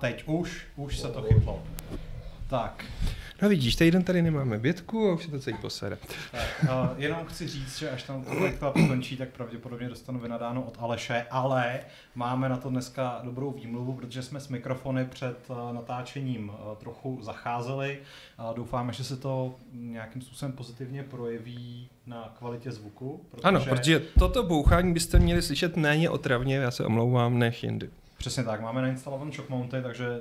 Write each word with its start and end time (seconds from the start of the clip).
Teď 0.00 0.24
už, 0.26 0.66
už 0.76 0.98
se 0.98 1.08
to 1.08 1.22
chytlo. 1.22 1.62
Tak, 2.48 2.84
No 3.42 3.48
vidíš, 3.48 3.76
týden 3.76 4.02
tady 4.02 4.22
nemáme 4.22 4.58
Bětku 4.58 5.08
a 5.08 5.14
už 5.14 5.24
se 5.24 5.30
to 5.30 5.40
celý 5.40 5.56
posere. 5.56 5.98
tak 6.32 6.62
uh, 6.62 6.68
jenom 6.96 7.24
chci 7.26 7.48
říct, 7.48 7.78
že 7.78 7.90
až 7.90 8.02
tam 8.02 8.24
to 8.24 8.72
skončí, 8.84 9.16
tak 9.16 9.28
pravděpodobně 9.28 9.88
dostanu 9.88 10.18
vynadáno 10.18 10.62
od 10.62 10.76
Aleše, 10.78 11.26
ale 11.30 11.80
máme 12.14 12.48
na 12.48 12.56
to 12.56 12.70
dneska 12.70 13.20
dobrou 13.24 13.50
výmluvu, 13.50 13.92
protože 13.92 14.22
jsme 14.22 14.40
s 14.40 14.48
mikrofony 14.48 15.04
před 15.04 15.36
uh, 15.48 15.72
natáčením 15.72 16.48
uh, 16.48 16.76
trochu 16.76 17.18
zacházeli. 17.22 17.98
Uh, 18.38 18.56
doufáme, 18.56 18.92
že 18.92 19.04
se 19.04 19.16
to 19.16 19.54
nějakým 19.72 20.22
způsobem 20.22 20.52
pozitivně 20.52 21.02
projeví 21.02 21.88
na 22.06 22.34
kvalitě 22.38 22.72
zvuku. 22.72 23.24
Protože... 23.30 23.42
Ano, 23.42 23.64
protože 23.64 24.02
toto 24.18 24.42
bouchání 24.42 24.92
byste 24.92 25.18
měli 25.18 25.42
slyšet 25.42 25.76
méně 25.76 26.10
otravně, 26.10 26.56
já 26.56 26.70
se 26.70 26.84
omlouvám, 26.84 27.38
než 27.38 27.62
jindy. 27.62 27.90
Přesně 28.16 28.44
tak, 28.44 28.60
máme 28.60 28.82
nainstalovaný 28.82 29.32
shock 29.32 29.48
mounty, 29.48 29.82
takže 29.82 30.20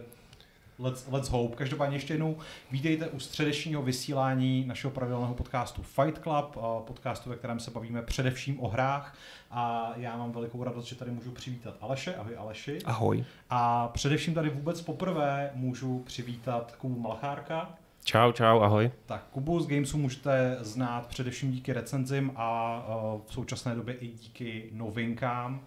let's, 0.79 1.07
let's 1.11 1.29
hope. 1.29 1.55
Každopádně 1.55 1.95
ještě 1.95 2.13
jednou 2.13 2.37
vítejte 2.71 3.07
u 3.07 3.19
středečního 3.19 3.81
vysílání 3.81 4.65
našeho 4.65 4.91
pravidelného 4.91 5.33
podcastu 5.33 5.83
Fight 5.83 6.23
Club, 6.23 6.57
podcastu, 6.87 7.29
ve 7.29 7.35
kterém 7.35 7.59
se 7.59 7.71
bavíme 7.71 8.01
především 8.01 8.63
o 8.63 8.67
hrách 8.67 9.17
a 9.51 9.91
já 9.95 10.17
mám 10.17 10.31
velikou 10.31 10.63
radost, 10.63 10.85
že 10.85 10.95
tady 10.95 11.11
můžu 11.11 11.31
přivítat 11.31 11.75
Aleše, 11.81 12.15
ahoj 12.15 12.37
Aleši. 12.37 12.79
Ahoj. 12.85 13.25
A 13.49 13.87
především 13.87 14.33
tady 14.33 14.49
vůbec 14.49 14.81
poprvé 14.81 15.51
můžu 15.53 15.99
přivítat 15.99 16.75
Kubu 16.75 16.99
Malchárka. 16.99 17.75
Čau, 18.03 18.31
čau, 18.31 18.59
ahoj. 18.59 18.91
Tak 19.05 19.23
Kubu 19.31 19.59
z 19.59 19.67
Gamesu 19.67 19.97
můžete 19.97 20.57
znát 20.61 21.07
především 21.07 21.51
díky 21.51 21.73
recenzím 21.73 22.31
a 22.35 22.79
v 23.27 23.33
současné 23.33 23.75
době 23.75 23.93
i 23.93 24.07
díky 24.07 24.69
novinkám. 24.71 25.61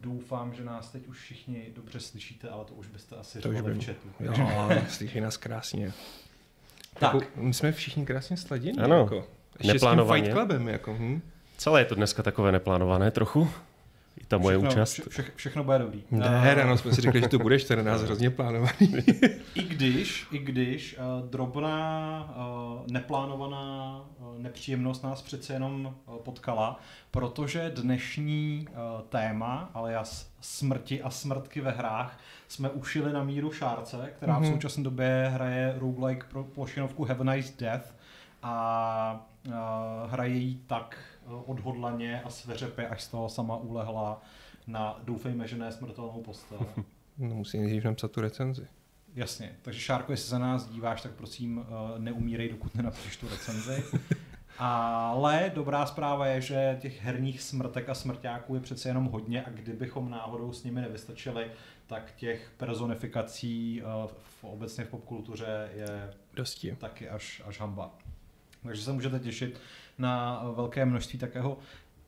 Doufám, 0.00 0.54
že 0.54 0.64
nás 0.64 0.90
teď 0.90 1.06
už 1.06 1.18
všichni 1.20 1.66
dobře 1.76 2.00
slyšíte, 2.00 2.48
ale 2.48 2.64
to 2.64 2.74
už 2.74 2.86
byste 2.86 3.16
asi 3.16 3.40
To 3.40 3.48
už 3.48 3.56
řekli 3.56 3.74
v 3.74 3.84
chatu. 3.86 4.08
Jo, 4.20 4.34
slyší 4.88 5.20
nás 5.20 5.36
krásně. 5.36 5.92
Tak. 6.98 7.14
Jako, 7.14 7.26
my 7.36 7.54
jsme 7.54 7.72
všichni 7.72 8.06
krásně 8.06 8.36
sladěni. 8.36 8.78
Ano. 8.78 8.96
Jako. 8.98 9.26
Ještě 9.58 9.72
Neplánovaně. 9.72 10.22
s 10.22 10.26
tím 10.26 10.34
Fight 10.34 10.48
Clubem. 10.48 10.68
Jako, 10.68 10.94
hm? 10.94 11.22
Celé 11.56 11.80
je 11.80 11.84
to 11.84 11.94
dneska 11.94 12.22
takové 12.22 12.52
neplánované 12.52 13.10
trochu. 13.10 13.50
I 14.20 14.24
ta 14.26 14.38
moje 14.38 14.56
všechno, 14.58 14.70
účast. 14.70 14.92
Vše, 14.92 15.02
vše, 15.08 15.24
všechno 15.36 15.64
bude 15.64 15.78
dobrý. 15.78 16.04
Ne, 16.10 16.54
ráno 16.54 16.78
jsme 16.78 16.92
si 16.92 17.00
řekli, 17.00 17.20
že 17.20 17.28
to 17.28 17.38
bude 17.38 17.58
14 17.58 18.02
hrozně 18.02 18.30
plánovaný. 18.30 18.94
I 19.54 19.62
když, 19.62 20.26
i 20.32 20.38
když 20.38 20.96
uh, 20.98 21.28
drobná, 21.30 22.34
uh, 22.36 22.86
neplánovaná 22.92 24.00
uh, 24.18 24.38
nepříjemnost 24.38 25.04
nás 25.04 25.22
přece 25.22 25.52
jenom 25.52 25.94
uh, 26.06 26.16
potkala, 26.16 26.80
protože 27.10 27.72
dnešní 27.76 28.66
uh, 28.70 28.76
téma, 29.08 29.70
ale 29.74 29.92
já 29.92 30.04
smrti 30.40 31.02
a 31.02 31.10
smrtky 31.10 31.60
ve 31.60 31.70
hrách, 31.70 32.18
jsme 32.48 32.70
ušili 32.70 33.12
na 33.12 33.24
míru 33.24 33.52
Šárce, 33.52 34.10
která 34.16 34.34
mm-hmm. 34.34 34.38
v 34.38 34.42
Mhm. 34.42 34.52
současné 34.52 34.82
době 34.84 35.30
hraje 35.34 35.74
roguelike 35.78 36.26
pro 36.30 36.44
plošinovku 36.44 37.04
Have 37.04 37.20
a 37.20 37.34
Nice 37.34 37.52
Death 37.58 37.94
a 38.42 39.26
uh, 39.46 39.52
hraje 40.10 40.34
jí 40.34 40.60
tak 40.66 40.98
uh, 40.98 41.17
odhodlaně 41.46 42.22
a 42.22 42.30
sveřepě, 42.30 42.88
až 42.88 43.02
z 43.02 43.08
toho 43.08 43.28
sama 43.28 43.56
ulehla 43.56 44.22
na 44.66 45.00
doufejme, 45.04 45.48
že 45.48 45.56
ne 45.56 45.72
smrtelnou 45.72 46.22
postel. 46.24 46.58
No, 47.20 47.34
musím 47.34 47.60
nejdřív 47.60 47.84
napsat 47.84 48.12
tu 48.12 48.20
recenzi. 48.20 48.66
Jasně, 49.14 49.56
takže 49.62 49.80
Šárko, 49.80 50.12
jestli 50.12 50.28
se 50.28 50.38
na 50.38 50.46
nás 50.46 50.68
díváš, 50.68 51.02
tak 51.02 51.12
prosím 51.12 51.58
uh, 51.58 51.64
neumírej, 51.98 52.48
dokud 52.48 52.74
nenapíšeš 52.74 53.16
tu 53.16 53.28
recenzi. 53.28 53.84
Ale 54.58 55.52
dobrá 55.54 55.86
zpráva 55.86 56.26
je, 56.26 56.40
že 56.40 56.78
těch 56.80 57.02
herních 57.02 57.42
smrtek 57.42 57.88
a 57.88 57.94
smrťáků 57.94 58.54
je 58.54 58.60
přece 58.60 58.88
jenom 58.88 59.04
hodně 59.04 59.44
a 59.44 59.50
kdybychom 59.50 60.10
náhodou 60.10 60.52
s 60.52 60.64
nimi 60.64 60.80
nevystačili, 60.80 61.50
tak 61.86 62.12
těch 62.16 62.50
personifikací 62.56 63.82
uh, 63.82 64.10
v, 64.40 64.44
obecně 64.44 64.84
v 64.84 64.88
popkultuře 64.88 65.70
je 65.74 66.10
Dosti. 66.34 66.76
taky 66.76 67.08
až, 67.08 67.42
až 67.46 67.60
hamba. 67.60 67.90
Takže 68.62 68.82
se 68.82 68.92
můžete 68.92 69.18
těšit 69.18 69.60
na 69.98 70.44
velké 70.56 70.84
množství 70.84 71.18
takého 71.18 71.58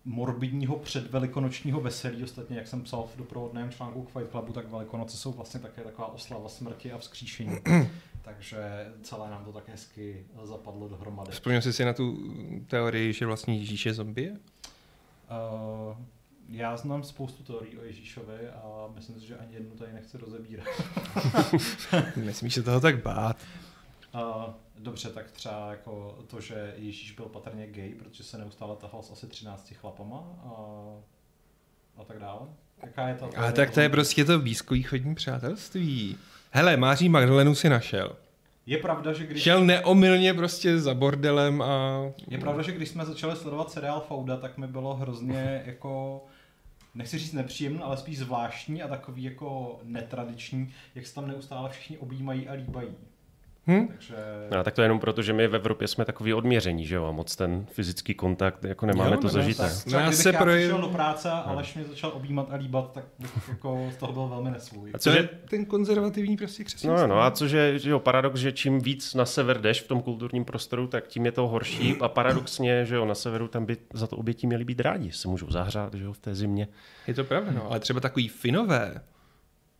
morbidního 0.04 0.76
předvelikonočního 0.76 1.80
veselí. 1.80 2.24
Ostatně, 2.24 2.56
jak 2.56 2.68
jsem 2.68 2.82
psal 2.82 3.08
v 3.14 3.18
doprovodném 3.18 3.70
článku 3.70 4.02
k 4.02 4.10
Fight 4.10 4.30
Clubu, 4.30 4.52
tak 4.52 4.70
Velikonoce 4.70 5.16
jsou 5.16 5.32
vlastně 5.32 5.60
také 5.60 5.82
taková 5.82 6.12
oslava 6.12 6.48
smrti 6.48 6.92
a 6.92 6.98
vzkříšení. 6.98 7.58
Takže 8.22 8.86
celé 9.02 9.30
nám 9.30 9.44
to 9.44 9.52
tak 9.52 9.68
hezky 9.68 10.24
zapadlo 10.42 10.88
dohromady. 10.88 11.32
Vzpomněl 11.32 11.62
jsi 11.62 11.72
si 11.72 11.84
na 11.84 11.92
tu 11.92 12.18
teorii, 12.66 13.12
že 13.12 13.26
vlastně 13.26 13.56
Ježíš 13.56 13.86
je 13.86 13.94
zombie? 13.94 14.30
Uh, 14.30 15.96
já 16.48 16.76
znám 16.76 17.02
spoustu 17.02 17.42
teorií 17.42 17.78
o 17.78 17.84
Ježíšovi 17.84 18.48
a 18.48 18.88
myslím 18.94 19.20
si, 19.20 19.26
že 19.26 19.36
ani 19.36 19.54
jednu 19.54 19.70
tady 19.70 19.92
nechci 19.92 20.18
rozebírat. 20.18 20.66
Nesmíš 22.16 22.54
se 22.54 22.62
toho 22.62 22.80
tak 22.80 23.02
bát. 23.02 23.36
Uh, 24.14 24.54
dobře, 24.78 25.10
tak 25.10 25.30
třeba 25.30 25.70
jako 25.70 26.18
to, 26.26 26.40
že 26.40 26.74
Ježíš 26.76 27.12
byl 27.12 27.24
patrně 27.24 27.66
gay, 27.66 27.94
protože 27.94 28.24
se 28.24 28.38
neustále 28.38 28.76
tahal 28.76 29.02
s 29.02 29.10
asi 29.10 29.26
13 29.26 29.72
chlapama 29.74 30.18
a, 30.44 30.50
a 31.96 32.04
tak 32.04 32.18
dále. 32.18 32.40
Jaká 32.82 33.08
je 33.08 33.14
ta 33.14 33.28
Ale 33.36 33.52
tak 33.52 33.70
to 33.70 33.80
je 33.80 33.88
prostě 33.88 34.24
to 34.24 34.38
blízkovýchodní 34.38 35.14
přátelství. 35.14 36.16
Hele, 36.50 36.76
Máří 36.76 37.08
Magdalenu 37.08 37.54
si 37.54 37.68
našel. 37.68 38.16
Je 38.66 38.78
pravda, 38.78 39.12
že 39.12 39.26
když... 39.26 39.42
Šel 39.42 39.64
neomylně 39.64 40.34
prostě 40.34 40.78
za 40.78 40.94
bordelem 40.94 41.62
a... 41.62 42.02
Je 42.28 42.38
pravda, 42.38 42.62
že 42.62 42.72
když 42.72 42.88
jsme 42.88 43.06
začali 43.06 43.36
sledovat 43.36 43.70
seriál 43.70 44.00
Fauda, 44.00 44.36
tak 44.36 44.58
mi 44.58 44.66
bylo 44.66 44.94
hrozně 44.94 45.62
jako 45.66 46.24
nechci 46.94 47.18
říct 47.18 47.32
nepříjemný, 47.32 47.80
ale 47.82 47.96
spíš 47.96 48.18
zvláštní 48.18 48.82
a 48.82 48.88
takový 48.88 49.22
jako 49.22 49.80
netradiční, 49.82 50.72
jak 50.94 51.06
se 51.06 51.14
tam 51.14 51.28
neustále 51.28 51.70
všichni 51.70 51.98
objímají 51.98 52.48
a 52.48 52.52
líbají. 52.52 52.88
Hm? 53.70 53.88
Takže 53.88 54.14
No, 54.50 54.64
tak 54.64 54.74
to 54.74 54.80
je 54.82 54.84
jenom 54.84 54.98
proto, 55.00 55.22
že 55.22 55.32
my 55.32 55.48
v 55.48 55.54
Evropě 55.54 55.88
jsme 55.88 56.04
takový 56.04 56.34
odměření, 56.34 56.86
že 56.86 56.94
jo, 56.94 57.04
a 57.06 57.10
moc 57.12 57.36
ten 57.36 57.66
fyzický 57.72 58.14
kontakt, 58.14 58.64
jako 58.64 58.86
nemáme 58.86 59.10
Jo, 59.10 59.16
to 59.16 59.22
no, 59.26 59.28
zažité. 59.32 59.62
tak, 59.62 60.14
se 60.14 60.32
já 60.32 60.40
projev- 60.44 60.58
přišel 60.58 60.80
do 60.80 60.88
práce 60.88 61.30
a 61.30 61.38
Aleš 61.38 61.74
mě 61.74 61.84
začal 61.84 62.10
objímat 62.14 62.46
a 62.50 62.54
líbat, 62.56 62.92
tak 62.92 63.04
bych 63.18 63.48
jako 63.48 63.88
z 63.92 63.96
toho 63.96 64.12
byl 64.12 64.28
velmi 64.28 64.50
nesvůj. 64.50 64.90
A 64.94 64.98
cože, 64.98 65.18
je 65.18 65.28
ten 65.48 65.64
konzervativní 65.64 66.36
prostě 66.36 66.64
křesťanství. 66.64 67.00
no, 67.00 67.06
no, 67.14 67.22
a 67.22 67.30
cože, 67.30 67.78
že 67.78 67.90
jo, 67.90 67.98
paradox, 67.98 68.40
že 68.40 68.52
čím 68.52 68.80
víc 68.80 69.14
na 69.14 69.26
sever 69.26 69.60
jdeš 69.60 69.80
v 69.80 69.88
tom 69.88 70.02
kulturním 70.02 70.44
prostoru, 70.44 70.86
tak 70.86 71.06
tím 71.08 71.26
je 71.26 71.32
to 71.32 71.48
horší 71.48 71.96
a 72.00 72.08
paradoxně, 72.08 72.84
že 72.86 72.94
jo, 72.94 73.04
na 73.04 73.14
severu 73.14 73.48
tam 73.48 73.66
by 73.66 73.76
za 73.92 74.06
to 74.06 74.16
oběti 74.16 74.46
měli 74.46 74.64
být 74.64 74.80
rádi, 74.80 75.12
se 75.12 75.28
můžou 75.28 75.50
zahřát, 75.50 75.94
že 75.94 76.04
jo, 76.04 76.12
v 76.12 76.18
té 76.18 76.34
zimě. 76.34 76.68
Je 77.06 77.14
to 77.14 77.24
pravda, 77.24 77.52
no, 77.52 77.66
ale 77.70 77.80
třeba 77.80 78.00
takový 78.00 78.28
finové, 78.28 79.02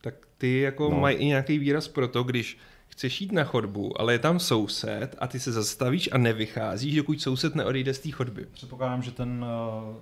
tak 0.00 0.14
ty 0.38 0.60
jako 0.60 0.84
no. 0.84 0.90
No. 0.94 1.00
mají 1.00 1.16
i 1.16 1.24
nějaký 1.26 1.58
výraz 1.58 1.88
pro 1.88 2.08
to, 2.08 2.22
když 2.22 2.58
chceš 3.00 3.20
jít 3.20 3.32
na 3.32 3.44
chodbu, 3.44 4.00
ale 4.00 4.12
je 4.12 4.18
tam 4.18 4.40
soused 4.40 5.16
a 5.18 5.26
ty 5.26 5.40
se 5.40 5.52
zastavíš 5.52 6.08
a 6.12 6.18
nevycházíš, 6.18 6.96
dokud 6.96 7.20
soused 7.22 7.54
neodejde 7.54 7.94
z 7.94 7.98
té 7.98 8.10
chodby. 8.10 8.46
Předpokládám, 8.52 9.02
že 9.02 9.10
ten, 9.10 9.46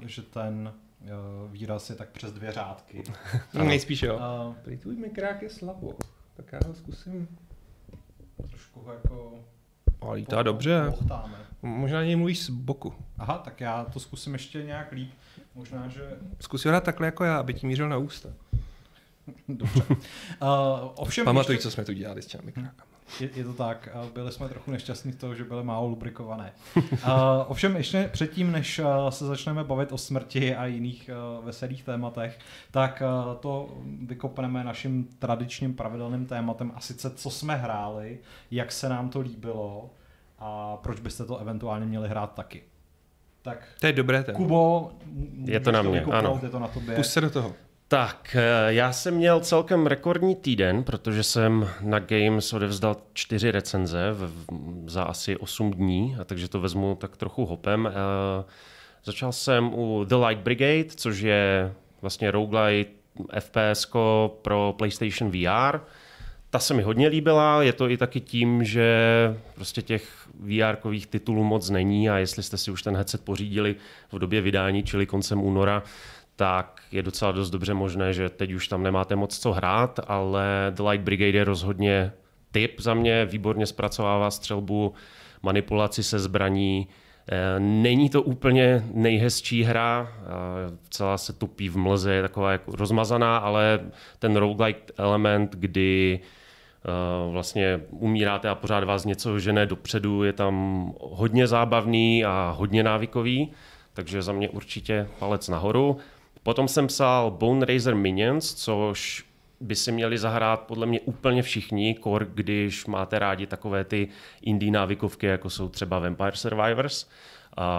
eh, 0.02 0.08
že 0.08 0.22
ten 0.22 0.72
eh, 1.04 1.08
výraz 1.50 1.90
je 1.90 1.96
tak 1.96 2.08
přes 2.08 2.32
dvě 2.32 2.52
řádky. 2.52 3.02
No, 3.54 3.64
nejspíš 3.64 4.02
jo. 4.02 4.18
A 4.18 4.54
Tady 4.64 4.76
tvůj 4.76 4.96
mikrák 4.96 5.42
je 5.42 5.50
slabo, 5.50 5.94
tak 6.36 6.52
já 6.52 6.58
ho 6.66 6.74
zkusím. 6.74 7.28
trošku 8.48 8.80
ho 8.80 8.92
jako... 8.92 9.44
Ale 10.00 10.16
lítá 10.16 10.42
dobře. 10.42 10.84
Pochtáme. 10.90 11.38
Možná 11.62 12.04
něj 12.04 12.16
mluvíš 12.16 12.44
z 12.44 12.50
boku. 12.50 12.94
Aha, 13.18 13.38
tak 13.38 13.60
já 13.60 13.84
to 13.84 14.00
zkusím 14.00 14.32
ještě 14.32 14.62
nějak 14.62 14.92
líp. 14.92 15.10
Možná, 15.54 15.88
že... 15.88 16.18
Zkus 16.40 16.64
ho 16.64 16.70
dát 16.70 16.84
takhle 16.84 17.06
jako 17.06 17.24
já, 17.24 17.38
aby 17.38 17.54
ti 17.54 17.66
mířil 17.66 17.88
na 17.88 17.96
ústa. 17.96 18.28
Dobře. 19.48 19.82
Uh, 19.88 19.96
ovšem 20.94 21.24
Pamatuj, 21.24 21.54
ještě... 21.54 21.62
co 21.62 21.70
jsme 21.70 21.84
tu 21.84 21.92
dělali 21.92 22.22
s 22.22 22.26
těmi 22.26 22.42
mikrákama. 22.46 22.87
Je, 23.20 23.30
je 23.34 23.44
to 23.44 23.52
tak, 23.52 23.88
byli 24.14 24.32
jsme 24.32 24.48
trochu 24.48 24.70
nešťastní 24.70 25.12
z 25.12 25.16
toho, 25.16 25.34
že 25.34 25.44
byly 25.44 25.64
málo 25.64 25.86
lubrikované. 25.86 26.52
Uh, 26.92 27.10
ovšem 27.46 27.76
ještě 27.76 28.08
předtím, 28.12 28.52
než 28.52 28.78
uh, 28.78 29.08
se 29.08 29.26
začneme 29.26 29.64
bavit 29.64 29.92
o 29.92 29.98
smrti 29.98 30.54
a 30.54 30.66
jiných 30.66 31.10
uh, 31.38 31.44
veselých 31.44 31.84
tématech, 31.84 32.38
tak 32.70 33.02
uh, 33.28 33.34
to 33.34 33.68
vykopneme 34.06 34.64
naším 34.64 35.08
tradičním 35.18 35.74
pravidelným 35.74 36.26
tématem 36.26 36.72
a 36.74 36.80
sice 36.80 37.10
co 37.10 37.30
jsme 37.30 37.56
hráli, 37.56 38.18
jak 38.50 38.72
se 38.72 38.88
nám 38.88 39.08
to 39.08 39.20
líbilo 39.20 39.90
a 40.38 40.76
proč 40.76 41.00
byste 41.00 41.24
to 41.24 41.38
eventuálně 41.38 41.86
měli 41.86 42.08
hrát 42.08 42.34
taky. 42.34 42.62
Tak 43.42 43.68
To 43.80 43.86
je 43.86 43.92
dobré 43.92 44.22
téma. 44.22 44.36
Kubo, 44.36 44.92
Je 45.44 45.60
to 45.60 45.72
na 45.72 45.82
mě, 45.82 46.02
ano. 46.02 46.40
Je 46.42 46.48
to 46.48 46.58
na 46.58 46.68
tobě. 46.68 46.96
Pust 46.96 47.12
se 47.12 47.20
do 47.20 47.30
toho. 47.30 47.54
Tak, 47.88 48.36
eh, 48.38 48.72
já 48.74 48.92
jsem 48.92 49.14
měl 49.14 49.40
celkem 49.40 49.86
rekordní 49.86 50.36
týden, 50.36 50.84
protože 50.84 51.22
jsem 51.22 51.68
na 51.80 51.98
Games 51.98 52.52
odevzdal 52.52 52.96
čtyři 53.12 53.50
recenze 53.50 54.10
v, 54.12 54.44
za 54.86 55.02
asi 55.02 55.36
8 55.36 55.70
dní, 55.70 56.16
a 56.20 56.24
takže 56.24 56.48
to 56.48 56.60
vezmu 56.60 56.94
tak 56.94 57.16
trochu 57.16 57.46
hopem. 57.46 57.86
Eh, 57.86 58.44
Začal 59.04 59.32
jsem 59.32 59.74
u 59.74 60.04
The 60.04 60.14
Light 60.14 60.42
Brigade, 60.42 60.84
což 60.84 61.20
je 61.20 61.72
vlastně 62.02 62.30
roguelite 62.30 62.90
FPS 63.38 63.90
pro 64.42 64.74
PlayStation 64.78 65.30
VR. 65.30 65.78
Ta 66.50 66.58
se 66.58 66.74
mi 66.74 66.82
hodně 66.82 67.08
líbila, 67.08 67.62
je 67.62 67.72
to 67.72 67.90
i 67.90 67.96
taky 67.96 68.20
tím, 68.20 68.64
že 68.64 68.96
prostě 69.54 69.82
těch 69.82 70.28
VR-kových 70.44 71.06
titulů 71.06 71.44
moc 71.44 71.70
není 71.70 72.10
a 72.10 72.18
jestli 72.18 72.42
jste 72.42 72.56
si 72.56 72.70
už 72.70 72.82
ten 72.82 72.96
headset 72.96 73.24
pořídili 73.24 73.76
v 74.12 74.18
době 74.18 74.40
vydání, 74.40 74.82
čili 74.82 75.06
koncem 75.06 75.42
února, 75.42 75.82
tak 76.38 76.80
je 76.92 77.02
docela 77.02 77.32
dost 77.32 77.50
dobře 77.50 77.74
možné, 77.74 78.12
že 78.12 78.28
teď 78.28 78.52
už 78.52 78.68
tam 78.68 78.82
nemáte 78.82 79.16
moc 79.16 79.38
co 79.38 79.52
hrát, 79.52 80.00
ale 80.06 80.46
The 80.70 80.82
Light 80.82 81.04
Brigade 81.04 81.38
je 81.38 81.44
rozhodně 81.44 82.12
typ 82.52 82.80
za 82.80 82.94
mě, 82.94 83.24
výborně 83.24 83.66
zpracovává 83.66 84.30
střelbu, 84.30 84.94
manipulaci 85.42 86.02
se 86.02 86.18
zbraní, 86.18 86.88
Eh, 87.30 87.60
není 87.60 88.10
to 88.10 88.22
úplně 88.22 88.84
nejhezčí 88.92 89.62
hra, 89.62 90.12
eh, 90.12 90.26
celá 90.90 91.18
se 91.18 91.32
tupí 91.32 91.68
v 91.68 91.76
mlze, 91.76 92.14
je 92.14 92.22
taková 92.22 92.52
jako 92.52 92.76
rozmazaná, 92.76 93.38
ale 93.38 93.80
ten 94.18 94.36
roguelike 94.36 94.92
element, 94.96 95.56
kdy 95.56 96.20
eh, 96.84 97.32
vlastně 97.32 97.80
umíráte 97.90 98.48
a 98.48 98.54
pořád 98.54 98.84
vás 98.84 99.04
něco 99.04 99.38
žene 99.38 99.66
dopředu, 99.66 100.22
je 100.22 100.32
tam 100.32 100.84
hodně 101.00 101.46
zábavný 101.46 102.24
a 102.24 102.54
hodně 102.56 102.82
návykový, 102.82 103.52
takže 103.92 104.22
za 104.22 104.32
mě 104.32 104.48
určitě 104.48 105.08
palec 105.18 105.48
nahoru. 105.48 105.96
Potom 106.42 106.68
jsem 106.68 106.86
psal 106.86 107.30
Bone 107.30 107.66
Razer 107.66 107.94
Minions, 107.94 108.54
což 108.54 109.24
by 109.60 109.74
si 109.74 109.92
měli 109.92 110.18
zahrát 110.18 110.60
podle 110.60 110.86
mě 110.86 111.00
úplně 111.00 111.42
všichni, 111.42 111.94
kor, 111.94 112.24
když 112.34 112.86
máte 112.86 113.18
rádi 113.18 113.46
takové 113.46 113.84
ty 113.84 114.08
indie 114.42 114.72
návykovky, 114.72 115.26
jako 115.26 115.50
jsou 115.50 115.68
třeba 115.68 115.98
Vampire 115.98 116.36
Survivors. 116.36 117.06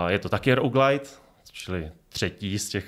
Je 0.08 0.20
to 0.20 0.30
taky 0.30 0.54
roguelite, 0.54 1.10
čili 1.52 1.92
třetí 2.10 2.60
z 2.60 2.70
těch, 2.70 2.88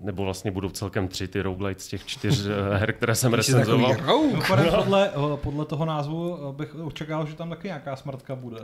nebo 0.00 0.24
vlastně 0.24 0.50
budou 0.50 0.70
celkem 0.70 1.08
tři 1.08 1.28
ty 1.28 1.42
roguelite 1.42 1.80
z 1.80 1.88
těch 1.88 2.06
čtyř 2.06 2.46
eh, 2.46 2.78
her, 2.78 2.92
které 2.92 3.14
jsem 3.14 3.34
recenzoval. 3.34 3.96
No, 4.06 4.30
podle, 4.76 5.08
eh, 5.08 5.36
podle 5.36 5.64
toho 5.64 5.84
názvu 5.84 6.38
eh, 6.38 6.52
bych 6.52 6.74
očekával, 6.74 7.26
že 7.26 7.34
tam 7.34 7.50
taky 7.50 7.68
nějaká 7.68 7.96
smrtka 7.96 8.34
bude. 8.34 8.58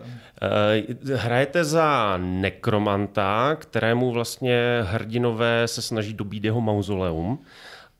Hrajete 1.15 1.65
za 1.65 2.17
nekromanta, 2.17 3.55
kterému 3.55 4.13
vlastně 4.13 4.81
hrdinové 4.83 5.69
se 5.69 5.83
snaží 5.83 6.15
dobít 6.15 6.45
jeho 6.45 6.61
mauzoleum 6.61 7.39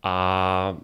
a 0.03 0.77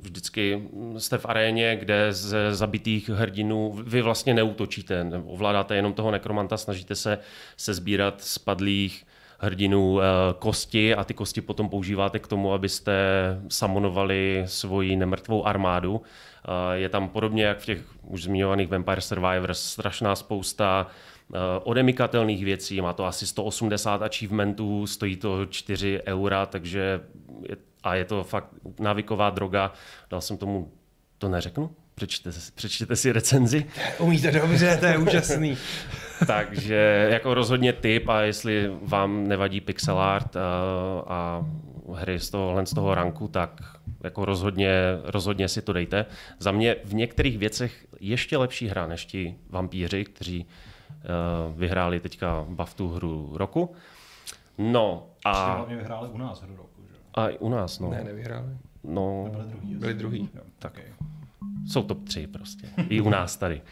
vždycky 0.00 0.68
jste 0.98 1.18
v 1.18 1.26
aréně, 1.26 1.76
kde 1.76 2.12
z 2.12 2.54
zabitých 2.54 3.08
hrdinů 3.08 3.72
vy 3.86 4.02
vlastně 4.02 4.34
neutočíte, 4.34 5.06
ovládáte 5.26 5.76
jenom 5.76 5.92
toho 5.92 6.10
nekromanta, 6.10 6.56
snažíte 6.56 6.94
se 6.94 7.18
se 7.56 7.74
sbírat 7.74 8.22
spadlých 8.22 9.06
hrdinů 9.38 10.00
eh, 10.00 10.04
kosti 10.38 10.94
a 10.94 11.04
ty 11.04 11.14
kosti 11.14 11.40
potom 11.40 11.68
používáte 11.68 12.18
k 12.18 12.26
tomu, 12.26 12.52
abyste 12.52 12.92
samonovali 13.48 14.44
svoji 14.46 14.96
nemrtvou 14.96 15.46
armádu. 15.46 16.02
Eh, 16.44 16.78
je 16.78 16.88
tam 16.88 17.08
podobně 17.08 17.44
jak 17.44 17.58
v 17.58 17.64
těch 17.64 17.78
už 18.02 18.22
zmiňovaných 18.22 18.68
Vampire 18.68 19.00
Survivors 19.00 19.62
strašná 19.62 20.16
spousta 20.16 20.86
eh, 21.34 21.38
odemikatelných 21.62 22.44
věcí, 22.44 22.80
má 22.80 22.92
to 22.92 23.04
asi 23.04 23.26
180 23.26 24.02
achievementů, 24.02 24.86
stojí 24.86 25.16
to 25.16 25.46
4 25.46 26.00
eura, 26.06 26.46
takže 26.46 27.00
je 27.48 27.56
a 27.86 27.94
je 27.94 28.04
to 28.04 28.24
fakt 28.24 28.48
návyková 28.80 29.30
droga. 29.30 29.72
Dal 30.10 30.20
jsem 30.20 30.36
tomu, 30.36 30.72
to 31.18 31.28
neřeknu? 31.28 31.70
Přečtěte, 31.94 32.30
přečtěte 32.54 32.96
si 32.96 33.12
recenzi. 33.12 33.66
Umíte 33.98 34.30
dobře, 34.30 34.76
to 34.80 34.86
je 34.86 34.98
úžasný. 34.98 35.56
Takže 36.26 37.08
jako 37.10 37.34
rozhodně 37.34 37.72
tip 37.72 38.08
a 38.08 38.20
jestli 38.20 38.70
vám 38.82 39.28
nevadí 39.28 39.60
pixel 39.60 39.98
art 39.98 40.36
a, 40.36 40.40
a 41.06 41.46
hry 41.94 42.20
z 42.20 42.30
tohohle 42.30 42.66
z 42.66 42.74
toho 42.74 42.94
ranku, 42.94 43.28
tak 43.28 43.62
jako 44.04 44.24
rozhodně, 44.24 44.72
rozhodně 45.04 45.48
si 45.48 45.62
to 45.62 45.72
dejte. 45.72 46.06
Za 46.38 46.52
mě 46.52 46.76
v 46.84 46.94
některých 46.94 47.38
věcech 47.38 47.86
ještě 48.00 48.36
lepší 48.36 48.68
hra 48.68 48.86
než 48.86 49.06
ti 49.06 49.36
vampíři, 49.50 50.04
kteří 50.04 50.46
uh, 50.46 51.58
vyhráli 51.58 52.00
teďka 52.00 52.46
BAFTu 52.48 52.88
hru 52.88 53.32
roku. 53.34 53.74
No 54.58 55.06
a... 55.24 55.54
Hlavně 55.54 55.76
vyhráli 55.76 56.08
u 56.08 56.18
nás 56.18 56.42
hru 56.42 56.56
roku. 56.56 56.82
A 57.14 57.28
i 57.28 57.38
u 57.38 57.48
nás, 57.48 57.78
no. 57.78 57.90
Ne, 57.90 58.04
nevyhráli. 58.04 58.56
No, 58.84 59.28
byli 59.30 59.44
druhý. 59.44 59.74
Byli 59.74 59.94
druhý. 59.94 60.28
Jo, 60.34 60.42
tak. 60.58 60.72
Okay. 60.72 60.92
Jsou 61.66 61.82
top 61.82 62.04
3 62.04 62.26
prostě. 62.26 62.68
I 62.88 63.00
u 63.00 63.10
nás 63.10 63.36
tady. 63.36 63.62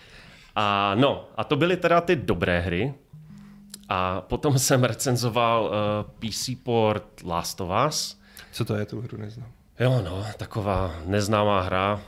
A 0.57 0.95
no, 0.95 1.29
a 1.37 1.45
to 1.45 1.57
byly 1.57 1.77
teda 1.77 2.01
ty 2.01 2.17
dobré 2.17 2.61
hry. 2.61 2.95
A 3.89 4.21
potom 4.21 4.59
jsem 4.59 4.85
recenzoval 4.85 5.65
uh, 5.65 5.71
eh, 5.73 6.29
PC 6.29 6.51
port 6.63 7.23
Last 7.25 7.61
of 7.61 7.71
Us. 7.89 8.21
Co 8.53 8.65
to 8.65 8.75
je, 8.77 8.87
tu 8.87 9.01
hru 9.01 9.19
neznám. 9.19 9.49
Jo, 9.81 10.03
no, 10.05 10.25
taková 10.37 10.95
neznámá 11.07 11.61
hra. 11.61 12.01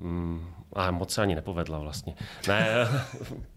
Mm, 0.00 0.54
a 0.72 0.90
moc 0.90 1.10
se 1.10 1.22
ani 1.22 1.34
nepovedla 1.34 1.78
vlastně. 1.78 2.14
Ne, 2.48 2.66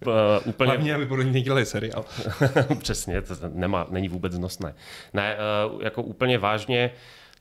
uh, 0.06 0.12
úplně... 0.46 0.72
Hlavně, 0.72 0.96
aby 0.96 1.06
podle 1.06 1.24
ní 1.24 1.42
dělali 1.42 1.66
seriál. 1.66 2.06
Přesně, 2.80 3.22
to 3.22 3.34
nemá, 3.54 3.88
není 3.90 4.10
vůbec 4.10 4.38
nosné. 4.38 4.74
Ne, 5.14 5.38
uh, 5.76 5.82
jako 5.84 6.04
úplně 6.04 6.38
vážně, 6.38 6.92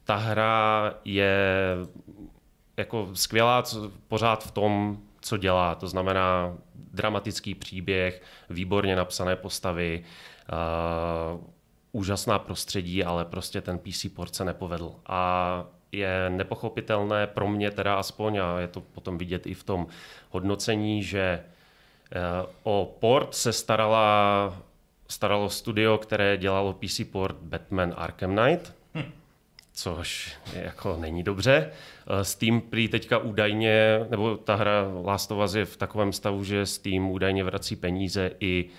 ta 0.05 0.17
hra 0.17 0.95
je 1.05 1.37
jako 2.77 3.09
skvělá 3.13 3.63
co, 3.63 3.91
pořád 4.09 4.45
v 4.45 4.51
tom, 4.51 4.99
co 5.21 5.37
dělá. 5.37 5.75
To 5.75 5.89
znamená 5.89 6.57
dramatický 6.97 7.55
příběh, 7.55 8.23
výborně 8.51 8.97
napsané 8.97 9.37
postavy, 9.37 10.05
uh, 10.53 11.45
úžasná 11.93 12.39
prostředí, 12.39 13.05
ale 13.05 13.25
prostě 13.25 13.61
ten 13.61 13.79
PC 13.79 14.07
port 14.15 14.35
se 14.35 14.45
nepovedl. 14.45 14.95
A 15.07 15.65
je 15.93 16.31
nepochopitelné 16.31 17.27
pro 17.27 17.49
mě 17.49 17.71
teda 17.71 17.95
aspoň, 17.95 18.39
a 18.39 18.61
je 18.61 18.69
to 18.69 18.81
potom 18.81 19.19
vidět 19.19 19.47
i 19.47 19.55
v 19.55 19.65
tom 19.65 19.87
hodnocení, 20.31 21.03
že 21.03 21.21
eh, 21.21 22.47
o 22.63 22.97
port 23.01 23.35
se 23.35 23.53
starala, 23.53 24.63
staralo 25.09 25.51
studio, 25.51 25.99
které 25.99 26.37
dělalo 26.37 26.73
PC 26.73 27.01
port 27.11 27.37
Batman 27.37 27.95
Arkham 27.97 28.37
Knight, 28.37 28.76
což 29.77 30.37
jako 30.53 30.97
není 30.97 31.23
dobře. 31.23 31.71
Eh, 32.07 32.25
Steam 32.25 32.61
prý 32.61 32.89
teďka 32.89 33.19
údajně, 33.19 34.07
nebo 34.11 34.37
ta 34.37 34.55
hra 34.55 34.93
Last 35.05 35.33
of 35.33 35.45
Us 35.45 35.55
je 35.55 35.65
v 35.65 35.77
takovém 35.77 36.13
stavu, 36.13 36.45
že 36.45 36.67
Steam 36.67 37.11
údajně 37.11 37.45
vrací 37.45 37.77
peníze 37.77 38.31
i 38.41 38.71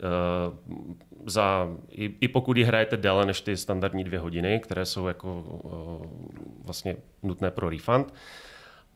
Eh, 0.00 0.80
za, 1.26 1.68
i, 1.90 2.14
i 2.20 2.28
pokud 2.28 2.56
ji 2.56 2.64
hrajete 2.64 2.96
déle 2.96 3.26
než 3.26 3.40
ty 3.40 3.56
standardní 3.56 4.04
dvě 4.04 4.18
hodiny, 4.18 4.60
které 4.60 4.86
jsou 4.86 5.06
jako 5.06 5.40
uh, 5.40 6.06
vlastně 6.64 6.96
nutné 7.22 7.50
pro 7.50 7.70
refund. 7.70 8.14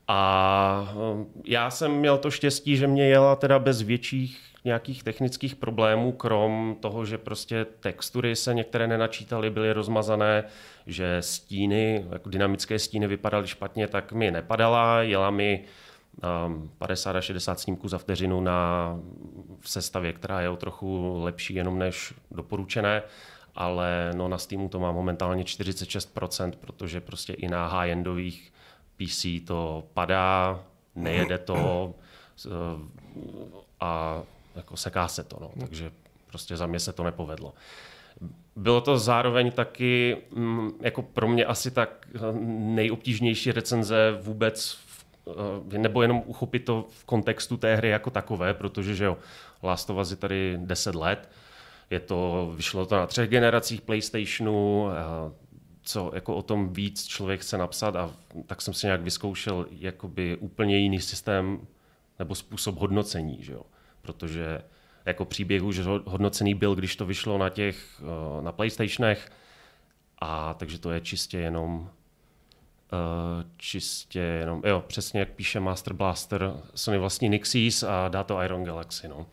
A 0.08 0.94
uh, 0.96 1.26
já 1.44 1.70
jsem 1.70 1.92
měl 1.92 2.18
to 2.18 2.30
štěstí, 2.30 2.76
že 2.76 2.87
mě 2.87 3.06
jela 3.06 3.37
teda 3.37 3.58
bez 3.58 3.82
větších 3.82 4.53
nějakých 4.64 5.02
technických 5.02 5.56
problémů, 5.56 6.12
krom 6.12 6.76
toho, 6.80 7.04
že 7.04 7.18
prostě 7.18 7.66
textury 7.80 8.37
se 8.37 8.54
některé 8.54 8.87
nenačítaly, 8.87 9.50
byly 9.50 9.73
rozmazané, 9.73 10.44
že 10.87 11.16
stíny, 11.21 12.06
jako 12.11 12.28
dynamické 12.28 12.78
stíny 12.78 13.06
vypadaly 13.06 13.49
špatně, 13.49 13.88
tak 13.88 14.12
mi 14.12 14.30
nepadala, 14.30 15.02
jela 15.02 15.30
mi 15.30 15.64
50 16.78 17.16
až 17.16 17.25
60 17.25 17.61
snímků 17.61 17.88
za 17.88 17.99
vteřinu 17.99 18.40
na 18.40 18.90
v 19.61 19.71
sestavě, 19.71 20.12
která 20.12 20.40
je 20.40 20.49
o 20.49 20.56
trochu 20.56 21.18
lepší 21.23 21.54
jenom 21.54 21.78
než 21.78 22.14
doporučené, 22.30 23.02
ale 23.54 24.11
no 24.14 24.28
na 24.28 24.38
Steamu 24.38 24.68
to 24.68 24.80
má 24.80 24.92
momentálně 24.92 25.44
46%, 25.44 26.52
protože 26.61 27.00
prostě 27.00 27.33
i 27.33 27.49
na 27.49 27.68
high-endových 27.68 28.52
PC 28.97 29.26
to 29.47 29.85
padá, 29.94 30.61
nejede 30.94 31.38
to 31.38 31.94
a 33.80 34.23
jako 34.54 34.76
seká 34.76 35.08
se 35.08 35.25
to, 35.25 35.37
no. 35.40 35.50
takže 35.61 35.92
prostě 36.26 36.56
za 36.56 36.66
mě 36.66 36.80
se 36.80 36.92
to 36.92 37.04
nepovedlo. 37.04 37.54
Bylo 38.56 38.80
to 38.80 38.99
zároveň 38.99 39.52
taky 39.52 40.16
mm, 40.30 40.70
jako 40.80 41.02
pro 41.02 41.28
mě 41.28 41.44
asi 41.44 41.70
tak 41.70 42.08
nejobtížnější 42.50 43.52
recenze 43.52 44.18
vůbec 44.23 44.84
Eh, 45.28 45.78
nebo 45.78 46.02
jenom 46.02 46.23
uchopit 46.26 46.64
to 46.64 46.87
v 46.90 47.04
kontextu 47.04 47.56
té 47.56 47.76
hry 47.76 47.88
jako 47.88 48.11
takové, 48.11 48.54
protože 48.54 48.94
že 48.94 49.04
jo, 49.04 49.18
Last 49.62 49.90
of 49.90 49.96
Us 49.96 50.11
je 50.11 50.16
tady 50.16 50.58
10 50.61 50.94
let, 50.94 51.28
je 51.90 52.00
to, 52.00 52.52
vyšlo 52.56 52.87
to 52.87 52.96
na 52.96 53.06
třech 53.06 53.30
generacích 53.30 53.80
PlayStationu, 53.80 54.88
co 55.82 56.11
jako 56.14 56.37
o 56.37 56.42
tom 56.42 56.73
víc 56.73 57.06
člověk 57.06 57.40
chce 57.40 57.58
napsat 57.58 57.96
a 57.96 58.11
tak 58.46 58.62
jsem 58.62 58.75
si 58.75 58.87
nějak 58.87 59.00
vyzkoušel 59.00 59.66
jakoby 59.70 60.37
úplně 60.37 60.78
jiný 60.78 61.00
systém 61.00 61.66
nebo 62.18 62.34
způsob 62.34 62.76
hodnocení, 62.76 63.42
že 63.42 63.52
jo? 63.52 63.62
Protože 64.04 64.62
jako 65.06 65.25
příběh 65.25 65.62
už 65.62 65.78
hodnocený 66.04 66.54
byl, 66.54 66.75
když 66.75 66.96
to 66.96 67.06
vyšlo 67.06 67.38
na 67.38 67.49
těch 67.49 68.02
eh, 68.02 68.42
na 68.42 68.52
PlayStationech 68.52 69.30
a 70.18 70.54
takže 70.54 70.78
to 70.78 70.90
je 70.90 71.00
čistě 71.00 71.38
jenom 71.38 71.90
Uh, 72.92 73.50
čistě 73.56 74.18
jenom, 74.18 74.62
jo, 74.66 74.84
přesně 74.87 75.20
jak 75.20 75.28
píše 75.28 75.61
Master 75.61 75.92
Blaster, 75.92 76.52
Sony 76.75 76.99
vlastní 76.99 77.28
Nixis 77.28 77.82
a 77.82 78.08
dá 78.08 78.25
to 78.25 78.42
Iron 78.42 78.64
Galaxy, 78.64 79.08
no. 79.08 79.26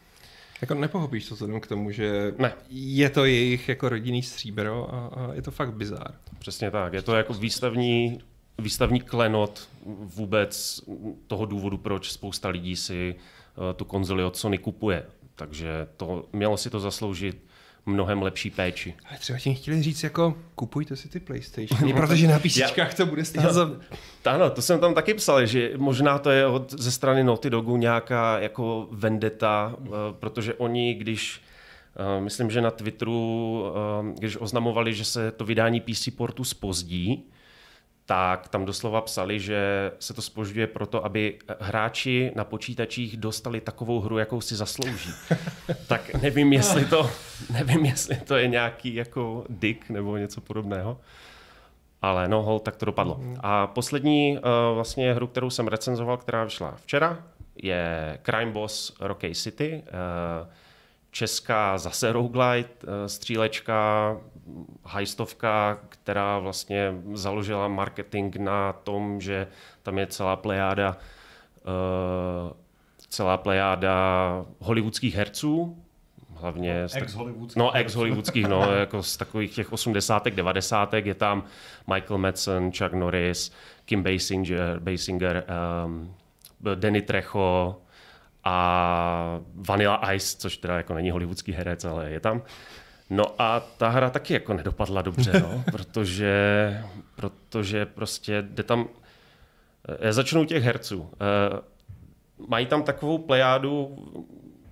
Jako 0.62 0.74
nepochopíš 0.74 1.28
to 1.28 1.34
vzhledem 1.36 1.62
k 1.62 1.68
tomu, 1.68 1.92
že 1.92 2.34
ne. 2.38 2.54
je 2.70 3.10
to 3.10 3.26
jejich 3.26 3.70
jako 3.70 3.90
rodinný 3.90 4.24
stříbro 4.24 4.96
a, 4.96 5.08
a 5.08 5.34
je 5.34 5.42
to 5.42 5.52
fakt 5.52 5.74
bizár. 5.74 6.14
Přesně 6.40 6.72
tak, 6.72 6.94
je 6.94 7.02
to 7.02 7.16
jako 7.16 7.34
výstavní, 7.34 8.22
výstavní 8.58 9.02
klenot 9.02 9.70
vůbec 9.86 10.82
toho 11.28 11.46
důvodu, 11.46 11.78
proč 11.78 12.12
spousta 12.12 12.50
lidí 12.50 12.76
si 12.76 13.16
uh, 13.16 13.22
tu 13.76 13.86
konzoli 13.86 14.24
od 14.24 14.38
Sony 14.38 14.58
kupuje. 14.58 15.06
Takže 15.36 15.88
to, 15.98 16.26
mělo 16.34 16.58
si 16.58 16.70
to 16.70 16.80
zasloužit 16.80 17.44
mnohem 17.86 18.22
lepší 18.22 18.50
péči. 18.50 18.94
Ale 19.10 19.20
třeba 19.20 19.40
tím 19.40 19.56
chtěli 19.56 19.84
říct 19.84 20.04
jako 20.04 20.36
kupujte 20.56 20.96
si 20.96 21.10
ty 21.10 21.20
PlayStation, 21.20 21.94
protože 21.96 22.28
na 22.28 22.40
písničkách 22.40 22.94
to 22.94 23.06
bude 23.06 23.26
stát 23.26 23.54
za... 23.54 23.72
Ano, 24.26 24.50
to 24.50 24.62
jsem 24.62 24.80
tam 24.80 24.94
taky 24.94 25.14
psal, 25.14 25.46
že 25.46 25.72
možná 25.78 26.20
to 26.20 26.30
je 26.30 26.46
od, 26.46 26.74
ze 26.74 26.92
strany 26.92 27.24
Naughty 27.24 27.50
Dogu 27.50 27.78
nějaká 27.78 28.40
jako 28.40 28.88
vendeta, 28.92 29.76
uh, 29.80 29.88
protože 30.20 30.54
oni, 30.54 30.94
když 30.94 31.42
uh, 32.18 32.24
myslím, 32.24 32.52
že 32.52 32.62
na 32.62 32.72
Twitteru, 32.72 33.64
uh, 34.00 34.08
když 34.18 34.38
oznamovali, 34.42 34.94
že 34.94 35.06
se 35.06 35.32
to 35.32 35.46
vydání 35.46 35.80
PC 35.80 36.10
portu 36.16 36.44
spozdí, 36.44 37.32
tak 38.12 38.48
tam 38.48 38.66
doslova 38.66 39.02
psali, 39.02 39.40
že 39.40 39.92
se 40.00 40.14
to 40.14 40.22
spožďuje 40.22 40.68
proto, 40.68 41.06
aby 41.06 41.40
hráči 41.60 42.32
na 42.36 42.44
počítačích 42.44 43.18
dostali 43.18 43.62
takovou 43.62 44.00
hru, 44.00 44.18
jakou 44.18 44.42
si 44.42 44.56
zaslouží. 44.56 45.10
tak 45.88 46.14
nevím, 46.14 46.54
jestli 46.54 46.86
to, 46.86 47.10
nevím, 47.54 47.86
jestli 47.86 48.16
to 48.16 48.36
je 48.36 48.48
nějaký 48.48 48.96
jako 48.96 49.46
dick 49.50 49.90
nebo 49.90 50.18
něco 50.18 50.42
podobného. 50.42 51.00
Ale 52.02 52.28
no, 52.28 52.42
hol, 52.42 52.60
tak 52.60 52.76
to 52.76 52.86
dopadlo. 52.86 53.18
Mm. 53.20 53.38
A 53.40 53.68
poslední 53.68 54.38
uh, 54.38 54.76
vlastně 54.76 55.14
hru, 55.14 55.28
kterou 55.28 55.50
jsem 55.50 55.68
recenzoval, 55.68 56.18
která 56.18 56.44
vyšla 56.44 56.76
včera, 56.84 57.24
je 57.56 58.20
Crime 58.26 58.52
Boss 58.52 58.94
Rocky 59.00 59.36
City. 59.36 59.84
Uh, 59.84 60.50
česká 61.12 61.78
zase 61.78 62.12
roguelite, 62.12 62.88
uh, 62.88 62.94
střílečka, 63.08 64.18
hajstovka, 64.84 65.80
která 65.90 66.40
vlastně 66.40 66.94
založila 67.14 67.68
marketing 67.68 68.36
na 68.36 68.74
tom, 68.74 69.22
že 69.22 69.48
tam 69.84 69.98
je 69.98 70.08
celá 70.08 70.36
plejáda 70.36 70.98
uh, 71.66 72.54
celá 73.12 73.38
plejáda 73.38 74.46
hollywoodských 74.60 75.16
herců, 75.16 75.84
hlavně... 76.36 76.84
Ex-hollywoodských. 76.94 77.56
No, 77.56 77.72
ex-hollywoodských, 77.76 78.48
no, 78.48 78.72
jako 78.80 79.04
z 79.04 79.18
takových 79.18 79.56
těch 79.56 79.74
80 79.74 80.28
90 80.28 80.94
je 80.94 81.14
tam 81.14 81.44
Michael 81.94 82.18
Madsen, 82.18 82.72
Chuck 82.72 82.94
Norris, 82.94 83.52
Kim 83.86 84.04
Basinger, 84.04 84.80
Basinger 84.80 85.46
um, 85.86 86.16
Danny 86.76 87.02
Trejo 87.02 87.82
a 88.44 89.40
Vanilla 89.56 90.14
Ice, 90.14 90.38
což 90.38 90.58
teda 90.58 90.78
jako 90.78 90.94
není 90.94 91.12
hollywoodský 91.12 91.52
herec, 91.52 91.86
ale 91.86 92.10
je 92.10 92.20
tam. 92.20 92.42
No 93.12 93.42
a 93.42 93.60
ta 93.78 93.90
hra 93.90 94.10
taky 94.10 94.34
jako 94.34 94.54
nedopadla 94.54 95.02
dobře, 95.02 95.32
no, 95.40 95.64
protože, 95.72 96.78
protože 97.16 97.86
prostě 97.86 98.42
jde 98.42 98.64
tam... 98.64 98.88
Já 100.00 100.14
začnu 100.14 100.46
těch 100.46 100.64
herců. 100.64 101.10
Eh, 101.14 101.60
mají 102.48 102.66
tam 102.66 102.84
takovou 102.84 103.18
plejádu 103.18 103.98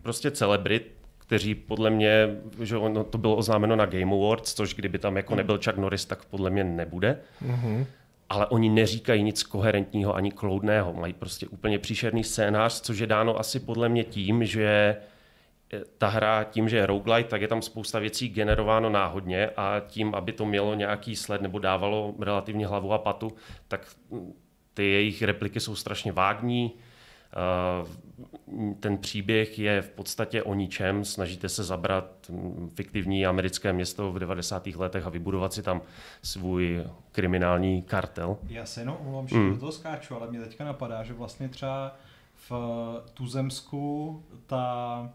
prostě 0.01 0.31
celebrit, 0.31 0.95
kteří 1.17 1.55
podle 1.55 1.89
mě, 1.89 2.37
že 2.63 2.77
ono 2.77 3.03
to 3.03 3.17
bylo 3.17 3.35
oznámeno 3.35 3.75
na 3.75 3.85
Game 3.85 4.15
Awards, 4.15 4.53
což 4.53 4.75
kdyby 4.75 4.99
tam 4.99 5.17
jako 5.17 5.35
nebyl 5.35 5.59
Chuck 5.65 5.77
Norris, 5.77 6.05
tak 6.05 6.25
podle 6.25 6.49
mě 6.49 6.63
nebude. 6.63 7.19
Mm-hmm. 7.47 7.85
Ale 8.29 8.45
oni 8.45 8.69
neříkají 8.69 9.23
nic 9.23 9.43
koherentního 9.43 10.15
ani 10.15 10.31
kloudného. 10.31 10.93
Mají 10.93 11.13
prostě 11.13 11.47
úplně 11.47 11.79
příšerný 11.79 12.23
scénář, 12.23 12.81
což 12.81 12.99
je 12.99 13.07
dáno 13.07 13.39
asi 13.39 13.59
podle 13.59 13.89
mě 13.89 14.03
tím, 14.03 14.45
že 14.45 14.95
ta 15.97 16.07
hra 16.07 16.43
tím, 16.43 16.69
že 16.69 16.77
je 16.77 16.85
roguelite, 16.85 17.29
tak 17.29 17.41
je 17.41 17.47
tam 17.47 17.61
spousta 17.61 17.99
věcí 17.99 18.29
generováno 18.29 18.89
náhodně 18.89 19.49
a 19.49 19.81
tím, 19.87 20.15
aby 20.15 20.31
to 20.33 20.45
mělo 20.45 20.73
nějaký 20.73 21.15
sled 21.15 21.41
nebo 21.41 21.59
dávalo 21.59 22.15
relativně 22.19 22.67
hlavu 22.67 22.93
a 22.93 22.97
patu, 22.97 23.31
tak 23.67 23.87
ty 24.73 24.83
jejich 24.91 25.21
repliky 25.21 25.59
jsou 25.59 25.75
strašně 25.75 26.11
vágní. 26.11 26.73
Ten 28.79 28.97
příběh 28.97 29.59
je 29.59 29.81
v 29.81 29.89
podstatě 29.89 30.43
o 30.43 30.53
ničem. 30.53 31.05
Snažíte 31.05 31.49
se 31.49 31.63
zabrat 31.63 32.31
fiktivní 32.73 33.25
americké 33.25 33.73
město 33.73 34.11
v 34.11 34.19
90. 34.19 34.67
letech 34.67 35.05
a 35.05 35.09
vybudovat 35.09 35.53
si 35.53 35.63
tam 35.63 35.81
svůj 36.23 36.83
kriminální 37.11 37.81
kartel. 37.81 38.37
Já 38.47 38.65
se 38.65 38.81
jenom 38.81 38.97
omlouvám, 38.99 39.27
že 39.27 39.35
mm. 39.35 39.53
do 39.53 39.59
toho 39.59 39.71
skáču, 39.71 40.15
ale 40.15 40.29
mě 40.29 40.39
teďka 40.39 40.63
napadá, 40.63 41.03
že 41.03 41.13
vlastně 41.13 41.49
třeba 41.49 41.95
v 42.49 42.51
Tuzemsku 43.13 44.23
ta 44.47 45.09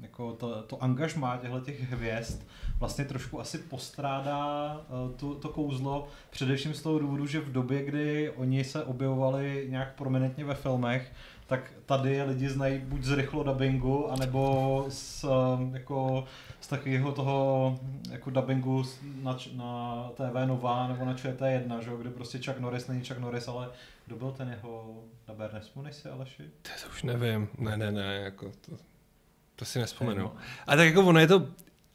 jako 0.00 0.32
to, 0.32 0.62
to 0.62 0.82
angažmá 0.82 1.36
těchto 1.36 1.60
těch 1.60 1.80
hvězd 1.80 2.42
vlastně 2.80 3.04
trošku 3.04 3.40
asi 3.40 3.58
postrádá 3.58 4.72
uh, 4.74 5.16
to, 5.16 5.34
to 5.34 5.48
kouzlo, 5.48 6.08
především 6.30 6.74
z 6.74 6.82
toho 6.82 6.98
důvodu, 6.98 7.26
že 7.26 7.40
v 7.40 7.52
době, 7.52 7.84
kdy 7.84 8.30
oni 8.30 8.64
se 8.64 8.84
objevovali 8.84 9.66
nějak 9.70 9.94
prominentně 9.94 10.44
ve 10.44 10.54
filmech, 10.54 11.12
tak 11.46 11.72
tady 11.86 12.22
lidi 12.22 12.48
znají 12.48 12.78
buď 12.78 13.02
z 13.02 13.12
rychlo 13.12 13.42
dubbingu, 13.42 14.10
anebo 14.10 14.84
z, 14.88 15.24
uh, 15.24 15.30
jako, 15.74 16.24
z 16.60 16.68
takového 16.68 17.12
toho 17.12 17.78
jako 18.10 18.30
dubbingu 18.30 18.84
na, 19.22 19.36
na 19.54 20.02
TV 20.14 20.46
Nová 20.46 20.88
nebo 20.88 21.04
na 21.04 21.14
ČT1, 21.14 21.78
že? 21.78 21.90
kde 22.00 22.10
prostě 22.10 22.38
Chuck 22.38 22.60
Norris 22.60 22.86
není 22.86 23.04
Chuck 23.04 23.20
Norris, 23.20 23.48
ale 23.48 23.68
kdo 24.06 24.16
byl 24.16 24.32
ten 24.32 24.48
jeho 24.48 25.04
dubber, 25.28 25.54
nespomneš 25.54 25.94
si 25.94 26.08
Aleši? 26.08 26.42
To 26.62 26.88
už 26.88 27.02
nevím, 27.02 27.48
ne, 27.58 27.76
ne, 27.76 27.92
ne, 27.92 28.14
jako 28.14 28.52
to, 28.60 28.89
to 29.60 29.64
si 29.64 29.78
nespomenu. 29.78 30.32
A 30.66 30.76
tak 30.76 30.86
jako 30.86 31.00
ono 31.02 31.20
je 31.20 31.26
to, 31.26 31.46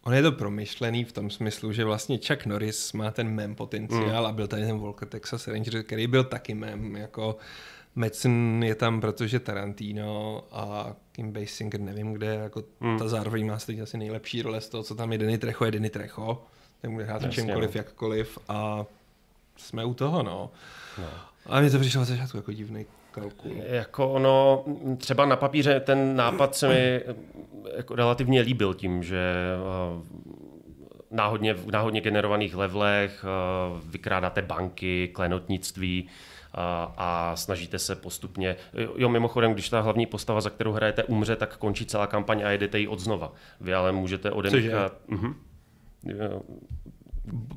ono 0.03 0.15
je 0.15 0.21
to 0.21 0.31
promyšlený 0.31 1.03
v 1.03 1.11
tom 1.11 1.29
smyslu, 1.29 1.71
že 1.71 1.85
vlastně 1.85 2.19
Chuck 2.27 2.45
Norris 2.45 2.93
má 2.93 3.11
ten 3.11 3.29
mem 3.29 3.55
potenciál 3.55 4.21
mm. 4.21 4.25
a 4.25 4.31
byl 4.31 4.47
tady 4.47 4.65
ten 4.65 4.79
Walker 4.79 5.07
Texas 5.07 5.47
Ranger, 5.47 5.83
který 5.83 6.07
byl 6.07 6.23
taky 6.23 6.53
mem, 6.53 6.95
jako 6.95 7.37
Madsen 7.95 8.63
je 8.63 8.75
tam, 8.75 9.01
protože 9.01 9.39
Tarantino 9.39 10.43
a 10.51 10.95
Kim 11.11 11.31
Basinger 11.31 11.79
nevím 11.79 12.13
kde, 12.13 12.35
jako 12.35 12.63
mm. 12.79 12.99
ta 12.99 13.07
zároveň 13.07 13.47
má 13.47 13.59
stejně 13.59 13.81
asi 13.81 13.97
nejlepší 13.97 14.41
role 14.41 14.61
z 14.61 14.69
toho, 14.69 14.83
co 14.83 14.95
tam 14.95 15.11
je 15.11 15.17
Denny 15.17 15.37
Trecho, 15.37 15.65
je 15.65 15.71
Denny 15.71 15.89
Trecho, 15.89 16.43
ten 16.81 16.93
bude 16.93 17.05
hrát 17.05 17.31
čemkoliv, 17.31 17.75
no. 17.75 17.79
jakkoliv 17.79 18.37
a 18.47 18.85
jsme 19.57 19.85
u 19.85 19.93
toho, 19.93 20.23
no. 20.23 20.51
no. 20.97 21.09
A 21.45 21.61
mě 21.61 21.69
to 21.69 21.79
přišlo 21.79 22.05
začátku 22.05 22.37
jako 22.37 22.51
divný 22.51 22.85
kalkul. 23.15 23.51
Jako 23.65 24.09
ono, 24.09 24.65
třeba 24.97 25.25
na 25.25 25.35
papíře 25.35 25.79
ten 25.79 26.15
nápad 26.15 26.55
se 26.55 26.67
mi 26.67 27.01
jako 27.77 27.95
relativně 27.95 28.41
líbil 28.41 28.73
tím, 28.73 29.03
že 29.03 29.33
eh, 29.55 30.01
náhodně, 31.11 31.53
v 31.53 31.71
náhodně 31.71 32.01
generovaných 32.01 32.55
levelech 32.55 33.25
eh, 33.25 33.81
vykrádáte 33.85 34.41
banky, 34.41 35.07
klenotnictví, 35.13 36.09
a, 36.53 36.87
eh, 36.89 36.93
a 36.97 37.35
snažíte 37.35 37.79
se 37.79 37.95
postupně. 37.95 38.55
Jo, 38.95 39.09
mimochodem, 39.09 39.53
když 39.53 39.69
ta 39.69 39.81
hlavní 39.81 40.05
postava, 40.05 40.41
za 40.41 40.49
kterou 40.49 40.71
hrajete, 40.71 41.03
umře, 41.03 41.35
tak 41.35 41.57
končí 41.57 41.85
celá 41.85 42.07
kampaň 42.07 42.43
a 42.45 42.49
jedete 42.49 42.79
ji 42.79 42.87
od 42.87 42.99
znova. 42.99 43.33
Vy 43.61 43.73
ale 43.73 43.91
můžete 43.91 44.31
odemíchat. 44.31 44.93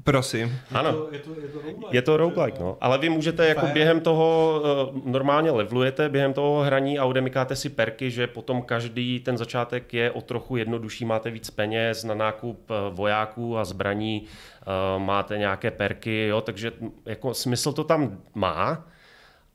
Prosím. 0.04 0.58
Ano. 0.72 0.88
Je 0.88 0.94
to, 0.94 1.08
je 1.12 1.18
to, 1.18 1.40
je 1.40 1.48
to 1.48 1.60
roguelike. 1.60 1.96
Je 1.96 2.02
to 2.02 2.16
roguelike, 2.16 2.58
no. 2.60 2.78
Ale 2.80 2.98
vy 2.98 3.08
můžete 3.08 3.48
jako 3.48 3.66
během 3.66 4.00
toho, 4.00 4.60
uh, 4.94 5.12
normálně 5.12 5.50
levelujete 5.50 6.08
během 6.08 6.32
toho 6.32 6.62
hraní 6.62 6.98
a 6.98 7.04
odemykáte 7.04 7.56
si 7.56 7.68
perky, 7.68 8.10
že 8.10 8.26
potom 8.26 8.62
každý 8.62 9.20
ten 9.20 9.38
začátek 9.38 9.94
je 9.94 10.10
o 10.10 10.20
trochu 10.20 10.56
jednodušší, 10.56 11.04
máte 11.04 11.30
víc 11.30 11.50
peněz 11.50 12.04
na 12.04 12.14
nákup 12.14 12.70
uh, 12.70 12.76
vojáků 12.96 13.58
a 13.58 13.64
zbraní, 13.64 14.22
uh, 14.22 15.02
máte 15.02 15.38
nějaké 15.38 15.70
perky, 15.70 16.26
jo, 16.26 16.40
takže 16.40 16.72
jako 17.06 17.34
smysl 17.34 17.72
to 17.72 17.84
tam 17.84 18.18
má, 18.34 18.86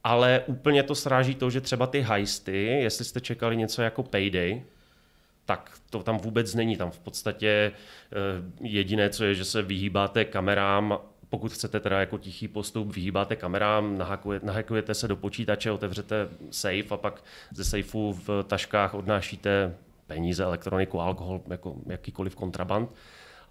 ale 0.04 0.44
úplně 0.46 0.84
to 0.84 0.96
sráží 0.96 1.36
to, 1.36 1.50
že 1.50 1.62
třeba 1.62 1.88
ty 1.88 2.02
heisty, 2.02 2.66
jestli 2.66 3.06
jste 3.06 3.22
čekali 3.22 3.58
něco 3.58 3.82
jako 3.82 4.04
Payday, 4.04 4.62
tak 5.46 5.72
to 5.90 6.04
tam 6.04 6.18
vůbec 6.18 6.56
není. 6.56 6.78
Tam 6.78 6.92
v 6.92 7.00
podstatě 7.00 7.72
eh, 7.72 8.16
jediné, 8.62 9.10
co 9.10 9.24
je, 9.24 9.36
že 9.36 9.46
se 9.46 9.62
vyhýbáte 9.62 10.26
kamerám, 10.26 11.00
pokud 11.30 11.54
chcete 11.54 11.80
teda 11.80 12.00
jako 12.00 12.18
tichý 12.18 12.48
postup, 12.48 12.96
vyhýbáte 12.96 13.36
kamerám, 13.36 13.98
nahakujete, 14.44 14.94
se 14.94 15.08
do 15.08 15.16
počítače, 15.16 15.72
otevřete 15.72 16.28
safe 16.52 16.86
a 16.90 16.98
pak 16.98 17.24
ze 17.52 17.64
safeu 17.64 18.14
v 18.14 18.44
taškách 18.44 18.94
odnášíte 18.94 19.76
peníze, 20.08 20.44
elektroniku, 20.44 21.00
alkohol, 21.00 21.42
jako 21.50 21.76
jakýkoliv 21.86 22.36
kontraband. 22.36 22.90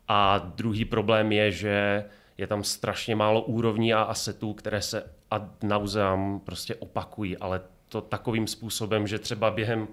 A 0.08 0.38
druhý 0.38 0.84
problém 0.84 1.32
je, 1.32 1.50
že 1.50 2.04
je 2.38 2.46
tam 2.46 2.64
strašně 2.64 3.16
málo 3.16 3.42
úrovní 3.42 3.94
a 3.94 4.02
asetů, 4.02 4.52
které 4.52 4.82
se 4.82 5.04
ad 5.30 5.62
nauseam 5.62 6.40
prostě 6.44 6.74
opakují, 6.74 7.36
ale 7.36 7.60
to 7.88 8.00
takovým 8.00 8.46
způsobem, 8.46 9.06
že 9.06 9.18
třeba 9.18 9.50
během 9.50 9.88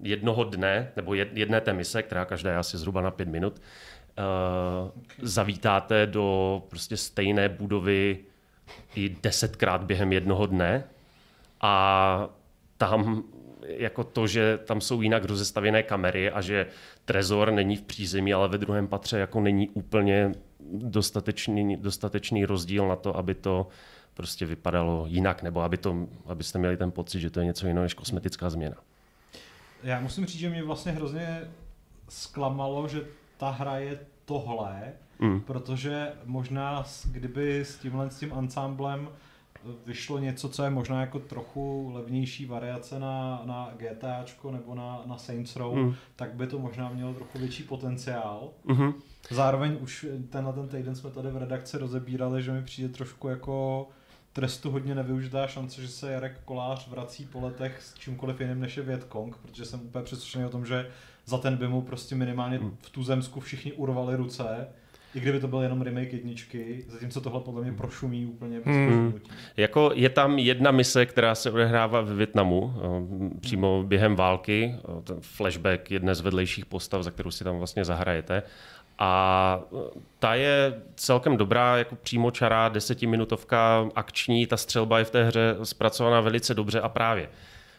jednoho 0.00 0.44
dne, 0.44 0.92
nebo 0.96 1.14
jedné 1.14 1.60
té 1.60 1.72
mise, 1.72 2.02
která 2.02 2.24
každá 2.24 2.50
je 2.50 2.56
asi 2.56 2.78
zhruba 2.78 3.00
na 3.00 3.10
pět 3.10 3.28
minut, 3.28 3.60
uh, 4.18 4.90
zavítáte 5.22 6.06
do 6.06 6.62
prostě 6.68 6.96
stejné 6.96 7.48
budovy 7.48 8.18
i 8.94 9.16
desetkrát 9.22 9.84
během 9.84 10.12
jednoho 10.12 10.46
dne 10.46 10.84
a 11.60 12.28
tam 12.76 13.24
jako 13.62 14.04
to, 14.04 14.26
že 14.26 14.58
tam 14.64 14.80
jsou 14.80 15.02
jinak 15.02 15.24
rozestavěné 15.24 15.82
kamery 15.82 16.30
a 16.30 16.40
že 16.40 16.66
trezor 17.04 17.50
není 17.50 17.76
v 17.76 17.82
přízemí, 17.82 18.34
ale 18.34 18.48
ve 18.48 18.58
druhém 18.58 18.88
patře 18.88 19.18
jako 19.18 19.40
není 19.40 19.68
úplně 19.68 20.32
dostatečný, 20.72 21.76
dostatečný 21.76 22.44
rozdíl 22.44 22.88
na 22.88 22.96
to, 22.96 23.16
aby 23.16 23.34
to 23.34 23.66
prostě 24.14 24.46
vypadalo 24.46 25.04
jinak, 25.08 25.42
nebo 25.42 25.62
aby 25.62 25.76
to, 25.76 26.08
abyste 26.26 26.58
měli 26.58 26.76
ten 26.76 26.90
pocit, 26.90 27.20
že 27.20 27.30
to 27.30 27.40
je 27.40 27.46
něco 27.46 27.66
jiného 27.66 27.82
než 27.82 27.94
kosmetická 27.94 28.50
změna 28.50 28.76
já 29.82 30.00
musím 30.00 30.26
říct, 30.26 30.40
že 30.40 30.50
mě 30.50 30.64
vlastně 30.64 30.92
hrozně 30.92 31.40
zklamalo, 32.08 32.88
že 32.88 33.04
ta 33.36 33.50
hra 33.50 33.76
je 33.78 34.00
tohle, 34.24 34.92
mm. 35.18 35.40
protože 35.40 36.12
možná 36.24 36.84
kdyby 37.10 37.60
s 37.60 37.78
tímhle 37.78 38.10
s 38.10 38.18
tím 38.18 38.32
ansámblem 38.32 39.08
vyšlo 39.86 40.18
něco, 40.18 40.48
co 40.48 40.62
je 40.62 40.70
možná 40.70 41.00
jako 41.00 41.18
trochu 41.18 41.90
levnější 41.94 42.46
variace 42.46 42.98
na, 42.98 43.42
na 43.44 43.72
GTAčko 43.76 44.50
nebo 44.50 44.74
na, 44.74 45.02
na 45.06 45.18
Saints 45.18 45.56
Row, 45.56 45.74
mm. 45.74 45.94
tak 46.16 46.34
by 46.34 46.46
to 46.46 46.58
možná 46.58 46.88
mělo 46.88 47.14
trochu 47.14 47.38
větší 47.38 47.62
potenciál. 47.62 48.50
Mm-hmm. 48.66 48.94
Zároveň 49.30 49.76
už 49.80 50.06
tenhle 50.30 50.52
ten 50.52 50.68
týden 50.68 50.94
jsme 50.94 51.10
tady 51.10 51.30
v 51.30 51.36
redakci 51.36 51.78
rozebírali, 51.78 52.42
že 52.42 52.52
mi 52.52 52.62
přijde 52.62 52.88
trošku 52.88 53.28
jako 53.28 53.88
trestu 54.32 54.70
hodně 54.70 54.94
nevyužitá 54.94 55.46
šance, 55.46 55.82
že 55.82 55.88
se 55.88 56.12
Jarek 56.12 56.40
Kolář 56.44 56.88
vrací 56.88 57.24
po 57.24 57.40
letech 57.40 57.82
s 57.82 57.94
čímkoliv 57.94 58.40
jiným 58.40 58.60
než 58.60 58.76
je 58.76 58.82
Vietkong, 58.82 59.36
protože 59.36 59.64
jsem 59.64 59.80
úplně 59.80 60.04
přesvědčený 60.04 60.44
o 60.44 60.50
tom, 60.50 60.66
že 60.66 60.90
za 61.26 61.38
ten 61.38 61.56
by 61.56 61.68
mu 61.68 61.82
prostě 61.82 62.14
minimálně 62.14 62.58
mm. 62.58 62.76
v 62.80 62.90
tu 62.90 63.02
zemsku 63.02 63.40
všichni 63.40 63.72
urvali 63.72 64.16
ruce 64.16 64.68
i 65.14 65.20
kdyby 65.20 65.40
to 65.40 65.48
byl 65.48 65.60
jenom 65.60 65.82
remake 65.82 66.12
jedničky, 66.12 66.84
zatímco 66.88 67.20
tohle 67.20 67.40
podle 67.40 67.62
mě 67.62 67.72
prošumí 67.72 68.26
úplně 68.26 68.60
hmm. 68.64 69.20
Jako 69.56 69.90
je 69.94 70.08
tam 70.08 70.38
jedna 70.38 70.70
mise, 70.70 71.06
která 71.06 71.34
se 71.34 71.50
odehrává 71.50 72.00
ve 72.00 72.14
Větnamu, 72.14 72.74
eh, 72.76 73.40
přímo 73.40 73.84
během 73.86 74.16
války, 74.16 74.74
eh, 74.78 75.02
ten 75.02 75.16
flashback 75.20 75.90
jedné 75.90 76.14
z 76.14 76.20
vedlejších 76.20 76.66
postav, 76.66 77.02
za 77.02 77.10
kterou 77.10 77.30
si 77.30 77.44
tam 77.44 77.58
vlastně 77.58 77.84
zahrajete. 77.84 78.42
A 78.98 79.60
eh, 79.62 80.00
ta 80.18 80.34
je 80.34 80.82
celkem 80.94 81.36
dobrá, 81.36 81.76
jako 81.76 81.96
přímo 81.96 82.30
čará, 82.30 82.68
desetiminutovka 82.68 83.88
akční, 83.94 84.46
ta 84.46 84.56
střelba 84.56 84.98
je 84.98 85.04
v 85.04 85.10
té 85.10 85.24
hře 85.24 85.56
zpracovaná 85.62 86.20
velice 86.20 86.54
dobře 86.54 86.80
a 86.80 86.88
právě. 86.88 87.28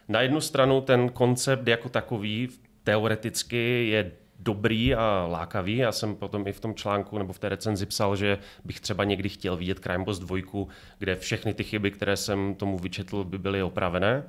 Na 0.08 0.22
jednu 0.22 0.42
stranu 0.42 0.82
ten 0.82 1.10
koncept 1.10 1.68
jako 1.68 1.90
takový 1.90 2.50
teoreticky 2.84 3.88
je 3.90 4.12
dobrý 4.40 4.96
a 4.96 5.28
lákavý. 5.30 5.78
Já 5.78 5.92
jsem 5.92 6.16
potom 6.16 6.48
i 6.48 6.52
v 6.52 6.60
tom 6.60 6.76
článku 6.76 7.18
nebo 7.18 7.34
v 7.34 7.40
té 7.40 7.50
recenzi 7.50 7.86
psal, 7.86 8.16
že 8.16 8.38
bych 8.66 8.80
třeba 8.80 9.04
někdy 9.04 9.30
chtěl 9.30 9.58
vidět 9.58 9.80
Crime 9.80 10.04
Boss 10.04 10.20
2, 10.20 10.38
kde 11.00 11.16
všechny 11.16 11.54
ty 11.54 11.64
chyby, 11.64 11.92
které 11.92 12.18
jsem 12.18 12.56
tomu 12.56 12.78
vyčetl, 12.78 13.24
by 13.24 13.38
byly 13.38 13.64
opravené. 13.64 14.24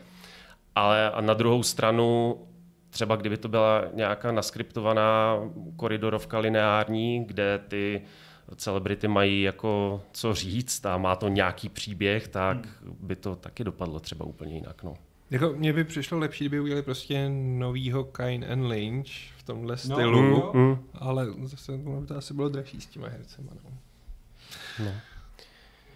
Ale 0.75 1.11
a 1.11 1.21
na 1.21 1.35
druhou 1.35 1.63
stranu 1.63 2.37
třeba 2.91 3.17
kdyby 3.17 3.37
to 3.37 3.49
byla 3.49 3.85
nějaká 3.95 4.33
naskriptovaná 4.33 5.39
koridorovka 5.77 6.39
lineární, 6.39 7.25
kde 7.25 7.61
ty 7.69 8.03
celebrity 8.57 9.09
mají 9.09 9.43
jako 9.43 10.03
co 10.13 10.35
říct 10.35 10.87
a 10.87 10.99
má 10.99 11.17
to 11.17 11.29
nějaký 11.29 11.69
příběh, 11.69 12.29
tak 12.29 12.57
hmm. 12.57 12.97
by 13.01 13.17
to 13.17 13.37
taky 13.37 13.65
dopadlo 13.65 14.01
třeba 14.01 14.25
úplně 14.25 14.55
jinak. 14.55 14.83
No. 14.83 14.95
Jako 15.31 15.53
mně 15.57 15.73
by 15.73 15.85
přišlo 15.85 16.19
lepší, 16.19 16.45
kdyby 16.45 16.61
udělali 16.61 16.83
prostě 16.83 17.29
novýho 17.59 18.05
Kine 18.05 18.47
and 18.47 18.67
Lynch 18.67 19.09
v 19.37 19.43
tomhle 19.43 19.73
no, 19.73 19.95
stylu, 19.95 20.23
no, 20.23 20.53
mm, 20.55 20.79
ale 20.95 21.27
zase 21.43 21.73
by 21.73 22.07
to 22.07 22.17
asi 22.17 22.35
bylo 22.35 22.49
dražší 22.49 22.81
s 22.81 22.87
těma 22.87 23.09
hercema. 23.09 23.53
No. 23.65 23.71
no. 24.85 24.93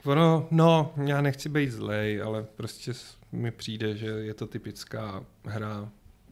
Ono, 0.05 0.49
no, 0.51 0.93
já 1.05 1.21
nechci 1.21 1.49
být 1.49 1.71
zlej, 1.71 2.23
ale 2.23 2.43
prostě 2.43 2.93
mi 3.33 3.51
přijde, 3.51 3.97
že 3.97 4.07
je 4.07 4.35
to 4.35 4.47
typická 4.47 5.25
hra 5.45 5.89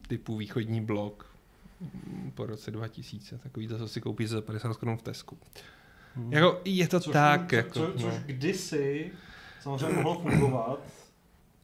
typu 0.09 0.37
východní 0.37 0.81
blok 0.81 1.37
po 2.35 2.47
roce 2.47 2.71
2000, 2.71 3.39
takový 3.39 3.69
to, 3.69 3.79
co 3.79 3.89
si 3.89 4.01
koupíš 4.01 4.29
za 4.29 4.41
50 4.41 4.77
korun 4.77 4.97
v 4.97 5.03
Tesku. 5.03 5.39
Hmm. 6.15 6.33
Jako, 6.33 6.61
je 6.65 6.89
to 6.89 7.01
což 7.01 7.13
tak. 7.13 7.51
Co, 7.51 7.57
jako, 7.57 7.71
co, 7.71 7.93
což 7.93 8.15
no. 8.15 8.23
kdysi 8.27 9.13
samozřejmě 9.61 10.03
mohlo 10.03 10.21
fungovat, 10.21 10.81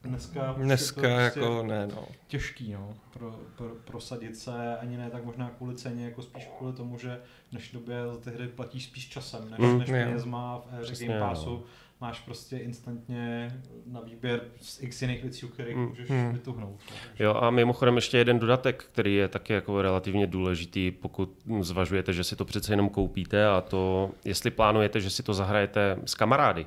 Dneska, 0.05 0.53
Dneska 0.53 1.01
to 1.01 1.09
prostě 1.09 1.41
jako 1.41 1.63
ne, 1.63 1.87
no. 1.87 2.05
Těžký, 2.27 2.73
no, 2.73 2.95
pro, 3.13 3.41
pro, 3.57 3.69
prosadit 3.69 4.37
se, 4.37 4.77
ani 4.77 4.97
ne 4.97 5.11
tak 5.11 5.25
možná 5.25 5.51
kvůli 5.51 5.75
ceně, 5.75 6.05
jako 6.05 6.23
spíš 6.23 6.49
kvůli 6.59 6.73
tomu, 6.73 6.99
že 6.99 7.21
v 7.49 7.51
dnešní 7.51 7.79
době 7.79 7.97
za 8.07 8.17
ty 8.17 8.31
hry 8.31 8.49
platíš 8.49 8.85
spíš 8.85 9.09
časem, 9.09 9.51
než, 9.51 9.59
mm, 9.59 9.79
než 9.79 10.25
má 10.25 10.59
v 10.59 10.81
éře 10.81 11.07
Game 11.07 11.21
Passu. 11.21 11.51
No. 11.51 11.63
Máš 12.01 12.21
prostě 12.21 12.57
instantně 12.57 13.51
na 13.87 14.01
výběr 14.01 14.41
z 14.61 14.83
x 14.83 15.03
jiných 15.03 15.23
věcí, 15.23 15.47
u 15.47 15.49
kterých 15.49 15.77
mm, 15.77 15.89
můžeš 15.89 16.09
mm. 16.09 16.33
vytuhnout. 16.33 16.81
No. 16.91 16.97
Jo 17.19 17.35
a 17.35 17.51
mimochodem 17.51 17.97
ještě 17.97 18.19
jeden 18.19 18.39
dodatek, 18.39 18.85
který 18.93 19.15
je 19.15 19.29
taky 19.29 19.53
jako 19.53 19.83
relativně 19.83 20.27
důležitý, 20.27 20.91
pokud 20.91 21.33
zvažujete, 21.61 22.13
že 22.13 22.25
si 22.25 22.37
to 22.37 22.45
přece 22.45 22.73
jenom 22.73 22.89
koupíte 22.89 23.47
a 23.47 23.61
to, 23.61 24.11
jestli 24.25 24.51
plánujete, 24.51 25.01
že 25.01 25.11
si 25.11 25.23
to 25.23 25.35
zahrajete 25.35 25.99
s 26.05 26.15
kamarády, 26.15 26.67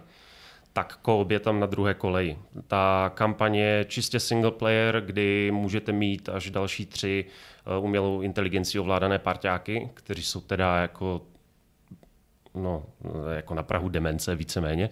tak 0.74 0.98
koop 1.02 1.32
je 1.32 1.40
tam 1.40 1.60
na 1.60 1.68
druhé 1.68 1.94
koleji. 1.94 2.38
Ta 2.68 3.12
kampaně 3.16 3.64
je 3.64 3.86
čistě 3.86 4.20
single 4.20 4.52
player, 4.52 5.02
kdy 5.06 5.52
můžete 5.52 5.92
mít 5.92 6.30
až 6.30 6.50
další 6.50 6.86
tři 6.86 7.26
eh, 7.26 7.78
umělou 7.80 8.22
inteligenci 8.22 8.80
ovládané 8.80 9.20
parťáky, 9.20 9.90
kteří 9.94 10.24
jsou 10.24 10.42
teda 10.42 10.82
jako 10.82 11.22
no, 12.56 12.84
jako 13.36 13.54
na 13.54 13.64
Prahu 13.64 13.90
demence 13.90 14.36
víceméně, 14.36 14.90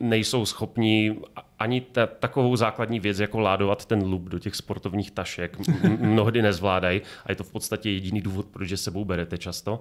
nejsou 0.00 0.46
schopní 0.46 1.20
ani 1.58 1.80
ta, 1.80 2.06
takovou 2.06 2.56
základní 2.56 3.00
věc, 3.00 3.18
jako 3.18 3.38
ládovat 3.38 3.86
ten 3.86 4.02
loop 4.10 4.22
do 4.22 4.38
těch 4.38 4.54
sportovních 4.54 5.10
tašek, 5.10 5.58
mnohdy 5.98 6.42
nezvládají 6.42 7.02
a 7.26 7.32
je 7.32 7.36
to 7.36 7.44
v 7.44 7.52
podstatě 7.52 7.90
jediný 7.90 8.20
důvod, 8.20 8.46
proč 8.46 8.70
je 8.70 8.76
sebou 8.76 9.04
berete 9.04 9.38
často. 9.38 9.80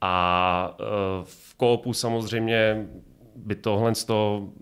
A 0.00 0.76
uh, 0.80 0.86
v 1.24 1.54
koopu 1.54 1.92
samozřejmě 1.92 2.86
by 3.36 3.54
tohle 3.54 3.92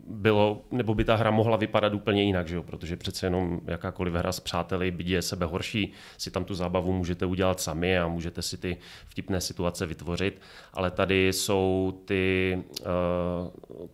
bylo, 0.06 0.62
nebo 0.70 0.94
by 0.94 1.04
ta 1.04 1.16
hra 1.16 1.30
mohla 1.30 1.56
vypadat 1.56 1.94
úplně 1.94 2.22
jinak, 2.22 2.48
že 2.48 2.56
jo? 2.56 2.62
protože 2.62 2.96
přece 2.96 3.26
jenom 3.26 3.60
jakákoliv 3.66 4.14
hra 4.14 4.32
s 4.32 4.40
přáteli, 4.40 4.90
byť 4.90 5.08
je 5.08 5.22
sebe 5.22 5.46
horší, 5.46 5.92
si 6.18 6.30
tam 6.30 6.44
tu 6.44 6.54
zábavu 6.54 6.92
můžete 6.92 7.26
udělat 7.26 7.60
sami 7.60 7.98
a 7.98 8.08
můžete 8.08 8.42
si 8.42 8.56
ty 8.56 8.76
vtipné 9.06 9.40
situace 9.40 9.86
vytvořit, 9.86 10.40
ale 10.72 10.90
tady 10.90 11.28
jsou 11.28 12.00
ty 12.04 12.58
uh, 12.80 12.86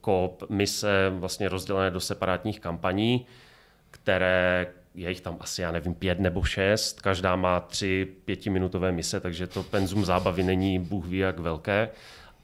koop 0.00 0.50
mise 0.50 1.12
vlastně 1.14 1.48
rozdělené 1.48 1.90
do 1.90 2.00
separátních 2.00 2.60
kampaní, 2.60 3.26
které 3.90 4.66
je 4.94 5.08
jich 5.08 5.20
tam 5.20 5.36
asi, 5.40 5.62
já 5.62 5.72
nevím, 5.72 5.94
pět 5.94 6.20
nebo 6.20 6.42
šest, 6.42 7.00
každá 7.00 7.36
má 7.36 7.60
tři 7.60 8.08
pětiminutové 8.24 8.92
mise, 8.92 9.20
takže 9.20 9.46
to 9.46 9.62
penzum 9.62 10.04
zábavy 10.04 10.42
není 10.42 10.78
bůh 10.78 11.06
ví 11.06 11.18
jak 11.18 11.38
velké. 11.38 11.90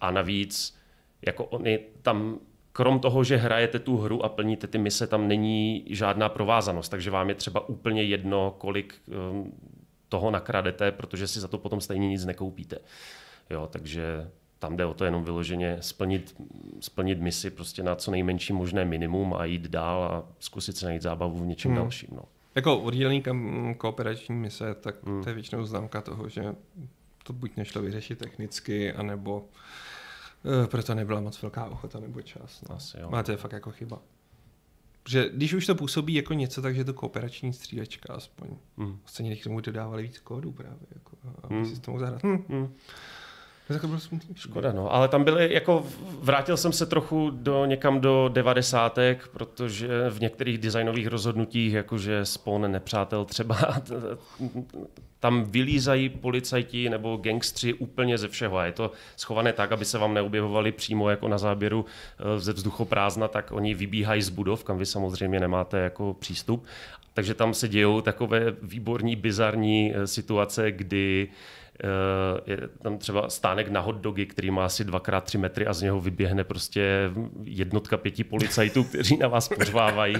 A 0.01 0.11
navíc 0.11 0.77
jako 1.27 1.45
oni 1.45 1.79
tam 2.03 2.39
krom 2.73 3.01
toho, 3.01 3.25
že 3.25 3.37
hrajete 3.37 3.79
tu 3.79 3.97
hru 3.97 4.25
a 4.25 4.29
plníte 4.29 4.67
ty 4.67 4.79
mise, 4.79 5.07
tam 5.07 5.29
není 5.29 5.85
žádná 5.91 6.29
provázanost, 6.29 6.89
takže 6.89 7.11
vám 7.11 7.29
je 7.29 7.35
třeba 7.35 7.69
úplně 7.69 8.03
jedno, 8.03 8.55
kolik 8.59 8.95
um, 9.07 9.53
toho 10.09 10.31
nakradete, 10.31 10.93
protože 10.93 11.27
si 11.27 11.41
za 11.41 11.49
to 11.49 11.59
potom 11.59 11.81
stejně 11.81 12.09
nic 12.09 12.25
nekoupíte. 12.25 12.79
Jo, 13.51 13.69
takže 13.73 14.31
tam 14.59 14.77
jde 14.77 14.85
o 14.85 14.95
to 14.95 15.05
jenom 15.05 15.25
vyloženě 15.25 15.77
splnit, 15.81 16.37
splnit 16.81 17.21
misi 17.21 17.51
prostě 17.51 17.83
na 17.83 17.95
co 17.95 18.11
nejmenší 18.11 18.53
možné 18.53 18.85
minimum 18.85 19.35
a 19.35 19.45
jít 19.45 19.69
dál 19.69 20.05
a 20.05 20.25
zkusit 20.39 20.77
se 20.77 20.87
najít 20.87 21.03
zábavu 21.03 21.39
v 21.39 21.47
něčem 21.47 21.71
hmm. 21.71 21.81
dalším. 21.81 22.09
No. 22.13 22.23
Jako 22.55 22.79
oddělený 22.79 23.23
kam, 23.23 23.75
kooperační 23.75 24.35
mise, 24.35 24.75
tak 24.75 24.95
hmm. 25.05 25.23
to 25.23 25.29
je 25.29 25.35
většinou 25.35 25.65
známka 25.65 26.01
toho, 26.01 26.29
že 26.29 26.55
to 27.25 27.33
buď 27.33 27.57
nešlo 27.57 27.83
vyřešit 27.83 28.19
technicky, 28.19 28.93
anebo 28.93 29.39
Uh, 29.39 29.47
proto 30.67 30.95
nebyla 30.95 31.21
moc 31.21 31.43
velká 31.43 31.65
ochota 31.67 32.01
nebo 32.01 32.23
čas. 32.23 32.63
No. 32.69 32.77
Asi 32.77 33.01
jo. 33.01 33.11
Máte 33.11 33.37
fakt 33.37 33.53
jako 33.53 33.71
chyba. 33.71 34.03
Že 35.09 35.31
když 35.35 35.55
už 35.55 35.67
to 35.67 35.75
působí 35.75 36.15
jako 36.15 36.35
něco, 36.35 36.63
takže 36.63 36.81
je 36.81 36.85
to 36.85 36.95
kooperační 36.95 37.53
střílečka 37.53 38.15
aspoň. 38.15 38.49
Mm. 38.77 38.99
Scéně 39.05 39.37
k 39.37 39.43
tomu 39.43 39.61
dodávali 39.61 40.03
víc 40.03 40.19
kódů 40.19 40.53
právě, 40.53 40.87
jako, 40.95 41.17
aby 41.43 41.55
mm. 41.55 41.67
si 41.67 41.81
to 41.81 41.91
mohl 41.91 42.01
zahrát. 42.01 42.23
Hm. 42.23 42.45
Mm. 42.49 42.75
To 43.69 43.87
bylo 43.87 44.01
smutný. 44.01 44.35
Škoda, 44.35 44.73
no. 44.73 44.95
Ale 44.95 45.09
tam 45.09 45.25
byly, 45.25 45.55
jako 45.55 45.87
vrátil 46.21 46.57
jsem 46.57 46.73
se 46.73 46.87
trochu 46.87 47.31
do 47.31 47.65
někam 47.65 48.01
do 48.01 48.31
devadesátek, 48.33 49.29
protože 49.29 50.11
v 50.11 50.21
některých 50.21 50.59
designových 50.59 51.07
rozhodnutích, 51.07 51.73
jakože 51.73 52.25
Spawn 52.25 52.73
nepřátel 52.73 53.25
třeba, 53.25 53.57
tam 55.21 55.45
vylízají 55.45 56.09
policajti 56.09 56.91
nebo 56.91 57.17
gangstři 57.17 57.75
úplně 57.75 58.19
ze 58.19 58.29
všeho 58.29 58.57
a 58.57 58.67
je 58.67 58.73
to 58.73 58.93
schované 59.17 59.53
tak, 59.53 59.73
aby 59.73 59.85
se 59.85 59.99
vám 59.99 60.15
neobjevovali 60.15 60.73
přímo 60.73 61.11
jako 61.11 61.29
na 61.29 61.39
záběru 61.39 61.85
eh, 62.19 62.41
ze 62.41 62.53
vzduchoprázdna, 62.53 63.29
tak 63.29 63.53
oni 63.53 63.75
vybíhají 63.75 64.23
z 64.23 64.29
budov, 64.29 64.65
kam 64.65 64.79
vy 64.79 64.87
samozřejmě 64.87 65.41
nemáte 65.41 65.79
jako 65.79 66.17
přístup. 66.19 66.67
Takže 67.15 67.35
tam 67.35 67.55
se 67.55 67.69
dějou 67.69 68.01
takové 68.01 68.57
výborní, 68.63 69.17
bizarní 69.17 69.93
eh, 69.95 70.07
situace, 70.07 70.73
kdy 70.73 71.29
Eh, 71.29 71.64
je 72.47 72.59
tam 72.83 72.99
třeba 72.99 73.31
stánek 73.31 73.69
na 73.69 73.81
hot 73.81 73.97
dogy, 73.97 74.27
který 74.27 74.51
má 74.51 74.65
asi 74.65 74.85
2x3 74.85 75.39
metry 75.39 75.67
a 75.67 75.73
z 75.73 75.83
něho 75.83 76.01
vyběhne 76.01 76.45
prostě 76.45 77.11
jednotka 77.45 77.97
pěti 77.97 78.25
policajtů, 78.25 78.85
kteří 78.85 79.17
na 79.17 79.29
vás 79.29 79.49
pořvávají, 79.49 80.17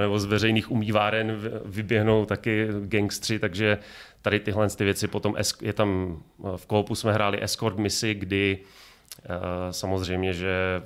nebo 0.00 0.18
z 0.18 0.24
veřejných 0.24 0.70
umýváren 0.70 1.36
vyběhnou 1.64 2.24
taky 2.24 2.68
gangstři, 2.80 3.38
takže 3.38 3.78
tady 4.22 4.40
tyhle 4.40 4.70
ty 4.70 4.84
věci 4.84 5.08
potom 5.08 5.34
je 5.62 5.72
tam 5.72 6.20
v 6.56 6.66
koupu 6.66 6.94
jsme 6.94 7.12
hráli 7.12 7.42
escort 7.42 7.78
misi, 7.78 8.14
kdy 8.14 8.58
eh, 8.58 9.28
samozřejmě, 9.72 10.32
že 10.32 10.82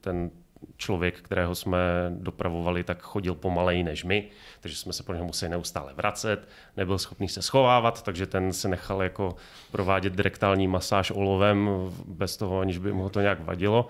ten 0.00 0.30
člověk, 0.76 1.20
kterého 1.20 1.54
jsme 1.54 1.78
dopravovali, 2.10 2.84
tak 2.84 3.02
chodil 3.02 3.34
pomalej 3.34 3.82
než 3.84 4.04
my, 4.04 4.28
takže 4.60 4.76
jsme 4.76 4.92
se 4.92 5.02
po 5.02 5.12
něm 5.12 5.24
museli 5.24 5.50
neustále 5.50 5.94
vracet, 5.94 6.48
nebyl 6.76 6.98
schopný 6.98 7.28
se 7.28 7.42
schovávat, 7.42 8.02
takže 8.02 8.26
ten 8.26 8.52
se 8.52 8.68
nechal 8.68 9.02
jako 9.02 9.36
provádět 9.72 10.12
direktální 10.12 10.68
masáž 10.68 11.10
olovem 11.10 11.70
bez 12.06 12.36
toho, 12.36 12.60
aniž 12.60 12.78
by 12.78 12.92
mu 12.92 13.08
to 13.08 13.20
nějak 13.20 13.44
vadilo. 13.44 13.88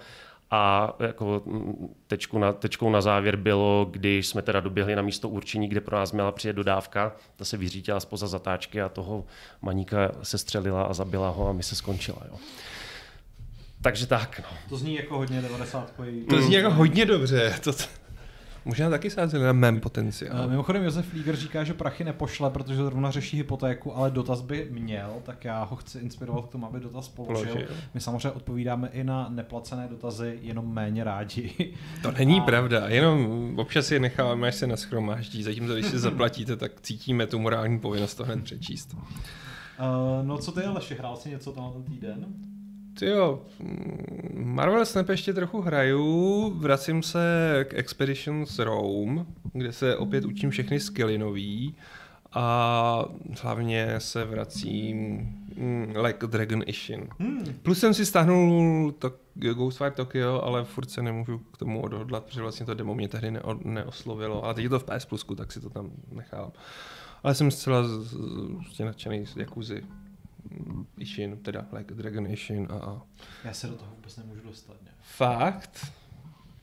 A 0.50 0.94
jako 1.00 1.42
tečku 2.06 2.38
na, 2.38 2.52
tečkou 2.52 2.90
na 2.90 3.00
závěr 3.00 3.36
bylo, 3.36 3.86
když 3.90 4.26
jsme 4.26 4.42
teda 4.42 4.60
doběhli 4.60 4.96
na 4.96 5.02
místo 5.02 5.28
určení, 5.28 5.68
kde 5.68 5.80
pro 5.80 5.96
nás 5.96 6.12
měla 6.12 6.32
přijet 6.32 6.56
dodávka, 6.56 7.16
ta 7.36 7.44
se 7.44 7.56
vyřítila 7.56 8.00
spoza 8.00 8.26
zatáčky 8.26 8.82
a 8.82 8.88
toho 8.88 9.24
maníka 9.62 10.12
se 10.22 10.38
střelila 10.38 10.82
a 10.82 10.92
zabila 10.92 11.30
ho 11.30 11.48
a 11.48 11.52
my 11.52 11.62
se 11.62 11.74
skončila. 11.74 12.18
Jo. 12.28 12.38
Takže 13.86 14.06
tak. 14.06 14.40
No. 14.42 14.58
To 14.68 14.76
zní 14.76 14.94
jako 14.94 15.18
hodně 15.18 15.42
90. 15.42 15.92
To 16.28 16.42
zní 16.42 16.54
jako 16.54 16.70
hodně 16.70 17.06
dobře. 17.06 17.54
To, 17.64 17.72
Možná 18.64 18.90
taky 18.90 19.10
sázeli 19.10 19.44
na 19.44 19.52
mém 19.52 19.80
potenciál. 19.80 20.44
Uh, 20.44 20.50
mimochodem 20.50 20.84
Josef 20.84 21.06
Flíger 21.06 21.36
říká, 21.36 21.64
že 21.64 21.74
prachy 21.74 22.04
nepošle, 22.04 22.50
protože 22.50 22.76
zrovna 22.76 23.10
řeší 23.10 23.36
hypotéku, 23.36 23.96
ale 23.96 24.10
dotaz 24.10 24.40
by 24.40 24.68
měl, 24.70 25.14
tak 25.22 25.44
já 25.44 25.64
ho 25.64 25.76
chci 25.76 25.98
inspirovat 25.98 26.46
k 26.46 26.48
tomu, 26.48 26.66
aby 26.66 26.80
dotaz 26.80 27.08
položil. 27.08 27.52
Položil. 27.52 27.68
My 27.94 28.00
samozřejmě 28.00 28.30
odpovídáme 28.30 28.88
i 28.92 29.04
na 29.04 29.28
neplacené 29.28 29.88
dotazy, 29.88 30.38
jenom 30.42 30.74
méně 30.74 31.04
rádi. 31.04 31.74
To 32.02 32.12
není 32.12 32.40
A... 32.40 32.44
pravda, 32.44 32.88
jenom 32.88 33.52
občas 33.58 33.90
je 33.90 34.00
necháváme, 34.00 34.48
až 34.48 34.54
se 34.54 34.66
naschromáždí, 34.66 35.42
zatímco 35.42 35.74
když 35.74 35.86
si 35.86 35.98
zaplatíte, 35.98 36.56
tak 36.56 36.80
cítíme 36.80 37.26
tu 37.26 37.38
morální 37.38 37.78
povinnost 37.78 38.14
to 38.14 38.24
hned 38.24 38.44
přečíst. 38.44 38.94
Uh, 38.94 40.26
no 40.26 40.38
co 40.38 40.52
ty 40.52 40.62
Aleši, 40.62 40.94
hrál 40.94 41.16
jsi 41.16 41.30
něco 41.30 41.52
tam 41.52 41.72
ten 41.72 41.82
týden? 41.82 42.26
Jo, 43.02 43.42
Marvel 44.34 44.86
Snap 44.86 45.08
ještě 45.08 45.32
trochu 45.32 45.60
hraju, 45.60 46.50
vracím 46.56 47.02
se 47.02 47.20
k 47.68 47.74
Expeditions 47.74 48.58
Rome, 48.58 49.26
kde 49.52 49.72
se 49.72 49.96
opět 49.96 50.24
učím 50.24 50.50
všechny 50.50 50.80
skilly 50.80 51.18
nový 51.18 51.74
a 52.32 53.04
hlavně 53.42 53.94
se 53.98 54.24
vracím 54.24 55.16
mm, 55.56 55.94
like 55.96 56.26
Dragon 56.26 56.62
Ishin. 56.66 57.08
Hmm. 57.18 57.44
Plus 57.62 57.78
jsem 57.78 57.94
si 57.94 58.06
stáhnul 58.06 58.92
to, 58.92 59.12
Ghostwire 59.34 59.90
Tokyo, 59.90 60.40
ale 60.44 60.64
furt 60.64 60.90
se 60.90 61.02
nemůžu 61.02 61.38
k 61.38 61.56
tomu 61.56 61.82
odhodlat, 61.82 62.24
protože 62.24 62.42
vlastně 62.42 62.66
to 62.66 62.74
demo 62.74 62.94
mě 62.94 63.08
tehdy 63.08 63.30
neo, 63.30 63.58
neoslovilo, 63.64 64.44
ale 64.44 64.54
teď 64.54 64.64
je 64.64 64.70
to 64.70 64.78
v 64.78 64.84
PS 64.84 65.04
Plusku, 65.04 65.34
tak 65.34 65.52
si 65.52 65.60
to 65.60 65.70
tam 65.70 65.90
nechám. 66.12 66.52
Ale 67.22 67.34
jsem 67.34 67.50
zcela 67.50 67.82
z, 67.82 67.90
z, 67.90 68.16
z, 68.76 68.78
nadšený 68.84 69.26
z 69.26 69.36
Jakuzy. 69.36 69.82
Ishin, 70.98 71.36
teda 71.36 71.66
like 71.72 71.94
Dragon 71.94 72.26
Ishin 72.26 72.68
a... 72.70 73.02
Já 73.44 73.52
se 73.52 73.66
do 73.66 73.74
toho 73.74 73.90
vůbec 73.96 74.16
nemůžu 74.16 74.40
dostat. 74.44 74.76
Ne? 74.84 74.90
Fakt? 75.00 75.92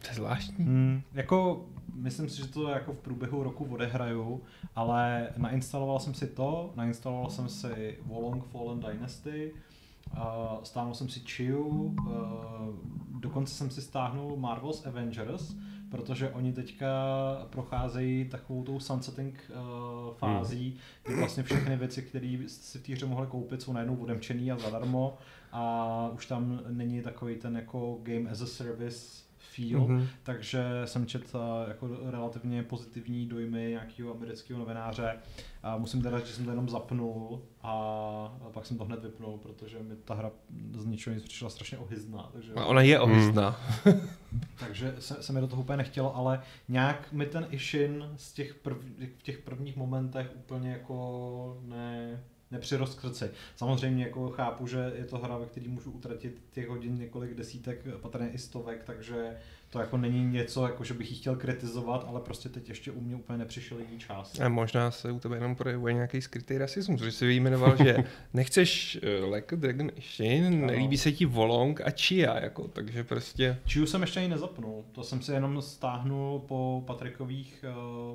To 0.02 0.10
je 0.10 0.16
zvláštní. 0.16 0.66
Hmm, 0.66 1.02
jako, 1.14 1.66
myslím 1.94 2.30
si, 2.30 2.38
že 2.38 2.48
to 2.48 2.70
jako 2.70 2.94
v 2.94 2.98
průběhu 2.98 3.44
roku 3.44 3.66
odehraju, 3.66 4.44
ale 4.76 5.30
nainstaloval 5.38 6.00
jsem 6.00 6.14
si 6.14 6.28
to, 6.28 6.74
nainstaloval 6.76 7.30
jsem 7.30 7.50
si 7.50 8.00
Wolong 8.06 8.46
Fallen 8.46 8.80
Dynasty, 8.80 9.54
uh, 10.12 10.20
stáhnul 10.64 10.94
jsem 10.94 11.10
si 11.10 11.20
Chiu, 11.20 11.68
uh, 11.68 12.00
dokonce 13.20 13.54
jsem 13.54 13.70
si 13.70 13.82
stáhnul 13.82 14.38
Marvel's 14.38 14.86
Avengers, 14.86 15.56
protože 15.94 16.30
oni 16.30 16.54
teďka 16.54 16.88
procházejí 17.50 18.26
takovou 18.26 18.64
tou 18.64 18.80
sunsetting 18.80 19.52
uh, 19.52 20.14
fází, 20.14 20.70
hmm. 20.70 20.80
kdy 21.04 21.16
vlastně 21.16 21.44
všechny 21.44 21.76
věci, 21.76 22.02
které 22.02 22.38
si 22.48 22.80
v 22.80 22.84
té 22.84 22.94
hře 22.94 23.06
mohli 23.06 23.28
koupit, 23.28 23.62
jsou 23.62 23.74
najednou 23.74 23.96
odemčený 23.96 24.52
a 24.52 24.58
zadarmo 24.58 25.18
a 25.52 26.10
už 26.14 26.26
tam 26.26 26.60
není 26.70 27.02
takový 27.02 27.36
ten 27.36 27.56
jako 27.56 28.00
game 28.04 28.30
as 28.30 28.42
a 28.42 28.46
service 28.46 29.23
feel, 29.56 29.82
mm-hmm. 29.82 30.08
takže 30.24 30.64
jsem 30.86 31.06
četl 31.06 31.38
uh, 31.38 31.68
jako 31.68 31.90
relativně 32.12 32.64
pozitivní 32.64 33.26
dojmy 33.26 33.70
nějakého 33.70 34.16
amerického 34.16 34.60
novináře. 34.60 35.16
A 35.64 35.78
musím 35.78 36.02
teda 36.02 36.20
říct, 36.20 36.28
že 36.28 36.34
jsem 36.34 36.46
to 36.46 36.52
jenom 36.52 36.70
zapnul 36.70 37.42
a, 37.62 37.72
a 38.46 38.50
pak 38.54 38.66
jsem 38.66 38.78
to 38.78 38.86
hned 38.86 39.04
vypnul, 39.04 39.38
protože 39.38 39.80
mi 39.80 39.96
ta 39.96 40.14
hra 40.14 40.32
z 40.78 40.86
ničeho 40.86 41.14
nic 41.14 41.24
přišla 41.24 41.50
strašně 41.50 41.78
ohyzná. 41.78 42.30
Takže... 42.34 42.54
A 42.54 42.66
ona 42.66 42.82
je 42.82 43.00
ohyzná. 43.00 43.60
Mm. 43.86 43.94
takže 44.60 44.96
se, 45.00 45.24
se 45.24 45.34
mi 45.34 45.42
do 45.42 45.48
toho 45.48 45.62
úplně 45.62 45.78
nechtělo, 45.78 46.16
ale 46.16 46.42
nějak 46.68 47.12
mi 47.12 47.26
ten 47.26 47.48
Ishin 47.50 48.10
z 48.16 48.34
těch, 48.34 48.54
prv, 48.56 48.78
v 49.20 49.24
těch 49.24 49.38
prvních 49.38 49.76
momentech 49.76 50.32
úplně 50.36 50.72
jako 50.72 51.62
ne, 51.62 52.24
nepřirost 52.54 53.00
k 53.00 53.02
srdci. 53.02 53.32
Samozřejmě 53.56 54.04
jako 54.04 54.30
chápu, 54.30 54.68
že 54.68 54.92
je 54.96 55.06
to 55.06 55.18
hra, 55.18 55.38
ve 55.38 55.46
které 55.46 55.68
můžu 55.70 55.92
utratit 55.92 56.42
těch 56.52 56.68
hodin 56.68 56.98
několik 56.98 57.34
desítek, 57.34 57.86
patrně 58.02 58.30
i 58.30 58.38
stovek, 58.38 58.84
takže 58.84 59.36
to 59.70 59.80
jako 59.80 59.98
není 59.98 60.26
něco, 60.26 60.66
jako 60.66 60.84
že 60.84 60.94
bych 60.94 61.12
ji 61.12 61.18
chtěl 61.18 61.36
kritizovat, 61.36 62.06
ale 62.08 62.22
prostě 62.22 62.50
teď 62.50 62.70
ještě 62.70 62.92
u 62.92 63.02
mě 63.02 63.16
úplně 63.16 63.38
nepřišel 63.38 63.80
jiný 63.80 64.00
čas. 64.00 64.40
A 64.40 64.50
možná 64.50 64.92
se 64.92 65.12
u 65.12 65.20
tebe 65.20 65.36
jenom 65.36 65.56
projevuje 65.56 65.94
nějaký 65.94 66.22
skrytý 66.22 66.58
rasismus, 66.58 67.02
že 67.02 67.12
si 67.12 67.26
vyjmenoval, 67.26 67.78
že 67.78 67.98
nechceš 68.34 69.00
uh, 69.24 69.34
Like 69.34 69.56
a 69.56 69.60
Dragon 69.60 69.92
Ishin, 69.96 70.66
nelíbí 70.66 70.98
se 70.98 71.12
ti 71.12 71.26
Volong 71.26 71.82
a 71.82 71.92
Chia, 71.92 72.40
jako, 72.40 72.68
takže 72.68 73.04
prostě... 73.04 73.58
Chiu 73.68 73.86
jsem 73.86 74.02
ještě 74.02 74.20
ani 74.20 74.30
nezapnul, 74.30 74.86
to 74.92 75.04
jsem 75.04 75.22
si 75.22 75.32
jenom 75.32 75.62
stáhnul 75.62 76.40
po 76.40 76.84
Patrikových 76.88 77.66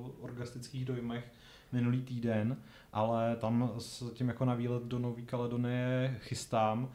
uh, 0.01 0.25
orgastických 0.25 0.85
dojmech 0.85 1.25
minulý 1.73 2.03
týden 2.03 2.57
ale 2.93 3.37
tam 3.37 3.71
s 3.79 4.13
tím 4.13 4.29
jako 4.29 4.45
na 4.45 4.55
výlet 4.55 4.83
do 4.83 4.99
Nové 4.99 5.23
Kaledonie 5.23 6.17
chystám. 6.21 6.93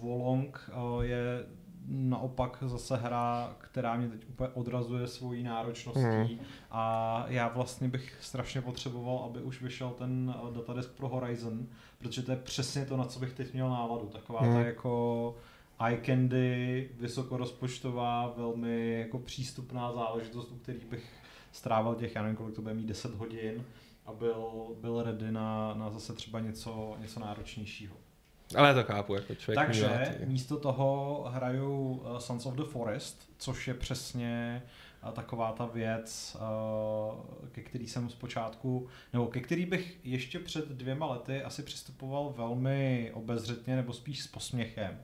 Volong 0.00 0.70
je 1.00 1.44
naopak 1.88 2.58
zase 2.66 2.96
hra, 2.96 3.56
která 3.58 3.96
mě 3.96 4.08
teď 4.08 4.28
úplně 4.28 4.48
odrazuje 4.48 5.06
svojí 5.06 5.42
náročností 5.42 6.34
mm. 6.34 6.38
a 6.70 7.24
já 7.28 7.48
vlastně 7.48 7.88
bych 7.88 8.16
strašně 8.20 8.62
potřeboval, 8.62 9.24
aby 9.24 9.42
už 9.42 9.62
vyšel 9.62 9.90
ten 9.90 10.34
datadisk 10.54 10.90
pro 10.90 11.08
Horizon, 11.08 11.66
protože 11.98 12.22
to 12.22 12.30
je 12.30 12.36
přesně 12.36 12.84
to, 12.86 12.96
na 12.96 13.04
co 13.04 13.20
bych 13.20 13.32
teď 13.32 13.52
měl 13.52 13.70
návadu. 13.70 14.06
Taková 14.06 14.40
mm. 14.40 14.48
ta 14.48 14.54
hmm. 14.54 14.66
jako 14.66 15.34
eye 15.86 16.00
candy, 16.06 16.90
vysokorozpočtová, 17.00 18.34
velmi 18.36 18.98
jako 19.00 19.18
přístupná 19.18 19.92
záležitost, 19.92 20.52
u 20.52 20.56
kterých 20.56 20.84
bych 20.84 21.12
strávil 21.52 21.94
těch, 21.94 22.14
já 22.14 22.22
nevím, 22.22 22.36
kolik 22.36 22.54
to 22.54 22.62
bude 22.62 22.74
mít, 22.74 22.86
10 22.86 23.14
hodin 23.14 23.64
a 24.06 24.12
byl, 24.12 24.66
byl 24.80 25.02
ready 25.02 25.32
na, 25.32 25.74
na 25.74 25.90
zase 25.90 26.12
třeba 26.12 26.40
něco, 26.40 26.96
něco 27.00 27.20
náročnějšího. 27.20 27.96
Ale 28.56 28.74
to 28.74 28.82
chápu, 28.84 29.14
jako 29.14 29.34
člověk 29.34 29.66
Takže 29.66 30.18
místo 30.24 30.56
toho 30.56 31.24
hraju 31.28 31.92
uh, 31.92 32.18
Sons 32.18 32.46
of 32.46 32.54
the 32.54 32.64
Forest, 32.64 33.30
což 33.38 33.68
je 33.68 33.74
přesně 33.74 34.62
uh, 35.04 35.10
taková 35.10 35.52
ta 35.52 35.66
věc, 35.66 36.36
uh, 36.40 37.48
ke 37.52 37.62
který 37.62 37.88
jsem 37.88 38.10
zpočátku, 38.10 38.88
nebo 39.12 39.26
ke 39.26 39.40
který 39.40 39.66
bych 39.66 39.98
ještě 40.04 40.38
před 40.38 40.68
dvěma 40.68 41.06
lety 41.06 41.42
asi 41.42 41.62
přistupoval 41.62 42.34
velmi 42.36 43.10
obezřetně, 43.14 43.76
nebo 43.76 43.92
spíš 43.92 44.22
s 44.22 44.26
posměchem. 44.26 44.98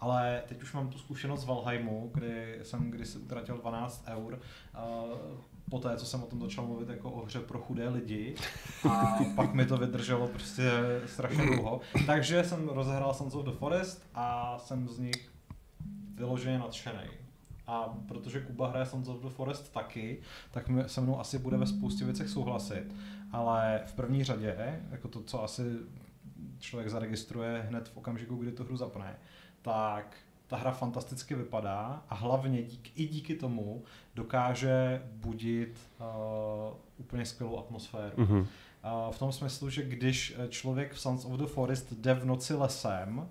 Ale 0.00 0.42
teď 0.48 0.62
už 0.62 0.72
mám 0.72 0.88
tu 0.88 0.98
zkušenost 0.98 1.40
z 1.40 1.44
Valheimu, 1.44 2.10
kdy 2.14 2.58
jsem 2.62 2.90
kdysi 2.90 3.18
utratil 3.18 3.58
12 3.58 4.04
eur. 4.08 4.40
Uh, 4.74 5.40
po 5.70 5.78
té, 5.78 5.96
co 5.96 6.06
jsem 6.06 6.22
o 6.22 6.26
tom 6.26 6.40
začal 6.40 6.66
mluvit 6.66 6.88
jako 6.88 7.10
o 7.10 7.24
hře 7.24 7.40
pro 7.40 7.58
chudé 7.58 7.88
lidi 7.88 8.34
a 8.90 9.18
pak 9.36 9.54
mi 9.54 9.66
to 9.66 9.76
vydrželo 9.76 10.28
prostě 10.28 10.70
strašně 11.06 11.46
dlouho. 11.46 11.80
Takže 12.06 12.44
jsem 12.44 12.68
rozehrál 12.68 13.14
Sons 13.14 13.34
of 13.34 13.44
the 13.44 13.50
Forest 13.50 14.06
a 14.14 14.58
jsem 14.58 14.88
z 14.88 14.98
nich 14.98 15.30
vyloženě 16.14 16.58
nadšený. 16.58 17.04
A 17.66 17.96
protože 18.08 18.40
Kuba 18.40 18.68
hraje 18.68 18.86
Sons 18.86 19.08
of 19.08 19.22
the 19.22 19.28
Forest 19.28 19.72
taky, 19.72 20.20
tak 20.50 20.70
se 20.86 21.00
mnou 21.00 21.20
asi 21.20 21.38
bude 21.38 21.56
ve 21.56 21.66
spoustě 21.66 22.04
věcech 22.04 22.28
souhlasit. 22.28 22.94
Ale 23.32 23.82
v 23.86 23.92
první 23.92 24.24
řadě, 24.24 24.80
jako 24.90 25.08
to, 25.08 25.22
co 25.22 25.42
asi 25.42 25.62
člověk 26.58 26.90
zaregistruje 26.90 27.66
hned 27.68 27.88
v 27.88 27.96
okamžiku, 27.96 28.36
kdy 28.36 28.52
tu 28.52 28.64
hru 28.64 28.76
zapne, 28.76 29.18
tak 29.62 30.16
ta 30.46 30.56
hra 30.56 30.70
fantasticky 30.70 31.34
vypadá 31.34 32.02
a 32.08 32.14
hlavně 32.14 32.62
dík, 32.62 32.90
i 32.94 33.06
díky 33.06 33.34
tomu 33.34 33.82
dokáže 34.14 35.02
budit 35.12 35.78
uh, 36.00 36.76
úplně 36.98 37.26
skvělou 37.26 37.58
atmosféru. 37.58 38.16
Mm-hmm. 38.16 38.40
Uh, 38.40 39.12
v 39.12 39.18
tom 39.18 39.32
smyslu, 39.32 39.70
že 39.70 39.82
když 39.82 40.36
člověk 40.48 40.92
v 40.92 41.00
Sons 41.00 41.24
of 41.24 41.32
the 41.32 41.46
Forest 41.46 41.92
jde 41.92 42.14
v 42.14 42.24
noci 42.24 42.54
lesem, 42.54 43.28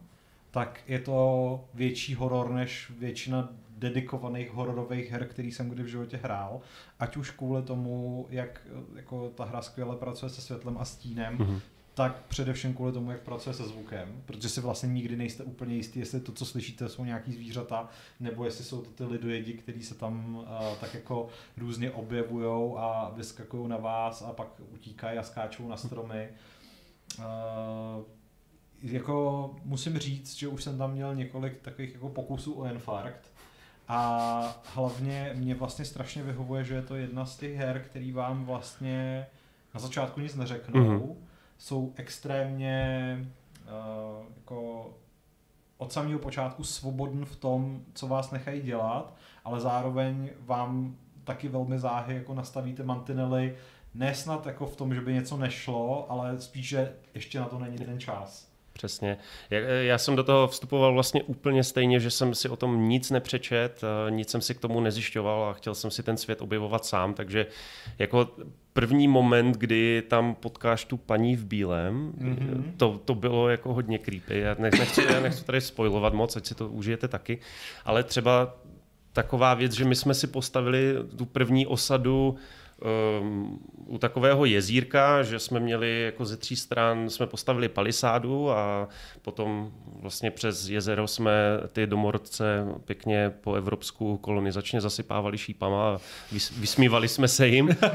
tak 0.52 0.80
je 0.88 1.00
to 1.00 1.66
větší 1.74 2.16
horor 2.16 2.52
než 2.52 2.92
většina 3.00 3.50
dedikovaných 3.78 4.52
hororových 4.52 5.12
her, 5.12 5.28
který 5.28 5.52
jsem 5.52 5.70
kdy 5.70 5.84
v 5.84 5.88
životě 5.88 6.20
hrál. 6.24 6.62
Ať 7.00 7.18
už 7.18 7.32
kvůli 7.32 7.64
tomu, 7.64 8.28
jak 8.30 8.68
jako 8.96 9.30
ta 9.30 9.46
hra 9.46 9.62
skvěle 9.62 9.96
pracuje 9.96 10.30
se 10.30 10.42
světlem 10.42 10.78
a 10.78 10.86
stínem, 10.86 11.38
mm-hmm 11.38 11.60
tak 11.96 12.26
především 12.28 12.74
kvůli 12.74 12.92
tomu, 12.92 13.12
jak 13.12 13.22
pracuje 13.22 13.54
se 13.54 13.64
zvukem, 13.64 14.22
protože 14.26 14.50
si 14.50 14.62
vlastně 14.62 14.88
nikdy 14.88 15.16
nejste 15.16 15.44
úplně 15.44 15.76
jistý, 15.76 16.00
jestli 16.00 16.20
to, 16.20 16.32
co 16.32 16.46
slyšíte, 16.46 16.90
jsou 16.90 17.06
nějaký 17.06 17.34
zvířata, 17.34 17.90
nebo 18.20 18.46
jestli 18.46 18.64
jsou 18.64 18.82
to 18.82 18.90
ty 18.90 19.04
lidojedi, 19.04 19.54
kteří 19.54 19.84
se 19.84 19.96
tam 19.96 20.36
uh, 20.36 20.46
tak 20.82 20.94
jako 20.94 21.28
různě 21.58 21.92
objevují 21.92 22.76
a 22.78 23.12
vyskakují 23.16 23.68
na 23.70 23.78
vás 23.78 24.22
a 24.22 24.34
pak 24.34 24.48
utíkají 24.74 25.18
a 25.18 25.24
skáčou 25.24 25.68
na 25.68 25.78
stromy. 25.78 26.30
Uh, 27.20 27.26
jako 28.82 29.56
musím 29.64 29.98
říct, 29.98 30.36
že 30.36 30.48
už 30.48 30.64
jsem 30.64 30.78
tam 30.78 30.92
měl 30.92 31.16
několik 31.16 31.62
takových 31.62 31.94
jako 31.94 32.10
pokusů 32.10 32.54
o 32.54 32.66
infarkt, 32.66 33.32
A 33.88 34.62
hlavně 34.74 35.32
mě 35.36 35.56
vlastně 35.56 35.86
strašně 35.86 36.24
vyhovuje, 36.24 36.64
že 36.64 36.76
je 36.76 36.82
to 36.82 36.96
jedna 36.96 37.26
z 37.26 37.38
těch 37.38 37.56
her, 37.56 37.84
který 37.86 38.12
vám 38.12 38.46
vlastně 38.46 39.28
na 39.74 39.80
začátku 39.80 40.20
nic 40.20 40.36
neřeknou. 40.36 40.82
Mm-hmm. 40.82 41.16
Jsou 41.58 41.94
extrémně 41.96 43.18
uh, 43.64 44.26
jako 44.36 44.90
od 45.78 45.94
samého 45.94 46.20
počátku 46.20 46.64
svobodn 46.64 47.26
v 47.26 47.36
tom, 47.36 47.82
co 47.94 48.08
vás 48.08 48.32
nechají 48.32 48.62
dělat, 48.62 49.16
ale 49.44 49.60
zároveň 49.60 50.30
vám 50.40 50.96
taky 51.24 51.48
velmi 51.48 51.80
záhy 51.80 52.16
jako 52.16 52.34
nastavíte 52.34 52.84
mantinely, 52.84 53.58
ne 53.94 54.16
snad 54.16 54.46
jako 54.46 54.66
v 54.66 54.76
tom, 54.76 54.94
že 54.94 55.02
by 55.02 55.14
něco 55.14 55.38
nešlo, 55.38 56.12
ale 56.12 56.42
spíš, 56.42 56.68
že 56.68 56.96
ještě 57.14 57.40
na 57.40 57.46
to 57.46 57.60
není 57.60 57.78
ten 57.78 58.00
čas. 58.00 58.55
Přesně. 58.78 59.18
Já, 59.50 59.60
já 59.60 59.98
jsem 59.98 60.16
do 60.16 60.24
toho 60.24 60.48
vstupoval 60.48 60.94
vlastně 60.94 61.24
úplně 61.24 61.64
stejně, 61.64 62.00
že 62.00 62.12
jsem 62.12 62.36
si 62.36 62.50
o 62.50 62.56
tom 62.56 62.90
nic 62.90 63.12
nepřečet, 63.12 63.82
eh, 63.84 64.12
nic 64.12 64.30
jsem 64.30 64.42
si 64.42 64.56
k 64.56 64.60
tomu 64.60 64.82
nezjišťoval 64.82 65.44
a 65.44 65.54
chtěl 65.54 65.76
jsem 65.76 65.92
si 65.92 66.04
ten 66.04 66.18
svět 66.18 66.42
objevovat 66.42 66.86
sám, 66.86 67.14
takže 67.14 67.46
jako 68.00 68.30
první 68.74 69.08
moment, 69.08 69.58
kdy 69.58 70.04
tam 70.08 70.36
potkáš 70.36 70.86
tu 70.86 70.98
paní 70.98 71.36
v 71.36 71.46
bílém, 71.46 72.14
mm-hmm. 72.18 72.64
to, 72.78 73.02
to 73.06 73.16
bylo 73.16 73.50
jako 73.50 73.74
hodně 73.74 73.98
creepy. 73.98 74.40
Já 74.40 74.56
nechci, 74.60 75.04
já 75.14 75.20
nechci 75.20 75.46
tady 75.46 75.62
spojovat 75.62 76.14
moc, 76.14 76.36
ať 76.36 76.46
si 76.46 76.56
to 76.56 76.70
užijete 76.70 77.08
taky, 77.08 77.40
ale 77.86 78.04
třeba 78.04 78.56
taková 79.14 79.54
věc, 79.54 79.72
že 79.72 79.86
my 79.86 79.96
jsme 79.96 80.14
si 80.14 80.28
postavili 80.28 80.96
tu 81.18 81.26
první 81.26 81.68
osadu 81.68 82.36
um, 83.22 83.60
u 83.86 83.98
takového 83.98 84.46
jezírka, 84.46 85.24
že 85.24 85.40
jsme 85.40 85.60
měli 85.60 86.02
jako 86.02 86.26
ze 86.26 86.38
tří 86.38 86.56
stran, 86.56 87.10
jsme 87.10 87.28
postavili 87.28 87.70
palisádu 87.70 88.52
a 88.52 88.88
potom 89.22 89.72
vlastně 90.02 90.32
přes 90.32 90.70
jezero 90.70 91.08
jsme 91.08 91.32
ty 91.72 91.88
domorodce 91.88 92.66
pěkně 92.86 93.32
po 93.42 93.54
evropsku 93.54 94.18
kolonizačně 94.18 94.82
zasypávali 94.82 95.38
šípama 95.38 95.90
a 95.90 95.98
vysmívali 96.60 97.08
jsme 97.08 97.28
se 97.28 97.48
jim. 97.48 97.70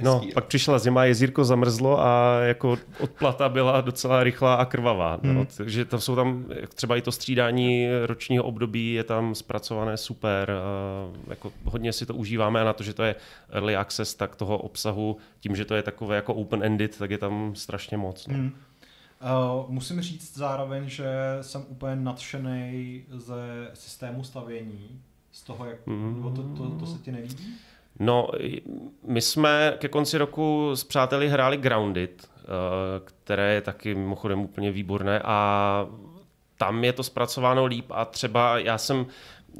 No, 0.00 0.22
pak 0.34 0.44
přišla 0.44 0.78
zima, 0.78 1.04
jezírko 1.04 1.44
zamrzlo 1.44 2.00
a 2.00 2.40
jako 2.40 2.78
odplata 3.00 3.48
byla 3.48 3.80
docela 3.80 4.24
rychlá 4.24 4.54
a 4.54 4.64
krvavá. 4.64 5.18
No. 5.22 5.32
Hmm. 5.32 5.46
Takže 5.56 5.84
tam 5.84 6.00
jsou 6.00 6.16
tam 6.16 6.44
třeba 6.74 6.96
i 6.96 7.02
to 7.02 7.12
střídání 7.12 7.88
ročního 8.06 8.44
období 8.44 8.92
je 8.92 9.04
tam 9.04 9.34
zpracované 9.34 9.96
super. 9.96 10.52
Jako 11.28 11.52
hodně 11.64 11.92
si 11.92 12.06
to 12.06 12.14
užíváme 12.14 12.60
a 12.60 12.64
na 12.64 12.72
to, 12.72 12.82
že 12.82 12.94
to 12.94 13.02
je 13.02 13.14
early 13.50 13.76
access, 13.76 14.01
tak 14.04 14.36
toho 14.36 14.58
obsahu, 14.58 15.16
tím, 15.40 15.56
že 15.56 15.64
to 15.64 15.74
je 15.74 15.82
takové 15.82 16.16
jako 16.16 16.34
open-ended, 16.34 16.98
tak 16.98 17.10
je 17.10 17.18
tam 17.18 17.54
strašně 17.54 17.96
moc. 17.96 18.26
No. 18.26 18.34
Hmm. 18.34 18.52
Uh, 19.22 19.70
musím 19.70 20.00
říct 20.00 20.36
zároveň, 20.36 20.88
že 20.88 21.08
jsem 21.40 21.64
úplně 21.68 21.96
nadšený 21.96 23.04
ze 23.08 23.70
systému 23.74 24.24
stavění, 24.24 25.00
z 25.32 25.42
toho, 25.42 25.64
jak 25.64 25.86
mm. 25.86 26.34
to, 26.36 26.42
to, 26.42 26.70
to 26.70 26.86
se 26.86 26.98
ti 26.98 27.12
nelíbí? 27.12 27.54
No, 27.98 28.28
my 29.06 29.20
jsme 29.20 29.74
ke 29.78 29.88
konci 29.88 30.18
roku 30.18 30.70
s 30.74 30.84
přáteli 30.84 31.28
hráli 31.28 31.56
Grounded, 31.56 32.30
uh, 32.36 32.48
které 33.24 33.54
je 33.54 33.60
taky 33.60 33.94
mimochodem 33.94 34.40
úplně 34.40 34.72
výborné 34.72 35.20
a 35.24 35.86
tam 36.58 36.84
je 36.84 36.92
to 36.92 37.02
zpracováno 37.02 37.64
líp 37.64 37.84
a 37.90 38.04
třeba 38.04 38.58
já 38.58 38.78
jsem 38.78 39.06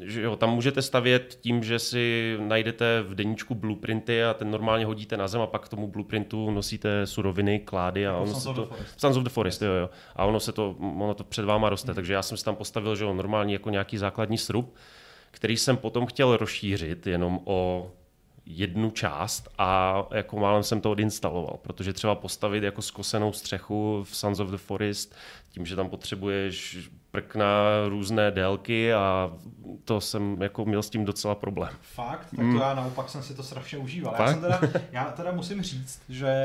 že 0.01 0.21
jo, 0.21 0.35
tam 0.35 0.49
můžete 0.49 0.81
stavět 0.81 1.37
tím, 1.41 1.63
že 1.63 1.79
si 1.79 2.35
najdete 2.39 3.01
v 3.01 3.15
deníčku 3.15 3.55
blueprinty 3.55 4.23
a 4.23 4.33
ten 4.33 4.51
normálně 4.51 4.85
hodíte 4.85 5.17
na 5.17 5.27
zem 5.27 5.41
a 5.41 5.47
pak 5.47 5.65
k 5.65 5.69
tomu 5.69 5.87
blueprintu 5.87 6.51
nosíte 6.51 7.07
suroviny, 7.07 7.59
klády 7.59 8.07
a 8.07 8.11
jako 8.11 8.23
ono 8.23 8.33
se 8.33 8.53
to... 8.53 8.69
Sons 8.97 9.17
of 9.17 9.23
the 9.23 9.29
Forest, 9.29 9.61
jo, 9.61 9.71
jo. 9.71 9.89
A 10.15 10.25
ono 10.25 10.39
se 10.39 10.51
to, 10.51 10.75
ono 10.79 11.13
to 11.13 11.23
před 11.23 11.45
váma 11.45 11.69
roste, 11.69 11.91
mm. 11.91 11.95
takže 11.95 12.13
já 12.13 12.21
jsem 12.21 12.37
si 12.37 12.45
tam 12.45 12.55
postavil, 12.55 12.95
že 12.95 13.03
jo, 13.03 13.13
normálně 13.13 13.53
jako 13.53 13.69
nějaký 13.69 13.97
základní 13.97 14.37
srub, 14.37 14.75
který 15.31 15.57
jsem 15.57 15.77
potom 15.77 16.05
chtěl 16.05 16.37
rozšířit 16.37 17.07
jenom 17.07 17.39
o 17.43 17.91
jednu 18.45 18.91
část 18.91 19.49
a 19.57 20.03
jako 20.11 20.39
málem 20.39 20.63
jsem 20.63 20.81
to 20.81 20.91
odinstaloval, 20.91 21.59
protože 21.61 21.93
třeba 21.93 22.15
postavit 22.15 22.63
jako 22.63 22.81
skosenou 22.81 23.33
střechu 23.33 24.03
v 24.03 24.15
Sons 24.15 24.39
of 24.39 24.49
the 24.49 24.57
Forest, 24.57 25.15
tím, 25.51 25.65
že 25.65 25.75
tam 25.75 25.89
potřebuješ 25.89 26.89
prk 27.11 27.35
na 27.35 27.47
různé 27.87 28.31
délky 28.31 28.93
a 28.93 29.33
to 29.85 30.01
jsem 30.01 30.41
jako 30.41 30.65
měl 30.65 30.83
s 30.83 30.89
tím 30.89 31.05
docela 31.05 31.35
problém. 31.35 31.69
Fakt? 31.81 32.19
Tak 32.19 32.39
to 32.39 32.41
mm. 32.41 32.55
já 32.55 32.73
naopak 32.73 33.09
jsem 33.09 33.23
si 33.23 33.35
to 33.35 33.43
strašně 33.43 33.77
užíval. 33.77 34.15
Já, 34.19 34.27
jsem 34.27 34.41
teda, 34.41 34.61
já 34.91 35.11
teda 35.11 35.31
musím 35.31 35.61
říct, 35.61 36.01
že 36.09 36.35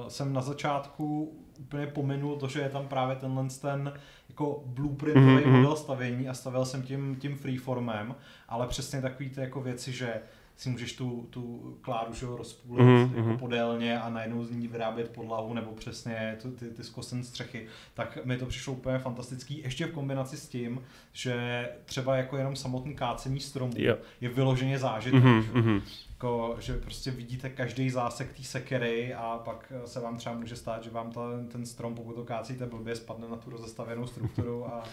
uh, 0.00 0.08
jsem 0.08 0.32
na 0.32 0.40
začátku 0.40 1.36
úplně 1.58 1.86
pominul 1.86 2.36
to, 2.36 2.48
že 2.48 2.60
je 2.60 2.68
tam 2.68 2.88
právě 2.88 3.16
tenhle 3.16 3.46
ten 3.60 3.92
jako 4.28 4.62
blueprintový 4.66 5.44
mm-hmm. 5.44 5.56
model 5.56 5.76
stavění 5.76 6.28
a 6.28 6.34
stavil 6.34 6.64
jsem 6.64 6.82
tím, 6.82 7.16
tím 7.16 7.36
freeformem, 7.36 8.14
ale 8.48 8.66
přesně 8.66 9.02
takový 9.02 9.30
ty 9.30 9.40
jako 9.40 9.60
věci, 9.60 9.92
že 9.92 10.20
si 10.56 10.68
můžeš 10.68 10.92
tu, 10.92 11.26
tu 11.30 11.76
kládu 11.80 12.14
že, 12.14 12.26
rozpůlit 12.26 12.86
mm-hmm. 12.86 13.16
jako 13.16 13.38
podélně 13.38 14.00
a 14.00 14.10
najednou 14.10 14.44
z 14.44 14.50
ní 14.50 14.68
vyrábět 14.68 15.10
podlahu 15.10 15.54
nebo 15.54 15.72
přesně 15.72 16.36
tu, 16.42 16.50
ty, 16.50 16.70
ty 16.70 16.84
zkosen 16.84 17.24
střechy, 17.24 17.66
tak 17.94 18.24
mi 18.24 18.36
to 18.36 18.46
přišlo 18.46 18.72
úplně 18.72 18.98
fantastický. 18.98 19.58
Ještě 19.58 19.86
v 19.86 19.92
kombinaci 19.92 20.36
s 20.36 20.48
tím, 20.48 20.82
že 21.12 21.68
třeba 21.84 22.16
jako 22.16 22.36
jenom 22.36 22.56
samotný 22.56 22.94
kácení 22.94 23.40
stromu 23.40 23.72
yeah. 23.76 23.98
je 24.20 24.28
vyloženě 24.28 24.78
zážitek. 24.78 25.24
Mm-hmm. 25.24 25.82
Jako, 26.22 26.56
že 26.58 26.76
prostě 26.76 27.10
vidíte 27.10 27.50
každý 27.50 27.90
zásek 27.90 28.36
té 28.36 28.42
sekery 28.42 29.14
a 29.14 29.40
pak 29.44 29.72
se 29.84 30.00
vám 30.00 30.16
třeba 30.16 30.34
může 30.34 30.56
stát, 30.56 30.84
že 30.84 30.90
vám 30.90 31.12
ten, 31.12 31.48
ten 31.48 31.66
strom, 31.66 31.94
pokud 31.94 32.14
to 32.14 32.24
kácíte 32.24 32.66
blbě, 32.66 32.96
spadne 32.96 33.28
na 33.28 33.36
tu 33.36 33.50
rozestavěnou 33.50 34.06
strukturu 34.06 34.66
a 34.66 34.84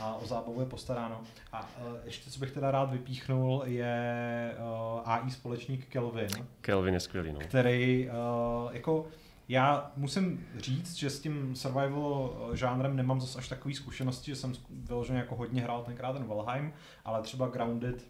a 0.00 0.14
o 0.14 0.26
zábavu 0.26 0.60
je 0.60 0.66
postaráno. 0.66 1.20
A 1.52 1.60
uh, 1.60 1.96
ještě 2.04 2.30
co 2.30 2.40
bych 2.40 2.50
teda 2.50 2.70
rád 2.70 2.90
vypíchnul 2.90 3.62
je 3.66 4.54
uh, 4.58 5.00
e, 5.00 5.02
AI 5.04 5.30
společník 5.30 5.86
Kelvin. 5.86 6.28
Kelvin 6.60 6.94
je 6.94 7.00
skvělý, 7.00 7.32
no. 7.32 7.40
Který 7.40 8.08
uh, 8.08 8.72
jako 8.72 9.06
já 9.48 9.92
musím 9.96 10.46
říct, 10.58 10.94
že 10.94 11.10
s 11.10 11.20
tím 11.20 11.56
survival 11.56 12.36
žánrem 12.52 12.96
nemám 12.96 13.20
zase 13.20 13.38
až 13.38 13.48
takový 13.48 13.74
zkušenosti, 13.74 14.30
že 14.30 14.36
jsem 14.36 14.52
vyloženě 14.70 15.18
jako 15.18 15.36
hodně 15.36 15.62
hrál 15.62 15.82
tenkrát 15.82 16.12
ten 16.12 16.24
Valheim, 16.24 16.72
ale 17.04 17.22
třeba 17.22 17.48
Grounded 17.48 18.04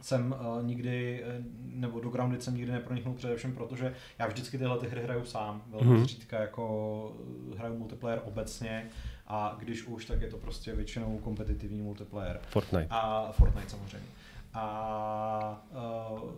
jsem 0.00 0.36
uh, 0.40 0.66
nikdy, 0.66 1.24
nebo 1.64 2.00
do 2.00 2.10
Grounded 2.10 2.42
jsem 2.42 2.54
nikdy 2.54 2.72
neproniknul 2.72 3.14
především 3.14 3.54
protože 3.54 3.94
já 4.18 4.26
vždycky 4.26 4.58
tyhle 4.58 4.78
ty 4.78 4.88
hry 4.88 5.02
hraju 5.02 5.24
sám, 5.24 5.62
velmi 5.66 5.92
mm-hmm. 5.92 6.02
zřídka 6.02 6.40
jako 6.40 7.16
hraju 7.56 7.78
multiplayer 7.78 8.22
obecně 8.24 8.88
a 9.26 9.56
když 9.58 9.86
už, 9.86 10.04
tak 10.04 10.20
je 10.20 10.28
to 10.28 10.36
prostě 10.36 10.74
většinou 10.74 11.18
kompetitivní 11.18 11.82
multiplayer. 11.82 12.40
Fortnite. 12.48 12.86
A 12.90 13.32
Fortnite 13.32 13.68
samozřejmě. 13.68 14.08
A 14.54 15.66
uh, 16.12 16.30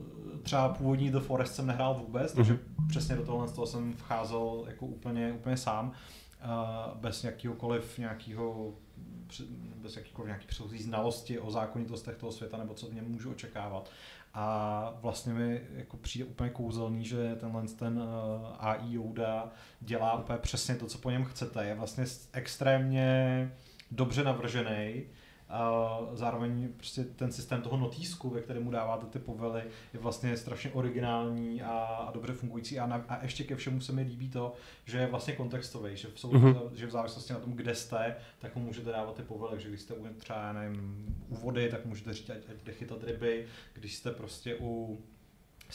třeba 0.43 0.69
původní 0.69 1.11
The 1.11 1.19
Forest 1.19 1.55
jsem 1.55 1.67
nehrál 1.67 1.95
vůbec, 1.95 2.33
mm-hmm. 2.33 2.37
takže 2.37 2.53
mhm. 2.53 2.89
přesně 2.89 3.17
do 3.17 3.25
tohle 3.25 3.49
z 3.49 3.53
toho 3.53 3.67
jsem 3.67 3.93
vcházel 3.93 4.65
jako 4.67 4.87
úplně, 4.87 5.33
úplně 5.33 5.57
sám, 5.57 5.89
uh, 5.89 6.97
bez 7.01 7.25
jakýhokoliv 7.25 7.99
nějakého 7.99 8.73
bez 9.77 9.97
jakýkoliv 9.97 10.27
nějaký 10.27 10.47
předchozí 10.47 10.83
znalosti 10.83 11.39
o 11.39 11.51
zákonitostech 11.51 12.17
toho 12.17 12.33
světa 12.33 12.57
nebo 12.57 12.75
co 12.75 12.87
v 12.87 12.95
něm 12.95 13.05
můžu 13.09 13.31
očekávat. 13.31 13.91
A 14.35 14.95
vlastně 15.01 15.33
mi 15.33 15.61
jako 15.71 15.97
přijde 15.97 16.25
úplně 16.25 16.51
kouzelný, 16.51 17.05
že 17.05 17.37
tenhle 17.41 17.63
ten 17.63 17.99
uh, 17.99 18.07
AI 18.59 18.95
Yoda 18.95 19.51
dělá 19.81 20.19
úplně 20.19 20.39
přesně 20.39 20.75
to, 20.75 20.87
co 20.87 20.99
po 20.99 21.11
něm 21.11 21.25
chcete. 21.25 21.65
Je 21.65 21.75
vlastně 21.75 22.05
extrémně 22.33 23.53
dobře 23.91 24.25
navržený, 24.25 25.05
Uh, 25.49 26.17
zároveň 26.17 26.69
prostě 26.77 27.05
ten 27.05 27.33
systém 27.33 27.63
toho 27.63 27.77
notýsku, 27.77 28.31
ve 28.31 28.41
kterém 28.41 28.65
mu 28.65 28.71
dáváte 28.71 29.07
ty 29.07 29.19
povely, 29.19 29.63
je 29.93 30.01
vlastně 30.01 30.37
strašně 30.37 30.71
originální 30.71 31.63
a, 31.63 31.71
a 31.79 32.08
dobře 32.29 32.41
fungující. 32.41 32.79
A, 32.79 32.87
na, 32.87 33.05
a 33.09 33.23
ještě 33.23 33.45
ke 33.45 33.57
všemu 33.57 33.81
se 33.81 33.93
mi 33.93 34.03
líbí 34.03 34.29
to, 34.31 34.55
že 34.85 34.99
je 34.99 35.07
vlastně 35.07 35.35
kontextový, 35.35 35.97
že 35.97 36.09
v, 36.15 36.21
sou, 36.21 36.33
mm-hmm. 36.33 36.71
že 36.73 36.87
v 36.87 36.91
závislosti 36.91 37.33
na 37.33 37.39
tom, 37.39 37.53
kde 37.53 37.75
jste, 37.75 38.17
tak 38.39 38.57
mu 38.57 38.63
můžete 38.63 38.91
dávat 38.91 39.17
ty 39.17 39.23
povely. 39.23 39.61
že 39.61 39.69
když 39.69 39.81
jste 39.81 39.95
u, 39.95 40.07
třeba 40.19 40.53
nevím, 40.53 41.07
u 41.29 41.37
vody, 41.37 41.69
tak 41.69 41.85
můžete 41.85 42.13
říct, 42.13 42.31
ať, 42.31 42.39
ať 42.51 42.65
jde 42.65 42.73
chytat 42.73 43.05
ryby, 43.05 43.47
když 43.73 43.97
jste 43.97 44.11
prostě 44.11 44.57
u 44.61 44.99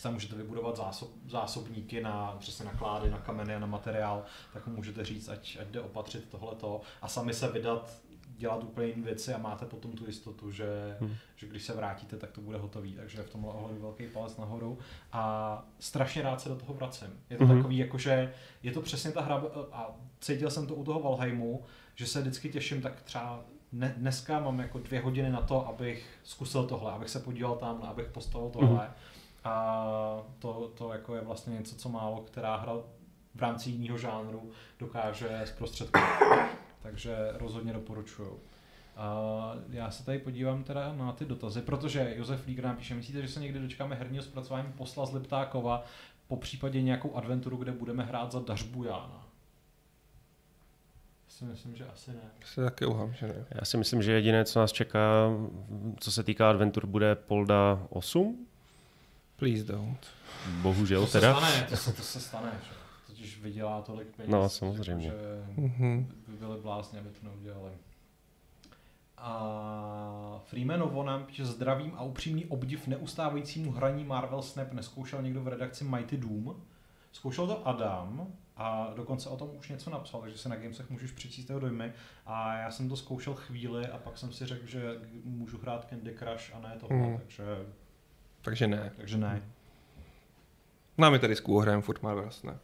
tam 0.01 0.13
můžete 0.13 0.35
vybudovat 0.35 0.77
zásob, 0.77 1.11
zásobníky 1.27 2.01
na, 2.01 2.35
přesně 2.39 2.65
na 2.65 2.73
klády, 2.73 3.09
na 3.09 3.19
kameny 3.19 3.55
a 3.55 3.59
na 3.59 3.67
materiál, 3.67 4.23
tak 4.53 4.67
mu 4.67 4.75
můžete 4.75 5.05
říct, 5.05 5.29
ať, 5.29 5.57
ať 5.61 5.67
jde 5.67 5.81
opatřit 5.81 6.29
tohleto 6.29 6.81
a 7.01 7.07
sami 7.07 7.33
se 7.33 7.51
vydat 7.51 7.93
dělat 8.43 8.63
úplně 8.63 8.87
jiné 8.87 9.01
věci 9.01 9.33
a 9.33 9.37
máte 9.37 9.65
potom 9.65 9.91
tu 9.91 10.05
jistotu, 10.05 10.51
že, 10.51 10.97
hmm. 10.99 11.15
že 11.35 11.47
když 11.47 11.63
se 11.63 11.73
vrátíte, 11.73 12.17
tak 12.17 12.31
to 12.31 12.41
bude 12.41 12.57
hotový. 12.57 12.93
Takže 12.93 13.23
v 13.23 13.29
tomhle 13.29 13.53
ohledu 13.53 13.81
velký 13.81 14.07
palec 14.07 14.37
nahoru 14.37 14.77
a 15.11 15.65
strašně 15.79 16.21
rád 16.21 16.41
se 16.41 16.49
do 16.49 16.55
toho 16.55 16.73
vracím. 16.73 17.07
Je 17.29 17.37
to 17.37 17.45
hmm. 17.45 17.57
takový, 17.57 17.77
jakože 17.77 18.33
je 18.63 18.71
to 18.71 18.81
přesně 18.81 19.11
ta 19.11 19.21
hra 19.21 19.43
a 19.71 19.95
cítil 20.19 20.49
jsem 20.49 20.67
to 20.67 20.75
u 20.75 20.83
toho 20.83 20.99
Valheimu, 20.99 21.63
že 21.95 22.05
se 22.05 22.21
vždycky 22.21 22.49
těším 22.49 22.81
tak 22.81 23.01
třeba 23.01 23.43
ne, 23.71 23.93
dneska 23.97 24.39
mám 24.39 24.59
jako 24.59 24.79
dvě 24.79 24.99
hodiny 24.99 25.29
na 25.29 25.41
to, 25.41 25.67
abych 25.67 26.07
zkusil 26.23 26.63
tohle, 26.63 26.91
abych 26.91 27.09
se 27.09 27.19
podíval 27.19 27.55
tam, 27.55 27.83
abych 27.83 28.07
postavil 28.07 28.49
tohle. 28.49 28.85
Hmm. 28.85 28.93
A 29.43 29.85
to, 30.39 30.71
to 30.77 30.93
jako 30.93 31.15
je 31.15 31.21
vlastně 31.21 31.53
něco, 31.53 31.75
co 31.75 31.89
málo 31.89 32.21
která 32.21 32.55
hra 32.55 32.73
v 33.35 33.41
rámci 33.41 33.69
jiného 33.69 33.97
žánru 33.97 34.51
dokáže 34.79 35.41
zprostředkovat 35.45 36.62
takže 36.83 37.15
rozhodně 37.33 37.73
doporučuju. 37.73 38.29
Uh, 38.29 38.39
já 39.69 39.91
se 39.91 40.05
tady 40.05 40.19
podívám 40.19 40.63
teda 40.63 40.93
na 40.93 41.11
ty 41.11 41.25
dotazy, 41.25 41.61
protože 41.61 42.13
Josef 42.17 42.47
Lígr 42.47 42.63
nám 42.63 42.75
píše, 42.77 42.95
myslíte, 42.95 43.21
že 43.21 43.27
se 43.27 43.39
někdy 43.39 43.59
dočkáme 43.59 43.95
herního 43.95 44.23
zpracování 44.23 44.73
posla 44.77 45.05
z 45.05 45.13
Liptákova, 45.13 45.85
po 46.27 46.37
případě 46.37 46.81
nějakou 46.81 47.15
adventuru, 47.15 47.57
kde 47.57 47.71
budeme 47.71 48.03
hrát 48.03 48.31
za 48.31 48.39
Dařbujána? 48.39 49.27
Si 51.27 51.45
myslím, 51.45 51.75
že 51.75 51.85
asi 51.87 52.11
ne. 52.11 52.31
Se 52.45 52.63
taky 52.63 52.85
uhám, 52.85 53.13
že 53.13 53.27
ne. 53.27 53.45
Já 53.51 53.65
si 53.65 53.77
myslím, 53.77 54.03
že 54.03 54.11
jediné, 54.11 54.45
co 54.45 54.59
nás 54.59 54.71
čeká, 54.71 55.29
co 55.99 56.11
se 56.11 56.23
týká 56.23 56.49
adventur, 56.49 56.85
bude 56.85 57.15
Polda 57.15 57.79
8. 57.89 58.47
Please 59.35 59.63
don't. 59.63 60.07
Bohužel 60.61 61.01
To 61.01 61.07
se 61.07 61.19
teda. 61.21 61.37
stane, 61.37 61.65
to 61.69 61.77
se, 61.77 61.93
to 61.93 62.01
se 62.01 62.19
stane, 62.19 62.51
že? 62.63 62.82
Totiž 63.23 63.41
vydělá 63.41 63.81
tolik 63.81 64.07
peněz. 64.15 64.31
No, 64.31 64.49
samozřejmě. 64.49 65.07
Že 65.09 65.43
Mhm. 65.57 66.07
by 66.27 66.37
byli 66.37 66.61
blázni, 66.61 66.99
aby 66.99 67.09
to 67.09 67.27
neudělali. 67.27 67.71
A 69.17 70.41
Freemanovo 70.45 71.03
nám 71.03 71.25
píše 71.25 71.45
zdravím 71.45 71.91
a 71.95 72.03
upřímný 72.03 72.45
obdiv 72.45 72.87
neustávajícímu 72.87 73.71
hraní 73.71 74.03
Marvel 74.03 74.41
Snap 74.41 74.71
neskoušel 74.73 75.21
někdo 75.21 75.41
v 75.41 75.47
redakci 75.47 75.83
Mighty 75.83 76.17
Doom. 76.17 76.55
Zkoušel 77.11 77.47
to 77.47 77.67
Adam 77.67 78.27
a 78.57 78.91
dokonce 78.95 79.29
o 79.29 79.37
tom 79.37 79.49
už 79.59 79.69
něco 79.69 79.89
napsal, 79.89 80.21
takže 80.21 80.37
si 80.37 80.49
na 80.49 80.55
Gamesech 80.55 80.89
můžeš 80.89 81.11
přečíst 81.11 81.49
jeho 81.49 81.59
dojmy. 81.59 81.93
A 82.25 82.57
já 82.57 82.71
jsem 82.71 82.89
to 82.89 82.95
zkoušel 82.95 83.33
chvíli 83.33 83.87
a 83.87 83.97
pak 83.97 84.17
jsem 84.17 84.31
si 84.33 84.45
řekl, 84.45 84.65
že 84.67 84.99
můžu 85.23 85.57
hrát 85.61 85.89
Candy 85.89 86.15
Crush 86.17 86.55
a 86.55 86.59
ne 86.59 86.75
tohle, 86.79 86.97
Hmm. 86.97 87.17
takže, 87.17 87.43
Takže 88.41 88.67
ne. 88.67 88.91
takže 88.97 89.17
ne. 89.17 89.41
Máme 90.97 91.19
tady 91.19 91.35
skůl 91.35 91.61
hrajeme 91.61 91.81
furt 91.83 92.01
Marvel 92.03 92.31
Snap. 92.31 92.61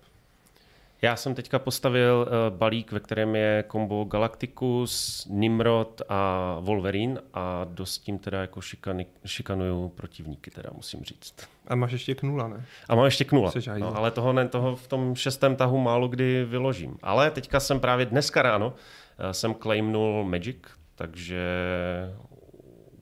Já 1.02 1.16
jsem 1.16 1.36
teďka 1.36 1.60
postavil 1.60 2.28
uh, 2.28 2.58
balík, 2.58 2.92
ve 2.92 3.00
kterém 3.00 3.36
je 3.36 3.64
kombo 3.68 4.04
Galacticus, 4.04 5.26
Nimrod 5.30 6.02
a 6.10 6.58
Wolverine 6.60 7.22
a 7.34 7.66
dost 7.70 7.98
tím 7.98 8.20
teda 8.20 8.42
jako 8.42 8.62
šikany, 8.62 9.06
šikanuju 9.26 9.90
protivníky, 9.90 10.52
teda 10.52 10.70
musím 10.74 11.04
říct. 11.04 11.36
A 11.68 11.76
máš 11.76 11.92
ještě 11.92 12.16
knula, 12.16 12.48
ne? 12.48 12.66
A 12.90 12.96
mám 12.96 13.06
ještě 13.06 13.26
knula, 13.26 13.52
no, 13.78 13.98
ale 13.98 14.12
toho, 14.12 14.34
ne, 14.34 14.48
toho 14.48 14.76
v 14.76 14.88
tom 14.88 15.16
šestém 15.16 15.56
tahu 15.56 15.78
málo 15.78 16.08
kdy 16.08 16.46
vyložím. 16.46 16.98
Ale 17.02 17.32
teďka 17.32 17.60
jsem 17.60 17.80
právě 17.80 18.06
dneska 18.06 18.42
ráno 18.42 18.74
eh, 19.18 19.34
jsem 19.34 19.54
claimnul 19.54 20.24
Magic, 20.24 20.58
takže 20.96 21.44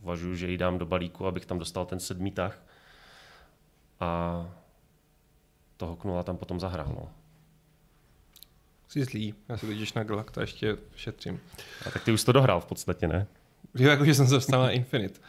uvažuji, 0.01 0.35
že 0.35 0.51
ji 0.51 0.57
dám 0.57 0.77
do 0.77 0.85
balíku, 0.85 1.27
abych 1.27 1.45
tam 1.45 1.59
dostal 1.59 1.85
ten 1.85 1.99
sedmý 1.99 2.31
tah. 2.31 2.63
A 3.99 4.45
toho 5.77 5.95
knula 5.95 6.23
tam 6.23 6.37
potom 6.37 6.59
zahrál. 6.59 6.87
No. 6.89 7.09
Jsi 8.87 9.03
zlý. 9.03 9.33
Já 9.49 9.57
si 9.57 9.65
totiž 9.67 9.93
na 9.93 10.03
Galacta 10.03 10.41
ještě 10.41 10.77
šetřím. 10.95 11.39
A 11.85 11.91
tak 11.91 12.03
ty 12.03 12.11
už 12.11 12.23
to 12.23 12.31
dohrál 12.31 12.61
v 12.61 12.65
podstatě, 12.65 13.07
ne? 13.07 13.27
Jo, 13.75 13.89
jakože 13.89 14.13
jsem 14.13 14.27
se 14.27 14.33
dostal 14.33 14.61
na 14.61 14.71
Infinite. 14.71 15.19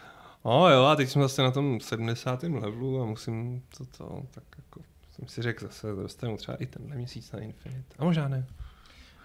No 0.44 0.70
jo, 0.70 0.84
a 0.84 0.96
teď 0.96 1.08
jsme 1.08 1.22
zase 1.22 1.42
na 1.42 1.50
tom 1.50 1.80
70. 1.80 2.42
levelu 2.42 3.02
a 3.02 3.04
musím 3.04 3.62
to, 3.78 3.84
to 3.84 4.22
tak 4.30 4.44
jako 4.56 4.80
jsem 5.18 5.28
si 5.28 5.42
řekl 5.42 5.66
zase, 5.66 5.94
dostanu 5.94 6.36
třeba 6.36 6.56
i 6.56 6.66
tenhle 6.66 6.96
měsíc 6.96 7.32
na 7.32 7.38
Infinite. 7.38 7.94
A 7.98 8.04
možná 8.04 8.28
ne. 8.28 8.46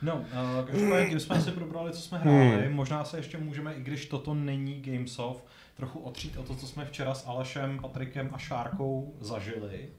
No, 0.01 0.15
uh, 0.15 0.67
každopádně 0.67 1.09
tím 1.09 1.19
jsme 1.19 1.41
si 1.41 1.51
probrali, 1.51 1.91
co 1.91 2.01
jsme 2.01 2.17
hráli. 2.17 2.69
Možná 2.69 3.03
se 3.03 3.17
ještě 3.17 3.37
můžeme, 3.37 3.73
i 3.73 3.81
když 3.81 4.05
toto 4.05 4.33
není 4.33 4.81
Gamesoft, 4.81 5.45
trochu 5.77 5.99
otřít 5.99 6.37
o 6.37 6.43
to, 6.43 6.55
co 6.55 6.67
jsme 6.67 6.85
včera 6.85 7.13
s 7.13 7.27
Alešem, 7.27 7.79
Patrikem 7.79 8.29
a 8.33 8.37
Šárkou 8.37 9.15
zažili. 9.19 9.89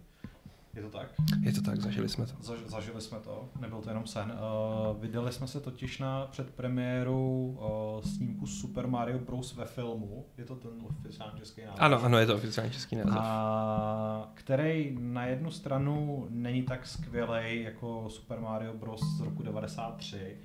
Je 0.76 0.82
to 0.82 0.90
tak? 0.90 1.08
Je 1.40 1.52
to 1.52 1.62
tak, 1.62 1.80
zažili 1.80 2.08
jsme 2.08 2.26
to. 2.26 2.32
Zaž, 2.40 2.58
zažili 2.66 3.00
jsme 3.00 3.18
to, 3.18 3.48
nebyl 3.60 3.80
to 3.80 3.90
jenom 3.90 4.06
sen. 4.06 4.32
Uh, 4.32 5.02
vydali 5.02 5.32
jsme 5.32 5.48
se 5.48 5.60
totiž 5.60 5.98
na 5.98 6.26
předpremiéru 6.26 7.56
uh, 7.60 8.10
snímku 8.10 8.46
Super 8.46 8.86
Mario 8.86 9.18
Bros. 9.18 9.54
ve 9.56 9.64
filmu. 9.64 10.26
Je 10.38 10.44
to 10.44 10.56
ten 10.56 10.70
oficiální 10.82 11.38
český 11.38 11.60
název. 11.60 11.76
Ano, 11.78 12.04
ano, 12.04 12.18
je 12.18 12.26
to 12.26 12.34
oficiální 12.34 12.72
český 12.72 12.96
název. 12.96 13.14
A 13.18 14.30
který 14.34 14.96
na 15.00 15.24
jednu 15.26 15.50
stranu 15.50 16.26
není 16.30 16.62
tak 16.62 16.86
skvělý 16.86 17.62
jako 17.62 18.06
Super 18.08 18.40
Mario 18.40 18.74
Bros. 18.74 19.00
z 19.18 19.20
roku 19.20 19.42
93, 19.42 20.36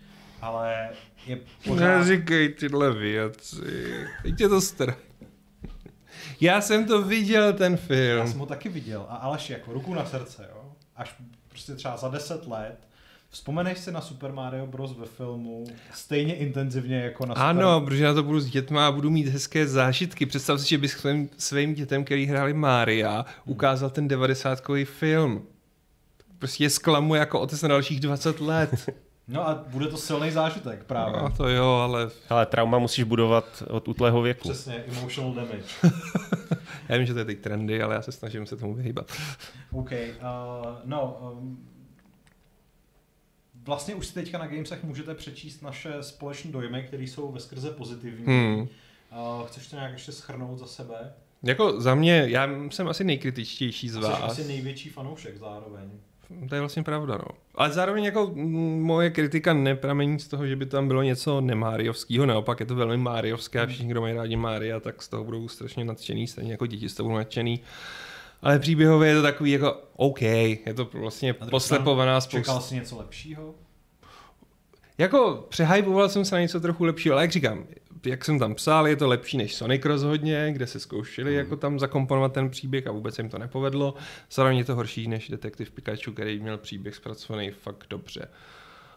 ale 0.42 0.90
je 1.28 1.40
pořád... 1.68 1.98
Neříkej 1.98 2.50
tyhle 2.50 2.94
věci. 2.94 4.06
Teď 4.24 4.42
je 4.42 4.50
to 4.50 4.62
strach. 4.62 5.09
Já 6.42 6.62
jsem 6.62 6.86
to 6.86 7.02
viděl, 7.02 7.54
ten 7.54 7.72
Já 7.72 7.78
film. 7.78 8.28
jsem 8.28 8.40
ho 8.40 8.46
taky 8.46 8.70
viděl 8.70 9.06
a 9.10 9.16
Aleš 9.16 9.50
jako 9.50 9.74
ruku 9.74 9.94
na 9.94 10.06
srdce, 10.06 10.48
jo? 10.56 10.72
Až 10.96 11.16
prostě 11.50 11.76
třeba 11.76 11.98
za 11.98 12.10
10 12.10 12.48
let 12.48 12.90
Vzpomeneš 13.32 13.78
si 13.80 13.92
na 13.92 14.02
Super 14.02 14.32
Mario 14.32 14.68
Bros. 14.68 14.98
ve 14.98 15.06
filmu 15.06 15.66
stejně 15.94 16.36
intenzivně 16.36 17.00
jako 17.00 17.26
na 17.26 17.36
Super... 17.36 17.48
Ano, 17.48 17.82
protože 17.82 18.04
na 18.04 18.14
to 18.14 18.24
budu 18.24 18.40
s 18.40 18.50
dětma 18.50 18.88
a 18.88 18.92
budu 18.92 19.10
mít 19.10 19.28
hezké 19.28 19.68
zážitky. 19.68 20.26
Představ 20.26 20.62
si, 20.62 20.70
že 20.70 20.78
bys 20.78 20.92
svým, 20.92 21.30
svým 21.38 21.74
dětem, 21.74 22.04
který 22.04 22.26
hráli 22.26 22.54
Mária, 22.54 23.26
ukázal 23.46 23.90
ten 23.90 24.08
90 24.08 24.64
film. 24.84 25.46
Prostě 26.40 26.64
je 26.64 26.70
zklamu 26.70 27.16
jako 27.16 27.40
otec 27.40 27.62
na 27.62 27.68
dalších 27.68 28.00
20 28.00 28.40
let. 28.40 28.90
No 29.30 29.48
a 29.48 29.64
bude 29.68 29.88
to 29.88 29.98
silný 29.98 30.32
zážitek 30.32 30.84
právě. 30.84 31.22
No, 31.22 31.30
to 31.38 31.48
jo, 31.50 31.66
ale 31.66 32.10
Ale 32.30 32.46
trauma 32.46 32.80
musíš 32.80 33.04
budovat 33.04 33.64
od 33.68 33.88
útlého 33.88 34.22
věku. 34.22 34.50
Přesně, 34.50 34.76
emotional 34.76 35.34
damage. 35.34 35.64
já 36.90 36.98
vím, 36.98 37.06
že 37.06 37.14
to 37.14 37.20
je 37.20 37.26
teď 37.26 37.40
trendy, 37.40 37.82
ale 37.82 37.96
já 37.96 38.02
se 38.02 38.12
snažím 38.12 38.46
se 38.46 38.58
tomu 38.58 38.74
vyhýbat. 38.74 39.12
OK, 39.72 39.92
uh, 39.92 39.98
no, 40.86 41.20
um, 41.22 41.70
vlastně 43.64 43.96
už 43.96 44.08
si 44.08 44.14
teďka 44.14 44.38
na 44.38 44.48
Gamesech 44.48 44.84
můžete 44.84 45.16
přečíst 45.16 45.62
naše 45.62 46.04
společné 46.04 46.52
dojmy, 46.52 46.84
které 46.84 47.04
jsou 47.04 47.32
ve 47.32 47.40
skrze 47.40 47.72
pozitivní. 47.72 48.26
Hmm. 48.26 48.60
Uh, 48.60 49.48
chceš 49.48 49.68
to 49.68 49.76
nějak 49.76 49.92
ještě 49.92 50.12
schrnout 50.12 50.60
za 50.60 50.68
sebe? 50.68 51.14
Jako 51.44 51.82
za 51.82 51.96
mě, 51.96 52.24
já 52.28 52.50
jsem 52.72 52.88
asi 52.88 53.04
nejkritičtější 53.04 53.90
z 53.90 53.94
Jsi 53.94 54.00
vás. 54.00 54.22
asi 54.22 54.48
největší 54.48 54.90
fanoušek 54.90 55.38
zároveň. 55.38 55.90
To 56.50 56.56
je 56.56 56.62
vlastně 56.62 56.84
pravda, 56.84 57.18
no. 57.18 57.26
Ale 57.56 57.72
zároveň 57.72 58.04
jako 58.04 58.32
mm, 58.34 58.82
moje 58.82 59.10
kritika 59.10 59.54
nepramení 59.54 60.20
z 60.20 60.28
toho, 60.28 60.48
že 60.48 60.56
by 60.56 60.66
tam 60.66 60.88
bylo 60.88 61.04
něco 61.04 61.42
nemáriovského, 61.42 62.26
naopak 62.26 62.60
je 62.60 62.66
to 62.66 62.76
velmi 62.76 62.98
máriovské 62.98 63.62
a 63.62 63.66
všichni, 63.66 63.88
kdo 63.92 64.02
mají 64.02 64.14
rádi 64.14 64.36
Mária, 64.36 64.80
tak 64.80 65.02
z 65.02 65.08
toho 65.08 65.24
budou 65.24 65.48
strašně 65.48 65.86
nadšený, 65.86 66.28
stejně 66.28 66.52
jako 66.52 66.66
děti 66.66 66.90
z 66.90 66.94
toho 66.96 67.10
budou 67.10 67.18
nadšený. 67.18 67.60
Ale 68.42 68.60
příběhově 68.60 69.10
je 69.10 69.16
to 69.16 69.22
takový 69.22 69.52
jako 69.52 69.78
OK, 69.96 70.22
je 70.22 70.74
to 70.76 70.90
vlastně 70.94 71.34
poslepovaná 71.34 72.22
Čekal 72.22 72.44
spousta. 72.44 72.62
jsi 72.62 72.76
něco 72.76 72.98
lepšího? 72.98 73.56
Jako 74.98 75.46
přehypoval 75.50 76.10
jsem 76.10 76.26
se 76.26 76.36
na 76.36 76.42
něco 76.42 76.60
trochu 76.60 76.84
lepšího, 76.84 77.16
ale 77.16 77.24
jak 77.24 77.32
říkám, 77.32 77.64
jak 78.06 78.26
jsem 78.26 78.40
tam 78.40 78.56
psal, 78.56 78.88
je 78.88 78.96
to 78.96 79.08
lepší 79.08 79.38
než 79.38 79.56
Sonic 79.56 79.86
rozhodně, 79.86 80.50
kde 80.52 80.68
se 80.68 80.80
zkoušeli 80.80 81.34
jako 81.34 81.56
tam 81.56 81.80
zakomponovat 81.80 82.34
ten 82.34 82.50
příběh 82.50 82.88
a 82.88 82.92
vůbec 82.92 83.18
jim 83.18 83.30
to 83.30 83.38
nepovedlo. 83.38 83.94
Zároveň 84.32 84.58
je 84.58 84.66
to 84.66 84.76
horší 84.76 85.08
než 85.08 85.30
Detektiv 85.30 85.72
Pikachu, 85.72 86.12
který 86.12 86.40
měl 86.40 86.58
příběh 86.58 86.96
zpracovaný 86.96 87.52
fakt 87.52 87.86
dobře. 87.90 88.28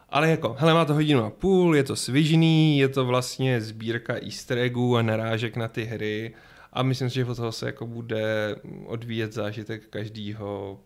Ale 0.09 0.29
jako, 0.29 0.55
hele, 0.59 0.73
má 0.73 0.85
to 0.85 0.93
hodinu 0.93 1.23
a 1.23 1.29
půl, 1.29 1.75
je 1.75 1.83
to 1.83 1.95
svižný, 1.95 2.79
je 2.79 2.87
to 2.87 3.05
vlastně 3.05 3.61
sbírka 3.61 4.13
easter 4.13 4.57
eggů 4.57 4.97
a 4.97 5.01
narážek 5.01 5.55
na 5.55 5.67
ty 5.67 5.83
hry 5.83 6.33
a 6.73 6.83
myslím 6.83 7.09
si, 7.09 7.15
že 7.15 7.25
od 7.25 7.35
toho 7.35 7.51
se 7.51 7.65
jako 7.65 7.87
bude 7.87 8.55
odvíjet 8.85 9.33
zážitek 9.33 9.87
každýho, 9.89 10.79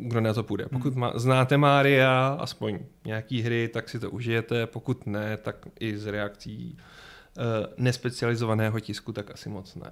kdo 0.00 0.20
na 0.20 0.34
to 0.34 0.42
půjde. 0.42 0.66
Pokud 0.72 0.94
má, 0.94 1.12
znáte 1.14 1.56
Mária, 1.56 2.36
aspoň 2.40 2.78
nějaký 3.04 3.42
hry, 3.42 3.68
tak 3.68 3.88
si 3.88 3.98
to 3.98 4.10
užijete, 4.10 4.66
pokud 4.66 5.06
ne, 5.06 5.36
tak 5.36 5.56
i 5.80 5.98
z 5.98 6.06
reakcí 6.06 6.78
nespecializovaného 7.76 8.80
tisku, 8.80 9.12
tak 9.12 9.30
asi 9.30 9.48
moc 9.48 9.74
ne. 9.74 9.90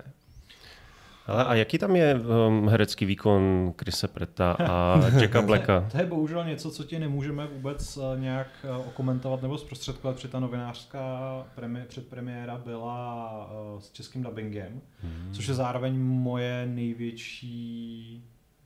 Ale 1.26 1.44
a 1.44 1.54
jaký 1.54 1.78
tam 1.78 1.96
je 1.96 2.14
um, 2.14 2.68
herecký 2.68 3.04
výkon 3.04 3.72
Krise 3.76 4.08
Preta 4.08 4.52
a 4.52 5.00
Jacka 5.20 5.42
Blacka? 5.42 5.88
To 5.92 5.98
je 5.98 6.06
bohužel 6.06 6.44
něco, 6.44 6.70
co 6.70 6.84
ti 6.84 6.98
nemůžeme 6.98 7.46
vůbec 7.46 7.96
eh, 7.96 8.20
nějak 8.20 8.48
eh, 8.64 8.70
okomentovat 8.70 9.42
nebo 9.42 9.58
zprostředkovat, 9.58 10.16
protože 10.16 10.28
ta 10.28 10.40
novinářská 10.40 11.46
premi- 11.56 11.84
předpremiéra 11.84 12.58
byla 12.58 13.50
eh, 13.50 13.80
s 13.80 13.92
českým 13.92 14.22
dubbingem, 14.22 14.80
hmm. 15.02 15.32
což 15.32 15.46
je 15.46 15.54
zároveň 15.54 15.98
moje 15.98 16.66
největší, 16.66 18.24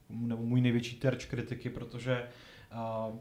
nebo 0.09 0.43
můj 0.43 0.61
největší 0.61 0.95
terč 0.95 1.25
kritiky, 1.25 1.69
protože 1.69 2.23
uh, 2.73 3.15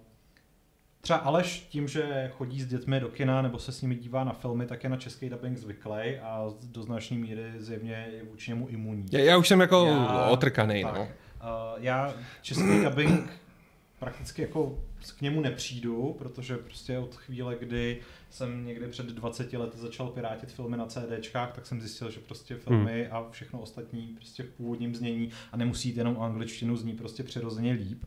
Třeba 1.08 1.18
Aleš 1.18 1.66
tím, 1.68 1.88
že 1.88 2.30
chodí 2.36 2.62
s 2.62 2.66
dětmi 2.66 3.00
do 3.00 3.08
kina 3.08 3.42
nebo 3.42 3.58
se 3.58 3.72
s 3.72 3.82
nimi 3.82 3.94
dívá 3.94 4.24
na 4.24 4.32
filmy, 4.32 4.66
tak 4.66 4.84
je 4.84 4.90
na 4.90 4.96
český 4.96 5.28
dubbing 5.28 5.58
zvyklý 5.58 6.18
a 6.22 6.50
do 6.62 6.82
značné 6.82 7.16
míry 7.16 7.52
zjevně 7.56 8.08
je 8.12 8.24
vůči 8.24 8.50
němu 8.50 8.68
imunní. 8.68 9.06
Já, 9.12 9.20
já 9.20 9.36
už 9.36 9.48
jsem 9.48 9.60
jako 9.60 9.86
Já- 9.86 10.28
otrkaný, 10.28 10.82
tak, 10.82 10.94
no. 10.94 11.02
Uh, 11.02 11.08
já 11.76 12.14
český 12.42 12.84
dubbing 12.84 13.30
prakticky 13.98 14.42
jako 14.42 14.78
k 15.18 15.20
němu 15.20 15.40
nepřijdu, 15.40 16.16
protože 16.18 16.56
prostě 16.56 16.98
od 16.98 17.14
chvíle, 17.14 17.56
kdy 17.60 18.00
jsem 18.30 18.66
někdy 18.66 18.88
před 18.88 19.06
20 19.06 19.52
lety 19.52 19.78
začal 19.78 20.06
pirátit 20.08 20.52
filmy 20.52 20.76
na 20.76 20.86
CDčkách, 20.86 21.52
tak 21.52 21.66
jsem 21.66 21.80
zjistil, 21.80 22.10
že 22.10 22.20
prostě 22.20 22.56
filmy 22.56 23.08
a 23.08 23.26
všechno 23.30 23.60
ostatní 23.60 24.06
prostě 24.06 24.42
v 24.42 24.50
původním 24.50 24.94
znění 24.94 25.30
a 25.52 25.56
nemusí 25.56 25.88
jít 25.88 25.96
jenom 25.96 26.16
o 26.16 26.22
angličtinu, 26.22 26.76
zní 26.76 26.92
prostě 26.92 27.22
přirozeně 27.22 27.72
líp. 27.72 28.04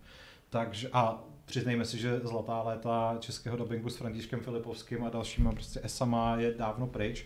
Takže 0.49 0.89
a 0.93 1.23
přiznejme 1.51 1.85
si, 1.85 1.97
že 1.97 2.19
zlatá 2.19 2.61
léta 2.61 3.17
českého 3.19 3.57
dubbingu 3.57 3.89
s 3.89 3.97
Františkem 3.97 4.39
Filipovským 4.39 5.03
a 5.03 5.09
dalšíma 5.09 5.51
prostě 5.51 5.79
esama 5.83 6.35
je 6.35 6.53
dávno 6.53 6.87
pryč. 6.87 7.25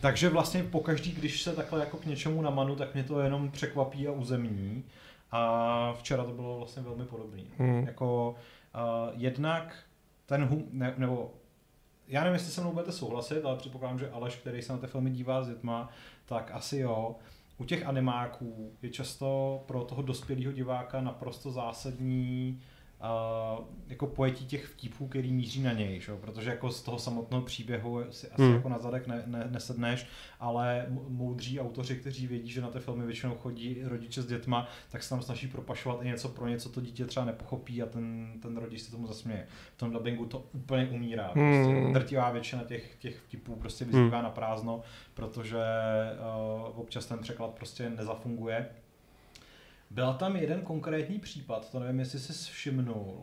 Takže 0.00 0.28
vlastně 0.28 0.62
pokaždý, 0.62 1.12
když 1.12 1.42
se 1.42 1.52
takhle 1.52 1.80
jako 1.80 1.96
k 1.96 2.06
něčemu 2.06 2.42
namanu, 2.42 2.76
tak 2.76 2.94
mě 2.94 3.04
to 3.04 3.20
jenom 3.20 3.50
překvapí 3.50 4.08
a 4.08 4.12
uzemní. 4.12 4.84
A 5.30 5.92
včera 5.98 6.24
to 6.24 6.32
bylo 6.32 6.56
vlastně 6.56 6.82
velmi 6.82 7.04
podobné. 7.04 7.42
Hmm. 7.58 7.86
Jako 7.86 8.34
uh, 8.74 9.20
jednak 9.20 9.76
ten 10.26 10.44
hum, 10.44 10.64
ne, 10.70 10.94
nebo 10.98 11.34
já 12.08 12.20
nevím, 12.20 12.34
jestli 12.34 12.52
se 12.52 12.60
mnou 12.60 12.72
budete 12.72 12.92
souhlasit, 12.92 13.44
ale 13.44 13.56
předpokládám, 13.56 13.98
že 13.98 14.10
Aleš, 14.10 14.36
který 14.36 14.62
se 14.62 14.72
na 14.72 14.78
ty 14.78 14.86
filmy 14.86 15.10
dívá 15.10 15.42
s 15.42 15.48
dětma, 15.48 15.88
tak 16.26 16.50
asi 16.54 16.78
jo. 16.78 17.16
U 17.58 17.64
těch 17.64 17.86
animáků 17.86 18.72
je 18.82 18.90
často 18.90 19.62
pro 19.66 19.84
toho 19.84 20.02
dospělého 20.02 20.52
diváka 20.52 21.00
naprosto 21.00 21.50
zásadní 21.50 22.60
uh, 22.60 22.73
jako 23.88 24.06
pojetí 24.06 24.46
těch 24.46 24.64
vtipů, 24.66 25.08
který 25.08 25.32
míří 25.32 25.62
na 25.62 25.72
něj, 25.72 26.00
že? 26.00 26.16
protože 26.16 26.50
jako 26.50 26.70
z 26.70 26.82
toho 26.82 26.98
samotného 26.98 27.42
příběhu 27.42 28.00
si 28.10 28.28
asi 28.30 28.42
Hmm. 28.42 28.54
jako 28.54 28.68
na 28.68 28.78
zadek 28.78 29.06
ne, 29.06 29.22
ne, 29.26 29.48
nesedneš, 29.50 30.06
ale 30.40 30.86
moudří 31.08 31.60
autoři, 31.60 31.96
kteří 31.96 32.26
vědí, 32.26 32.50
že 32.50 32.60
na 32.60 32.70
ty 32.70 32.78
filmy 32.78 33.06
většinou 33.06 33.34
chodí 33.34 33.78
rodiče 33.84 34.22
s 34.22 34.26
dětma, 34.26 34.68
tak 34.90 35.02
se 35.02 35.10
tam 35.10 35.22
snaží 35.22 35.46
propašovat 35.48 36.02
i 36.02 36.06
něco 36.06 36.28
pro 36.28 36.48
něco, 36.48 36.68
to 36.68 36.80
dítě 36.80 37.04
třeba 37.04 37.26
nepochopí 37.26 37.82
a 37.82 37.86
ten, 37.86 38.32
ten 38.42 38.56
rodič 38.56 38.80
se 38.82 38.90
tomu 38.90 39.06
zasměje. 39.06 39.46
V 39.74 39.78
tom 39.78 39.90
dubbingu 39.92 40.26
to 40.26 40.44
úplně 40.52 40.86
umírá. 40.86 41.28
Prostě 41.28 41.80
Hmm. 41.80 41.92
drtivá 41.92 42.30
většina 42.30 42.64
těch, 42.64 42.96
těch 42.98 43.16
vtipů 43.20 43.56
prostě 43.56 43.84
vyzývá 43.84 44.22
na 44.22 44.30
prázdno, 44.30 44.82
protože 45.14 45.56
uh, 46.66 46.80
občas 46.80 47.06
ten 47.06 47.18
překlad 47.18 47.50
prostě 47.50 47.90
nezafunguje. 47.90 48.66
Byl 49.94 50.14
tam 50.14 50.36
jeden 50.36 50.60
konkrétní 50.60 51.18
případ, 51.18 51.70
to 51.70 51.80
nevím, 51.80 51.98
jestli 51.98 52.18
jsi 52.18 52.32
všimnul, 52.52 53.22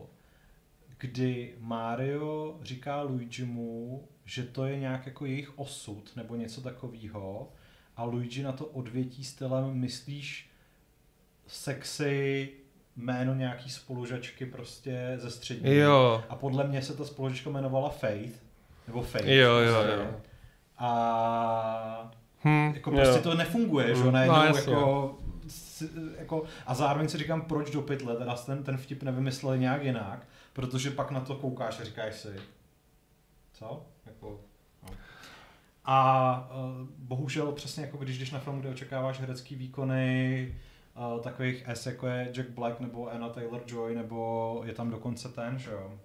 kdy 0.98 1.54
Mario 1.60 2.60
říká 2.62 3.02
Luigimu, 3.02 4.08
že 4.26 4.44
to 4.44 4.66
je 4.66 4.80
nějak 4.80 5.06
jako 5.06 5.26
jejich 5.26 5.60
osud 5.60 6.12
nebo 6.16 6.36
něco 6.36 6.62
takového 6.62 7.50
a 7.98 8.04
Luigi 8.04 8.44
na 8.44 8.52
to 8.52 8.66
odvětí 8.66 9.24
stylem 9.24 9.74
myslíš 9.74 10.50
sexy 11.48 12.50
jméno 12.96 13.34
nějaký 13.36 13.70
spolužačky 13.70 14.46
prostě 14.46 15.14
ze 15.18 15.32
střední. 15.32 15.76
Jo. 15.76 16.24
A 16.30 16.36
podle 16.36 16.68
mě 16.68 16.82
se 16.82 16.98
ta 16.98 17.06
spolužačka 17.06 17.50
jmenovala 17.50 17.90
Faith. 17.90 18.44
Nebo 18.88 19.02
Faith. 19.02 19.28
Jo, 19.28 19.58
jo, 19.58 19.74
prostě. 19.74 19.92
jo. 20.02 20.22
A 20.78 22.12
Hm. 22.46 22.72
jako 22.76 22.92
prostě 22.92 23.18
Jo. 23.18 23.24
to 23.24 23.36
nefunguje, 23.36 23.96
že 23.96 24.02
jo, 24.02 24.12
najednou 24.12 24.36
No, 24.38 24.46
jako, 24.46 25.18
jako, 26.18 26.44
a 26.66 26.76
zároveň 26.76 27.10
si 27.10 27.18
říkám, 27.18 27.42
proč 27.42 27.72
do 27.72 27.82
pytle, 27.82 28.16
teda 28.16 28.36
ten, 28.36 28.64
ten 28.64 28.78
vtip 28.78 29.04
nevymysleli 29.04 29.60
nějak 29.60 29.84
jinak, 29.84 30.28
protože 30.54 30.92
pak 30.92 31.12
na 31.12 31.20
to 31.20 31.36
koukáš 31.36 31.80
a 31.80 31.84
říkáš 31.84 32.16
si, 32.16 32.40
co? 33.54 33.86
Jako, 34.06 34.40
no. 34.84 34.90
A 35.86 36.50
uh, 36.52 36.88
bohužel 36.98 37.52
přesně 37.52 37.84
jako 37.84 37.98
když 37.98 38.20
jdeš 38.20 38.32
na 38.32 38.40
film, 38.40 38.60
kde 38.60 38.70
očekáváš 38.70 39.20
herecký 39.20 39.56
výkony 39.56 40.56
uh, 41.14 41.22
takových 41.22 41.64
S 41.68 41.86
jako 41.86 42.08
je 42.08 42.32
Jack 42.34 42.50
Black 42.50 42.80
nebo 42.80 43.12
Anna 43.12 43.30
Taylor-Joy, 43.30 43.96
nebo 43.96 44.62
je 44.66 44.74
tam 44.74 44.90
dokonce 44.90 45.30
ten, 45.30 45.60
že 45.60 45.72
jo? 45.72 46.00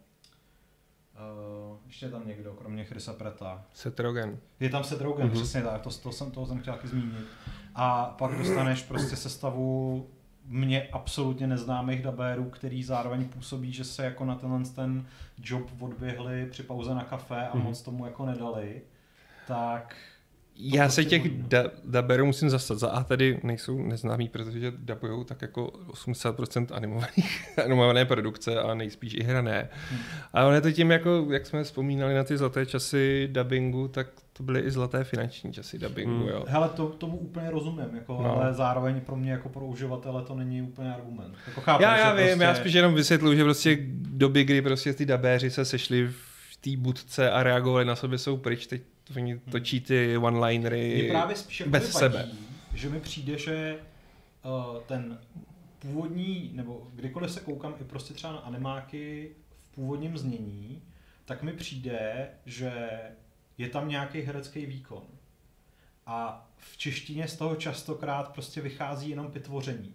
Uh, 1.18 1.76
ještě 1.86 2.06
je 2.06 2.10
tam 2.10 2.26
někdo, 2.28 2.52
kromě 2.54 2.84
Chrisa 2.84 3.12
Preta. 3.12 3.64
Seth 3.72 4.00
Rogen. 4.00 4.38
Je 4.60 4.68
tam 4.70 4.84
Seth 4.84 5.00
Rogen, 5.00 5.26
Mhm. 5.26 5.34
mm-hmm. 5.34 5.40
přesně 5.42 5.62
tak, 5.62 5.80
to, 5.80 5.90
to, 5.90 6.12
jsem, 6.12 6.30
toho 6.30 6.46
jsem 6.46 6.60
chtěl 6.60 6.74
taky 6.74 6.88
zmínit. 6.88 7.26
A 7.74 8.04
pak 8.04 8.38
dostaneš 8.38 8.82
prostě 8.82 9.16
sestavu 9.16 10.06
mně 10.44 10.88
absolutně 10.92 11.46
neznámých 11.46 12.02
dabérů, 12.02 12.44
který 12.50 12.84
zároveň 12.84 13.24
působí, 13.28 13.72
že 13.72 13.84
se 13.84 14.04
jako 14.04 14.24
na 14.24 14.34
tenhle 14.34 14.60
ten 14.74 15.06
job 15.42 15.82
odběhli 15.82 16.46
při 16.50 16.62
pauze 16.62 16.94
na 16.94 17.04
kafe 17.04 17.48
a 17.48 17.56
Mhm. 17.56 17.64
moc 17.64 17.82
tomu 17.82 18.04
jako 18.06 18.26
nedali. 18.26 18.82
Tak 19.46 19.96
Já 20.58 20.88
se 20.88 21.04
těch 21.04 21.24
da- 21.24 21.70
daberů 21.84 22.26
musím 22.26 22.50
zastat. 22.50 22.78
Za 22.78 22.88
A 22.88 23.04
tedy 23.04 23.40
nejsou 23.42 23.82
neznámí, 23.82 24.28
protože 24.28 24.72
dabujou 24.76 25.24
tak 25.24 25.42
jako 25.42 25.66
80% 25.66 26.66
animovaných, 26.70 27.58
animované 27.64 28.04
produkce 28.04 28.60
a 28.60 28.74
nejspíš 28.74 29.14
i 29.14 29.22
hrané. 29.22 29.68
Hmm. 29.90 30.00
A 30.32 30.44
ono 30.44 30.54
je 30.54 30.60
to 30.60 30.72
tím, 30.72 30.90
jako, 30.90 31.26
jak 31.30 31.46
jsme 31.46 31.64
vzpomínali 31.64 32.14
na 32.14 32.24
ty 32.24 32.36
zlaté 32.36 32.66
časy 32.66 33.28
dubbingu, 33.32 33.88
tak 33.88 34.06
to 34.32 34.42
byly 34.42 34.60
i 34.60 34.70
zlaté 34.70 35.04
finanční 35.04 35.52
časy 35.52 35.78
dubbingu, 35.78 36.18
Hmm. 36.18 36.28
jo. 36.28 36.44
hele, 36.48 36.68
to, 36.68 36.86
tomu 36.88 37.16
úplně 37.16 37.50
rozumím, 37.50 37.86
jako, 37.94 38.22
No. 38.22 38.36
ale 38.42 38.54
zároveň 38.54 39.00
pro 39.00 39.16
mě 39.16 39.30
jako 39.32 39.48
pro 39.48 39.66
uživatele 39.66 40.22
to 40.22 40.34
není 40.34 40.62
úplně 40.62 40.94
argument. 40.94 41.34
Jako 41.46 41.60
chápu, 41.60 41.82
Já, 41.82 41.96
já 41.98 42.14
vím, 42.14 42.26
prostě... 42.26 42.44
já 42.44 42.54
spíš 42.54 42.72
jenom 42.72 42.94
vysvětluji, 42.94 43.36
že 43.36 43.44
prostě 43.44 43.78
doby, 44.00 44.44
kdy 44.44 44.62
prostě 44.62 44.92
ty 44.92 45.06
dabéři 45.06 45.50
se 45.50 45.64
sešli 45.64 46.06
v 46.08 46.56
té 46.60 46.70
budce 46.76 47.30
a 47.30 47.42
reagovali 47.42 47.84
na 47.84 47.96
sobě, 47.96 48.18
jsou 48.18 48.36
pryč, 48.36 48.66
teď 48.66 48.82
oni 49.16 49.38
točí 49.38 49.80
ty 49.80 50.16
one-linery 50.16 51.00
Mě 51.02 51.10
právě 51.10 51.36
spíš 51.36 51.62
bez 51.66 51.82
vadí, 51.82 51.92
sebe. 51.92 52.28
že 52.74 52.88
mi 52.88 53.00
přijde, 53.00 53.38
že 53.38 53.78
uh, 54.44 54.80
ten 54.82 55.18
původní, 55.78 56.50
nebo 56.54 56.88
kdykoliv 56.94 57.30
se 57.30 57.40
koukám 57.40 57.74
i 57.80 57.84
prostě 57.84 58.14
třeba 58.14 58.32
na 58.32 58.38
animáky 58.38 59.30
v 59.62 59.74
původním 59.74 60.18
znění, 60.18 60.82
tak 61.24 61.42
mi 61.42 61.52
přijde, 61.52 62.28
že 62.46 62.72
je 63.58 63.68
tam 63.68 63.88
nějaký 63.88 64.20
herecký 64.20 64.66
výkon. 64.66 65.02
A 66.06 66.48
v 66.58 66.76
češtině 66.76 67.28
z 67.28 67.36
toho 67.36 67.56
častokrát 67.56 68.28
prostě 68.32 68.60
vychází 68.60 69.10
jenom 69.10 69.30
pitvoření. 69.30 69.94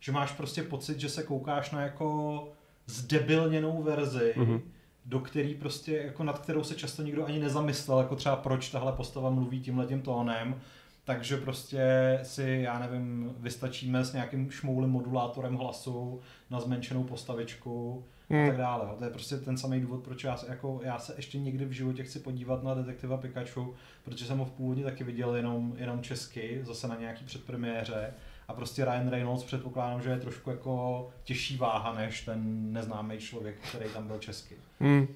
Že 0.00 0.12
máš 0.12 0.32
prostě 0.32 0.62
pocit, 0.62 1.00
že 1.00 1.08
se 1.08 1.22
koukáš 1.22 1.70
na 1.70 1.82
jako 1.82 2.48
zdebilněnou 2.86 3.82
verzi, 3.82 4.34
Mhm. 4.36 4.46
mm-hmm. 4.46 4.60
Do 5.04 5.20
který 5.20 5.54
prostě, 5.54 5.96
jako 5.96 6.24
nad 6.24 6.38
kterou 6.38 6.64
se 6.64 6.74
často 6.74 7.02
nikdo 7.02 7.26
ani 7.26 7.38
nezamyslel, 7.38 7.98
jako 7.98 8.16
třeba 8.16 8.36
proč 8.36 8.70
tahle 8.70 8.92
postava 8.92 9.30
mluví 9.30 9.60
tímhletím 9.60 10.02
tónem, 10.02 10.60
takže 11.04 11.36
prostě 11.36 12.18
si, 12.22 12.60
já 12.64 12.78
nevím, 12.78 13.34
vystačíme 13.38 14.04
s 14.04 14.12
nějakým 14.12 14.50
šmoulým 14.50 14.90
modulátorem 14.90 15.54
hlasu 15.54 16.20
na 16.50 16.60
zmenšenou 16.60 17.04
postavičku 17.04 18.04
a 18.30 18.34
Hmm. 18.34 18.46
tak 18.46 18.56
dále. 18.56 18.88
To 18.98 19.04
je 19.04 19.10
prostě 19.10 19.36
ten 19.36 19.58
samý 19.58 19.80
důvod, 19.80 20.02
proč 20.04 20.24
já 20.24 20.36
se, 20.36 20.46
jako, 20.48 20.80
já 20.84 20.98
se 20.98 21.14
ještě 21.16 21.38
někdy 21.38 21.64
v 21.64 21.72
životě 21.72 22.04
chci 22.04 22.18
podívat 22.18 22.62
na 22.62 22.74
detektiva 22.74 23.16
Pikachu, 23.16 23.74
protože 24.04 24.24
jsem 24.24 24.38
ho 24.38 24.44
v 24.44 24.50
původně 24.50 24.84
taky 24.84 25.04
viděl 25.04 25.34
jenom, 25.36 25.74
jenom 25.76 26.02
česky, 26.02 26.60
zase 26.62 26.88
na 26.88 26.96
nějaký 26.96 27.24
předpremiéře. 27.24 28.14
A 28.52 28.54
prostě 28.54 28.84
Ryan 28.84 29.08
Reynolds 29.10 29.44
předpokládám, 29.44 30.02
že 30.02 30.10
je 30.10 30.16
trošku 30.16 30.50
jako 30.50 31.08
těžší 31.24 31.56
váha 31.56 31.94
než 31.94 32.20
ten 32.20 32.72
neznámý 32.72 33.18
člověk, 33.18 33.54
který 33.68 33.84
tam 33.94 34.06
byl 34.06 34.18
česky. 34.18 34.54
Hmm. 34.80 35.06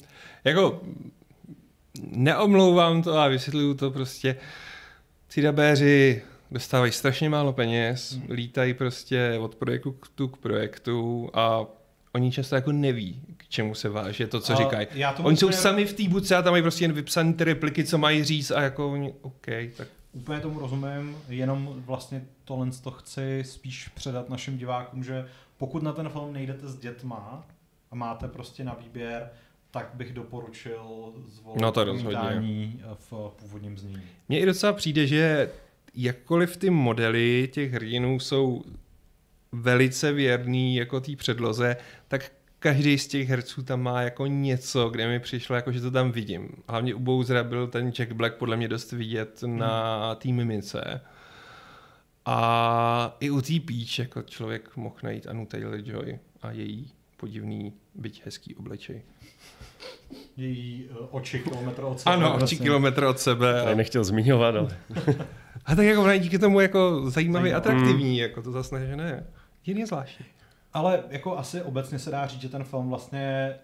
Jako, 0.45 0.80
neomlouvám 2.03 3.03
to 3.03 3.18
a 3.18 3.28
vysvětluju 3.28 3.74
to 3.74 3.91
prostě. 3.91 4.37
Ty 5.34 5.43
dabéři 5.43 6.22
dostávají 6.51 6.93
strašně 6.93 7.28
málo 7.28 7.53
peněz, 7.53 8.12
Hmm. 8.12 8.26
lítají 8.30 8.74
prostě 8.74 9.39
od 9.41 9.55
projektu 9.55 9.93
k 9.93 10.09
tu 10.09 10.28
k 10.28 10.37
projektu 10.37 11.30
a 11.34 11.64
oni 12.12 12.32
často 12.32 12.55
jako 12.55 12.72
neví, 12.72 13.22
k 13.37 13.49
čemu 13.49 13.74
se 13.74 13.89
váže 13.89 14.26
to, 14.26 14.41
co 14.41 14.53
A 14.53 14.57
říkají. 14.57 14.87
Oni 15.22 15.37
jsou 15.37 15.47
úplně- 15.47 15.59
sami 15.59 15.84
v 15.84 15.93
té 15.93 16.09
budce 16.09 16.37
a 16.37 16.43
tam 16.43 16.53
mají 16.53 16.62
prostě 16.62 16.84
jen 16.84 16.93
vypsané 16.93 17.32
ty 17.32 17.45
repliky, 17.45 17.84
co 17.84 17.99
mají 17.99 18.24
říct 18.24 18.51
a 18.51 18.62
jako 18.62 18.93
oni, 18.93 19.14
OK, 19.22 19.47
tak 19.76 19.89
Úplně 20.17 20.41
tomu 20.41 20.61
rozumím, 20.61 21.17
jenom 21.29 21.83
vlastně 21.87 22.25
tohle 22.45 22.71
to 22.83 22.91
chci 22.91 23.43
spíš 23.47 23.89
předat 23.89 24.29
našim 24.29 24.59
divákům, 24.59 25.05
že 25.05 25.27
pokud 25.59 25.83
na 25.83 25.93
ten 25.93 26.09
film 26.09 26.33
nejdete 26.33 26.69
s 26.69 26.79
dětma 26.79 27.47
a 27.91 27.95
máte 27.95 28.29
prostě 28.29 28.64
na 28.64 28.75
výběr, 28.75 29.31
tak 29.71 29.91
bych 29.95 30.12
doporučil 30.12 31.12
zvolit 31.29 31.61
No 31.62 31.73
to 31.73 31.85
rozhodně. 31.85 32.11
promítání 32.19 32.83
v 32.95 33.33
původním 33.37 33.79
znění. 33.79 34.03
Mně 34.29 34.41
i 34.41 34.47
docela 34.47 34.73
přijde, 34.73 35.07
že 35.07 35.51
jakkoliv 35.95 36.57
ty 36.57 36.71
modely 36.71 37.49
těch 37.53 37.73
hrdinů 37.73 38.21
jsou 38.21 38.64
velice 39.53 40.12
věrný 40.12 40.77
jako 40.77 41.01
té 41.01 41.17
předloze, 41.17 41.77
tak 42.09 42.33
každý 42.59 42.98
z 42.98 43.07
těch 43.09 43.28
herců 43.28 43.62
tam 43.62 43.82
má 43.82 44.02
jako 44.02 44.26
něco, 44.26 44.88
kde 44.88 45.09
mi 45.09 45.20
přišlo, 45.20 45.57
jako 45.57 45.72
že 45.72 45.80
to 45.80 45.90
tam 45.90 46.12
vidím. 46.12 46.48
Hlavně 46.68 46.94
u 46.94 46.98
Bowsera 46.98 47.44
byl 47.44 47.66
ten 47.66 47.92
Jack 47.92 48.12
Black 48.12 48.34
podle 48.34 48.57
mě 48.57 48.68
dost 48.68 48.92
vidět 48.92 49.40
na 49.46 50.14
té 50.14 50.28
mimice. 50.28 51.00
A 52.26 53.16
i 53.20 53.30
u 53.30 53.40
té 53.40 53.52
Peach 53.66 53.98
jako 53.98 54.22
člověk 54.22 54.76
mohl 54.76 54.96
najít 55.02 55.26
Anu 55.26 55.44
Taylor-Joy 55.44 56.18
a 56.42 56.50
její 56.50 56.90
podivný, 57.16 57.72
byť 57.94 58.22
hezký 58.24 58.54
oblečej. 58.54 59.02
Její 60.36 60.88
uh, 61.00 61.07
oči 61.11 61.38
kilometr 61.38 61.84
od 61.84 62.00
sebe. 62.00 62.14
Ano, 62.14 62.38
tři 62.38 62.57
kilometr 62.57 63.04
od 63.04 63.18
sebe. 63.18 63.62
To 63.64 63.74
nechtěl 63.74 64.04
zmiňovat, 64.04 64.57
ale 64.57 64.78
A 65.66 65.74
tak 65.74 65.84
jako 65.84 66.02
ona 66.02 66.12
je 66.12 66.18
díky 66.18 66.38
tomu 66.38 66.61
jako 66.61 67.11
zajímavý, 67.11 67.50
Zajímavý. 67.50 67.52
atraktivní, 67.52 68.18
jako 68.18 68.42
to 68.42 68.52
zase 68.52 68.78
ne, 68.78 68.86
že 68.86 68.96
ne. 68.96 69.26
Jen 69.66 69.78
je 69.78 69.86
zvláštní. 69.86 70.26
Ale 70.77 71.05
jako 71.09 71.39
asi 71.39 71.62
obecně 71.62 71.99
se 71.99 72.11
dá 72.11 72.27
říct, 72.27 72.41
že 72.41 72.49
ten 72.49 72.64
film 72.64 72.89
vlastně 72.89 73.55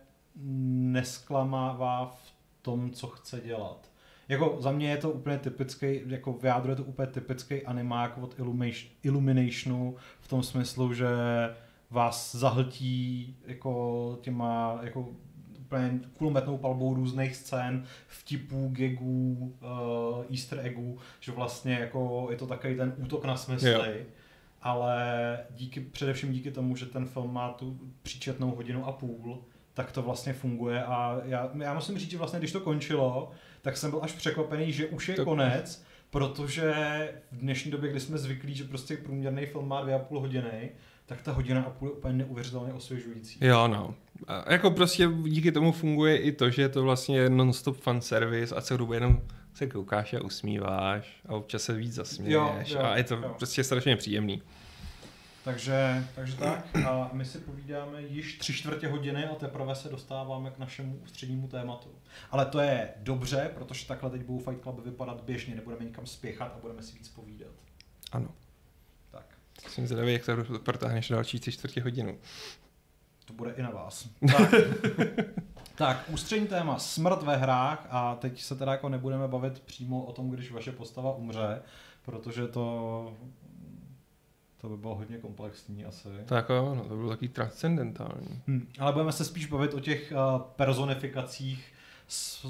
nesklamává 0.93 2.07
v 2.07 2.33
tom, 2.63 2.91
co 2.91 3.07
chce 3.07 3.41
dělat. 3.41 3.91
Jako 4.29 4.57
za 4.61 4.73
mě 4.73 4.91
je 4.91 4.97
to 4.97 5.11
úplně 5.11 5.39
typický, 5.39 6.01
jako 6.07 6.33
vyjádruje 6.33 6.77
to 6.77 6.85
úplně 6.85 7.07
typický 7.09 7.67
animák 7.67 8.19
od 8.19 8.37
Illuminationu 9.03 9.97
v 10.21 10.29
tom 10.29 10.43
smyslu, 10.43 10.95
že 10.95 11.07
vás 11.91 12.35
zahltí 12.35 13.37
jako 13.47 14.19
těma 14.23 14.81
jako 14.83 15.09
úplně 15.59 16.01
kulometnou 16.19 16.59
palbou 16.59 16.95
různých 16.95 17.37
scén, 17.37 17.85
vtipů, 18.07 18.69
gagů, 18.73 19.55
uh, 19.63 20.25
easter 20.31 20.61
eggů, 20.63 20.99
že 21.21 21.33
vlastně 21.33 21.75
jako 21.75 22.29
je 22.31 22.37
to 22.37 22.47
takový 22.47 22.77
ten 22.77 22.95
útok 22.97 23.25
na 23.25 23.37
smysly. 23.37 23.71
Jo. 23.71 24.05
Ale 24.63 25.39
díky, 25.51 25.81
především 25.81 26.33
díky 26.33 26.51
tomu, 26.51 26.77
že 26.77 26.87
ten 26.87 27.07
film 27.07 27.33
má 27.35 27.53
tu 27.53 27.81
příčetnou 28.03 28.51
hodinu 28.51 28.87
a 28.87 28.93
půl, 28.93 29.45
tak 29.75 29.93
to 29.93 30.03
vlastně 30.03 30.33
funguje 30.33 30.85
a 30.85 31.21
já, 31.25 31.51
já 31.63 31.75
musím 31.75 31.99
říct, 31.99 32.11
že 32.11 32.19
vlastně 32.19 32.39
když 32.39 32.53
to 32.53 32.61
končilo, 32.61 33.31
tak 33.63 33.77
jsem 33.77 33.91
byl 33.91 34.01
až 34.03 34.13
překvapený, 34.13 34.73
že 34.73 34.87
už 34.87 35.09
je 35.09 35.15
to... 35.15 35.25
konec, 35.25 35.85
protože 36.11 36.75
v 37.33 37.37
dnešní 37.37 37.71
době, 37.71 37.91
kdy 37.91 38.01
jsme 38.01 38.19
zvyklí, 38.19 38.55
že 38.55 38.65
prostě 38.65 38.97
průměrný 38.97 39.47
film 39.47 39.69
má 39.69 39.83
dvě 39.83 39.95
a 39.95 39.99
půl 39.99 40.21
hodiny, 40.21 40.71
tak 41.07 41.23
ta 41.23 41.33
hodina 41.33 41.63
a 41.63 41.71
půl 41.71 41.89
je 41.89 41.95
úplně 41.95 42.15
neuvěřitelně 42.15 42.73
osvěžující. 42.73 43.39
Jo, 43.41 43.69
no. 43.69 43.95
A 44.27 44.53
jako 44.53 44.71
prostě 44.71 45.09
díky 45.29 45.53
tomu 45.53 45.73
funguje 45.73 46.19
i 46.19 46.33
to, 46.33 46.51
že 46.51 46.63
je 46.63 46.69
to 46.69 46.83
vlastně 46.83 47.31
non-stop 47.31 47.77
fan 47.77 48.01
service 48.01 48.55
a 48.55 48.61
co 48.61 48.77
dobu 48.77 48.93
jenom 48.93 49.23
se 49.55 49.67
koukáš 49.67 50.15
a 50.15 50.21
usmíváš 50.21 51.21
a 51.29 51.35
občas 51.35 51.63
se 51.63 51.75
víc 51.75 51.95
zasměješ 51.95 52.71
jo, 52.71 52.79
jo, 52.79 52.87
a 52.87 52.97
je 52.97 53.05
to 53.05 53.15
jo. 53.15 53.35
prostě 53.39 53.65
strašně 53.65 53.97
příjemný. 53.97 54.43
Takže, 55.45 56.05
takže 56.15 56.37
tak 56.37 56.77
a 56.87 57.11
my 57.13 57.25
si 57.25 57.39
povídáme 57.39 58.03
již 58.03 58.39
tři 58.39 58.53
čtvrtě 58.53 58.89
hodiny 58.89 59.25
a 59.25 59.35
teprve 59.35 59.75
se 59.75 59.89
dostáváme 59.89 60.51
k 60.51 60.59
našemu 60.59 60.99
ústřednímu 61.05 61.49
tématu. 61.49 61.89
Ale 62.31 62.47
to 62.47 62.61
je 62.61 62.89
dobře, 62.97 63.51
protože 63.55 63.87
takhle 63.87 64.11
teď 64.11 64.23
budou 64.23 64.39
Fight 64.39 64.63
Club 64.63 64.85
vypadat 64.85 65.21
běžně, 65.21 65.55
nebudeme 65.55 65.85
nikam 65.85 66.07
spěchat 66.07 66.53
a 66.57 66.59
budeme 66.61 66.83
si 66.83 66.99
víc 66.99 67.09
povídat. 67.09 67.53
Ano. 68.13 68.29
Tak. 69.11 69.27
Jsem 69.69 69.87
zvědavý, 69.87 70.13
jak 70.13 70.27
to 70.27 70.59
protáhneš 70.59 71.09
další 71.09 71.41
tři 71.41 71.53
čtvrtě 71.53 71.83
hodinu. 71.83 72.19
To 73.25 73.33
bude 73.33 73.53
i 73.53 73.63
na 73.63 73.71
vás. 73.71 74.09
Tak. 74.33 74.51
Tak, 75.87 76.05
ústřední 76.09 76.47
téma 76.47 76.79
smrt 76.79 77.23
ve 77.23 77.37
hrách 77.37 77.87
a 77.91 78.15
teď 78.15 78.43
se 78.43 78.57
teda 78.57 78.73
jako 78.73 78.89
nebudeme 78.89 79.29
bavit 79.29 79.61
přímo 79.61 80.05
o 80.05 80.13
tom, 80.13 80.31
když 80.31 80.53
vaše 80.53 80.73
postava 80.73 81.15
umře, 81.15 81.63
protože 82.05 82.49
to 82.49 83.15
to 84.61 84.69
by 84.69 84.77
bylo 84.77 84.95
hodně 84.95 85.19
komplexní 85.19 85.85
asi. 85.85 86.09
Tak 86.25 86.49
jo, 86.49 86.75
no, 86.75 86.85
to 86.85 86.97
bylo 86.97 87.09
takový 87.09 87.29
transcendentální. 87.29 88.43
Hmm, 88.47 88.69
ale 88.79 88.93
budeme 88.93 89.13
se 89.13 89.25
spíš 89.25 89.47
bavit 89.47 89.75
o 89.75 89.81
těch 89.81 90.13
uh, 90.13 90.41
personifikacích 90.43 91.73
s, 92.09 92.47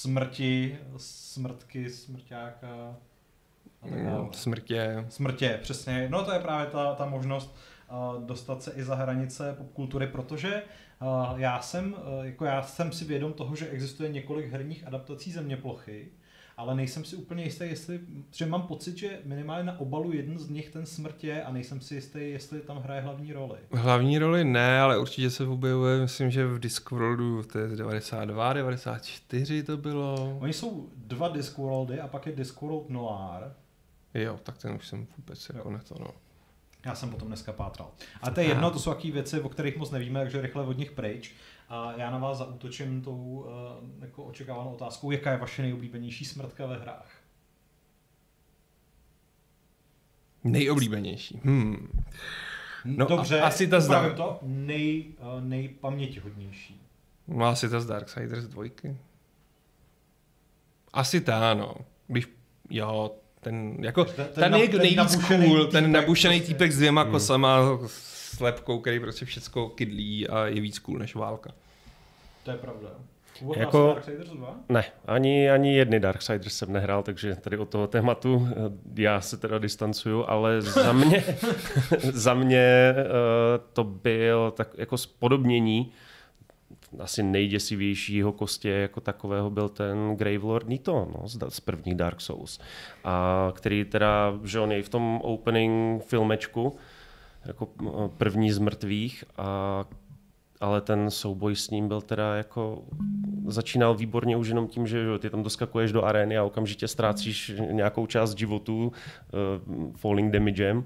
smrti, 0.00 0.78
smrtky, 0.96 1.90
smrťáka. 1.90 2.96
No, 4.04 4.30
smrtě. 4.32 5.06
Smrtě, 5.08 5.58
přesně. 5.62 6.08
No 6.10 6.24
to 6.24 6.32
je 6.32 6.38
právě 6.38 6.66
ta, 6.66 6.94
ta 6.94 7.06
možnost 7.06 7.56
uh, 7.90 8.24
dostat 8.24 8.62
se 8.62 8.72
i 8.72 8.84
za 8.84 8.94
hranice 8.94 9.54
popkultury, 9.58 10.06
protože 10.06 10.62
já 11.36 11.60
jsem, 11.60 11.92
uh, 11.92 12.24
jako 12.24 12.44
já 12.44 12.62
jsem 12.62 12.92
si 12.92 13.04
vědom 13.04 13.32
toho, 13.32 13.56
že 13.56 13.68
existuje 13.68 14.08
několik 14.08 14.52
herních 14.52 14.86
adaptací 14.86 15.32
země 15.32 15.56
plochy 15.56 16.10
ale 16.60 16.74
nejsem 16.74 17.04
si 17.04 17.16
úplně 17.16 17.44
jistý, 17.44 17.64
jestli, 17.64 18.00
že 18.30 18.46
mám 18.46 18.62
pocit, 18.62 18.96
že 18.98 19.18
minimálně 19.24 19.64
na 19.64 19.80
obalu 19.80 20.12
jeden 20.12 20.38
z 20.38 20.48
nich 20.48 20.70
ten 20.70 20.86
smrt 20.86 21.24
je 21.24 21.44
a 21.44 21.52
nejsem 21.52 21.80
si 21.80 21.94
jistý, 21.94 22.18
jestli 22.30 22.60
tam 22.60 22.78
hraje 22.78 23.00
hlavní 23.00 23.32
roli. 23.32 23.58
Hlavní 23.72 24.18
roli 24.18 24.44
ne, 24.44 24.80
ale 24.80 24.98
určitě 24.98 25.30
se 25.30 25.46
objevuje, 25.46 26.00
myslím, 26.00 26.30
že 26.30 26.46
v 26.46 26.58
Discworldu, 26.58 27.42
to 27.42 27.58
je 27.58 27.68
92, 27.68 28.52
94 28.52 29.62
to 29.62 29.76
bylo. 29.76 30.38
Oni 30.40 30.52
jsou 30.52 30.88
dva 30.96 31.28
Discworldy 31.28 32.00
a 32.00 32.08
pak 32.08 32.26
je 32.26 32.32
Discworld 32.32 32.90
Noir. 32.90 33.52
Jo, 34.14 34.38
tak 34.42 34.58
ten 34.58 34.72
už 34.72 34.88
jsem 34.88 35.06
vůbec 35.16 35.50
jako 35.54 35.70
ne 35.70 35.80
to, 35.88 35.94
no. 36.00 36.10
Já 36.84 36.94
jsem 36.94 37.10
potom 37.10 37.28
dneska 37.28 37.52
pátral. 37.52 37.90
A 38.22 38.30
to 38.30 38.40
je 38.40 38.46
jedno, 38.46 38.70
to 38.70 38.78
jsou 38.78 38.90
takové 38.90 39.12
věci, 39.12 39.40
o 39.40 39.48
kterých 39.48 39.76
moc 39.76 39.90
nevíme, 39.90 40.20
takže 40.20 40.40
rychle 40.40 40.66
od 40.66 40.78
nich 40.78 40.90
pryč. 40.90 41.34
A 41.68 41.92
já 41.96 42.10
na 42.10 42.18
vás 42.18 42.38
zautočím 42.38 43.02
tou 43.02 43.16
uh, 43.16 44.00
jako 44.00 44.24
očekávanou 44.24 44.72
otázkou, 44.72 45.10
jaká 45.10 45.32
je 45.32 45.38
vaše 45.38 45.62
nejoblíbenější 45.62 46.24
smrtka 46.24 46.66
ve 46.66 46.76
hrách? 46.76 47.10
Nejoblíbenější. 50.44 51.40
Hmm. 51.44 52.04
No, 52.84 53.06
Dobře, 53.06 53.40
a, 53.40 53.46
asi 53.46 53.68
ta 53.68 53.80
zdar... 53.80 54.14
to 54.14 54.38
nej, 54.42 55.04
uh, 55.18 55.40
nejpamětihodnější. 55.44 56.80
No 57.28 57.46
asi 57.46 57.68
ta 57.68 57.80
z 57.80 57.86
Darksiders 57.86 58.44
dvojky. 58.44 58.96
Asi 60.92 61.20
ta, 61.20 61.54
no. 61.54 61.74
Když, 62.06 62.28
jo, 62.70 63.14
ten, 63.40 63.76
jako, 63.80 64.04
ten, 64.04 64.14
ten, 64.14 64.52
ten 64.52 64.54
je 64.54 64.68
nejvíc 64.68 65.16
cool, 65.16 65.66
ten 65.66 65.92
nabušený 65.92 66.38
prostě. 66.38 66.54
týpek 66.54 66.72
s 66.72 66.76
dvěma 66.76 67.02
hmm. 67.02 67.12
kosama, 67.12 67.58
s 67.86 68.40
lepkou, 68.40 68.78
který 68.78 69.00
prostě 69.00 69.24
všecko 69.24 69.68
kydlí 69.68 70.28
a 70.28 70.46
je 70.46 70.60
víc 70.60 70.78
cool 70.78 70.98
než 70.98 71.14
válka. 71.14 71.50
To 72.42 72.50
je 72.50 72.56
pravda. 72.56 72.88
jako, 73.56 73.96
Ne, 74.68 74.84
ani, 75.06 75.50
ani 75.50 75.76
jedny 75.76 76.00
Darksiders 76.00 76.56
jsem 76.56 76.72
nehrál, 76.72 77.02
takže 77.02 77.36
tady 77.36 77.58
od 77.58 77.68
toho 77.68 77.86
tématu 77.86 78.48
eh, 78.50 78.54
já 78.96 79.20
se 79.20 79.36
teda 79.36 79.58
distancuju, 79.58 80.24
ale 80.28 80.62
za 80.62 80.92
mě, 80.92 81.24
za 82.12 82.34
mě 82.34 82.94
uh, 82.96 83.64
to 83.72 83.84
byl 83.84 84.50
tak 84.56 84.68
jako 84.78 84.98
spodobnění 84.98 85.92
asi 86.98 87.22
nejděsivějšího 87.22 88.32
kostě 88.32 88.68
jako 88.68 89.00
takového 89.00 89.50
byl 89.50 89.68
ten 89.68 90.16
Gravelord 90.16 90.68
Nito 90.68 91.08
no, 91.14 91.28
z, 91.28 91.38
z 91.48 91.60
prvních 91.60 91.94
Dark 91.94 92.20
Souls, 92.20 92.60
a 93.04 93.52
který 93.54 93.84
teda, 93.84 94.38
že 94.44 94.60
on 94.60 94.72
je 94.72 94.82
v 94.82 94.88
tom 94.88 95.20
opening 95.22 96.02
filmečku, 96.04 96.76
jako 97.44 97.68
první 98.16 98.52
z 98.52 98.58
mrtvých 98.58 99.24
a 99.38 99.84
ale 100.60 100.80
ten 100.80 101.10
souboj 101.10 101.56
s 101.56 101.70
ním 101.70 101.88
byl 101.88 102.00
teda 102.00 102.36
jako, 102.36 102.84
začínal 103.46 103.94
výborně 103.94 104.36
už 104.36 104.48
jenom 104.48 104.68
tím, 104.68 104.86
že 104.86 105.18
ty 105.18 105.30
tam 105.30 105.42
doskakuješ 105.42 105.92
do 105.92 106.04
arény 106.04 106.38
a 106.38 106.44
okamžitě 106.44 106.88
ztrácíš 106.88 107.52
nějakou 107.70 108.06
část 108.06 108.38
životu 108.38 108.92
uh, 109.72 109.92
falling 109.96 110.32
damagem. 110.32 110.84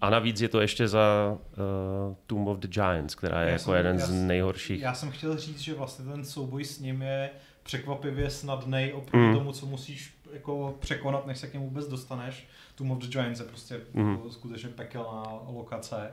A 0.00 0.10
navíc 0.10 0.40
je 0.40 0.48
to 0.48 0.60
ještě 0.60 0.88
za 0.88 1.36
uh, 1.36 2.14
Tomb 2.26 2.48
of 2.48 2.58
the 2.58 2.68
Giants, 2.68 3.14
která 3.14 3.40
je 3.40 3.46
já 3.46 3.52
jako 3.52 3.64
jsem, 3.64 3.74
jeden 3.74 3.98
já, 3.98 4.06
z 4.06 4.12
nejhorších. 4.12 4.80
Já 4.80 4.94
jsem 4.94 5.10
chtěl 5.10 5.36
říct, 5.36 5.60
že 5.60 5.74
vlastně 5.74 6.04
ten 6.04 6.24
souboj 6.24 6.64
s 6.64 6.80
ním 6.80 7.02
je 7.02 7.30
překvapivě 7.62 8.30
snadný 8.30 8.92
oproti 8.92 9.26
mm. 9.26 9.34
tomu, 9.34 9.52
co 9.52 9.66
musíš 9.66 10.14
jako 10.32 10.76
překonat, 10.80 11.26
než 11.26 11.38
se 11.38 11.46
k 11.46 11.52
němu 11.52 11.64
vůbec 11.64 11.88
dostaneš. 11.88 12.48
Tomb 12.74 12.90
of 12.90 12.98
the 12.98 13.06
Giants 13.06 13.40
je 13.40 13.46
prostě 13.46 13.80
mm. 13.94 14.10
jako 14.10 14.30
skutečně 14.30 14.68
pekelná 14.68 15.24
lokace. 15.46 16.10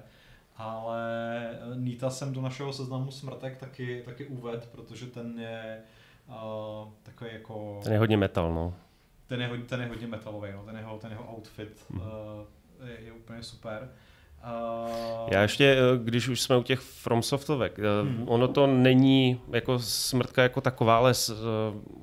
Ale 0.58 1.00
Nita 1.76 2.10
jsem 2.10 2.34
do 2.34 2.42
našeho 2.42 2.74
seznamu 2.74 3.12
smrtek 3.12 3.58
taky, 3.58 4.02
taky 4.06 4.26
uved, 4.26 4.70
protože 4.72 5.06
ten 5.06 5.40
je 5.40 5.78
uh, 6.28 6.90
takový 7.04 7.30
jako... 7.34 7.80
Ten 7.84 7.94
je 7.94 8.00
hodně 8.00 8.18
metal, 8.18 8.54
no. 8.54 8.74
Ten 9.28 9.42
je, 9.42 9.50
ten 9.58 9.82
je 9.82 9.88
hodně 9.88 10.08
metalový, 10.08 10.50
no. 10.54 10.64
ten, 10.64 10.78
jeho, 10.78 10.98
ten 10.98 11.12
jeho 11.12 11.36
outfit 11.36 11.86
mm. 11.90 12.02
uh, 12.02 12.06
je, 12.84 13.06
je 13.06 13.12
úplně 13.12 13.44
super. 13.44 13.90
Uh... 14.46 15.30
Já 15.32 15.42
ještě, 15.42 15.66
eh, 15.66 15.98
když 16.04 16.28
už 16.28 16.42
jsme 16.42 16.58
u 16.58 16.64
těch 16.64 16.80
FromSoftovek, 16.80 17.80
hmm. 17.80 18.24
ono 18.28 18.48
to 18.48 18.68
není 18.68 19.42
jako 19.52 19.80
smrtka 19.80 20.44
jako 20.44 20.62
taková, 20.62 20.98
ale 20.98 21.14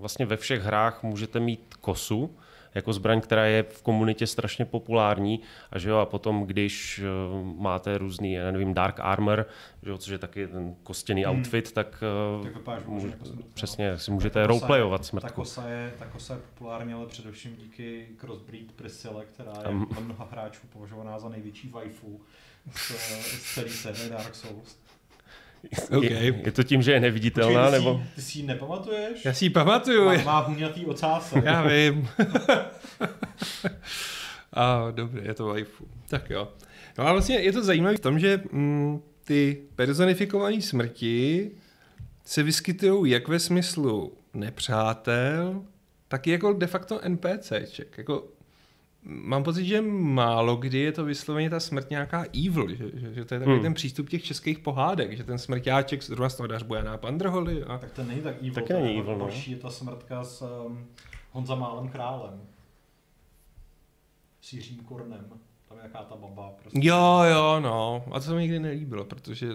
vlastně 0.00 0.26
ve 0.26 0.36
všech 0.36 0.62
hrách 0.62 1.02
můžete 1.02 1.40
mít 1.40 1.74
kosu, 1.80 2.36
jako 2.74 2.92
zbraň, 2.92 3.20
která 3.20 3.46
je 3.46 3.62
v 3.62 3.82
komunitě 3.82 4.26
strašně 4.26 4.64
populární 4.64 5.40
a 5.70 5.78
že 5.78 5.90
jo, 5.90 5.96
a 5.96 6.06
potom, 6.06 6.46
když 6.46 6.98
eh, 6.98 7.04
máte 7.58 7.98
různý, 7.98 8.32
já 8.32 8.50
nevím, 8.50 8.74
dark 8.74 9.00
armor, 9.00 9.46
že 9.82 9.90
jo, 9.90 9.98
což 9.98 10.12
je 10.12 10.18
taky 10.18 10.46
ten 10.46 10.74
kostěný 10.82 11.24
hmm. 11.24 11.38
outfit, 11.38 11.72
tak, 11.72 12.04
eh, 12.40 12.42
tak 12.42 12.54
vypadáš, 12.54 12.84
může, 12.86 13.08
jako 13.08 13.24
přesně 13.54 13.98
si 13.98 14.10
můžete 14.10 14.46
roleplayovat 14.46 15.04
smrtku. 15.04 15.28
Ta 15.28 15.34
kosa, 15.34 15.68
je, 15.68 15.92
ta 15.98 16.06
kosa 16.06 16.34
je 16.34 16.40
populární, 16.40 16.92
ale 16.92 17.06
především 17.06 17.56
díky 17.56 18.06
crossbreed 18.16 18.72
Priscilla, 18.72 19.24
která 19.24 19.52
je 19.62 19.68
um. 19.68 19.88
mnoha 20.00 20.28
hráčů 20.32 20.66
považovaná 20.72 21.18
za 21.18 21.28
největší 21.28 21.68
waifu 21.68 22.20
z, 22.70 22.92
z 23.20 23.54
celé 23.54 23.68
série 23.68 24.08
Dark 24.08 24.34
Souls. 24.34 24.81
Okay. 25.96 26.12
Je, 26.12 26.40
je 26.44 26.52
to 26.52 26.62
tím, 26.62 26.82
že 26.82 26.92
je 26.92 27.00
neviditelná, 27.00 27.62
Počkej, 27.62 27.80
ty 27.80 27.86
nebo? 27.86 28.02
Jsi, 28.04 28.14
ty 28.14 28.22
si 28.22 28.38
ji 28.38 28.46
nepamatuješ? 28.46 29.24
Já 29.24 29.32
si 29.32 29.44
ji 29.44 29.50
pamatuju. 29.50 30.04
Má, 30.04 30.22
má 30.22 30.40
hůňatý 30.40 30.86
ocáse. 30.86 31.42
Já 31.44 31.66
vím. 31.66 32.08
a 34.52 34.90
dobře, 34.90 35.20
je 35.24 35.34
to 35.34 35.46
waifu. 35.46 35.88
Tak 36.08 36.30
jo. 36.30 36.48
No 36.98 37.06
a 37.06 37.12
vlastně 37.12 37.36
je 37.36 37.52
to 37.52 37.64
zajímavé 37.64 37.96
v 37.96 38.00
tom, 38.00 38.18
že 38.18 38.42
mm, 38.52 39.02
ty 39.24 39.62
personifikované 39.76 40.62
smrti 40.62 41.50
se 42.24 42.42
vyskytují 42.42 43.12
jak 43.12 43.28
ve 43.28 43.38
smyslu 43.38 44.12
nepřátel, 44.34 45.62
tak 46.08 46.26
i 46.26 46.30
jako 46.30 46.52
de 46.52 46.66
facto 46.66 47.00
NPCček. 47.08 47.98
Jako 47.98 48.28
mám 49.04 49.44
pocit, 49.44 49.64
že 49.64 49.80
málo 49.80 50.56
kdy 50.56 50.78
je 50.78 50.92
to 50.92 51.04
vysloveně 51.04 51.50
ta 51.50 51.60
smrt 51.60 51.90
nějaká 51.90 52.24
evil, 52.46 52.74
že, 52.74 52.90
že, 52.94 53.14
že 53.14 53.24
to 53.24 53.34
je 53.34 53.40
takový 53.40 53.56
hmm. 53.56 53.62
ten 53.62 53.74
přístup 53.74 54.08
těch 54.08 54.24
českých 54.24 54.58
pohádek, 54.58 55.16
že 55.16 55.24
ten 55.24 55.38
smrťáček 55.38 56.02
zrovna 56.02 56.28
z 56.28 56.36
toho 56.36 56.46
dař 56.46 56.62
Bojana 56.62 56.96
Pandrholi. 56.96 57.64
A... 57.64 57.78
Tak 57.78 57.90
to 57.90 58.04
není 58.04 58.20
tak 58.20 58.36
evil, 58.40 58.54
tak 58.54 58.68
není 58.70 58.98
evil, 58.98 59.18
no. 59.18 59.28
je 59.46 59.56
ta 59.56 59.70
smrtka 59.70 60.24
s 60.24 60.42
um, 60.66 60.86
Honza 61.32 61.54
Málem 61.54 61.88
králem. 61.88 62.40
S 64.40 64.52
Jiřím 64.52 64.78
Kornem. 64.78 65.26
Tam 65.68 65.78
je 65.78 65.82
jaká 65.82 66.04
ta 66.04 66.16
baba. 66.16 66.50
Prostě. 66.62 66.80
Jo, 66.82 67.20
jo, 67.30 67.60
no. 67.60 68.04
A 68.12 68.20
to 68.20 68.20
se 68.20 68.34
mi 68.34 68.42
nikdy 68.42 68.60
nelíbilo, 68.60 69.04
protože 69.04 69.48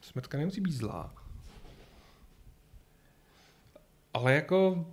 smrtka 0.00 0.38
nemusí 0.38 0.60
být 0.60 0.72
zlá. 0.72 1.14
Ale 4.14 4.34
jako, 4.34 4.86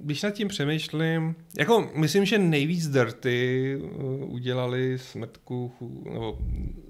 když 0.00 0.22
nad 0.22 0.30
tím 0.30 0.48
přemýšlím, 0.48 1.34
jako 1.58 1.90
myslím, 1.94 2.24
že 2.24 2.38
nejvíc 2.38 2.88
dirty 2.88 3.76
uh, 3.76 4.32
udělali 4.32 4.98
smrtku, 4.98 5.72
nebo 6.04 6.38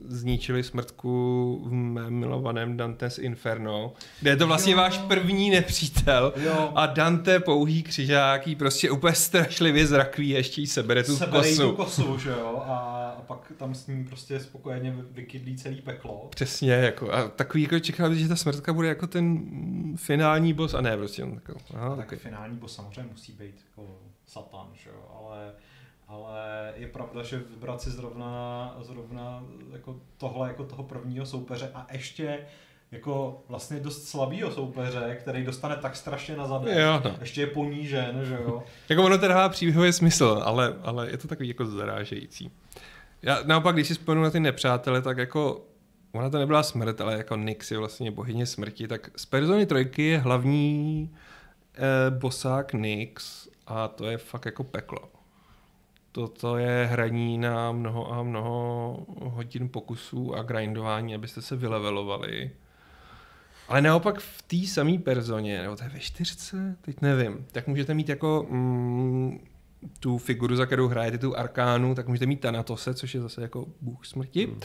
zničili 0.08 0.62
smrtku 0.62 1.62
v 1.64 1.72
mém 1.72 2.14
milovaném 2.14 2.76
Dante's 2.76 3.18
Inferno, 3.18 3.92
kde 4.20 4.30
je 4.30 4.36
to 4.36 4.46
vlastně 4.46 4.72
jo. 4.72 4.78
váš 4.78 4.98
první 4.98 5.50
nepřítel 5.50 6.32
jo. 6.36 6.72
a 6.74 6.86
Dante 6.86 7.40
pouhý 7.40 7.82
křižáký 7.82 8.56
prostě 8.56 8.90
úplně 8.90 9.14
strašlivě 9.14 9.86
zrakví 9.86 10.34
a 10.34 10.36
ještě 10.36 10.60
jí 10.60 10.66
sebere 10.66 11.02
tu 11.02 11.16
sebere 11.16 11.48
kosu. 11.48 11.70
tu 11.70 11.76
kosu, 11.76 12.18
že 12.18 12.30
jo, 12.30 12.62
a, 12.66 12.76
a 13.18 13.22
pak 13.22 13.52
tam 13.56 13.74
s 13.74 13.86
ním 13.86 14.04
prostě 14.04 14.40
spokojeně 14.40 14.96
vykydlí 15.10 15.56
celý 15.56 15.80
peklo. 15.80 16.26
Přesně, 16.30 16.72
jako, 16.72 17.12
a 17.12 17.28
takový 17.28 17.62
jako 17.62 17.78
čekal, 17.78 18.14
že 18.14 18.28
ta 18.28 18.36
smrtka 18.36 18.72
bude 18.72 18.88
jako 18.88 19.06
ten 19.06 19.42
finální 19.96 20.52
boss, 20.52 20.74
a 20.74 20.80
ne, 20.80 20.96
prostě 20.96 21.22
jako, 21.22 21.54
aha, 21.74 21.96
tak 21.96 22.06
okay. 22.06 22.18
finální 22.18 22.56
boss 22.56 22.74
samozřejmě 22.74 23.10
musí 23.10 23.32
být 23.32 23.64
jako 23.70 23.98
satan, 24.26 24.68
že 24.74 24.90
jo, 24.90 25.04
ale 25.18 25.52
ale 26.12 26.72
je 26.76 26.86
pravda, 26.86 27.22
že 27.22 27.38
vybrat 27.38 27.80
si 27.80 27.90
zrovna, 27.90 28.74
zrovna 28.80 29.44
jako 29.72 29.96
tohle 30.16 30.48
jako 30.48 30.64
toho 30.64 30.82
prvního 30.82 31.26
soupeře 31.26 31.70
a 31.74 31.86
ještě 31.92 32.38
jako 32.92 33.42
vlastně 33.48 33.80
dost 33.80 34.08
slabýho 34.08 34.50
soupeře, 34.50 35.16
který 35.20 35.44
dostane 35.44 35.76
tak 35.76 35.96
strašně 35.96 36.36
na 36.36 36.46
zadek. 36.46 36.76
Jo, 36.76 37.00
no. 37.04 37.16
Ještě 37.20 37.40
je 37.40 37.46
ponížen, 37.46 38.20
že 38.24 38.34
jo. 38.34 38.62
jako 38.88 39.04
ono 39.04 39.18
teda 39.18 39.48
příběhový 39.48 39.92
smysl, 39.92 40.42
ale, 40.44 40.74
ale 40.82 41.10
je 41.10 41.18
to 41.18 41.28
takový 41.28 41.48
jako 41.48 41.66
zarážející. 41.66 42.50
Já 43.22 43.38
naopak, 43.44 43.74
když 43.74 43.88
si 43.88 43.94
vzpomenu 43.94 44.22
na 44.22 44.30
ty 44.30 44.40
nepřátele, 44.40 45.02
tak 45.02 45.18
jako 45.18 45.66
ona 46.12 46.30
to 46.30 46.38
nebyla 46.38 46.62
smrt, 46.62 47.00
ale 47.00 47.16
jako 47.16 47.36
Nyx 47.36 47.70
je 47.70 47.78
vlastně 47.78 48.10
bohyně 48.10 48.46
smrti, 48.46 48.88
tak 48.88 49.10
z 49.16 49.26
Persony 49.26 49.66
trojky 49.66 50.02
je 50.02 50.18
hlavní 50.18 51.10
eh, 51.74 52.10
bosák 52.10 52.74
Nyx 52.74 53.48
a 53.66 53.88
to 53.88 54.06
je 54.06 54.18
fakt 54.18 54.46
jako 54.46 54.64
peklo 54.64 55.12
toto 56.12 56.56
je 56.56 56.88
hraní 56.90 57.38
na 57.38 57.72
mnoho 57.72 58.12
a 58.12 58.22
mnoho 58.22 59.06
hodin 59.20 59.68
pokusů 59.68 60.34
a 60.34 60.42
grindování, 60.42 61.14
abyste 61.14 61.42
se 61.42 61.56
vylevelovali. 61.56 62.50
Ale 63.68 63.82
naopak 63.82 64.18
v 64.18 64.42
té 64.42 64.66
samé 64.66 64.98
personě, 64.98 65.62
nebo 65.62 65.76
to 65.76 65.84
je 65.84 65.90
ve 65.90 66.00
čtyřce, 66.00 66.76
teď 66.80 67.00
nevím, 67.00 67.46
tak 67.52 67.66
můžete 67.66 67.94
mít 67.94 68.08
jako 68.08 68.46
mm, 68.50 69.40
tu 70.00 70.18
figuru, 70.18 70.56
za 70.56 70.66
kterou 70.66 70.88
hrajete, 70.88 71.18
tu 71.18 71.38
arkánu, 71.38 71.94
tak 71.94 72.08
můžete 72.08 72.26
mít 72.26 72.40
Tanatose, 72.40 72.94
což 72.94 73.14
je 73.14 73.20
zase 73.20 73.42
jako 73.42 73.66
bůh 73.80 74.06
smrti. 74.06 74.46
Hmm 74.46 74.60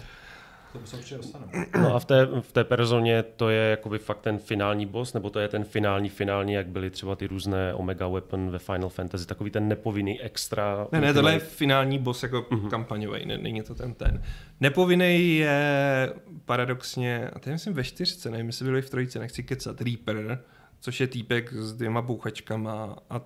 se 0.86 0.98
určitě 0.98 1.18
dostaneme. 1.18 1.52
No 1.82 1.96
a 1.96 2.00
v 2.00 2.06
té, 2.06 2.26
v 2.42 2.52
té 2.52 2.64
personě 2.64 3.24
to 3.24 3.50
je 3.50 3.70
jakoby 3.70 4.00
fakt 4.00 4.22
ten 4.22 4.38
finální 4.38 4.86
boss, 4.86 5.14
nebo 5.14 5.30
to 5.30 5.40
je 5.40 5.48
ten 5.48 5.64
finální 5.64 6.10
finální, 6.10 6.54
jak 6.54 6.68
byly 6.68 6.90
třeba 6.90 7.16
ty 7.16 7.28
různé 7.28 7.74
Omega 7.74 8.08
Weapon 8.08 8.50
ve 8.50 8.60
Final 8.60 8.90
Fantasy, 8.90 9.26
takový 9.26 9.52
ten 9.52 9.68
nepovinný 9.68 10.22
extra. 10.22 10.88
Ne, 10.92 11.02
ne, 11.02 11.14
tohle 11.14 11.34
je 11.34 11.40
finální 11.40 12.00
boss 12.00 12.24
jako 12.24 12.42
uh-huh. 12.42 12.70
kampaňový, 12.70 13.26
ne, 13.26 13.38
není 13.38 13.62
to 13.62 13.76
ten 13.76 13.94
ten. 13.94 14.24
Nepovinný 14.60 15.38
je 15.38 16.14
paradoxně, 16.46 17.30
a 17.30 17.40
to 17.40 17.50
je 17.50 17.54
myslím 17.54 17.74
ve 17.74 17.84
čtyřce, 17.84 18.32
nevím, 18.32 18.48
jestli 18.48 18.66
byli 18.66 18.82
v 18.82 18.90
trojice, 18.90 19.20
nechci 19.20 19.44
kecat, 19.44 19.82
Reaper, 19.82 20.44
což 20.80 21.00
je 21.00 21.08
týpek 21.08 21.54
s 21.54 21.74
dvěma 21.74 22.02
bouchačkama 22.02 22.98
a 23.10 23.22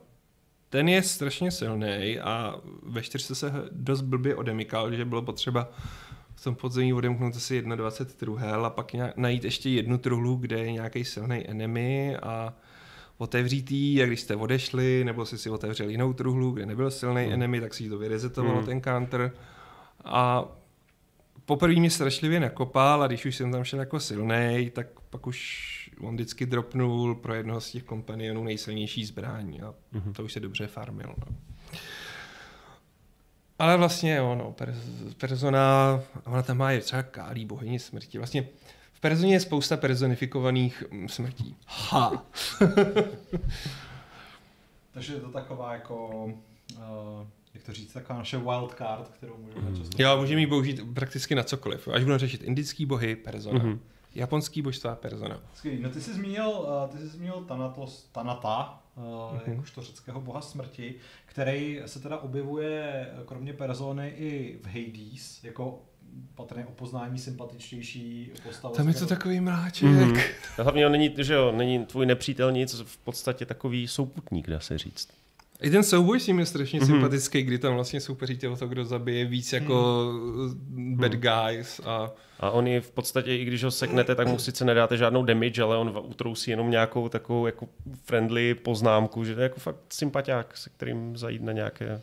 ten 0.69 0.89
je 0.89 1.03
strašně 1.03 1.51
silný 1.51 2.19
a 2.19 2.55
ve 2.83 3.01
čtyřce 3.01 3.35
se 3.35 3.51
dost 3.71 4.01
blbě 4.01 4.35
odemykal, 4.35 4.91
že 4.91 5.05
bylo 5.05 5.21
potřeba 5.21 5.71
v 6.41 6.43
tom 6.43 6.55
podzemí 6.55 6.93
odemknout 6.93 7.35
asi 7.35 7.61
21 7.61 8.19
truhel 8.19 8.65
a 8.65 8.69
pak 8.69 8.93
nějak, 8.93 9.17
najít 9.17 9.43
ještě 9.43 9.69
jednu 9.69 9.97
truhlu, 9.97 10.35
kde 10.35 10.59
je 10.59 10.71
nějaký 10.71 11.05
silný 11.05 11.49
enemy 11.49 12.17
a 12.17 12.53
otevřít 13.17 13.71
jí 13.71 14.03
a 14.03 14.05
když 14.05 14.21
jste 14.21 14.35
odešli, 14.35 15.03
nebo 15.03 15.25
si 15.25 15.37
si 15.37 15.49
otevřel 15.49 15.89
jinou 15.89 16.13
truhlu, 16.13 16.51
kde 16.51 16.65
nebyl 16.65 16.91
silný 16.91 17.23
hmm. 17.23 17.33
enemy, 17.33 17.61
tak 17.61 17.73
si 17.73 17.89
to 17.89 17.97
vyrezetovalo 17.97 18.57
hmm. 18.57 18.65
ten 18.65 18.81
counter. 18.81 19.31
A 20.05 20.45
poprvé 21.45 21.75
mě 21.75 21.89
strašlivě 21.89 22.39
nakopal 22.39 23.03
a 23.03 23.07
když 23.07 23.25
už 23.25 23.35
jsem 23.35 23.51
tam 23.51 23.63
šel 23.63 23.79
jako 23.79 23.99
silný, 23.99 24.71
tak 24.73 24.87
pak 25.09 25.27
už 25.27 25.69
on 25.99 26.15
vždycky 26.15 26.45
dropnul 26.45 27.15
pro 27.15 27.33
jednoho 27.33 27.61
z 27.61 27.71
těch 27.71 27.83
kompanionů 27.83 28.43
nejsilnější 28.43 29.05
zbraň 29.05 29.59
a 29.63 29.73
hmm. 29.91 30.13
to 30.13 30.23
už 30.23 30.33
se 30.33 30.39
dobře 30.39 30.67
farmil. 30.67 31.13
No. 31.17 31.37
Ale 33.61 33.77
vlastně 33.77 34.15
jo, 34.15 34.35
no, 34.35 34.55
persona, 35.17 35.99
ona 36.25 36.41
tam 36.41 36.57
má 36.57 36.71
je 36.71 36.81
třeba 36.81 37.03
Kálí, 37.03 37.45
bohyni 37.45 37.79
smrti. 37.79 38.17
Vlastně 38.17 38.47
v 38.93 38.99
personě 38.99 39.33
je 39.33 39.39
spousta 39.39 39.77
personifikovaných 39.77 40.83
mm, 40.91 41.09
smrtí. 41.09 41.55
Ha! 41.65 42.25
Takže 44.93 45.13
je 45.13 45.19
to 45.19 45.29
taková 45.29 45.73
jako, 45.73 46.25
uh, 46.25 47.27
jak 47.53 47.63
to 47.63 47.73
říct, 47.73 47.93
taková 47.93 48.19
naše 48.19 48.37
wildcard, 48.37 49.07
kterou 49.09 49.37
můžeme 49.37 49.69
mm. 49.69 49.77
často... 49.77 50.03
Jo, 50.03 50.17
můžeme 50.17 50.41
ji 50.41 50.47
použít 50.47 50.81
prakticky 50.93 51.35
na 51.35 51.43
cokoliv. 51.43 51.87
Až 51.87 52.03
budeme 52.03 52.19
řešit 52.19 52.43
indický 52.43 52.85
bohy, 52.85 53.15
persona. 53.15 53.59
Mm-hmm. 53.59 53.79
Japonský 54.15 54.61
božstva, 54.61 54.95
persona. 54.95 55.39
Skvělý. 55.53 55.81
No 55.81 55.89
ty 55.89 56.01
jsi 56.01 56.13
zmínil, 56.13 56.49
uh, 56.49 56.89
ty 56.89 56.97
jsi 56.97 57.07
zmínil 57.07 57.45
Thanatos, 57.47 58.09
Tanata, 58.11 58.83
uh, 58.95 59.03
mm-hmm. 59.03 59.41
jakožto 59.47 59.81
řeckého 59.81 60.21
boha 60.21 60.41
smrti, 60.41 60.95
který 61.25 61.81
se 61.85 61.99
teda 61.99 62.17
objevuje 62.17 63.09
kromě 63.25 63.53
persony 63.53 64.09
i 64.09 64.59
v 64.63 64.67
Hades, 64.67 65.43
jako 65.43 65.81
patrně 66.35 66.65
o 66.65 66.71
poznání 66.71 67.19
sympatičtější 67.19 68.31
postava. 68.43 68.75
Tam 68.75 68.87
je 68.87 68.93
to 68.93 69.05
takový 69.05 69.39
mráček. 69.39 69.89
Mm-hmm. 69.91 70.23
Hlavně 70.57 70.85
on 70.85 70.91
není, 70.91 71.13
že 71.17 71.33
jo, 71.33 71.51
není 71.51 71.85
tvůj 71.85 72.05
nepřítel 72.05 72.51
nic, 72.51 72.81
v 72.81 72.97
podstatě 72.97 73.45
takový 73.45 73.87
souputník, 73.87 74.49
dá 74.49 74.59
se 74.59 74.77
říct. 74.77 75.20
I 75.61 75.69
ten 75.69 75.83
souboj 75.83 76.19
s 76.19 76.27
ním 76.27 76.39
je 76.39 76.45
strašně 76.45 76.79
mm-hmm. 76.79 76.85
sympatický, 76.85 77.43
kdy 77.43 77.59
tam 77.59 77.73
vlastně 77.73 78.01
soupeříte 78.01 78.49
o 78.49 78.55
to, 78.55 78.67
kdo 78.67 78.85
zabije 78.85 79.25
víc 79.25 79.53
jako 79.53 80.05
mm. 80.69 80.97
bad 80.97 81.11
guys. 81.11 81.81
A... 81.85 82.11
a 82.39 82.49
on 82.49 82.67
je 82.67 82.81
v 82.81 82.91
podstatě, 82.91 83.35
i 83.35 83.45
když 83.45 83.63
ho 83.63 83.71
seknete, 83.71 84.15
tak 84.15 84.27
mu 84.27 84.39
sice 84.39 84.65
nedáte 84.65 84.97
žádnou 84.97 85.23
damage, 85.23 85.63
ale 85.63 85.77
on 85.77 86.01
utrousí 86.03 86.51
jenom 86.51 86.71
nějakou 86.71 87.09
takovou 87.09 87.45
jako 87.45 87.67
friendly 88.03 88.55
poznámku, 88.55 89.23
že 89.23 89.35
to 89.35 89.41
je 89.41 89.43
jako 89.43 89.59
fakt 89.59 89.77
sympatiák, 89.89 90.57
se 90.57 90.69
kterým 90.69 91.17
zajít 91.17 91.41
na 91.41 91.51
nějaké 91.51 92.01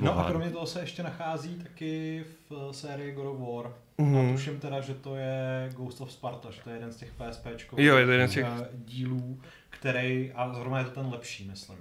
No 0.00 0.18
a 0.18 0.30
kromě 0.30 0.50
toho 0.50 0.66
se 0.66 0.80
ještě 0.80 1.02
nachází 1.02 1.54
taky 1.54 2.24
v 2.50 2.72
sérii 2.72 3.12
God 3.12 3.26
of 3.26 3.38
War. 3.38 3.72
Mm-hmm. 3.98 4.30
A 4.30 4.32
tuším 4.32 4.60
teda, 4.60 4.80
že 4.80 4.94
to 4.94 5.16
je 5.16 5.70
Ghost 5.76 6.00
of 6.00 6.12
Sparta, 6.12 6.50
že 6.50 6.60
to 6.64 6.70
je 6.70 6.76
jeden 6.76 6.92
z 6.92 6.96
těch 6.96 7.12
PSP 7.12 7.46
jo, 7.76 7.96
je 7.96 8.06
to 8.06 8.12
jeden 8.12 8.28
z 8.28 8.32
těch... 8.32 8.46
dílů, 8.74 9.40
který, 9.70 10.32
a 10.32 10.54
zrovna 10.54 10.78
je 10.78 10.84
to 10.84 10.90
ten 10.90 11.06
lepší, 11.06 11.48
myslím. 11.48 11.78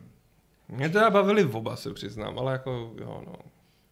Mě 0.69 0.89
teda 0.89 1.09
bavili 1.09 1.43
v 1.43 1.55
oba, 1.55 1.75
se 1.75 1.93
přiznám, 1.93 2.39
ale 2.39 2.51
jako 2.51 2.93
jo, 2.97 3.23
no. 3.25 3.35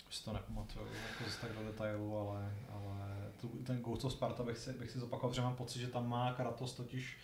Už 0.09 0.19
to 0.19 0.34
nepamatuju, 0.34 0.86
jako 0.86 1.32
z 1.32 1.38
tak 1.38 1.51
do 1.51 1.63
detailu, 1.63 2.17
ale, 2.17 2.51
ale 2.69 3.32
tu, 3.41 3.47
ten 3.47 3.80
Ghost 3.80 4.05
of 4.05 4.11
Sparta 4.11 4.43
bych 4.43 4.57
si, 4.57 4.73
bych 4.73 4.91
si 4.91 4.99
zopakoval, 4.99 5.34
že 5.34 5.41
mám 5.41 5.55
pocit, 5.55 5.80
že 5.80 5.88
tam 5.88 6.09
má 6.09 6.34
Kratos 6.34 6.73
totiž 6.73 7.17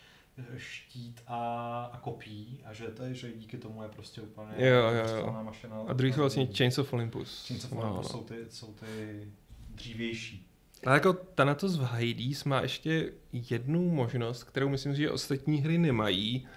štít 0.58 1.22
a, 1.28 1.90
a 1.94 1.98
kopí 1.98 2.62
a 2.66 2.74
že, 2.74 2.88
to 2.88 3.04
je, 3.04 3.14
že 3.14 3.32
díky 3.32 3.58
tomu 3.58 3.84
je 3.84 3.90
prostě 3.90 4.22
úplně 4.22 4.52
jo, 4.58 4.90
jo, 4.90 5.18
jo. 5.18 5.44
mašina. 5.44 5.76
A 5.88 5.94
druhý 5.94 6.14
jsou 6.14 6.20
vlastně 6.20 6.48
Chains 6.58 6.78
of 6.78 6.94
Olympus. 6.94 7.48
Chains 7.48 7.66
of 7.66 7.72
no, 7.72 7.82
Olympus 7.82 8.14
no, 8.14 8.20
no. 8.20 8.20
Jsou, 8.20 8.24
ty, 8.24 8.46
jsou 8.50 8.74
ty 8.74 9.28
dřívější. 9.70 10.48
Ale 10.86 10.96
jako 10.96 11.14
Thanatos 11.14 11.78
v 11.78 11.84
Hades 11.84 12.44
má 12.44 12.62
ještě 12.62 13.12
jednu 13.34 13.90
možnost, 13.90 14.44
kterou 14.44 14.70
myslím, 14.70 14.96
že 14.96 15.12
ostatní 15.12 15.58
hry 15.58 15.78
nemají, 15.78 16.48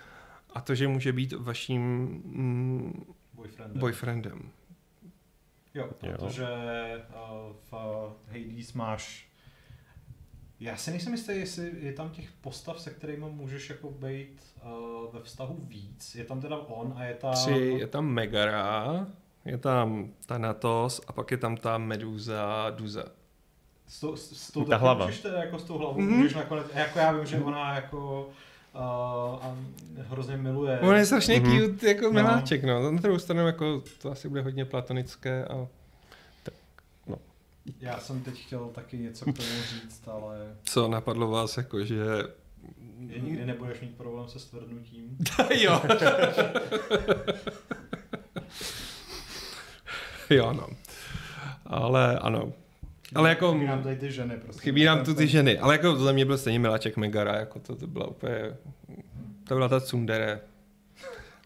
a 0.56 0.60
to, 0.60 0.74
že 0.74 0.88
může 0.88 1.12
být 1.12 1.32
vaším 1.32 1.82
mm, 2.24 3.14
boyfriendem. 3.34 3.80
boyfriendem. 3.80 4.50
Jo, 5.74 5.88
protože 5.98 6.42
jo. 6.42 7.00
Uh, 7.52 7.56
v 7.70 8.16
Hades 8.28 8.72
máš 8.72 9.28
já 10.60 10.76
si 10.76 10.90
nejsem 10.90 11.12
jistý, 11.12 11.32
jestli 11.32 11.72
je 11.80 11.92
tam 11.92 12.10
těch 12.10 12.32
postav, 12.32 12.80
se 12.80 12.90
kterými 12.90 13.24
můžeš 13.30 13.70
jako 13.70 13.90
být 13.90 14.42
uh, 14.64 15.14
ve 15.14 15.22
vztahu 15.22 15.58
víc. 15.60 16.14
Je 16.14 16.24
tam 16.24 16.40
teda 16.40 16.56
on 16.56 16.94
a 16.96 17.04
je 17.04 17.14
tam... 17.14 17.32
Tři, 17.32 17.76
je 17.78 17.86
tam 17.86 18.06
Megara, 18.06 19.06
je 19.44 19.58
tam 19.58 20.12
Thanatos 20.26 21.00
a 21.06 21.12
pak 21.12 21.30
je 21.30 21.36
tam 21.36 21.56
ta 21.56 21.78
Meduza 21.78 22.70
Duza. 22.70 23.04
S, 23.86 24.00
to, 24.00 24.16
s, 24.16 24.32
s 24.32 24.52
tou 24.52 24.64
ta 24.64 24.76
hlava. 24.76 25.06
Můžeš 25.06 25.20
teda 25.20 25.38
jako 25.38 25.58
s 25.58 25.64
tou 25.64 25.78
hlavou, 25.78 26.00
mm-hmm. 26.00 26.16
můžeš 26.16 26.34
nakonec, 26.34 26.66
jako 26.74 26.98
já 26.98 27.12
vím, 27.12 27.26
že 27.26 27.40
ona 27.40 27.74
jako 27.74 28.30
a 28.76 29.56
hrozně 29.98 30.36
miluje. 30.36 30.80
On 30.80 30.94
je 30.94 31.06
strašně 31.06 31.40
mm-hmm. 31.40 31.70
cute 31.70 31.88
jako 31.88 32.12
miláček, 32.12 32.64
no. 32.64 32.82
no. 32.82 32.90
Na 32.90 33.00
druhou 33.00 33.18
stranu 33.18 33.46
jako 33.46 33.82
to 34.02 34.10
asi 34.10 34.28
bude 34.28 34.42
hodně 34.42 34.64
platonické 34.64 35.44
a 35.44 35.66
tak, 36.42 36.54
no. 37.06 37.18
Já 37.80 38.00
jsem 38.00 38.22
teď 38.22 38.46
chtěl 38.46 38.68
taky 38.68 38.98
něco 38.98 39.24
k 39.24 39.36
tomu 39.36 39.48
říct, 39.72 40.08
ale... 40.08 40.56
Co 40.64 40.88
napadlo 40.88 41.28
vás 41.28 41.56
jako, 41.56 41.84
že... 41.84 42.04
Je 42.98 43.20
nikdy 43.20 43.46
nebudeš 43.46 43.80
mít 43.80 43.96
problém 43.96 44.28
se 44.28 44.38
stvrdnutím. 44.38 45.18
jo. 45.54 45.82
jo, 50.30 50.52
no. 50.52 50.68
Ale 51.66 52.18
ano, 52.18 52.52
ale 53.14 53.28
jako... 53.28 53.52
Chybí 53.52 53.66
nám 53.66 53.82
tady 53.82 53.96
ty 53.96 54.12
ženy, 54.12 54.36
prostě. 54.36 54.62
Chybí 54.62 54.84
nám 54.84 55.04
tu 55.04 55.14
ty 55.14 55.28
ženy, 55.28 55.58
ale 55.58 55.74
jako 55.74 55.96
za 55.96 56.12
mě 56.12 56.24
byl 56.24 56.38
stejně 56.38 56.58
miláček 56.58 56.96
Megara, 56.96 57.36
jako 57.36 57.58
to, 57.58 57.76
to 57.76 57.86
byla 57.86 58.06
úplně... 58.06 58.56
To 59.44 59.54
byla 59.54 59.68
ta 59.68 59.80
Tsundere. 59.80 60.40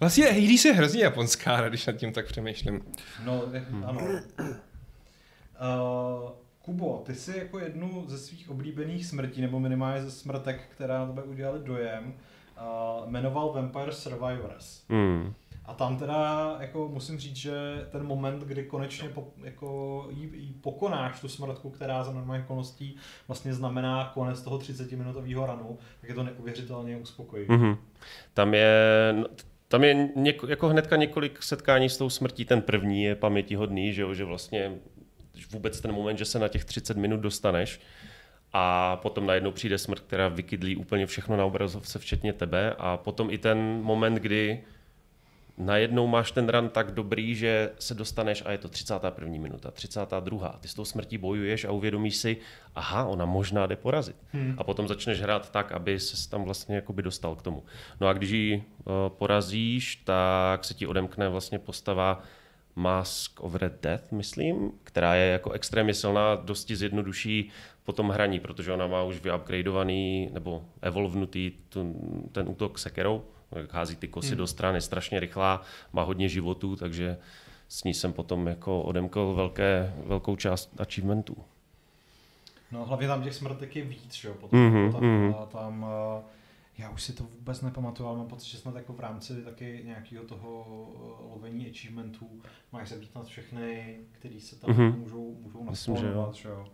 Vlastně 0.01 0.25
Hades 0.25 0.65
je 0.65 0.73
hrozně 0.73 1.03
japonská 1.03 1.57
hra, 1.57 1.69
když 1.69 1.87
nad 1.87 1.97
tím 1.97 2.13
tak 2.13 2.27
přemýšlím. 2.27 2.81
No, 3.25 3.45
hmm. 3.71 3.85
ano. 3.85 4.01
Uh, 4.41 6.31
Kubo, 6.63 7.03
ty 7.07 7.15
jsi 7.15 7.39
jako 7.39 7.59
jednu 7.59 8.05
ze 8.09 8.19
svých 8.19 8.51
oblíbených 8.51 9.07
smrtí, 9.07 9.41
nebo 9.41 9.61
minimálně 9.61 10.03
ze 10.03 10.11
smrtek, 10.11 10.61
která 10.75 10.99
na 10.99 11.07
tebe 11.07 11.23
udělali 11.23 11.61
dojem, 11.65 12.15
uh, 13.05 13.11
jmenoval 13.11 13.53
Vampire 13.53 13.93
Survivors. 13.93 14.83
Hmm. 14.89 15.35
A 15.71 15.75
tam 15.75 15.97
teda 15.97 16.57
jako 16.61 16.89
musím 16.89 17.19
říct, 17.19 17.37
že 17.37 17.53
ten 17.91 18.03
moment, 18.03 18.43
kdy 18.43 18.63
konečně 18.63 19.09
po, 19.09 19.33
jako 19.45 20.07
jí, 20.11 20.31
jí 20.35 20.53
pokonáš 20.53 21.21
tu 21.21 21.29
smrtku, 21.29 21.71
která 21.71 22.05
za 22.05 22.13
normálních 22.13 22.45
okolností 22.45 22.97
vlastně 23.29 23.55
znamená 23.55 24.11
konec 24.15 24.43
toho 24.43 24.59
30-minutového 24.59 25.47
ranu, 25.47 25.79
tak 26.01 26.11
je 26.11 26.15
to 26.15 26.23
neuvěřitelně 26.23 26.97
uspokojivé. 26.97 27.57
Mm-hmm. 27.57 27.77
Tam 28.35 28.55
je, 28.55 29.15
no, 29.17 29.25
tam 29.69 29.85
je 29.85 30.09
něko, 30.17 30.47
jako 30.47 30.69
hnedka 30.69 30.97
několik 30.97 31.43
setkání 31.43 31.89
s 31.89 31.97
tou 31.97 32.11
smrtí. 32.11 32.45
Ten 32.45 32.63
první 32.63 33.03
je 33.03 33.15
pamětihodný, 33.15 33.93
že, 33.93 34.03
jo, 34.03 34.15
že 34.15 34.25
vlastně 34.25 34.73
vůbec 35.51 35.81
ten 35.81 35.93
moment, 35.93 36.17
že 36.17 36.25
se 36.25 36.39
na 36.39 36.49
těch 36.49 36.65
30 36.65 36.97
minut 36.97 37.21
dostaneš 37.21 37.81
a 38.53 38.97
potom 38.97 39.27
najednou 39.27 39.51
přijde 39.51 39.79
smrt, 39.79 40.01
která 40.01 40.29
vykydlí 40.29 40.77
úplně 40.77 41.07
všechno 41.07 41.37
na 41.37 41.45
obrazovce, 41.45 41.99
včetně 41.99 42.33
tebe 42.33 42.75
a 42.79 42.97
potom 42.97 43.31
i 43.31 43.39
ten 43.39 43.59
moment, 43.83 44.15
kdy 44.15 44.65
najednou 45.59 46.07
máš 46.07 46.33
ten 46.33 46.49
run 46.49 46.69
tak 46.69 46.91
dobrý, 46.91 47.35
že 47.35 47.71
se 47.79 47.95
dostaneš 47.95 48.43
a 48.47 48.53
je 48.53 48.59
to 48.59 48.69
31. 48.69 49.39
minuta, 49.39 49.71
32. 49.71 50.59
Ty 50.61 50.69
s 50.69 50.75
tou 50.75 50.85
smrtí 50.85 51.19
bojuješ 51.19 51.65
a 51.65 51.71
uvědomíš 51.71 52.17
si, 52.17 52.37
aha, 52.75 53.05
ona 53.05 53.25
možná 53.25 53.67
jde 53.67 53.77
porazit. 53.77 54.17
Hmm. 54.33 54.55
A 54.59 54.65
potom 54.65 54.89
začneš 54.89 55.21
hrát 55.21 55.51
tak, 55.51 55.73
aby 55.73 56.01
se 56.01 56.31
tam 56.31 56.45
vlastně 56.45 56.75
jakoby 56.77 57.03
dostal 57.03 57.37
k 57.37 57.43
tomu. 57.43 57.63
No 58.01 58.09
a 58.09 58.13
když 58.13 58.31
ji 58.31 58.57
uh, 58.57 58.93
porazíš, 59.09 59.97
tak 59.97 60.65
se 60.65 60.75
ti 60.75 60.87
odemkne 60.87 61.29
vlastně 61.29 61.59
postava 61.59 62.23
Mask 62.77 63.41
of 63.41 63.55
Red 63.55 63.83
Death, 63.83 64.13
myslím, 64.13 64.73
která 64.85 65.15
je 65.15 65.33
jako 65.33 65.51
extrémně 65.51 65.95
silná, 65.95 66.35
dosti 66.35 66.77
zjednoduší 66.77 67.51
po 67.85 67.93
tom 67.93 68.09
hraní, 68.09 68.41
protože 68.41 68.73
ona 68.73 68.87
má 68.87 69.03
už 69.03 69.21
vyupgradeovaný 69.21 70.31
nebo 70.33 70.65
evolvnutý 70.83 71.53
ten, 71.69 71.95
ten 72.33 72.49
útok 72.49 72.79
sekerou, 72.79 73.25
hází 73.71 73.97
ty 73.97 74.09
kosy 74.09 74.29
hmm. 74.29 74.39
do 74.39 74.47
strany, 74.47 74.81
strašně 74.81 75.21
rychlá, 75.21 75.63
má 75.93 76.03
hodně 76.03 76.29
životů, 76.29 76.77
takže 76.77 77.19
s 77.69 77.85
ní 77.85 77.95
jsem 77.95 78.13
potom 78.13 78.47
jako 78.47 78.83
odemkl 78.83 79.35
velké, 79.35 79.95
velkou 80.07 80.37
část 80.37 80.81
achievementů. 80.81 81.37
No 82.73 82.85
hlavně 82.85 83.09
tam 83.09 83.23
těch 83.23 83.35
smrtek 83.35 83.77
je 83.77 83.85
víc, 83.85 84.15
že 84.15 84.29
jo, 84.29 84.35
potom 84.35 84.61
mm-hmm, 84.61 84.93
tam, 84.93 85.01
mm-hmm. 85.01 85.47
tam 85.47 85.87
já 86.79 86.91
už 86.91 87.03
si 87.03 87.13
to 87.13 87.25
vůbec 87.25 87.61
nepamatuju, 87.61 88.09
ale 88.09 88.19
mám 88.19 88.27
pocit, 88.27 88.49
že 88.49 88.59
snad 88.59 88.77
jako 88.77 88.93
v 88.93 89.01
rámci 89.01 89.43
taky 89.43 89.83
nějakého 89.85 90.25
toho 90.25 90.63
uh, 90.63 91.33
lovení 91.33 91.71
achievementů 91.71 92.29
máš 92.73 92.89
se 92.89 92.97
být 92.97 93.15
nad 93.15 93.27
všechny, 93.27 93.99
který 94.13 94.41
se 94.41 94.57
tam 94.57 94.71
mm-hmm. 94.71 94.99
můžou, 94.99 95.35
můžou 95.43 95.65
nastavovat, 95.65 96.35
že 96.35 96.49
jo 96.49 96.67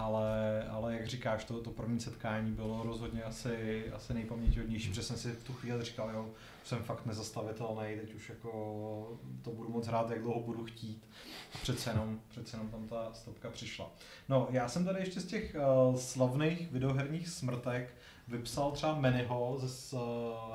ale, 0.00 0.64
ale 0.70 0.94
jak 0.94 1.06
říkáš, 1.06 1.44
to, 1.44 1.60
to 1.60 1.70
první 1.70 2.00
setkání 2.00 2.52
bylo 2.52 2.82
rozhodně 2.82 3.22
asi, 3.22 3.84
asi 3.92 4.14
nejpamětihodnější, 4.14 4.88
protože 4.88 5.02
jsem 5.02 5.16
si 5.16 5.32
v 5.32 5.44
tu 5.44 5.52
chvíli 5.52 5.84
říkal, 5.84 6.10
jo, 6.10 6.28
jsem 6.64 6.82
fakt 6.82 7.06
nezastavitelný, 7.06 7.96
teď 8.00 8.14
už 8.14 8.28
jako 8.28 9.18
to 9.42 9.50
budu 9.50 9.68
moc 9.68 9.86
hrát, 9.86 10.10
jak 10.10 10.22
dlouho 10.22 10.40
budu 10.40 10.64
chtít. 10.64 11.08
A 11.54 11.58
přece 11.62 11.90
jenom, 11.90 12.20
přece 12.28 12.56
jenom 12.56 12.68
tam 12.68 12.88
ta 12.88 13.12
stopka 13.12 13.50
přišla. 13.50 13.90
No, 14.28 14.48
já 14.50 14.68
jsem 14.68 14.84
tady 14.84 15.00
ještě 15.00 15.20
z 15.20 15.26
těch 15.26 15.56
uh, 15.90 15.96
slavných 15.96 16.70
videoherních 16.70 17.28
smrtek 17.28 17.94
vypsal 18.28 18.70
třeba 18.70 18.94
Manyho 18.94 19.54
ze 19.58 19.96
uh, 19.96 20.02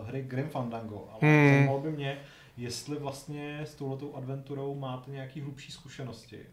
hry 0.08 0.22
Grim 0.22 0.50
Fandango, 0.50 1.10
ale 1.12 1.20
hmm. 1.22 1.50
zajímalo 1.50 1.82
by 1.82 1.92
mě, 1.92 2.22
jestli 2.58 3.00
vlastně 3.00 3.60
s 3.60 3.76
touhletou 3.76 4.16
adventurou 4.16 4.76
máte 4.76 5.12
nějaký 5.12 5.42
hlubší 5.42 5.72
zkušenosti. 5.72 6.46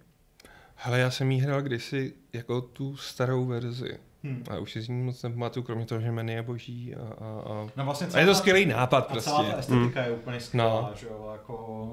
Hele, 0.84 0.98
já 0.98 1.10
jsem 1.10 1.30
jí 1.30 1.40
hrál 1.40 1.62
kdysi 1.62 2.14
jako 2.32 2.60
tu 2.60 2.96
starou 2.96 3.44
verzi. 3.44 3.98
Hmm. 4.22 4.44
A 4.50 4.58
už 4.58 4.72
si 4.72 4.80
z 4.80 4.88
ní 4.88 5.02
moc 5.02 5.22
nepamatuju, 5.22 5.64
kromě 5.64 5.86
toho, 5.86 6.00
že 6.00 6.12
menu 6.12 6.32
je 6.32 6.42
boží. 6.42 6.94
A, 6.94 7.00
a, 7.00 7.42
a... 7.52 7.68
No 7.76 7.84
vlastně 7.84 8.06
a 8.06 8.18
je 8.18 8.26
to 8.26 8.34
skvělý 8.34 8.66
nápad 8.66 8.98
a 8.98 9.12
prostě. 9.12 9.30
celá 9.30 9.44
ta 9.44 9.56
estetika 9.56 10.00
hmm. 10.00 10.10
je 10.10 10.16
úplně 10.16 10.40
skvělá, 10.40 10.88
no. 10.90 10.96
že 10.96 11.06
jo? 11.06 11.28
Jako, 11.32 11.84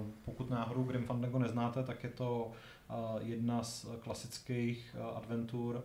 uh, 0.00 0.06
pokud 0.24 0.50
náhodou 0.50 0.82
Grim 0.82 1.04
Fandango 1.04 1.38
neznáte, 1.38 1.82
tak 1.82 2.04
je 2.04 2.10
to 2.10 2.50
uh, 2.90 3.28
jedna 3.28 3.62
z 3.62 3.86
klasických 4.00 4.96
uh, 5.00 5.16
adventur, 5.16 5.84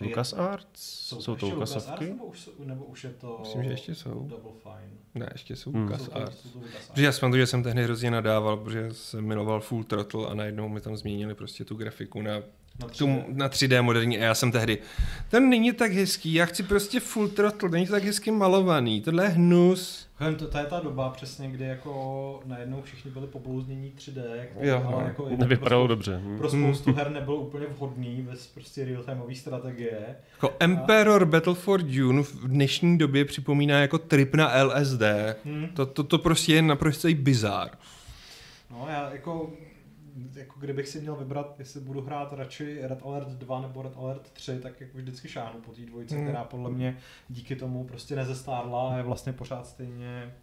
Lucas 0.00 0.32
Arts? 0.32 0.80
Jsou, 0.80 1.20
jsou 1.20 1.36
to 1.36 1.46
Lucas 1.46 1.88
Arts, 1.88 2.00
nebo 2.00 2.24
už, 2.24 2.50
nebo 2.64 2.84
už 2.84 3.04
je 3.04 3.10
to 3.10 3.38
Myslím, 3.40 3.64
že 3.64 3.70
ještě 3.70 3.94
jsou. 3.94 4.26
Double 4.28 4.52
Fine? 4.62 4.90
Ne, 5.14 5.28
ještě 5.32 5.56
jsou 5.56 5.72
hmm. 5.72 5.82
Lucas 5.82 6.08
Arts. 6.12 6.46
Protože 6.88 7.04
já 7.04 7.12
jsem 7.12 7.36
že 7.36 7.46
jsem 7.46 7.62
tehdy 7.62 7.84
hrozně 7.84 8.10
nadával, 8.10 8.56
protože 8.56 8.94
jsem 8.94 9.24
miloval 9.24 9.60
Full 9.60 9.84
Throttle 9.84 10.26
a 10.26 10.34
najednou 10.34 10.68
mi 10.68 10.80
tam 10.80 10.96
změnili 10.96 11.34
prostě 11.34 11.64
tu 11.64 11.74
grafiku 11.74 12.22
na 12.22 12.42
na 12.80 12.86
3D. 12.86 12.98
Tu, 12.98 13.24
na 13.28 13.48
3D 13.48 13.82
moderní 13.82 14.18
a 14.18 14.22
já 14.22 14.34
jsem 14.34 14.52
tehdy, 14.52 14.78
ten 15.28 15.48
není 15.48 15.72
tak 15.72 15.92
hezký, 15.92 16.34
já 16.34 16.46
chci 16.46 16.62
prostě 16.62 17.00
full 17.00 17.28
throttle, 17.28 17.68
není 17.68 17.86
to 17.86 17.92
tak 17.92 18.04
hezky 18.04 18.30
malovaný, 18.30 19.00
tohle 19.00 19.24
je 19.24 19.28
hnus. 19.28 20.10
To, 20.38 20.48
to 20.48 20.58
je 20.58 20.64
ta 20.64 20.80
doba 20.80 21.10
přesně, 21.10 21.48
kdy 21.48 21.64
jako 21.64 22.40
najednou 22.46 22.82
všichni 22.82 23.10
byli 23.10 23.26
poblouznění 23.26 23.92
3D, 23.98 24.22
jo, 24.60 24.82
ale 24.86 25.02
no. 25.02 25.08
jako 25.08 25.28
nevypadalo 25.36 25.86
pro 25.86 25.94
dobře. 25.94 26.22
Pro 26.38 26.50
spoustu 26.50 26.92
her 26.92 27.10
nebyl 27.10 27.34
úplně 27.34 27.66
vhodný 27.66 28.22
bez 28.30 28.46
prostě 28.46 28.84
real-timeové 28.84 29.34
strategie. 29.34 30.00
Jako 30.32 30.50
a... 30.50 30.52
Emperor 30.60 31.24
Battle 31.24 31.54
for 31.54 31.82
Dune 31.82 32.22
v 32.22 32.48
dnešní 32.48 32.98
době 32.98 33.24
připomíná 33.24 33.80
jako 33.80 33.98
trip 33.98 34.34
na 34.34 34.64
LSD. 34.64 35.02
Hmm. 35.44 35.68
To, 35.74 35.86
to, 35.86 36.04
to 36.04 36.18
prostě 36.18 36.54
je 36.54 36.62
naprosto 36.62 37.08
bizár. 37.14 37.70
No 38.70 38.86
já 38.90 39.10
jako 39.12 39.50
jako 40.34 40.60
kdybych 40.60 40.88
si 40.88 41.00
měl 41.00 41.16
vybrat, 41.16 41.54
jestli 41.58 41.80
budu 41.80 42.00
hrát 42.00 42.32
radši 42.32 42.78
Red 42.82 43.02
Alert 43.02 43.28
2 43.28 43.60
nebo 43.60 43.82
Red 43.82 43.96
Alert 43.96 44.30
3, 44.30 44.58
tak 44.60 44.80
jako 44.80 44.98
vždycky 44.98 45.28
šáhnu 45.28 45.60
po 45.60 45.72
té 45.72 45.80
dvojce, 45.80 46.14
mm. 46.14 46.22
která 46.22 46.44
podle 46.44 46.70
mě 46.70 46.98
díky 47.28 47.56
tomu 47.56 47.84
prostě 47.84 48.16
nezestárla 48.16 48.90
a 48.90 48.96
je 48.96 49.02
vlastně 49.02 49.32
pořád 49.32 49.66
stejně 49.66 50.34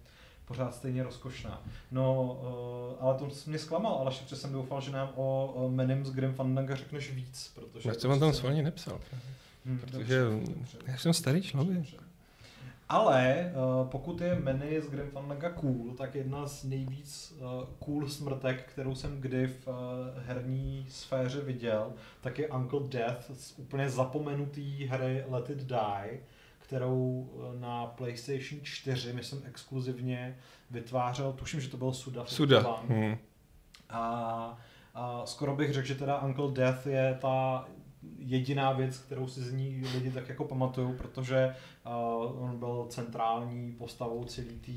pořád 0.46 0.76
stejně 0.76 1.04
rozkošná. 1.04 1.64
No, 1.92 2.40
uh, 2.42 3.06
ale 3.06 3.20
to 3.20 3.30
mě 3.48 3.60
zklamal, 3.60 3.94
ale 3.94 4.12
protože 4.12 4.36
jsem 4.36 4.52
doufal, 4.52 4.82
že 4.82 4.92
nám 4.92 5.12
o, 5.16 5.54
o 5.56 5.70
Menim 5.70 6.06
z 6.06 6.12
Grim 6.12 6.34
Fandanga 6.34 6.76
řekneš 6.76 7.12
víc, 7.12 7.52
protože... 7.56 7.90
Já 7.90 7.96
jsem 7.96 8.10
vám 8.10 8.20
tam 8.20 8.34
svolně 8.34 8.64
nepsal, 8.64 9.00
hmm, 9.66 9.80
protože 9.80 10.22
dobře, 10.24 10.54
dobře, 10.54 10.78
já 10.88 10.98
jsem 10.98 11.14
starý 11.14 11.42
člověk. 11.42 11.78
Dobře. 11.78 12.07
Ale 12.90 13.52
uh, 13.56 13.90
pokud 13.90 14.22
je 14.22 14.40
Manny 14.40 14.82
z 14.82 14.90
Grim 14.90 15.12
Fandango 15.12 15.50
cool, 15.50 15.94
tak 15.98 16.16
jedna 16.16 16.48
z 16.48 16.64
nejvíc 16.64 17.38
uh, 17.40 17.64
cool 17.80 18.10
smrtek, 18.10 18.64
kterou 18.72 18.96
jsem 18.96 19.22
kdy 19.22 19.48
v 19.48 19.68
uh, 19.68 19.74
herní 20.26 20.86
sféře 20.90 21.42
viděl, 21.42 21.94
tak 22.22 22.40
je 22.40 22.48
Uncle 22.48 22.80
Death 22.90 23.32
z 23.34 23.60
úplně 23.60 23.90
zapomenutý 23.90 24.86
hry 24.86 25.24
Let 25.28 25.50
It 25.50 25.58
Die, 25.58 26.20
kterou 26.60 27.30
na 27.60 27.86
PlayStation 27.86 28.62
4, 28.64 29.14
myslím 29.14 29.42
exkluzivně, 29.46 30.38
vytvářel, 30.72 31.34
tuším, 31.34 31.62
že 31.62 31.70
to 31.70 31.78
byl 31.78 31.94
Suda. 31.94 32.26
Suda. 32.26 32.82
Hmm. 32.88 33.18
A, 33.90 34.58
a 34.94 35.26
skoro 35.26 35.56
bych 35.56 35.74
řekl, 35.74 35.88
že 35.88 35.96
teda 35.96 36.22
Uncle 36.22 36.52
Death 36.52 36.88
je 36.88 37.18
ta 37.22 37.66
jediná 38.20 38.72
věc, 38.72 38.98
kterou 38.98 39.28
si 39.28 39.42
z 39.42 39.54
ní 39.54 39.84
lidi 39.94 40.12
tak 40.12 40.30
jako 40.30 40.44
pamatují, 40.44 40.98
protože 40.98 41.56
uh, 41.86 42.44
on 42.44 42.60
byl 42.60 42.86
centrální 42.90 43.72
postavou 43.72 44.24
celé 44.24 44.48
té 44.48 44.72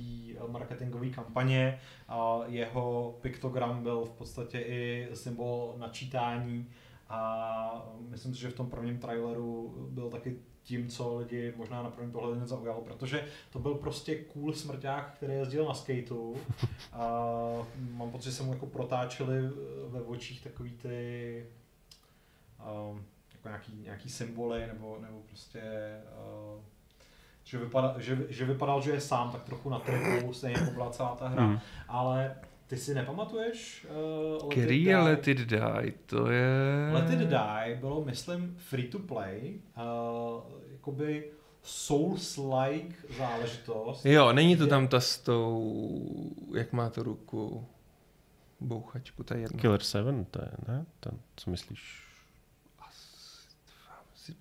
uh, 0.45 0.51
marketingové 0.51 1.09
kampaně 1.09 1.81
a 2.09 2.41
jeho 2.47 3.19
piktogram 3.21 3.83
byl 3.83 4.05
v 4.05 4.11
podstatě 4.11 4.61
i 4.61 5.09
symbol 5.15 5.75
načítání 5.79 6.67
a 7.09 7.93
myslím 8.09 8.35
si, 8.35 8.41
že 8.41 8.51
v 8.51 8.55
tom 8.55 8.71
prvním 8.71 8.99
traileru 8.99 9.75
byl 9.91 10.11
taky 10.11 10.37
tím, 10.63 10.89
co 10.89 11.17
lidi 11.17 11.55
možná 11.57 11.83
na 11.83 11.91
první 11.91 12.13
pohled 12.13 12.39
nezaujalo, 12.39 12.81
protože 12.81 13.27
to 13.53 13.59
byl 13.59 13.75
prostě 13.75 14.15
cool 14.17 14.53
smrťák, 14.53 15.15
který 15.17 15.33
jezdil 15.33 15.65
na 15.65 15.75
skateu 15.75 16.37
a 16.93 17.09
mám 17.91 18.11
pocit, 18.11 18.25
že 18.25 18.33
se 18.33 18.43
mu 18.43 18.53
jako 18.53 18.67
protáčeli 18.67 19.35
ve 19.89 20.03
očích 20.03 20.43
takový 20.43 20.71
ty 20.71 21.47
um, 22.91 23.05
jako 23.45 23.49
nějaký, 23.49 23.83
nějaký 23.85 24.11
symboly 24.11 24.67
nebo, 24.67 24.99
nebo 25.01 25.21
prostě 25.29 25.61
uh, 26.57 26.63
že, 27.45 27.59
vypadal, 27.59 27.95
že, 27.99 28.19
že 28.29 28.45
vypadal, 28.45 28.81
že 28.83 28.91
je 28.91 29.01
sám 29.01 29.31
tak 29.31 29.43
trochu 29.43 29.71
na 29.71 29.79
tripu, 29.79 30.33
stejně 30.33 30.57
jako 30.59 30.71
byla 30.71 30.91
celá 30.91 31.17
ta 31.17 31.29
hra, 31.29 31.47
mm. 31.47 31.59
ale 31.89 32.37
ty 32.67 32.77
si 32.77 32.95
nepamatuješ 32.95 33.87
uh, 33.91 34.49
Let 34.49 34.53
Který 34.53 34.85
je 34.85 34.99
Let 34.99 35.29
It 35.29 35.39
Die? 35.39 35.93
To 36.07 36.31
je... 36.31 36.49
Let 36.93 37.11
It 37.11 37.19
Die 37.19 37.79
bylo, 37.81 38.05
myslím, 38.05 38.57
free 38.59 38.89
to 38.89 38.99
play, 38.99 39.55
uh, 39.77 40.43
jakoby 40.73 41.31
Souls-like 41.65 42.95
záležitost. 43.19 44.07
Jo, 44.07 44.33
není 44.33 44.57
to 44.57 44.67
tam 44.67 44.89
ta 44.89 45.01
s 45.01 45.19
tou, 45.19 46.35
jak 46.55 46.73
má 46.73 46.91
to 46.91 47.03
ruku, 47.03 47.67
bouchačku, 48.61 49.25
to 49.25 49.35
je 49.35 49.41
jedno. 49.41 49.61
Killer 49.61 49.83
7, 49.83 50.25
to 50.25 50.43
je, 50.43 50.51
ne? 50.69 50.87
Ten, 51.01 51.19
co 51.37 51.51
myslíš? 51.51 52.10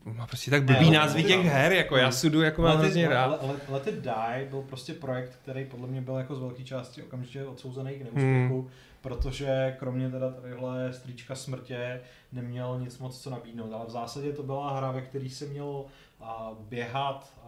Má 0.06 0.28
prostě 0.28 0.52
tak 0.52 0.64
blbý 0.64 0.90
Ne, 0.92 0.98
názvy 0.98 1.24
těch 1.24 1.46
her, 1.46 1.72
jako 1.72 1.98
já 1.98 2.12
sudu 2.12 2.42
jako 2.42 2.62
mám 2.62 2.78
hrozně 2.78 3.10
rád. 3.10 3.40
Let- 3.70 3.88
It 3.88 3.96
Die 3.96 4.48
byl 4.50 4.62
prostě 4.62 4.94
projekt, 4.94 5.40
který 5.44 5.66
podle 5.66 5.88
mě 5.88 6.02
byl 6.02 6.16
jako 6.16 6.36
z 6.36 6.40
velké 6.40 6.64
části 6.64 7.04
okamžitě 7.04 7.46
odsouzený 7.46 7.92
k 7.94 7.96
Hmm. 7.96 8.04
neúspěchu, 8.04 8.70
protože 9.02 9.76
kromě 9.80 10.10
teda 10.10 10.32
tadyhle 10.32 10.94
strýčka 10.94 11.36
smrtě 11.36 12.02
neměl 12.32 12.80
nic 12.80 13.00
moc 13.00 13.22
co 13.22 13.30
nabídnout, 13.30 13.74
ale 13.74 13.86
v 13.86 13.90
zásadě 13.90 14.34
to 14.34 14.44
byla 14.44 14.78
hra, 14.78 14.92
ve 14.92 15.02
které 15.02 15.30
si 15.30 15.48
měl 15.48 15.86
a, 16.22 16.52
běhat 16.60 17.34
a, 17.44 17.48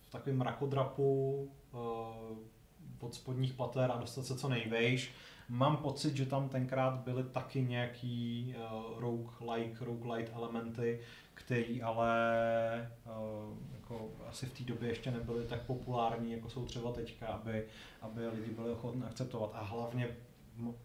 v 0.00 0.10
takovém 0.10 0.38
mrakodrapu 0.38 1.50
a, 1.72 1.78
od 3.00 3.14
spodních 3.14 3.52
pater 3.52 3.90
a 3.94 3.98
dostat 4.00 4.24
se 4.26 4.36
co 4.38 4.48
nejvejš. 4.48 5.10
Mám 5.48 5.76
pocit, 5.76 6.16
že 6.16 6.26
tam 6.26 6.48
tenkrát 6.48 6.94
byly 6.94 7.22
taky 7.24 7.62
nějaký 7.62 8.54
uh, 8.56 9.00
rogue-like, 9.00 9.74
roguelite 9.80 10.32
elementy, 10.32 11.00
který 11.44 11.82
ale 11.82 12.90
uh, 13.06 13.56
jako 13.72 14.10
asi 14.28 14.46
v 14.46 14.52
té 14.52 14.64
době 14.64 14.88
ještě 14.88 15.10
nebyly 15.10 15.44
tak 15.44 15.62
populární, 15.62 16.32
jako 16.32 16.48
jsou 16.50 16.64
třeba 16.64 16.92
teďka, 16.92 17.26
aby, 17.26 17.64
aby 18.00 18.26
lidi 18.26 18.50
byli 18.50 18.70
ochotní 18.70 19.02
akceptovat. 19.02 19.50
A 19.54 19.62
hlavně 19.62 20.08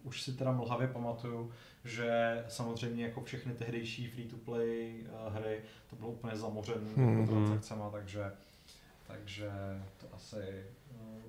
už 0.03 0.21
si 0.21 0.33
teda 0.33 0.51
mlhavě 0.51 0.87
pamatuju, 0.87 1.51
že 1.83 2.43
samozřejmě 2.47 3.03
jako 3.03 3.23
všechny 3.23 3.53
tehdejší 3.53 4.07
free-to-play 4.07 5.03
uh, 5.27 5.33
hry, 5.33 5.61
to 5.89 5.95
bylo 5.95 6.09
úplně 6.09 6.35
zamořené 6.37 6.89
Hmm. 6.95 7.19
jako 7.19 7.31
transakcema, 7.31 7.89
takže, 7.89 8.31
takže 9.07 9.51
to 9.97 10.07
asi 10.13 10.63
uh, 10.91 11.21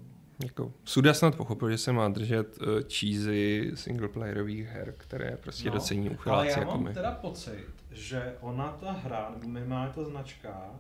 Jako, 0.44 0.72
Suda 0.84 1.14
snad 1.14 1.36
pochopil, 1.36 1.70
že 1.70 1.78
se 1.78 1.92
má 1.92 2.08
držet 2.08 2.58
uh, 2.58 2.66
cheesy 2.88 3.70
singleplayerových 3.74 4.66
her, 4.66 4.94
které 4.98 5.36
prostě 5.36 5.68
no, 5.68 5.74
docení 5.74 6.06
ale 6.06 6.16
uchyláci 6.16 6.50
já 6.50 6.58
jako 6.58 6.70
mám 6.70 6.84
my. 6.84 6.94
teda 6.94 7.12
pocit, 7.12 7.66
že 7.90 8.36
ona 8.40 8.72
ta 8.72 8.92
hra, 8.92 9.30
nebo 9.30 9.48
minimálně 9.48 9.92
ta 9.92 10.04
značka, 10.04 10.70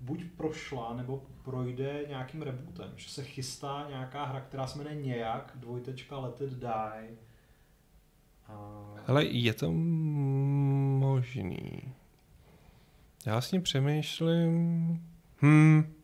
buď 0.00 0.24
prošla, 0.36 0.94
nebo 0.96 1.22
projde 1.44 2.04
nějakým 2.08 2.42
rebootem. 2.42 2.92
Že 2.96 3.10
se 3.10 3.24
chystá 3.24 3.86
nějaká 3.88 4.24
hra, 4.24 4.40
která 4.40 4.66
se 4.66 4.78
jmenuje 4.78 4.96
nějak, 4.96 5.52
dvojtečka 5.54 6.18
Let 6.18 6.40
It 6.40 6.52
Die. 6.52 7.08
A... 8.46 8.84
Ale 9.06 9.24
je 9.24 9.54
to 9.54 9.72
možný. 11.00 11.82
Já 13.26 13.32
vlastně 13.32 13.60
přemýšlím... 13.60 15.02
Hmm. 15.40 15.94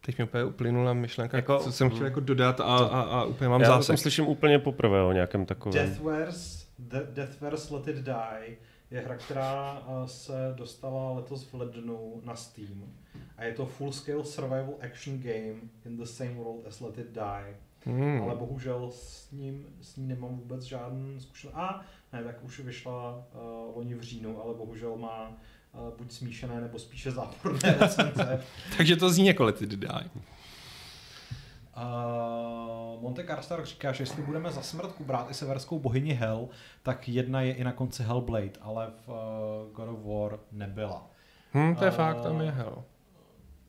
Teď 0.00 0.18
mi 0.18 0.24
úplně 0.24 0.44
uplynula 0.44 0.92
myšlenka, 0.92 1.36
Jako- 1.36 1.58
co 1.58 1.72
jsem 1.72 1.90
chtěl 1.90 2.04
jako 2.04 2.20
dodat 2.20 2.60
a, 2.60 2.64
a, 2.64 3.00
a 3.00 3.24
úplně 3.24 3.48
mám 3.50 3.60
Já 3.60 3.66
zásek. 3.68 3.98
slyším 3.98 4.26
úplně 4.26 4.58
poprvé 4.58 5.02
o 5.02 5.12
nějakém 5.12 5.46
takovém. 5.46 5.74
Deathverse, 5.86 6.66
De- 6.78 7.06
Deathverse 7.14 7.74
Let 7.74 7.88
It 7.88 7.96
Die 7.96 8.56
je 8.90 9.00
hra, 9.00 9.16
která 9.16 9.78
uh, 9.80 10.04
se 10.06 10.32
dostala 10.56 11.12
letos 11.12 11.44
v 11.44 11.54
lednu 11.54 12.20
na 12.24 12.36
Steam. 12.36 12.84
A 13.36 13.44
je 13.44 13.52
to 13.52 13.66
full-scale 13.66 14.24
survival 14.24 14.74
action 14.80 15.18
game 15.20 15.54
in 15.86 15.96
the 15.96 16.04
same 16.04 16.34
world 16.34 16.66
as 16.66 16.80
Let 16.80 16.98
It 16.98 17.12
Die. 17.12 17.56
Hmm. 17.84 18.22
ale 18.22 18.34
bohužel 18.34 18.90
s 18.92 19.30
ním, 19.32 19.66
s 19.80 19.96
ní 19.96 20.06
nemám 20.08 20.30
vůbec 20.36 20.62
žádný 20.62 21.20
zkušenost. 21.20 21.56
A 21.56 21.80
ne, 22.12 22.24
tak 22.24 22.44
už 22.44 22.60
vyšla 22.60 23.14
uh, 23.34 23.76
loni 23.76 23.94
v 23.94 24.00
říjnu, 24.02 24.42
ale 24.42 24.54
bohužel 24.54 24.96
má 24.96 25.32
buď 25.98 26.12
smíšené 26.12 26.60
nebo 26.60 26.78
spíše 26.78 27.10
záporné. 27.10 27.78
Takže 28.76 28.96
to 28.96 29.10
zní 29.10 29.26
jako 29.26 29.44
Let 29.44 29.62
It 29.62 29.70
Die. 29.70 30.10
Uh, 31.76 33.02
Monte 33.02 33.22
Karstar 33.22 33.64
říká, 33.66 33.92
že 33.92 34.02
jestli 34.02 34.22
budeme 34.22 34.52
za 34.52 34.62
smrtku 34.62 35.04
brát 35.04 35.30
i 35.30 35.34
severskou 35.34 35.78
bohyni 35.78 36.12
Hell, 36.12 36.48
tak 36.82 37.08
jedna 37.08 37.40
je 37.40 37.52
i 37.54 37.64
na 37.64 37.72
konci 37.72 38.02
Hellblade, 38.02 38.52
ale 38.60 38.86
v 39.06 39.08
uh, 39.08 39.14
God 39.72 39.88
of 39.88 39.98
War 40.04 40.38
nebyla. 40.52 41.06
Hm, 41.54 41.74
to 41.74 41.84
je 41.84 41.90
A- 41.90 41.94
fakt, 41.94 42.20
tam 42.20 42.40
je 42.40 42.50
hell. 42.50 42.84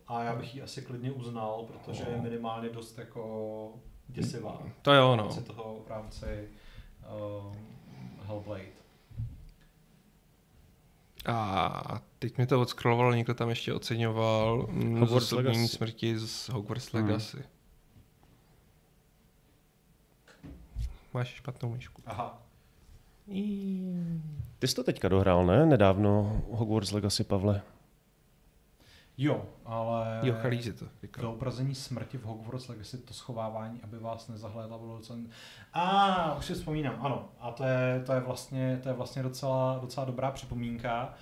A 0.07 0.23
já 0.23 0.35
bych 0.35 0.55
ji 0.55 0.61
asi 0.61 0.81
klidně 0.81 1.11
uznal, 1.11 1.65
protože 1.67 2.03
je 2.09 2.21
minimálně 2.21 2.69
dost 2.69 2.97
jako 2.97 3.73
děsivá. 4.07 4.63
To 4.81 4.93
jo, 4.93 5.13
v 5.13 5.17
no. 5.17 5.23
rámci 5.23 5.41
toho, 5.43 5.81
v 5.85 5.89
rámci 5.89 6.49
uh, 7.45 7.55
Hellblade. 8.27 8.78
A 11.25 12.01
teď 12.19 12.37
mi 12.37 12.45
to 12.47 12.61
odscrollovalo, 12.61 13.13
někdo 13.13 13.33
tam 13.33 13.49
ještě 13.49 13.73
oceňoval 13.73 14.67
Hogwarts 14.99 15.31
Legacy. 15.31 15.67
smrti 15.67 16.19
z 16.19 16.49
Hogwarts 16.49 16.93
Hmm. 16.93 17.03
Legacy. 17.05 17.43
Máš 21.13 21.27
špatnou 21.27 21.69
myšku. 21.73 22.01
Aha. 22.05 22.41
Ty 24.59 24.67
jsi 24.67 24.75
to 24.75 24.83
teďka 24.83 25.09
dohrál, 25.09 25.45
ne? 25.45 25.65
Nedávno 25.65 26.41
Hogwarts 26.51 26.91
Legacy, 26.91 27.23
Pavle. 27.23 27.61
Jo, 29.21 29.45
ale 29.65 30.19
Jo, 30.23 30.33
chalí 30.41 30.63
si 30.63 30.73
to. 30.73 30.85
to 30.85 30.91
Říkal. 31.01 31.27
obrazení 31.29 31.75
smrti 31.75 32.17
v 32.17 32.23
Hogwarts 32.23 32.67
Legacy, 32.67 32.97
to 32.97 33.13
schovávání, 33.13 33.79
aby 33.83 33.99
vás 33.99 34.27
nezahlédla, 34.27 34.77
bylo 34.77 34.97
docela... 34.97 35.19
A 35.73 36.35
už 36.35 36.45
si 36.45 36.53
vzpomínám, 36.53 36.95
ano. 36.99 37.29
A 37.39 37.51
to 37.51 37.63
je, 37.63 38.03
to 38.05 38.13
je, 38.13 38.19
vlastně, 38.19 38.79
to 38.83 38.89
je 38.89 38.95
vlastně 38.95 39.23
docela, 39.23 39.77
docela 39.81 40.05
dobrá 40.05 40.31
připomínka, 40.31 41.13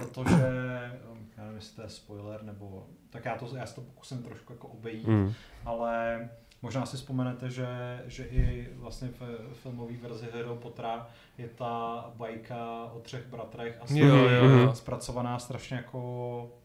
protože, 0.00 0.92
um, 1.12 1.26
já 1.36 1.42
nevím, 1.42 1.56
jestli 1.56 1.76
to 1.76 1.82
je 1.82 1.88
spoiler, 1.88 2.42
nebo, 2.42 2.86
tak 3.10 3.24
já, 3.24 3.36
to, 3.38 3.56
já 3.56 3.66
se 3.66 3.74
to 3.74 3.80
pokusím 3.80 4.22
trošku 4.22 4.52
jako 4.52 4.68
obejít, 4.68 5.06
Mm. 5.06 5.32
ale 5.64 6.28
možná 6.64 6.86
si 6.86 6.96
vzpomenete, 6.96 7.50
že, 7.50 8.02
že 8.06 8.24
i 8.24 8.68
vlastně 8.74 9.08
v 9.08 9.54
filmové 9.54 9.96
verzi 9.96 10.26
Harry 10.32 10.48
Pottera 10.62 11.08
je 11.38 11.48
ta 11.48 12.04
bajka 12.16 12.84
o 12.92 13.00
třech 13.00 13.26
bratrech 13.26 13.78
a 13.80 13.84
Jo, 13.94 14.06
jo, 14.06 14.48
jo. 14.48 14.74
zpracovaná 14.74 15.38
strašně 15.38 15.76
jako 15.76 16.00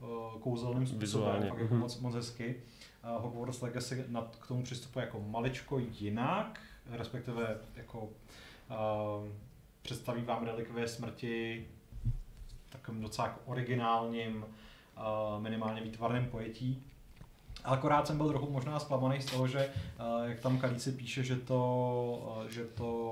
uh, 0.02 0.41
kouzelným 0.41 0.88
způsobem, 0.88 1.00
Vizuálně, 1.00 1.50
fakt 1.50 1.60
jako 1.60 1.74
mhm. 1.74 1.82
moc, 1.82 2.00
moc 2.00 2.16
hezky. 2.16 2.56
Uh, 3.04 3.22
Hogwarts 3.24 3.62
Legacy 3.62 4.06
k 4.39 4.47
tomu 4.47 4.64
přistupuje 4.64 5.06
jako 5.06 5.20
maličko 5.20 5.80
jinak, 5.80 6.60
respektive 6.91 7.58
jako 7.76 8.00
uh, 8.00 8.08
představí 9.82 10.22
vám 10.22 10.45
relikvie 10.45 10.88
smrti 10.88 11.68
v 12.68 12.72
takovém 12.72 13.02
docela 13.02 13.28
jako 13.28 13.39
originálním, 13.45 14.45
uh, 14.45 15.41
minimálně 15.41 15.82
výtvarném 15.82 16.26
pojetí. 16.26 16.89
Ale 17.64 17.78
akorát 17.78 18.07
jsem 18.07 18.18
byl 18.18 18.28
trochu 18.30 18.51
možná 18.51 18.80
zklamaný 18.80 19.22
z 19.22 19.26
toho, 19.26 19.47
že 19.47 19.70
uh, 19.99 20.30
jak 20.30 20.39
tam 20.39 20.57
Kalíci 20.57 20.91
píše, 20.91 21.24
že 21.24 21.36
to, 21.36 22.36
uh, 22.41 22.47
že 22.49 22.64
to 22.64 23.12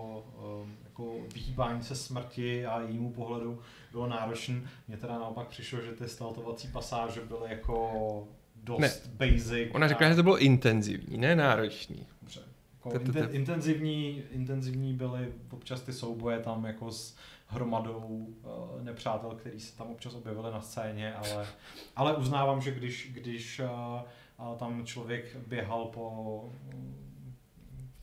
um, 0.63 0.77
jako 0.83 1.15
vyhýbání 1.33 1.83
se 1.83 1.95
smrti 1.95 2.65
a 2.65 2.81
jejímu 2.81 3.11
pohledu 3.13 3.59
bylo 3.91 4.07
náročné. 4.07 4.61
Mně 4.87 4.97
teda 4.97 5.13
naopak 5.19 5.47
přišlo, 5.47 5.81
že 5.81 5.91
ty 5.91 6.07
steltovací 6.09 6.67
pasáže 6.67 7.21
byly 7.21 7.49
jako 7.49 8.27
dost 8.63 8.79
Ne. 8.79 8.91
basic. 9.13 9.69
Ona 9.73 9.87
řekla, 9.87 10.07
a- 10.07 10.09
že 10.09 10.15
to 10.15 10.23
bylo 10.23 10.37
intenzivní, 10.37 11.17
ne 11.17 11.35
náročný. 11.35 12.05
Dobře. 12.21 12.41
Jako 12.85 12.99
inten, 12.99 13.29
intenzivní, 13.31 14.23
intenzivní 14.31 14.93
byly 14.93 15.33
občas 15.49 15.81
ty 15.81 15.93
souboje 15.93 16.39
tam 16.39 16.65
jako 16.65 16.91
s 16.91 17.15
hromadou 17.47 17.97
uh, 17.97 18.81
nepřátel, 18.83 19.29
který 19.29 19.59
se 19.59 19.77
tam 19.77 19.87
občas 19.91 20.13
objevili 20.13 20.51
na 20.51 20.61
scéně, 20.61 21.13
ale, 21.13 21.47
ale 21.95 22.15
uznávám, 22.15 22.61
že 22.61 22.71
když, 22.71 23.09
když 23.13 23.59
uh, 23.59 24.01
uh, 24.39 24.57
tam 24.57 24.85
člověk 24.85 25.35
běhal 25.47 25.85
po, 25.85 26.43
mm, 26.73 27.33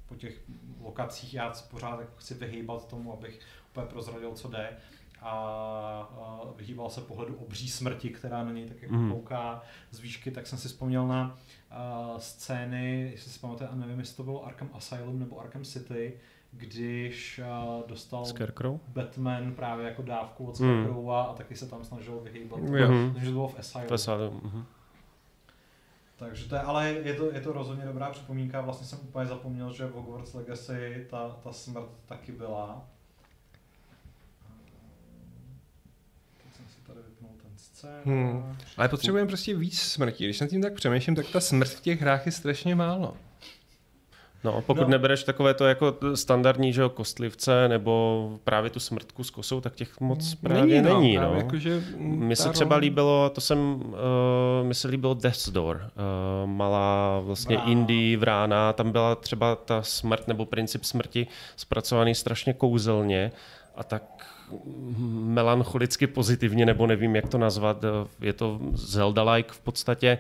po 0.09 0.15
těch 0.15 0.41
lokacích, 0.83 1.35
já 1.35 1.53
pořád 1.71 2.01
jako 2.01 2.13
chci 2.17 2.35
vyhýbat 2.35 2.89
tomu, 2.89 3.13
abych 3.13 3.41
úplně 3.71 3.87
prozradil, 3.87 4.33
co 4.35 4.49
jde, 4.49 4.77
a 5.21 6.43
uh, 6.45 6.57
vyhýbal 6.59 6.91
se 6.91 7.01
pohledu 7.01 7.35
obří 7.37 7.69
smrti, 7.71 8.11
která 8.11 8.45
na 8.45 8.53
něj 8.53 8.69
tak 8.69 8.83
jako 8.83 8.95
Mhm. 8.95 9.11
kouká 9.13 9.63
z 9.91 10.01
výšky, 10.01 10.31
tak 10.31 10.47
jsem 10.47 10.59
si 10.59 10.69
vzpomněl 10.69 11.07
na 11.07 11.39
uh, 12.13 12.19
scény, 12.19 13.11
jestli 13.13 13.31
si 13.31 13.39
pamatujete, 13.41 13.73
a 13.75 13.77
nevím, 13.77 13.99
jestli 13.99 14.17
to 14.17 14.23
bylo 14.23 14.47
Arkham 14.47 14.71
Asylum 14.73 15.19
nebo 15.19 15.41
Arkham 15.41 15.65
City, 15.65 16.13
když 16.53 17.41
uh, 17.79 17.89
dostal 17.89 18.25
Scarecrow? 18.25 18.81
Batman 18.89 19.53
právě 19.55 19.87
jako 19.87 20.03
dávku 20.03 20.47
od 20.47 20.59
Hmm. 20.61 20.71
Scarecrowa 20.73 21.23
a 21.23 21.35
taky 21.35 21.57
se 21.57 21.67
tam 21.69 21.85
snažil 21.85 22.21
vyhýbat. 22.21 22.61
Mhm. 22.61 23.13
Takže 23.13 23.27
to 23.27 23.33
bylo 23.33 23.49
v 23.49 23.59
Asylum. 23.59 23.89
Fasadu. 23.89 24.41
mhm. 24.45 24.65
Takže 26.17 26.49
to 26.49 26.55
je, 26.55 26.61
ale 26.61 26.89
je 26.89 27.15
to, 27.15 27.33
je 27.33 27.41
to 27.41 27.53
rozhodně 27.53 27.85
dobrá 27.85 28.11
připomínka. 28.11 28.61
Vlastně 28.61 28.87
jsem 28.87 28.99
úplně 29.03 29.27
zapomněl, 29.27 29.73
že 29.73 29.87
v 29.87 29.93
Hogwarts 29.93 30.35
Legacy 30.35 31.07
ta, 31.11 31.37
ta 31.43 31.53
smrt 31.53 31.89
taky 32.07 32.33
byla. 32.33 32.89
Hmm. 38.05 38.57
Ale 38.77 38.89
potřebujeme 38.89 39.29
prostě 39.29 39.57
víc 39.57 39.81
smrti. 39.81 40.25
Když 40.25 40.41
nad 40.41 40.47
tím 40.47 40.63
tak 40.63 40.75
přemýšlím, 40.75 41.17
tak 41.17 41.27
ta 41.33 41.41
smrt 41.41 41.69
v 41.69 41.81
těch 41.81 42.01
hrách 42.01 42.27
je 42.27 42.33
strašně 42.33 42.75
málo. 42.75 43.17
No, 44.45 44.63
pokud 44.67 44.81
No. 44.81 44.85
no. 44.87 44.91
nebereš 44.91 45.25
takové 45.25 45.55
to 45.55 45.65
jako 45.67 45.97
standardní, 46.15 46.73
že 46.73 46.81
jo, 46.81 46.89
kostlivce, 46.89 47.69
nebo 47.69 48.31
právě 48.45 48.71
tu 48.71 48.81
smrtku 48.81 49.25
s 49.25 49.31
kosou, 49.31 49.61
tak 49.61 49.75
těch 49.75 50.01
moc 50.01 50.35
právě 50.35 50.83
no, 50.83 50.95
není, 50.95 51.17
no. 51.17 51.35
Jakože, 51.35 51.83
mm, 51.97 52.25
Mně 52.27 52.37
se 52.37 52.51
třeba 52.51 52.77
líbilo, 52.77 53.31
to 53.35 53.41
jsem, 53.41 53.59
uh, 53.59 54.67
mi 54.67 54.75
se 54.75 54.89
líbilo 54.89 55.15
Death's 55.15 55.49
Door, 55.49 55.77
uh, 56.45 56.51
malá 56.51 57.21
vlastně 57.21 57.57
Vrána. 57.57 57.71
indie 57.73 58.17
vrána, 58.17 58.73
tam 58.73 58.93
byla 58.93 59.15
třeba 59.15 59.57
ta 59.57 59.83
smrt 59.83 60.29
nebo 60.29 60.47
princip 60.47 60.85
smrti 60.85 61.27
zpracovaný 61.57 62.15
strašně 62.15 62.53
kouzelně 62.53 63.33
a 63.77 63.85
tak 63.85 64.03
melancholicky 65.25 66.07
pozitivně, 66.07 66.67
nebo 66.67 66.87
nevím, 66.87 67.17
jak 67.17 67.29
to 67.29 67.39
nazvat. 67.39 67.85
Je 68.21 68.33
to 68.33 68.59
Zelda-like 68.73 69.53
v 69.53 69.61
podstatě. 69.61 70.19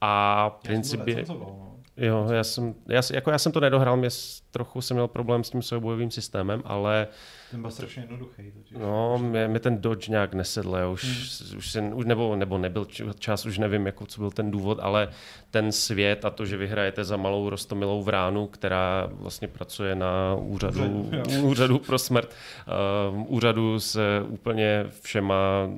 A 0.00 0.50
principě... 0.62 1.24
no. 1.28 1.79
Jo, 2.00 2.28
já 2.32 2.44
jsem, 2.44 2.74
já, 2.88 3.02
jako 3.12 3.30
já 3.30 3.38
jsem 3.38 3.52
to 3.52 3.60
nedohrál, 3.60 3.96
mě 3.96 4.08
trochu 4.50 4.80
jsem 4.80 4.94
měl 4.94 5.08
problém 5.08 5.44
s 5.44 5.50
tím 5.50 5.62
soubojovým 5.62 6.10
systémem, 6.10 6.62
ale... 6.64 7.08
Ten 7.50 7.62
byl 7.62 7.70
strašně 7.70 8.02
jednoduchý. 8.02 8.52
Totiž. 8.52 8.78
No, 8.80 9.18
mě, 9.18 9.48
mě, 9.48 9.60
ten 9.60 9.80
Dodge 9.80 10.10
nějak 10.10 10.34
nesedl, 10.34 10.76
já 10.76 10.88
už, 10.88 11.04
hmm. 11.04 11.58
už, 11.58 11.70
jsem, 11.70 11.96
už 11.96 12.04
nebo, 12.04 12.36
nebo 12.36 12.58
nebyl 12.58 12.86
čas, 13.18 13.46
už 13.46 13.58
nevím, 13.58 13.86
jako, 13.86 14.06
co 14.06 14.20
byl 14.20 14.30
ten 14.30 14.50
důvod, 14.50 14.78
ale 14.82 15.08
ten 15.50 15.72
svět 15.72 16.24
a 16.24 16.30
to, 16.30 16.46
že 16.46 16.56
vyhrajete 16.56 17.04
za 17.04 17.16
malou 17.16 17.50
rostomilou 17.50 18.02
vránu, 18.02 18.46
která 18.46 19.08
vlastně 19.12 19.48
pracuje 19.48 19.94
na 19.94 20.34
úřadu, 20.38 21.02
úřadu, 21.02 21.42
úřadu 21.42 21.78
pro 21.78 21.98
smrt, 21.98 22.34
uh, 23.12 23.32
úřadu 23.32 23.80
s 23.80 24.00
úplně 24.28 24.86
všema 25.02 25.68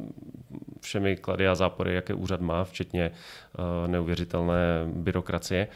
všemi 0.81 1.17
klady 1.17 1.49
a 1.49 1.55
zápory, 1.55 1.95
jaké 1.95 2.15
úřad 2.15 2.41
má, 2.41 2.65
včetně 2.65 3.11
uh, 3.11 3.91
neuvěřitelné 3.91 4.85
byrokracie, 4.87 5.69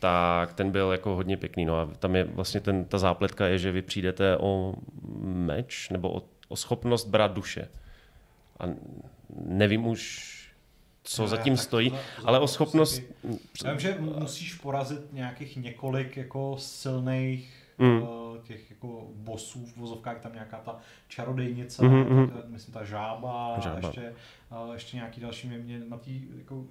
tak 0.00 0.52
ten 0.52 0.70
byl 0.70 0.92
jako 0.92 1.14
hodně 1.16 1.36
pěkný. 1.36 1.64
No 1.64 1.78
a 1.78 1.86
tam 1.86 2.16
je 2.16 2.24
vlastně 2.24 2.60
ten, 2.60 2.84
ta 2.84 2.98
zápletka 2.98 3.46
je, 3.46 3.58
že 3.58 3.72
vy 3.72 3.82
přijdete 3.82 4.36
o 4.36 4.74
meč 5.22 5.88
nebo 5.88 6.16
o, 6.16 6.22
o 6.48 6.56
schopnost 6.56 7.06
brát 7.06 7.32
duše. 7.32 7.68
A 8.60 8.64
nevím 9.44 9.86
už, 9.86 10.30
co 11.02 11.22
no, 11.22 11.28
zatím 11.28 11.56
stojí, 11.56 11.92
ale 12.24 12.38
o 12.38 12.46
schopnost... 12.48 13.02
Já 13.64 13.70
vím, 13.70 13.80
že 13.80 13.96
musíš 14.00 14.54
porazit 14.54 15.12
nějakých 15.12 15.56
několik 15.56 16.16
jako 16.16 16.56
silných 16.58 17.54
mm. 17.78 18.02
těch 18.42 18.70
jako 18.70 19.06
bossů 19.14 19.66
v 19.66 19.76
vozovkách, 19.76 20.20
tam 20.20 20.32
nějaká 20.32 20.58
ta 20.58 20.78
čarodejnice, 21.08 21.82
mm-hmm. 21.82 22.30
ta, 22.30 22.42
myslím 22.46 22.74
ta 22.74 22.84
žába, 22.84 23.60
žába. 23.60 23.76
a 23.76 23.86
ještě, 23.86 24.12
uh, 24.66 24.74
ještě 24.74 24.96
nějaký 24.96 25.20
další 25.20 25.48
mě, 25.48 25.58
mě 25.58 25.78
na 25.88 25.98
tý, 25.98 26.22
jako, 26.38 26.64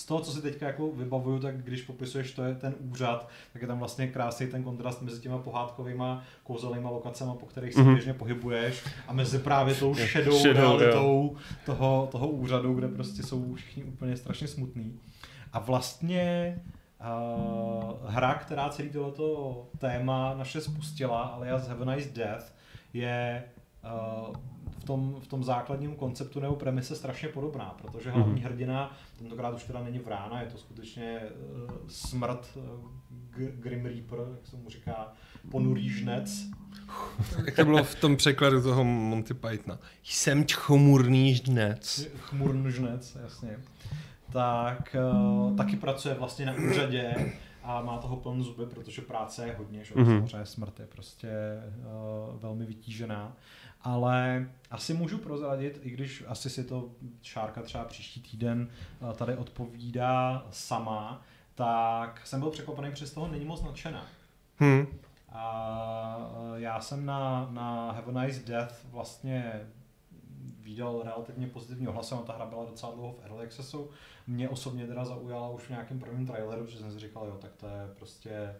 z 0.00 0.04
toho, 0.04 0.20
co 0.20 0.32
si 0.32 0.42
teďka 0.42 0.66
jako 0.66 0.90
vybavuju, 0.92 1.38
tak 1.38 1.62
když 1.62 1.82
popisuješ, 1.82 2.32
to 2.32 2.44
je 2.44 2.54
ten 2.54 2.74
úřad, 2.78 3.28
tak 3.52 3.62
je 3.62 3.68
tam 3.68 3.78
vlastně 3.78 4.06
krásný 4.06 4.46
ten 4.46 4.62
kontrast 4.62 5.02
mezi 5.02 5.20
těma 5.20 5.38
pohádkovými 5.38 6.04
kouzelnýma 6.44 6.90
lokacemi, 6.90 7.30
po 7.40 7.46
kterých 7.46 7.74
se 7.74 7.80
mm-hmm. 7.80 7.92
běžně 7.92 8.14
pohybuješ 8.14 8.84
a 9.08 9.12
mezi 9.12 9.38
právě 9.38 9.74
tou 9.74 9.94
šedou, 9.94 10.38
šedou 10.38 10.78
realitou 10.78 11.36
toho, 11.66 12.08
toho 12.12 12.28
úřadu, 12.28 12.74
kde 12.74 12.88
prostě 12.88 13.22
jsou 13.22 13.54
všichni 13.54 13.84
úplně 13.84 14.16
strašně 14.16 14.48
smutný. 14.48 14.98
A 15.52 15.58
vlastně 15.58 16.56
uh, 17.00 17.92
hra, 18.06 18.34
která 18.34 18.68
celý 18.68 18.88
tohleto 18.88 19.66
téma 19.78 20.34
naše 20.34 20.60
spustila, 20.60 21.22
alias 21.22 21.68
Have 21.68 21.92
a 21.92 21.94
Nice 21.94 22.10
Death, 22.10 22.54
je 22.92 23.44
uh, 23.84 24.36
tom, 24.90 25.16
v 25.20 25.26
tom 25.26 25.44
základním 25.44 25.94
konceptu 25.94 26.40
nebo 26.40 26.56
premise 26.56 26.96
strašně 26.96 27.28
podobná, 27.28 27.76
protože 27.82 28.10
hlavní 28.10 28.34
mm-hmm. 28.34 28.44
hrdina, 28.44 28.96
tentokrát 29.18 29.54
už 29.54 29.64
teda 29.64 29.82
není 29.82 29.98
vrána, 29.98 30.40
je 30.40 30.46
to 30.46 30.58
skutečně 30.58 31.20
uh, 31.20 31.70
smrt, 31.88 32.56
uh, 32.56 32.90
Grim 33.36 33.86
Reaper, 33.86 34.18
jak 34.18 34.46
se 34.46 34.56
mu 34.56 34.70
říká, 34.70 35.12
ponurý 35.50 35.88
žnec. 35.88 36.46
Jak 37.46 37.56
to 37.56 37.64
bylo 37.64 37.84
v 37.84 37.94
tom 37.94 38.16
překladu 38.16 38.62
toho 38.62 38.84
Monty 38.84 39.34
Pythona. 39.34 39.78
Jsem 40.02 40.44
chmurný 40.52 41.34
žnec. 41.34 42.08
Chmurný 42.18 42.72
žnec, 42.72 43.18
jasně. 43.22 43.58
Tak 44.32 44.96
uh, 45.12 45.56
taky 45.56 45.76
pracuje 45.76 46.14
vlastně 46.14 46.46
na 46.46 46.54
úřadě 46.70 47.32
a 47.62 47.82
má 47.82 47.98
toho 47.98 48.16
pln 48.16 48.42
zuby, 48.42 48.66
protože 48.66 49.02
práce 49.02 49.46
je 49.46 49.54
hodně, 49.58 49.84
že 49.84 49.94
mm-hmm. 49.94 50.26
samozřejmě 50.26 50.46
smrt 50.46 50.80
je 50.80 50.86
prostě 50.86 51.28
uh, 51.78 52.40
velmi 52.40 52.66
vytížená 52.66 53.36
ale 53.82 54.48
asi 54.70 54.94
můžu 54.94 55.18
prozradit, 55.18 55.80
i 55.82 55.90
když 55.90 56.24
asi 56.26 56.50
si 56.50 56.64
to 56.64 56.90
Šárka 57.22 57.62
třeba 57.62 57.84
příští 57.84 58.20
týden 58.22 58.68
eh, 59.10 59.14
tady 59.14 59.36
odpovídá 59.36 60.46
sama, 60.50 61.22
tak 61.54 62.26
jsem 62.26 62.40
byl 62.40 62.50
překvapený, 62.50 62.92
přes 62.92 63.12
toho 63.12 63.28
není 63.28 63.44
moc 63.44 63.62
nadšená. 63.62 64.06
Hmm. 64.56 64.86
A 65.32 66.32
eh, 66.56 66.60
já 66.60 66.80
jsem 66.80 67.06
na, 67.06 67.48
na 67.50 67.92
Have 67.92 68.20
a 68.20 68.24
Nice 68.24 68.46
Death 68.46 68.84
vlastně 68.84 69.60
viděl 70.60 71.02
relativně 71.04 71.46
pozitivní 71.46 71.88
ohlasy, 71.88 72.14
ta 72.26 72.32
hra 72.32 72.46
byla 72.46 72.64
docela 72.64 72.92
dlouho 72.92 73.12
v 73.12 73.24
Early 73.24 73.46
Accessu. 73.46 73.90
Mě 74.26 74.48
osobně 74.48 74.86
teda 74.86 75.04
zaujala 75.04 75.48
už 75.48 75.62
v 75.62 75.70
nějakém 75.70 76.00
prvním 76.00 76.26
traileru, 76.26 76.66
že 76.66 76.78
jsem 76.78 76.92
si 76.92 76.98
říkal, 76.98 77.26
jo, 77.26 77.38
tak 77.40 77.50
to 77.56 77.66
je 77.66 77.88
prostě 77.98 78.54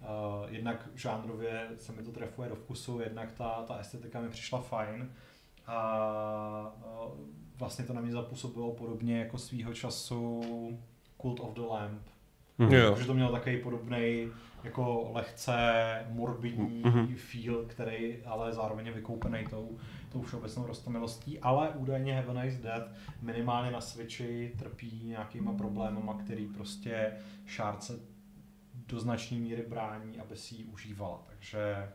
Uh, 0.00 0.06
jednak 0.48 0.88
žánrově 0.94 1.68
se 1.76 1.92
mi 1.92 2.02
to 2.02 2.10
trefuje 2.10 2.48
do 2.48 2.54
vkusu, 2.54 3.00
jednak 3.00 3.32
ta, 3.32 3.62
ta 3.62 3.76
estetika 3.76 4.20
mi 4.20 4.28
přišla 4.28 4.60
fajn 4.60 5.10
a 5.66 6.72
uh, 7.06 7.18
vlastně 7.56 7.84
to 7.84 7.92
na 7.92 8.00
mě 8.00 8.12
zapůsobilo 8.12 8.72
podobně 8.72 9.18
jako 9.18 9.38
svýho 9.38 9.74
času 9.74 10.42
Cult 11.20 11.40
of 11.40 11.54
the 11.54 11.60
Lamp. 11.60 12.02
Mm-hmm. 12.58 12.90
Takže 12.90 13.06
to 13.06 13.14
mělo 13.14 13.32
takový 13.32 13.56
podobný 13.56 14.28
jako 14.64 15.10
lehce 15.12 16.06
morbidní 16.10 16.82
mm-hmm. 16.82 17.16
feel, 17.16 17.64
který 17.66 18.16
ale 18.24 18.52
zároveň 18.52 18.86
je 18.86 18.92
vykoupený 18.92 19.44
tou, 19.50 19.78
tou 20.12 20.22
všeobecnou 20.22 20.66
rostomilostí, 20.66 21.38
ale 21.38 21.68
údajně 21.68 22.16
Have 22.16 22.40
a 22.40 22.44
Nice 22.44 22.62
Death 22.62 22.92
minimálně 23.22 23.70
na 23.70 23.80
Switchi 23.80 24.52
trpí 24.58 25.02
nějakýma 25.04 25.52
problémama, 25.52 26.14
který 26.14 26.46
prostě 26.46 27.12
šárce 27.46 27.92
do 28.90 29.00
značné 29.00 29.38
míry 29.38 29.64
brání, 29.68 30.20
aby 30.20 30.36
si 30.36 30.54
ji 30.54 30.64
užívala. 30.64 31.22
Takže 31.28 31.88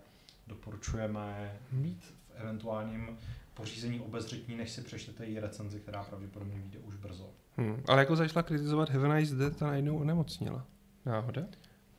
doporučujeme 0.47 1.51
být 1.71 2.03
v 2.03 2.35
eventuálním 2.35 3.17
pořízení 3.53 3.99
obezřetní, 3.99 4.55
než 4.57 4.71
si 4.71 4.81
přečtete 4.81 5.25
její 5.25 5.39
recenzi, 5.39 5.79
která 5.79 6.03
pravděpodobně 6.03 6.59
vyjde 6.59 6.79
už 6.79 6.95
brzo. 6.95 7.29
Hmm. 7.57 7.83
Ale 7.87 8.01
jako 8.01 8.15
začala 8.15 8.43
kritizovat 8.43 8.89
Heaven 8.89 9.11
Eyes 9.11 9.31
Dead 9.31 9.61
a 9.61 9.67
najednou 9.67 9.97
onemocnila. 9.97 10.65
Náhoda? 11.05 11.41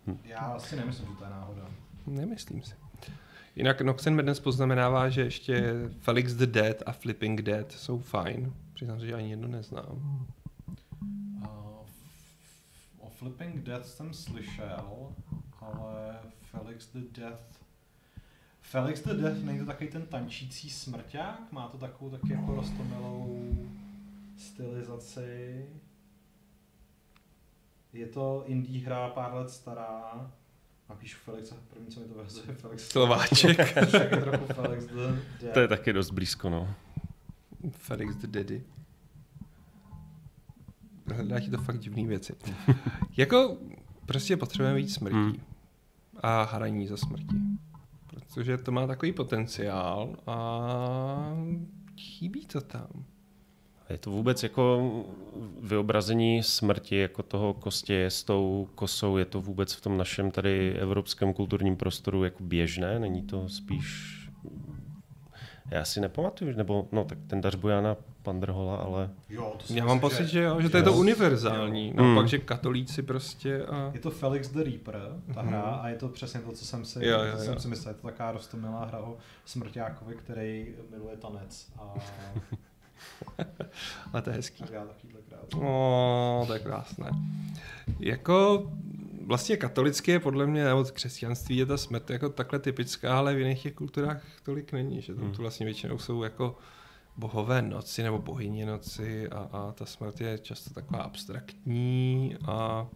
Hm. 0.06 0.18
Já 0.24 0.58
si 0.58 0.76
nemyslím, 0.76 1.08
že 1.08 1.14
to 1.18 1.24
je 1.24 1.30
náhoda. 1.30 1.70
Nemyslím 2.06 2.62
si. 2.62 2.74
Jinak 3.56 3.80
Noxen 3.80 4.16
dnes 4.16 4.40
poznamenává, 4.40 5.08
že 5.08 5.20
ještě 5.20 5.74
Felix 6.00 6.32
the 6.32 6.46
Dead 6.46 6.82
a 6.86 6.92
Flipping 6.92 7.42
Dead 7.42 7.72
jsou 7.72 7.98
fajn. 7.98 8.52
Přiznám 8.74 9.00
se, 9.00 9.06
že 9.06 9.14
ani 9.14 9.30
jedno 9.30 9.48
neznám. 9.48 10.26
Flipping 13.16 13.62
Death 13.62 13.86
jsem 13.86 14.14
slyšel, 14.14 15.14
ale 15.60 16.18
Felix 16.40 16.86
the 16.86 17.20
Death... 17.20 17.42
Felix 18.60 19.00
the 19.00 19.14
Death 19.14 19.42
není 19.42 19.58
to 19.58 19.66
takový 19.66 19.90
ten 19.90 20.06
tančící 20.06 20.70
smrťák? 20.70 21.52
Má 21.52 21.68
to 21.68 21.78
takovou 21.78 22.10
taky 22.10 22.32
jako 22.32 22.54
rostomilou 22.54 23.54
stylizaci. 24.36 25.66
Je 27.92 28.06
to 28.06 28.44
indie 28.46 28.86
hra 28.86 29.08
pár 29.08 29.34
let 29.34 29.50
stará. 29.50 30.30
Napíšu 30.88 31.18
Felix, 31.24 31.54
první, 31.70 31.86
co 31.86 32.00
mi 32.00 32.06
to 32.06 32.14
vezuje, 32.14 32.54
Felix. 32.54 32.88
Slováček. 32.88 33.76
je 33.76 34.20
trochu 34.20 34.46
Felix 34.46 34.84
the 34.84 35.20
Death. 35.40 35.54
To 35.54 35.60
je 35.60 35.68
taky 35.68 35.92
dost 35.92 36.10
blízko, 36.10 36.50
no. 36.50 36.74
Felix 37.70 38.16
the 38.16 38.26
Daddy 38.26 38.64
hledá 41.14 41.40
ti 41.40 41.50
to 41.50 41.58
fakt 41.58 41.78
divné 41.78 42.06
věci. 42.06 42.34
jako 43.16 43.56
prostě 44.06 44.36
potřebujeme 44.36 44.76
víc 44.76 44.94
smrtí 44.94 45.16
hmm. 45.16 45.40
a 46.20 46.42
hraní 46.42 46.86
za 46.86 46.96
smrti. 46.96 47.36
Protože 48.06 48.58
to 48.58 48.72
má 48.72 48.86
takový 48.86 49.12
potenciál 49.12 50.16
a 50.26 51.36
chybí 52.00 52.46
to 52.46 52.60
tam. 52.60 52.88
Je 53.90 53.98
to 53.98 54.10
vůbec 54.10 54.42
jako 54.42 54.92
vyobrazení 55.62 56.42
smrti, 56.42 56.96
jako 56.96 57.22
toho 57.22 57.54
kostě 57.54 58.04
s 58.04 58.24
tou 58.24 58.68
kosou, 58.74 59.16
je 59.16 59.24
to 59.24 59.40
vůbec 59.40 59.72
v 59.72 59.80
tom 59.80 59.96
našem 59.96 60.30
tady 60.30 60.72
evropském 60.72 61.34
kulturním 61.34 61.76
prostoru 61.76 62.24
jako 62.24 62.42
běžné? 62.42 62.98
Není 62.98 63.22
to 63.22 63.48
spíš 63.48 64.16
já 65.70 65.84
si 65.84 66.00
nepamatuju, 66.00 66.56
nebo 66.56 66.88
no 66.92 67.04
tak 67.04 67.18
ten 67.26 67.40
dař 67.40 67.54
Bojana 67.54 67.96
Pandrhola, 68.26 68.76
ale... 68.76 69.10
Jo, 69.28 69.56
to 69.66 69.74
Já 69.74 69.84
mám 69.84 70.00
pocit, 70.00 70.26
že, 70.26 70.42
jo, 70.42 70.60
že 70.60 70.68
to 70.68 70.76
je 70.76 70.82
to 70.82 70.92
univerzální. 70.92 71.92
No, 71.96 72.04
hmm. 72.04 72.14
pak, 72.14 72.28
že 72.28 72.38
katolíci 72.38 73.02
prostě 73.02 73.62
a... 73.62 73.90
Je 73.94 74.00
to 74.00 74.10
Felix 74.10 74.48
the 74.48 74.62
Reaper, 74.62 75.00
ta 75.34 75.42
hra, 75.42 75.62
hmm. 75.62 75.80
a 75.80 75.88
je 75.88 75.96
to 75.96 76.08
přesně 76.08 76.40
to, 76.40 76.52
co 76.52 76.64
jsem 76.64 76.84
si, 76.84 77.06
jo, 77.06 77.18
jo, 77.18 77.26
jo. 77.26 77.38
Jsem 77.38 77.58
si 77.58 77.68
myslel. 77.68 77.94
Je 77.94 78.00
to 78.00 78.06
taková 78.06 78.32
rostomilá 78.32 78.84
hra 78.84 78.98
o 78.98 79.16
smrťákovi, 79.44 80.14
který 80.14 80.74
miluje 80.90 81.16
tanec. 81.16 81.72
A... 81.78 81.94
ale 84.12 84.22
to 84.22 84.30
je 84.30 84.36
hezký. 84.36 84.64
A. 84.64 84.86
O, 85.60 86.44
to 86.46 86.52
je 86.52 86.58
krásné. 86.58 87.10
Jako 88.00 88.70
vlastně 89.26 89.56
katolické 89.56 90.12
je 90.12 90.20
podle 90.20 90.46
mě, 90.46 90.64
nebo 90.64 90.84
křesťanství 90.84 91.56
je 91.56 91.66
ta 91.66 91.76
smrt 91.76 92.10
jako 92.10 92.28
takhle 92.28 92.58
typická, 92.58 93.18
ale 93.18 93.34
v 93.34 93.38
jiných 93.38 93.62
těch 93.62 93.74
kulturách 93.74 94.22
tolik 94.42 94.72
není, 94.72 95.02
že 95.02 95.14
tam 95.14 95.24
hmm. 95.24 95.32
tu 95.32 95.42
vlastně 95.42 95.66
většinou 95.66 95.98
jsou 95.98 96.22
jako 96.22 96.56
bohové 97.18 97.62
noci 97.62 98.02
nebo 98.02 98.18
bohyně 98.18 98.66
noci 98.66 99.28
a, 99.28 99.38
a 99.52 99.72
ta 99.72 99.86
smrt 99.86 100.20
je 100.20 100.38
často 100.38 100.70
taková 100.70 101.02
abstraktní 101.02 102.36
a 102.46 102.86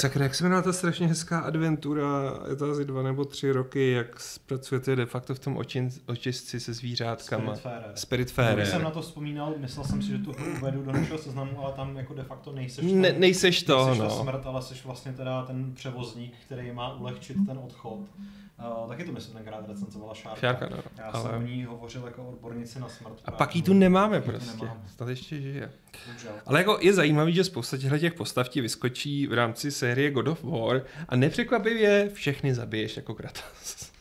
Sakra, 0.00 0.22
jak 0.24 0.34
se 0.34 0.44
jmenuje 0.44 0.62
ta 0.62 0.72
strašně 0.72 1.06
hezká 1.06 1.40
adventura, 1.40 2.32
je 2.48 2.56
to 2.56 2.70
asi 2.70 2.84
dva 2.84 3.02
nebo 3.02 3.24
tři 3.24 3.52
roky, 3.52 3.90
jak 3.90 4.06
pracujete 4.46 4.96
de 4.96 5.06
facto 5.06 5.34
v 5.34 5.38
tom 5.38 5.56
očin, 5.56 5.90
očistci 6.06 6.60
se 6.60 6.74
zvířátkama. 6.74 7.54
Spiritfarer. 7.94 8.56
Když 8.56 8.68
jsem 8.68 8.82
na 8.82 8.90
to 8.90 9.02
vzpomínal, 9.02 9.54
myslel 9.58 9.84
jsem 9.84 10.02
si, 10.02 10.08
že 10.08 10.18
tu 10.18 10.32
hru 10.32 10.52
uvedu 10.58 10.82
do 10.82 10.92
našeho 10.92 11.18
seznamu, 11.18 11.64
ale 11.64 11.72
tam 11.72 11.96
jako 11.96 12.14
de 12.14 12.22
facto 12.22 12.52
nejseš 12.52 12.84
ten, 12.84 13.00
Ne, 13.00 13.12
nejseš 13.12 13.62
to, 13.62 13.86
nejseš 13.86 13.98
ta 13.98 14.04
no. 14.04 14.22
smrt, 14.22 14.46
ale 14.46 14.62
jsi 14.62 14.74
vlastně 14.84 15.12
teda 15.12 15.42
ten 15.46 15.72
převozník, 15.74 16.34
který 16.46 16.72
má 16.72 16.94
ulehčit 16.94 17.36
ten 17.46 17.58
odchod. 17.58 17.98
Uh, 18.82 18.88
taky 18.88 19.04
to 19.04 19.12
myslím 19.12 19.34
tenkrát 19.36 19.68
recenzovala 19.68 20.14
Šárka. 20.14 20.40
Šárka, 20.40 20.68
no. 20.70 20.76
Já 20.98 21.12
jsem 21.12 21.30
o 21.30 21.34
Ale... 21.34 21.44
ní 21.44 21.64
hovořil 21.64 22.04
jako 22.04 22.28
odbornici 22.28 22.80
na 22.80 22.88
smrt. 22.88 23.12
A 23.24 23.30
pak 23.30 23.56
ji 23.56 23.62
tu 23.62 23.72
nemáme 23.74 24.20
prostě. 24.20 24.56
nemáme. 24.64 24.80
Snad 24.96 25.08
ještě 25.08 25.40
žije. 25.40 25.72
Bohužel. 26.06 26.32
Ale 26.46 26.58
jako 26.60 26.78
je 26.80 26.92
zajímavý, 26.92 27.34
že 27.34 27.44
spousta 27.44 27.76
těchto 27.76 27.98
těch 27.98 28.14
postav 28.14 28.48
ti 28.48 28.60
vyskočí 28.60 29.26
v 29.26 29.32
rámci 29.32 29.70
série 29.70 30.10
God 30.10 30.28
of 30.28 30.44
War 30.44 30.82
a 31.08 31.16
nepřekvapivě 31.16 32.10
všechny 32.14 32.54
zabiješ 32.54 32.96
jako 32.96 33.14
Kratos. 33.14 33.92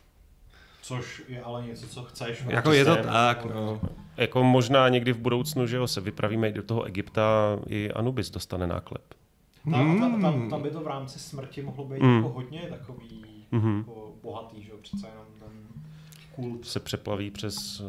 Což 0.81 1.23
je 1.27 1.41
ale 1.41 1.65
něco, 1.67 1.87
co 1.87 2.03
chceš. 2.03 2.43
Jako 2.49 2.71
je 2.71 2.85
to 2.85 2.95
tak, 2.95 3.45
no. 3.45 3.81
Jako 4.17 4.43
možná 4.43 4.89
někdy 4.89 5.13
v 5.13 5.17
budoucnu, 5.17 5.67
že 5.67 5.77
jo, 5.77 5.87
se 5.87 6.01
vypravíme 6.01 6.49
i 6.49 6.53
do 6.53 6.63
toho 6.63 6.83
Egypta, 6.83 7.59
i 7.67 7.91
Anubis 7.91 8.29
dostane 8.29 8.67
náklep. 8.67 9.01
Ta, 9.65 9.71
ta, 9.71 9.77
Hmm. 9.77 10.21
tam, 10.21 10.49
tam 10.49 10.61
by 10.61 10.69
to 10.69 10.79
v 10.81 10.87
rámci 10.87 11.19
smrti 11.19 11.61
mohlo 11.61 11.85
být 11.85 12.01
Mm. 12.01 12.15
jako 12.15 12.29
hodně 12.29 12.61
takový 12.69 13.45
Mhm. 13.51 13.77
jako 13.77 14.04
bohatý, 14.25 14.63
že 14.63 14.71
jo, 14.71 14.77
přece 14.81 15.07
jenom 15.07 15.25
ten 15.39 15.49
kult. 16.35 16.65
Se 16.67 16.79
přeplaví 16.79 17.31
přes 17.31 17.79
uh, 17.79 17.87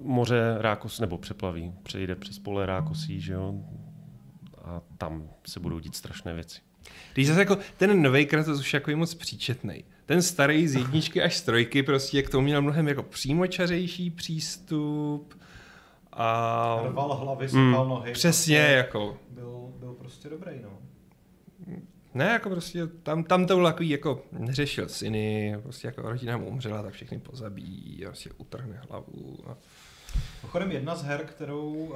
moře 0.00 0.56
Rákos, 0.60 1.00
nebo 1.00 1.18
přeplaví, 1.18 1.72
přejde 1.82 2.14
přes 2.14 2.38
pole 2.38 2.66
Rákosí, 2.66 3.20
že 3.20 3.32
jo, 3.32 3.54
a 4.64 4.80
tam 4.98 5.28
se 5.46 5.60
budou 5.60 5.78
dít 5.78 5.96
strašné 5.96 6.34
věci. 6.34 6.60
Když 7.14 7.26
zase 7.26 7.40
jako 7.40 7.58
ten 7.76 8.02
nový 8.02 8.26
Kratos 8.26 8.60
už 8.60 8.74
jako 8.74 8.90
je 8.90 8.96
moc 8.96 9.14
příčetný. 9.14 9.84
Ten 10.06 10.22
starý 10.22 10.68
z 10.68 10.74
jedničky 10.74 11.22
až 11.22 11.36
z 11.36 11.42
trojky 11.42 11.82
prostě 11.82 12.22
k 12.22 12.30
tomu 12.30 12.44
měl 12.44 12.62
mnohem 12.62 12.88
jako 12.88 13.02
přímočařejší 13.02 14.10
přístup 14.10 15.34
a 16.12 16.80
Rval 16.84 17.14
hlavy, 17.14 17.44
Mm. 17.44 17.70
sekal 17.70 17.88
nohy. 17.88 18.12
přesně 18.12 18.58
prostě 18.58 18.72
jako 18.76 19.18
Byl, 19.30 19.68
byl 19.78 19.94
prostě 19.94 20.28
dobrý, 20.28 20.52
no. 20.62 20.70
Ne, 22.18 22.24
jako 22.24 22.50
prostě 22.50 22.86
tam, 22.86 23.24
tam 23.24 23.46
to 23.46 23.54
bylo 23.54 23.68
takový, 23.68 23.88
jako 23.88 24.22
neřešil 24.32 24.88
syny, 24.88 25.56
prostě 25.62 25.88
jako 25.88 26.02
rodina 26.02 26.36
mu 26.36 26.46
umřela, 26.46 26.82
tak 26.82 26.92
všechny 26.92 27.18
pozabíjí 27.18 28.06
a 28.06 28.08
prostě 28.08 28.30
utrhne 28.36 28.82
hlavu. 28.88 29.38
A... 29.46 29.56
Pochodem 30.40 30.72
jedna 30.72 30.96
z 30.96 31.02
her, 31.02 31.26
kterou 31.26 31.72
uh, 31.72 31.92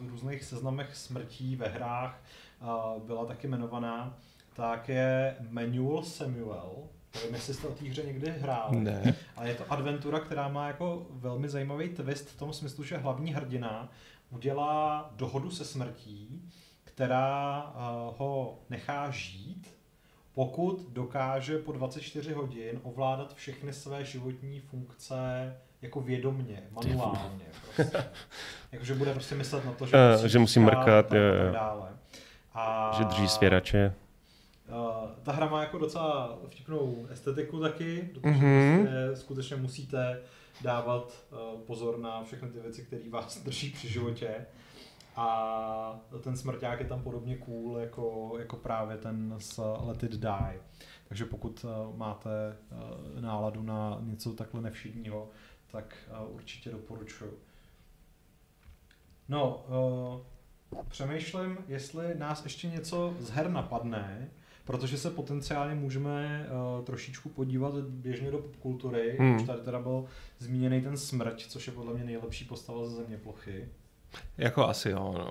v 0.00 0.10
různých 0.10 0.44
seznamech 0.44 0.96
smrtí 0.96 1.56
ve 1.56 1.68
hrách 1.68 2.22
uh, 2.60 3.02
byla 3.02 3.24
taky 3.24 3.46
jmenovaná, 3.46 4.18
tak 4.56 4.88
je 4.88 5.36
Manual 5.50 6.02
Samuel. 6.02 6.72
Nevím, 7.14 7.34
jestli 7.34 7.54
jste 7.54 7.68
o 7.68 7.72
té 7.72 7.84
hře 7.84 8.02
někdy 8.02 8.30
hráli. 8.30 8.80
Ne. 8.80 9.14
Ale 9.36 9.48
je 9.48 9.54
to 9.54 9.72
adventura, 9.72 10.20
která 10.20 10.48
má 10.48 10.66
jako 10.66 11.06
velmi 11.10 11.48
zajímavý 11.48 11.88
twist 11.88 12.28
v 12.28 12.38
tom 12.38 12.52
smyslu, 12.52 12.84
že 12.84 12.96
hlavní 12.96 13.34
hrdina 13.34 13.92
udělá 14.30 15.10
dohodu 15.16 15.50
se 15.50 15.64
smrtí, 15.64 16.42
která 16.94 17.62
uh, 17.74 18.14
ho 18.18 18.58
nechá 18.70 19.10
žít, 19.10 19.74
pokud 20.34 20.88
dokáže 20.92 21.58
po 21.58 21.72
24 21.72 22.32
hodin 22.32 22.80
ovládat 22.82 23.34
všechny 23.34 23.72
své 23.72 24.04
životní 24.04 24.60
funkce 24.60 25.14
jako 25.82 26.00
vědomně, 26.00 26.62
manuálně. 26.70 27.44
Prostě. 27.76 28.04
Jakože 28.72 28.94
bude 28.94 29.12
prostě 29.12 29.34
myslet 29.34 29.64
na 29.64 29.72
to, 29.72 29.86
že, 29.86 29.96
Eh, 30.24 30.28
že 30.28 30.38
musí 30.38 30.60
mrkat, 30.60 30.88
a 30.88 31.02
tak 31.02 31.52
dále. 31.52 31.88
A 32.54 32.94
Že 32.98 33.04
drží 33.04 33.28
svěrače. 33.28 33.94
Uh, 34.68 35.10
ta 35.22 35.32
hra 35.32 35.46
má 35.48 35.60
jako 35.60 35.78
docela 35.78 36.38
vtipnou 36.48 37.06
estetiku 37.10 37.60
taky, 37.60 38.10
protože 38.14 38.28
Mhm. 38.30 38.78
prostě 38.86 39.16
skutečně 39.16 39.56
musíte 39.56 40.20
dávat 40.62 41.12
uh, 41.32 41.60
pozor 41.60 41.98
na 41.98 42.24
všechny 42.24 42.48
ty 42.48 42.60
věci, 42.60 42.82
které 42.82 43.02
vás 43.10 43.42
drží 43.42 43.70
při 43.70 43.88
životě. 43.88 44.46
A 45.16 46.00
ten 46.20 46.36
smrťák 46.36 46.80
je 46.80 46.86
tam 46.86 47.02
podobně 47.02 47.36
cool 47.36 47.78
jako, 47.78 48.34
jako 48.38 48.56
právě 48.56 48.96
ten 48.96 49.34
z 49.38 49.60
Let 49.80 50.02
It 50.02 50.12
Die. 50.12 50.60
Takže 51.08 51.24
pokud 51.24 51.64
uh, 51.64 51.96
máte 51.96 52.56
uh, 52.72 53.20
náladu 53.20 53.62
na 53.62 53.98
něco 54.00 54.32
takhle 54.32 54.60
nevšedního, 54.60 55.28
tak 55.66 55.96
uh, 56.10 56.34
určitě 56.34 56.70
doporučuji. 56.70 57.38
No, 59.28 59.64
přemýšlím, 60.88 61.58
jestli 61.68 62.14
nás 62.18 62.44
ještě 62.44 62.68
něco 62.68 63.14
z 63.18 63.30
her 63.30 63.50
napadne, 63.50 64.30
protože 64.64 64.98
se 64.98 65.10
potenciálně 65.10 65.74
můžeme 65.74 66.46
uh, 66.78 66.84
trošičku 66.84 67.28
podívat 67.28 67.74
běžně 67.74 68.30
do 68.30 68.38
popkultury. 68.38 69.16
Hmm. 69.18 69.36
Už 69.36 69.42
tady 69.42 69.60
teda 69.60 69.78
byl 69.78 70.04
zmíněný 70.38 70.82
ten 70.82 70.96
smrť, 70.96 71.46
což 71.46 71.66
je 71.66 71.72
podle 71.72 71.94
mě 71.94 72.04
nejlepší 72.04 72.44
postava 72.44 72.84
ze 72.84 72.96
země 72.96 73.16
plochy. 73.16 73.68
Jako 74.38 74.68
asi 74.68 74.90
jo, 74.90 75.14
no. 75.18 75.30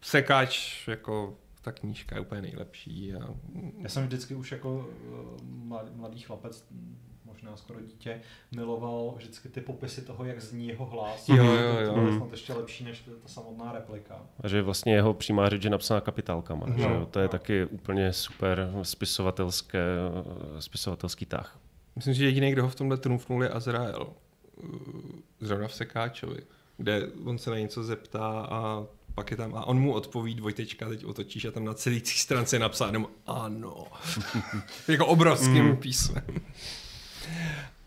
Sekáč, 0.00 0.88
jako 0.88 1.36
ta 1.62 1.72
knížka 1.72 2.16
je 2.16 2.20
úplně 2.20 2.42
nejlepší. 2.42 3.14
A... 3.14 3.34
Já 3.78 3.88
jsem 3.88 4.04
vždycky 4.06 4.34
už 4.34 4.52
jako 4.52 4.74
uh, 4.74 5.42
mladý, 5.44 5.90
mladý 5.94 6.20
chlapec, 6.20 6.64
možná 7.24 7.56
skoro 7.56 7.80
dítě, 7.80 8.20
miloval 8.56 9.14
vždycky 9.16 9.48
ty 9.48 9.60
popisy 9.60 10.02
toho, 10.02 10.24
jak 10.24 10.40
zní 10.40 10.68
jeho 10.68 10.86
hlas. 10.86 11.28
Jo, 11.28 11.36
jo, 11.36 11.52
jo. 11.52 11.86
To 11.86 11.92
bylo 11.92 12.06
Hmm. 12.06 12.16
snad 12.18 12.30
ještě 12.30 12.52
lepší 12.52 12.84
než 12.84 13.00
ta 13.22 13.28
samotná 13.28 13.72
replika. 13.72 14.22
A 14.40 14.48
že 14.48 14.62
vlastně 14.62 14.94
jeho 14.94 15.14
přímá 15.14 15.48
řeč 15.48 15.64
je 15.64 15.70
napsaná 15.70 16.00
kapitálkama. 16.00 16.66
No, 16.66 16.74
že 16.78 16.82
jo? 16.84 17.06
To 17.10 17.18
je 17.18 17.24
no. 17.24 17.28
taky 17.28 17.64
úplně 17.64 18.12
super 18.12 18.70
spisovatelské, 18.82 19.84
spisovatelský 20.58 21.26
tah. 21.26 21.58
Myslím, 21.96 22.14
že 22.14 22.24
jediný, 22.24 22.52
kdo 22.52 22.62
ho 22.62 22.68
v 22.68 22.74
tomhle 22.74 22.96
trumfnul, 22.96 23.42
je 23.42 23.48
Azrael. 23.48 24.06
Uh, 24.56 24.70
Zrovna 25.40 25.68
v 25.68 25.74
Sekáčovi, 25.74 26.38
kde 26.76 27.08
on 27.24 27.38
se 27.38 27.50
na 27.50 27.58
něco 27.58 27.84
zeptá 27.84 28.26
a 28.50 28.84
pak 29.14 29.30
je 29.30 29.36
tam 29.36 29.54
a 29.54 29.64
on 29.66 29.78
mu 29.80 29.92
odpoví 29.92 30.34
dvojtečka, 30.34 30.88
teď 30.88 31.04
otočíš 31.04 31.44
a 31.44 31.50
tam 31.50 31.64
na 31.64 31.74
celý 31.74 32.00
té 32.00 32.10
stránce 32.10 32.56
je 32.56 32.60
napsáno 32.60 33.06
ano. 33.26 33.84
jako 34.88 35.06
obrovským 35.06 35.64
Mm. 35.64 35.76
písmem. 35.76 36.24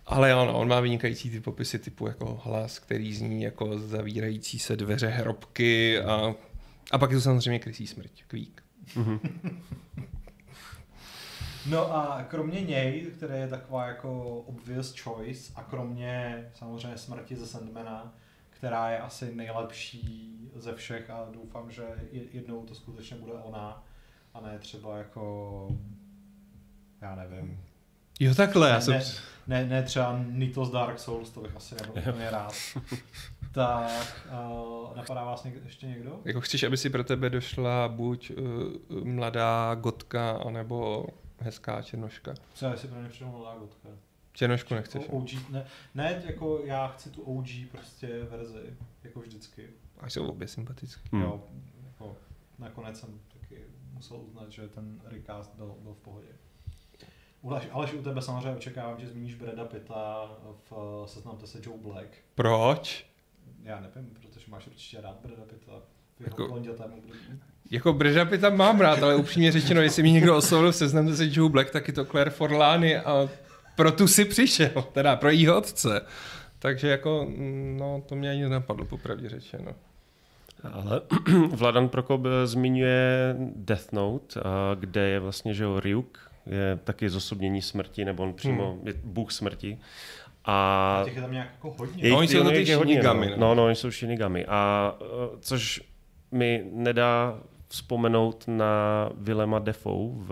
Ale 0.06 0.34
ano, 0.34 0.60
on 0.60 0.68
má 0.68 0.80
vynikající 0.80 1.30
ty 1.30 1.40
popisy 1.40 1.80
typu 1.80 2.08
jako 2.08 2.42
hlas, 2.44 2.80
který 2.80 3.14
zní 3.14 3.42
jako 3.44 3.80
zavírající 3.80 4.60
se 4.60 4.76
dveře 4.76 5.08
hrobky 5.08 6.00
a, 6.02 6.36
a 6.92 6.98
pak 6.98 7.12
je 7.12 7.18
to 7.18 7.22
samozřejmě 7.22 7.60
krysí 7.60 7.88
smrť, 7.88 8.24
kvík. 8.28 8.64
No 11.70 11.96
a 11.96 12.24
kromě 12.30 12.62
něj, 12.62 13.02
který 13.18 13.34
je 13.34 13.48
taková 13.48 13.88
jako 13.88 14.36
obvious 14.40 15.00
choice, 15.00 15.52
a 15.56 15.64
kromě 15.64 16.46
samozřejmě 16.56 16.98
smrti 16.98 17.36
ze 17.36 17.48
Sandmana, 17.48 18.14
která 18.58 18.90
je 18.90 19.00
asi 19.00 19.36
nejlepší 19.36 20.34
ze 20.56 20.76
všech 20.76 21.10
a 21.10 21.28
doufám, 21.34 21.72
že 21.72 21.84
je- 22.12 22.24
jednou 22.34 22.66
to 22.66 22.76
skutečně 22.76 23.18
bude 23.18 23.34
ona 23.34 23.84
a 24.34 24.42
ne 24.42 24.60
třeba 24.60 24.98
jako 24.98 25.68
já 27.02 27.16
nevím. 27.16 27.60
Jo, 28.20 28.36
takhle, 28.36 28.70
já 28.70 28.76
Ne, 28.76 28.82
jsem... 28.82 28.94
ne, 28.94 29.04
ne, 29.48 29.66
ne 29.66 29.84
třeba 29.84 30.20
Nitos 30.28 30.72
Dark 30.72 31.00
Souls, 31.00 31.30
to 31.30 31.42
bych 31.42 31.56
asi 31.56 31.76
nebyl 31.76 31.94
úplně 32.12 32.30
rád. 32.32 32.54
Tak, 33.52 34.26
uh, 34.52 34.96
napadá 34.98 35.24
vás 35.24 35.44
někdo, 35.44 35.60
ještě 35.66 35.88
někdo? 35.88 36.20
Jako 36.26 36.42
chceš, 36.42 36.64
aby 36.64 36.78
si 36.78 36.90
pro 36.90 37.04
tebe 37.04 37.30
došla 37.30 37.88
buď 37.88 38.32
uh, 38.32 39.04
mladá 39.04 39.76
gotka, 39.76 40.32
anebo 40.32 41.06
hezká 41.40 41.82
černoška. 41.82 42.34
Třeba 42.54 42.76
si 42.78 42.88
pro 42.88 43.02
ně 43.02 43.10
přijde 43.10 43.32
mladá 43.32 43.60
gotka. 43.60 43.90
Černošku 44.38 44.74
nechceš. 44.76 45.06
O- 45.10 45.18
OG, 45.18 45.30
ne, 45.50 45.66
ne, 45.96 46.24
jako 46.26 46.62
já 46.66 46.88
chci 46.88 47.10
tu 47.10 47.22
OG 47.22 47.48
prostě 47.72 48.24
verzi, 48.30 48.78
jako 49.04 49.20
vždycky. 49.20 49.70
A 50.00 50.10
jsou 50.10 50.28
obě 50.28 50.48
sympatické. 50.48 51.02
Hmm. 51.12 51.22
Jo, 51.22 51.44
jako 51.86 52.16
nakonec 52.60 53.00
jsem 53.00 53.20
taky 53.42 53.62
musel 53.94 54.18
uznat, 54.18 54.52
že 54.52 54.68
ten 54.68 55.02
recast 55.06 55.56
byl, 55.56 55.76
byl 55.82 55.94
v 55.94 55.98
pohodě. 55.98 56.28
Aleš, 57.44 57.68
Aleš, 57.72 57.94
u 57.94 58.02
tebe 58.02 58.22
samozřejmě 58.22 58.52
očekávám, 58.58 59.00
že 59.00 59.08
zmíníš 59.08 59.36
Breda 59.36 59.66
Pitta 59.66 60.32
v 60.70 61.04
Seznamte 61.06 61.48
se 61.48 61.60
Joe 61.64 61.78
Black. 61.82 62.08
Proč? 62.36 63.06
Já 63.64 63.80
nevím, 63.80 64.10
protože 64.10 64.46
máš 64.52 64.68
určitě 64.68 65.02
rád 65.02 65.20
Breda 65.24 65.44
Pitta 65.46 65.72
Jako-. 66.20 66.62
Jako 67.72 67.94
Brežapy 67.94 68.38
tam 68.38 68.58
mám 68.58 68.80
rád, 68.80 69.04
ale 69.04 69.16
upřímně 69.16 69.52
řečeno, 69.52 69.82
jestli 69.82 70.04
mi 70.04 70.12
někdo 70.12 70.38
oslovil 70.38 70.72
v 70.72 70.76
seznamte 70.76 71.16
se 71.16 71.28
Joe 71.32 71.50
Black, 71.52 71.72
tak 71.72 71.88
je 71.88 71.94
to 71.94 72.06
Claire 72.06 72.32
Forlani 72.32 72.98
a 72.98 73.30
pro 73.78 73.92
tu 73.92 74.08
si 74.08 74.26
přišel, 74.26 74.70
teda 74.92 75.16
pro 75.16 75.30
jího 75.30 75.58
otce. 75.58 76.02
Takže 76.60 76.88
jako, 76.90 77.26
mm, 77.30 77.78
no, 77.80 78.04
to 78.06 78.16
mě 78.16 78.32
ani 78.32 78.42
nenapadlo, 78.42 78.86
popravdě 78.86 79.30
řečeno. 79.30 79.72
Ale 80.74 81.02
Vladan 81.56 81.90
Prokop 81.90 82.22
eh, 82.26 82.48
zmiňuje 82.48 83.36
Death 83.56 83.92
Note, 83.92 84.40
a 84.40 84.76
kde 84.80 85.02
je 85.10 85.20
vlastně, 85.20 85.54
že 85.54 85.64
jo, 85.64 85.80
Ryuk 85.80 86.32
je 86.46 86.80
taky 86.84 87.10
zosobnění 87.10 87.62
smrti, 87.62 88.06
nebo 88.06 88.24
on 88.24 88.34
přímo 88.34 88.72
Hmm. 88.74 88.88
je 88.88 88.94
bůh 89.04 89.32
smrti. 89.32 89.78
A 90.46 90.98
A 91.02 91.04
těch 91.06 91.16
je 91.16 91.22
tam 91.22 91.32
nějak 91.32 91.48
jako 91.54 91.76
hodně. 91.78 92.04
je- 92.04 92.12
No, 92.12 92.18
oni 92.18 92.28
jsou 92.28 92.50
ty 92.50 92.66
Shinigami, 92.66 93.26
No. 93.30 93.32
no. 93.32 93.38
no, 93.48 93.56
no, 93.56 93.66
oni 93.66 93.76
jsou 93.76 93.92
Shinigami. 93.92 94.46
A 94.46 94.94
eh, 95.02 95.06
což 95.40 95.82
mi 96.32 96.66
nedá 96.72 97.40
vzpomenout 97.68 98.44
na 98.48 99.10
Willema 99.16 99.60
Defoe 99.60 100.10
v 100.16 100.32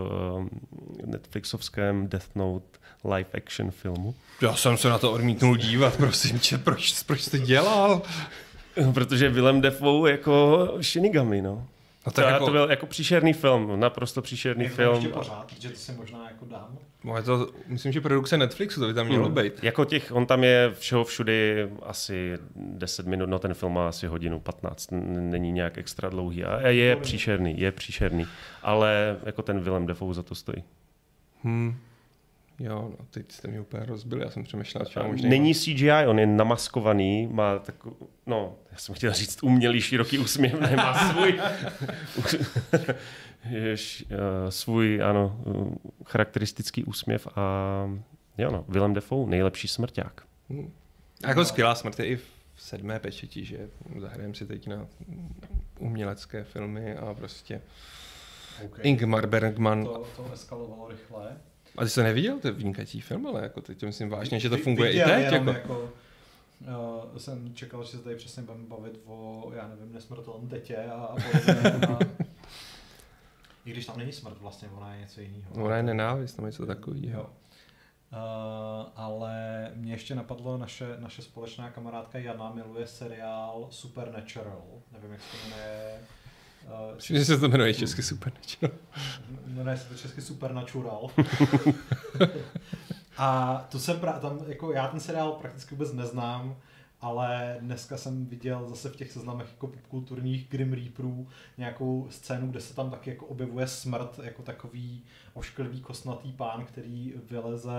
eh, 1.02 1.06
Netflixovském 1.06 2.08
Death 2.08 2.34
Note 2.34 2.78
live 3.14 3.28
action 3.34 3.70
filmu. 3.70 4.14
Já 4.40 4.54
jsem 4.56 4.76
se 4.76 4.88
na 4.88 4.98
to 4.98 5.12
odmítnul 5.12 5.56
dívat, 5.56 5.96
prosím 5.96 6.38
tě, 6.38 6.58
proč, 6.58 7.02
proč 7.02 7.20
jsi 7.22 7.30
to 7.30 7.38
dělal? 7.38 8.02
Protože 8.94 9.28
Willem 9.28 9.60
Defoe 9.60 10.10
jako 10.10 10.68
Shinigami, 10.80 11.42
no. 11.42 11.66
No 12.06 12.12
To, 12.12 12.16
tak 12.16 12.24
jako... 12.24 12.32
jako, 12.34 12.46
to 12.46 12.52
byl 12.52 12.66
jako 12.70 12.86
příšerný 12.86 13.32
film, 13.32 13.80
naprosto 13.80 14.22
příšerný 14.22 14.64
Je 14.64 14.70
to 14.70 14.76
film. 14.76 14.94
ještě 14.94 15.08
pořád, 15.08 15.52
že 15.58 15.68
to 15.70 15.76
si 15.76 15.92
možná 15.92 16.24
jako 16.28 16.44
dám. 16.44 16.78
no, 17.04 17.16
je 17.16 17.22
to, 17.22 17.48
myslím, 17.66 17.92
že 17.92 18.00
produkce 18.00 18.36
Netflixu, 18.38 18.80
to 18.80 18.86
by 18.86 18.94
tam 18.94 19.06
mělo 19.06 19.28
Mm. 19.28 19.34
být. 19.34 19.52
Jako 19.62 19.84
těch, 19.84 20.12
on 20.12 20.26
tam 20.26 20.44
je 20.44 20.70
všeho 20.78 21.04
všudy 21.04 21.68
asi 21.82 22.38
10 22.56 23.06
minut, 23.06 23.26
no 23.28 23.38
ten 23.38 23.54
film 23.54 23.72
má 23.72 23.88
asi 23.88 24.06
hodinu 24.06 24.40
15, 24.40 24.92
n- 24.92 25.30
není 25.30 25.52
nějak 25.52 25.78
extra 25.78 26.08
dlouhý 26.08 26.44
a 26.44 26.68
je 26.68 26.96
příšerný, 26.96 27.60
je 27.60 27.72
příšerný, 27.72 28.26
ale 28.62 29.16
jako 29.26 29.42
ten 29.42 29.60
Willem 29.60 29.86
Defoe 29.86 30.14
za 30.14 30.22
to 30.22 30.34
stojí. 30.34 30.62
Hmm. 31.44 31.76
Jo, 32.58 32.94
no, 32.98 33.06
teď 33.10 33.32
jste 33.32 33.48
mě 33.48 33.60
úplně 33.60 33.84
rozbili, 33.86 34.22
já 34.22 34.30
jsem 34.30 34.44
přemýšlel, 34.44 34.84
co 34.84 35.04
možná. 35.04 35.28
Není 35.28 35.54
CGI, 35.54 36.06
on 36.06 36.18
je 36.18 36.26
namaskovaný, 36.26 37.26
má 37.26 37.58
takový, 37.58 37.96
no, 38.26 38.54
já 38.72 38.78
jsem 38.78 38.94
chtěl 38.94 39.12
říct 39.12 39.42
umělý 39.42 39.80
široký 39.80 40.18
úsměv, 40.18 40.60
ne, 40.60 40.76
má 40.76 41.12
svůj, 41.12 41.40
jež, 43.50 44.04
uh, 44.10 44.50
svůj, 44.50 45.02
ano, 45.02 45.40
uh, 45.44 45.74
charakteristický 46.04 46.84
úsměv 46.84 47.28
a 47.36 47.40
jo 48.38 48.50
no, 48.50 48.64
Willem 48.68 48.94
Defoe, 48.94 49.30
nejlepší 49.30 49.68
smrťák. 49.68 50.22
Hmm. 50.50 50.72
A 51.24 51.28
jako 51.28 51.44
skvělá 51.44 51.74
smrt 51.74 51.98
je 51.98 52.06
i 52.06 52.16
v 52.16 52.26
sedmé 52.56 52.98
pečeti, 52.98 53.44
že 53.44 53.68
zahrajeme 53.98 54.34
si 54.34 54.46
teď 54.46 54.66
na 54.66 54.86
umělecké 55.78 56.44
filmy 56.44 56.96
a 56.96 57.14
prostě 57.14 57.60
Okay. 58.64 58.80
Ingmar 58.82 59.26
Bergman. 59.26 59.84
To, 59.84 60.06
to 60.16 60.32
eskalovalo 60.32 60.88
rychle. 60.88 61.36
A 61.76 61.84
ty 61.84 61.88
jsi 61.88 61.94
to 61.94 62.02
neviděl, 62.02 62.38
to 62.38 62.48
je 62.48 62.52
vynikající 62.52 63.00
film, 63.00 63.26
ale 63.26 63.42
jako 63.42 63.60
teď 63.60 63.78
to 63.80 63.86
myslím 63.86 64.08
vážně, 64.08 64.40
že 64.40 64.50
to 64.50 64.56
funguje 64.56 64.90
viděl 64.90 65.08
i 65.08 65.24
teď. 65.24 65.32
Jako. 65.32 65.50
jako 65.50 65.92
uh, 67.12 67.16
jsem 67.18 67.54
čekal, 67.54 67.84
že 67.84 67.90
se 67.90 67.98
tady 67.98 68.16
přesně 68.16 68.42
budeme 68.42 68.64
bavit 68.64 69.00
o, 69.06 69.50
já 69.54 69.68
nevím, 69.68 69.92
nesmrtelném 69.92 70.48
tetě 70.48 70.76
a, 70.76 70.92
a 70.92 71.16
podobně. 71.16 71.86
a, 71.88 71.98
I 73.64 73.70
když 73.70 73.86
tam 73.86 73.98
není 73.98 74.12
smrt 74.12 74.40
vlastně, 74.40 74.68
ona 74.76 74.94
je 74.94 75.00
něco 75.00 75.20
jiného. 75.20 75.64
Ona 75.64 75.76
je 75.76 75.82
nenávist, 75.82 76.36
tam 76.36 76.46
něco 76.46 76.66
takového. 76.66 77.20
Jo. 77.20 77.30
Uh, 78.12 78.88
ale 78.96 79.70
mě 79.74 79.92
ještě 79.92 80.14
napadlo, 80.14 80.58
naše, 80.58 80.96
naše 80.98 81.22
společná 81.22 81.70
kamarádka 81.70 82.18
Jana 82.18 82.52
miluje 82.52 82.86
seriál 82.86 83.66
Supernatural. 83.70 84.62
Nevím, 84.92 85.12
jak 85.12 85.20
se 85.20 85.30
to 85.30 85.48
jmenuje. 85.48 86.00
Myslím, 86.96 87.16
že 87.18 87.24
se 87.24 87.38
to 87.38 87.48
jmenuje 87.48 87.74
česky 87.74 88.02
Supernatural. 88.02 88.76
jmenuje 89.46 89.76
se 89.76 89.88
to 89.88 89.94
česky 89.94 90.20
Supernatural. 90.20 91.10
A 93.16 93.56
to 93.70 93.78
jsem 93.78 94.00
pra, 94.00 94.12
tam, 94.12 94.40
jako 94.46 94.72
já 94.72 94.88
ten 94.88 95.00
seriál 95.00 95.32
prakticky 95.32 95.74
vůbec 95.74 95.92
neznám, 95.92 96.56
ale 97.00 97.56
dneska 97.60 97.96
jsem 97.96 98.26
viděl 98.26 98.68
zase 98.68 98.88
v 98.88 98.96
těch 98.96 99.12
seznamech 99.12 99.48
jako 99.50 99.66
popkulturních 99.66 100.48
Grim 100.48 100.72
Reaperů 100.72 101.28
nějakou 101.58 102.06
scénu, 102.10 102.50
kde 102.50 102.60
se 102.60 102.74
tam 102.74 102.90
taky 102.90 103.10
jako 103.10 103.26
objevuje 103.26 103.66
smrt, 103.66 104.20
jako 104.22 104.42
takový 104.42 105.04
ošklivý 105.34 105.80
kostnatý 105.80 106.32
pán, 106.32 106.64
který 106.64 107.14
vyleze 107.30 107.74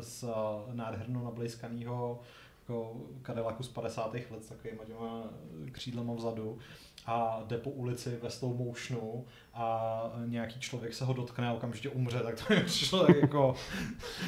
z 0.00 0.24
eh, 0.24 0.74
nádherno 0.74 1.24
nablejskaného 1.24 2.20
jako 2.68 2.96
Cadillacu 3.26 3.62
z 3.62 3.68
50. 3.68 4.14
let 4.14 4.44
s 4.44 4.46
takovýma 4.46 4.84
těma 4.84 5.24
křídlema 5.72 6.14
vzadu 6.14 6.58
a 7.06 7.42
jde 7.46 7.58
po 7.58 7.70
ulici 7.70 8.18
ve 8.22 8.30
slow 8.30 8.56
motionu 8.56 9.24
a 9.54 10.02
nějaký 10.26 10.60
člověk 10.60 10.94
se 10.94 11.04
ho 11.04 11.12
dotkne 11.12 11.48
a 11.48 11.52
okamžitě 11.52 11.88
umře, 11.88 12.18
tak 12.18 12.34
to 12.34 12.54
mi 12.54 12.60
přišlo 12.60 13.06
tak 13.06 13.16
jako 13.16 13.54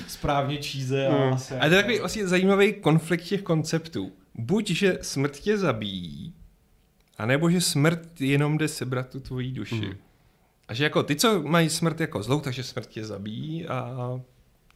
správně 0.08 0.58
číze 0.58 1.06
a 1.06 1.16
Hmm. 1.16 1.32
asi 1.32 1.54
A 1.54 1.68
to 1.68 1.74
je 1.74 1.82
takový 1.82 1.98
vlastně 1.98 2.28
zajímavý 2.28 2.72
konflikt 2.72 3.22
těch 3.24 3.42
konceptů. 3.42 4.12
Buď, 4.34 4.70
že 4.70 4.98
smrt 5.02 5.32
tě 5.32 5.58
zabíjí, 5.58 6.34
anebo 7.18 7.50
že 7.50 7.60
smrt 7.60 8.20
jenom 8.20 8.58
jde 8.58 8.68
sebrat 8.68 9.08
tu 9.08 9.20
tvoji 9.20 9.52
duši. 9.52 9.74
Mhm. 9.74 9.96
A 10.68 10.74
že 10.74 10.84
jako 10.84 11.02
ty, 11.02 11.16
co 11.16 11.42
mají 11.42 11.70
smrt 11.70 12.00
jako 12.00 12.22
zlou, 12.22 12.40
takže 12.40 12.62
smrt 12.62 12.86
tě 12.86 13.04
zabíjí 13.04 13.66
a 13.66 14.20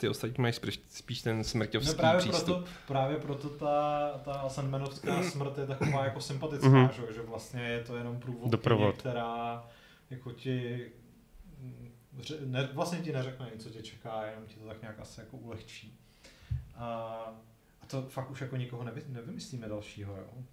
ty 0.01 0.09
ostatní 0.09 0.43
mají 0.43 0.53
spíš, 0.55 0.81
spíš 0.89 1.23
ten 1.23 1.45
smrťovský 1.45 1.93
No 1.93 1.99
právě 1.99 2.19
přístup. 2.21 2.45
proto, 2.47 2.71
právě 2.87 3.17
proto 3.19 3.49
ta, 3.49 4.11
ta 4.25 4.49
Sandmanovská 4.49 5.23
smrt 5.23 5.59
je 5.59 5.67
taková 5.67 6.05
jako 6.05 6.21
sympatická, 6.21 6.69
Mhm. 6.69 6.91
že, 6.93 7.13
že 7.15 7.23
vlastně 7.23 7.63
je 7.63 7.85
to 7.85 7.97
jenom 7.97 8.21
průvodkyně, 8.21 8.51
Doprovod. 8.51 8.97
která 8.97 9.65
jako 10.11 10.33
ti 10.33 10.87
ne, 12.45 12.69
vlastně 12.73 12.99
ti 12.99 13.13
neřekne 13.13 13.51
nic, 13.55 13.63
co 13.63 13.71
tě 13.71 13.83
čeká, 13.83 14.25
jenom 14.27 14.47
ti 14.47 14.55
to 14.57 14.67
tak 14.67 14.83
nějak 14.83 15.01
asi 15.01 15.21
jako 15.21 15.37
ulehčí. 15.37 15.99
A, 16.75 16.87
a 17.83 17.87
to 17.87 18.03
fakt 18.03 18.31
už 18.31 18.41
jako 18.41 18.57
nikoho 18.57 18.85
nevy, 18.85 19.03
nevymyslíme 19.09 19.69
dalšího, 19.69 20.17
jo. 20.17 20.45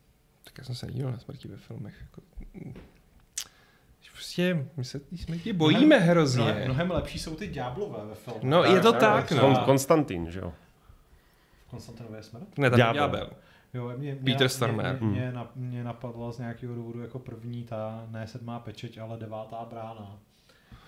Tak 0.44 0.58
já 0.58 0.64
jsem 0.64 0.76
se 0.76 0.88
díval 0.92 1.12
na 1.12 1.20
smrti 1.20 1.48
ve 1.48 1.58
filmech. 1.58 1.96
Jako, 2.02 2.22
prostě 4.18 4.68
my 4.78 4.84
se 4.84 5.00
té 5.00 5.18
smrti 5.18 5.54
bojíme 5.54 5.98
hrozně. 6.00 6.44
Mnohem, 6.44 6.66
mnohem 6.66 6.92
lepší 6.92 7.20
jsou 7.20 7.36
ty 7.36 7.48
ďáblové 7.48 8.06
ve 8.06 8.16
filmu. 8.16 8.40
No, 8.44 8.64
je 8.64 8.80
to 8.80 8.94
tak, 8.94 9.32
no. 9.32 9.42
Kon- 9.42 9.66
Konstantin, 9.66 10.32
že 10.32 10.40
jo. 10.40 10.54
Konstantinové 11.70 12.24
smrt? 12.24 12.58
Ne, 12.58 12.70
tam 12.70 12.78
Ďábel. 12.78 12.94
ďábel. 13.02 13.30
Jo, 13.74 13.94
mě, 13.98 14.16
mě, 14.22 14.34
Peter 14.34 14.50
Stormare. 14.50 14.98
Mě, 15.02 15.08
mě, 15.10 15.32
mě, 15.32 15.68
mě 15.68 15.84
napadla 15.84 16.32
z 16.32 16.38
nějakého 16.38 16.76
důvodu 16.76 17.02
jako 17.02 17.20
první 17.20 17.64
ta, 17.64 18.06
ne 18.12 18.28
sedmá 18.28 18.60
pečeť, 18.60 18.98
ale 18.98 19.18
devátá 19.18 19.66
brána, 19.70 20.20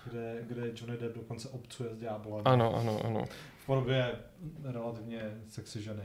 kde, 0.04 0.38
kde 0.46 0.62
Johnny 0.74 0.96
Depp 0.96 1.16
dokonce 1.16 1.48
obcuje 1.48 1.94
s 1.94 1.98
ďáblem. 1.98 2.42
Ano, 2.44 2.74
ano, 2.76 3.00
ano. 3.04 3.24
V 3.62 3.66
podobě 3.66 4.10
relativně 4.64 5.20
sexy 5.48 5.82
ženy. 5.82 6.02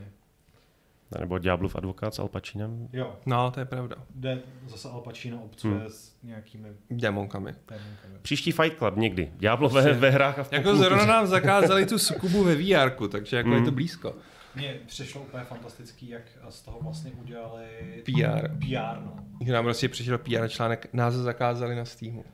Nebo 1.20 1.38
Ďáblův 1.38 1.76
advokát 1.76 2.14
s 2.14 2.18
Al 2.18 2.28
Pacinem. 2.28 2.88
Jo, 2.92 3.16
No, 3.26 3.50
to 3.50 3.60
je 3.60 3.66
pravda. 3.66 3.96
kde 4.14 4.42
zase 4.66 4.88
Al 4.88 5.00
Pacino 5.00 5.42
obcuje 5.44 5.74
Hmm. 5.78 5.88
s 5.90 6.16
nějakými 6.22 6.68
Démonkami. 6.90 7.52
témunkami. 7.66 8.14
Příští 8.22 8.52
Fight 8.52 8.78
Club 8.78 8.96
někdy. 8.96 9.32
Ďáblové 9.36 9.82
Prostě. 9.82 10.00
ve 10.00 10.10
hrách 10.10 10.38
a 10.38 10.42
v 10.44 10.52
Jako 10.52 10.76
zrovna 10.76 11.06
nám 11.06 11.26
zakázali 11.26 11.86
tu 11.86 11.98
sukubu 11.98 12.44
ve 12.44 12.54
VR, 12.54 13.08
takže 13.08 13.36
jako 13.36 13.48
Mm. 13.48 13.54
je 13.54 13.62
to 13.62 13.70
blízko. 13.70 14.14
Mně 14.54 14.80
přišlo 14.86 15.20
úplně 15.22 15.44
fantastický, 15.44 16.08
jak 16.08 16.22
z 16.48 16.62
toho 16.62 16.78
vlastně 16.82 17.10
udělali 17.10 17.66
PR. 18.04 18.48
PR 18.58 19.00
no. 19.04 19.16
Když 19.38 19.48
nám 19.48 19.64
prostě 19.64 19.88
přišel 19.88 20.18
PR 20.18 20.48
článek, 20.48 20.88
nás 20.92 21.14
zakázali 21.14 21.76
na 21.76 21.84
Steamu. 21.84 22.24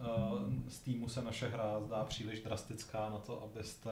Uh, 0.00 0.42
z 0.68 0.78
týmu 0.78 1.08
se 1.08 1.22
naše 1.22 1.48
hra 1.48 1.80
zdá 1.80 2.04
příliš 2.04 2.40
drastická 2.40 2.98
na 3.10 3.18
to, 3.18 3.42
abyste 3.42 3.90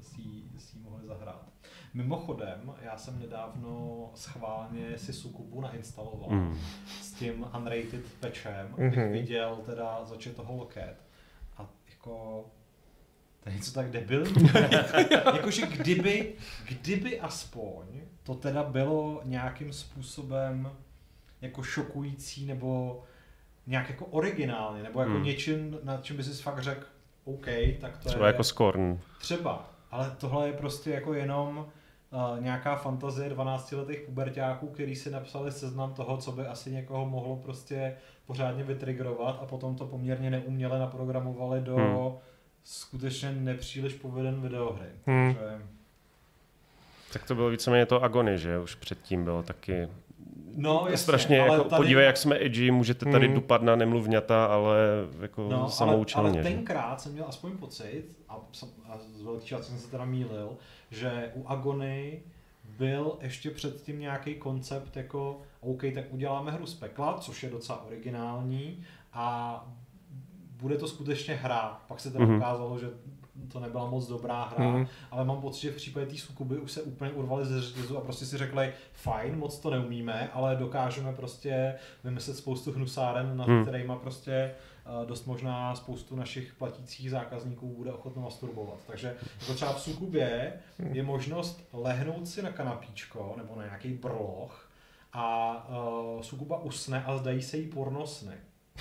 si, 0.00 0.22
si 0.58 0.76
ji 0.78 0.82
mohli 0.84 1.06
zahrát. 1.06 1.53
Mimochodem, 1.94 2.72
já 2.82 2.96
jsem 2.96 3.18
nedávno 3.18 4.10
schválně 4.14 4.98
si 4.98 5.12
Sukubu 5.12 5.60
nainstaloval 5.60 6.30
Mm. 6.30 6.58
s 7.02 7.12
tím 7.12 7.46
unrated 7.58 8.04
patchem, 8.20 8.68
abych 8.74 8.96
Mhm. 8.96 9.12
viděl 9.12 9.56
teda 9.66 10.04
začít 10.04 10.36
toho 10.36 10.56
loket. 10.56 10.96
A 11.56 11.66
jako 11.90 12.44
to 13.42 13.48
je 13.48 13.54
něco 13.56 13.72
tak 13.72 13.90
debilní. 13.90 14.32
Jakože 15.34 15.66
kdyby, 15.66 16.32
kdyby 16.68 17.20
aspoň 17.20 17.84
to 18.22 18.34
teda 18.34 18.62
bylo 18.62 19.20
nějakým 19.24 19.72
způsobem 19.72 20.70
jako 21.40 21.62
šokující 21.62 22.46
nebo 22.46 23.02
nějak 23.66 23.88
jako 23.90 24.06
originálně, 24.06 24.82
nebo 24.82 25.00
jako 25.00 25.12
Hmm. 25.12 25.22
něčím, 25.22 25.78
na 25.82 25.96
čem 25.96 26.16
by 26.16 26.24
si 26.24 26.42
fakt 26.42 26.62
řekl, 26.62 26.86
OK, 27.24 27.46
tak 27.80 27.98
to 27.98 28.08
Třeba 28.08 28.26
je... 28.26 28.32
jako 28.32 28.44
Scorn. 28.44 29.00
Třeba, 29.20 29.70
ale 29.90 30.14
tohle 30.18 30.46
je 30.46 30.52
prostě 30.52 30.90
jako 30.90 31.14
jenom 31.14 31.66
uh, 32.14 32.40
nějaká 32.42 32.76
fantazie 32.76 33.30
12-letých 33.30 34.00
pubertáků, 34.00 34.66
který 34.66 34.96
si 34.96 35.10
napsali 35.10 35.52
seznam 35.52 35.94
toho, 35.94 36.16
co 36.16 36.32
by 36.32 36.46
asi 36.46 36.70
někoho 36.70 37.06
mohlo 37.06 37.36
prostě 37.36 37.96
pořádně 38.26 38.64
vytrigrovat 38.64 39.38
a 39.42 39.46
potom 39.46 39.76
to 39.76 39.86
poměrně 39.86 40.30
neuměle 40.30 40.78
naprogramovali 40.78 41.60
do 41.60 41.76
Hmm. 41.76 42.18
skutečně 42.64 43.32
nepříliš 43.32 43.94
poveden 43.94 44.40
videohry. 44.40 44.86
Hmm. 45.06 45.34
Takže, 45.34 45.62
Tak 47.12 47.24
to 47.26 47.34
bylo 47.34 47.50
víceméně 47.50 47.86
to 47.86 48.02
Agony, 48.02 48.38
že 48.38 48.58
už 48.58 48.74
předtím 48.74 49.24
bylo 49.24 49.42
taky 49.42 49.88
no, 50.56 50.80
jasně, 50.84 50.96
strašně, 50.98 51.40
ale 51.40 51.52
jako, 51.52 51.68
tady- 51.68 51.80
podívej, 51.82 52.06
jak 52.06 52.16
jsme 52.16 52.36
edgy, 52.44 52.70
můžete 52.70 53.06
tady 53.12 53.26
Hmm. 53.26 53.34
dupat 53.34 53.62
na 53.62 53.76
nemluvňata, 53.76 54.46
ale 54.46 54.76
jako 55.20 55.48
No, 55.50 55.60
ale, 55.62 55.70
samoučelně. 55.70 56.28
ale 56.30 56.42
že? 56.42 56.48
tenkrát 56.54 57.00
jsem 57.00 57.12
měl 57.12 57.24
aspoň 57.28 57.56
pocit, 57.58 58.04
a, 58.28 58.34
a 58.88 58.98
z 59.16 59.22
velké 59.22 59.44
části 59.44 59.66
jsem 59.72 59.78
se 59.78 59.90
teda 59.90 60.04
mýlil, 60.04 60.56
že 60.90 61.30
u 61.34 61.46
Agony 61.48 62.22
byl 62.78 63.18
ještě 63.20 63.50
předtím 63.50 64.00
nějaký 64.00 64.34
koncept 64.34 64.96
jako 64.96 65.40
OK, 65.60 65.82
tak 65.94 66.04
uděláme 66.10 66.50
hru 66.52 66.66
z 66.66 66.74
pekla, 66.74 67.18
což 67.20 67.42
je 67.42 67.50
docela 67.50 67.84
originální 67.86 68.84
a 69.12 69.66
bude 70.60 70.78
to 70.78 70.88
skutečně 70.88 71.34
hra. 71.34 71.80
Pak 71.88 72.00
se 72.00 72.10
teda 72.10 72.24
Mhm. 72.24 72.36
ukázalo, 72.36 72.78
že 72.78 72.86
to 73.52 73.60
nebyla 73.60 73.90
moc 73.90 74.06
dobrá 74.08 74.44
hra, 74.44 74.64
Mhm. 74.68 74.78
mm. 74.78 74.86
ale 75.10 75.24
mám 75.24 75.40
pocit, 75.40 75.60
že 75.60 75.70
v 75.70 75.76
případě 75.76 76.06
té 76.06 76.16
Sukuby 76.16 76.58
už 76.58 76.72
se 76.72 76.82
úplně 76.82 77.10
urvali 77.10 77.44
ze 77.46 77.62
řetězu 77.62 77.98
a 77.98 78.00
prostě 78.00 78.26
si 78.26 78.38
řekli, 78.38 78.72
fajn, 78.92 79.38
moc 79.38 79.58
to 79.58 79.70
neumíme, 79.70 80.30
ale 80.32 80.56
dokážeme 80.56 81.12
prostě 81.12 81.74
vymyslet 82.04 82.36
spoustu 82.36 82.72
hnusáren, 82.72 83.36
nad 83.36 83.48
hmm. 83.48 83.62
kterýma 83.62 83.96
prostě 83.96 84.32
eh, 84.32 85.06
dost 85.06 85.26
možná 85.26 85.74
spoustu 85.74 86.16
našich 86.16 86.54
platících 86.54 87.10
zákazníků 87.10 87.74
bude 87.76 87.92
ochotno 87.92 88.22
masturbovat. 88.22 88.78
Takže 88.86 89.16
jako 89.40 89.54
třeba 89.54 89.72
v 89.72 89.80
Sukubě 89.80 90.52
je 90.92 91.02
možnost 91.02 91.68
lehnout 91.72 92.28
si 92.28 92.42
na 92.42 92.50
kanapíčko 92.50 93.34
nebo 93.36 93.56
na 93.56 93.64
nějaký 93.64 93.88
brloch 93.92 94.70
a 95.12 95.56
uh, 96.14 96.22
Sukuba 96.22 96.58
usne 96.62 97.04
a 97.04 97.16
zdají 97.16 97.42
se 97.42 97.56
jí 97.56 97.68
pornosny. 97.68 98.34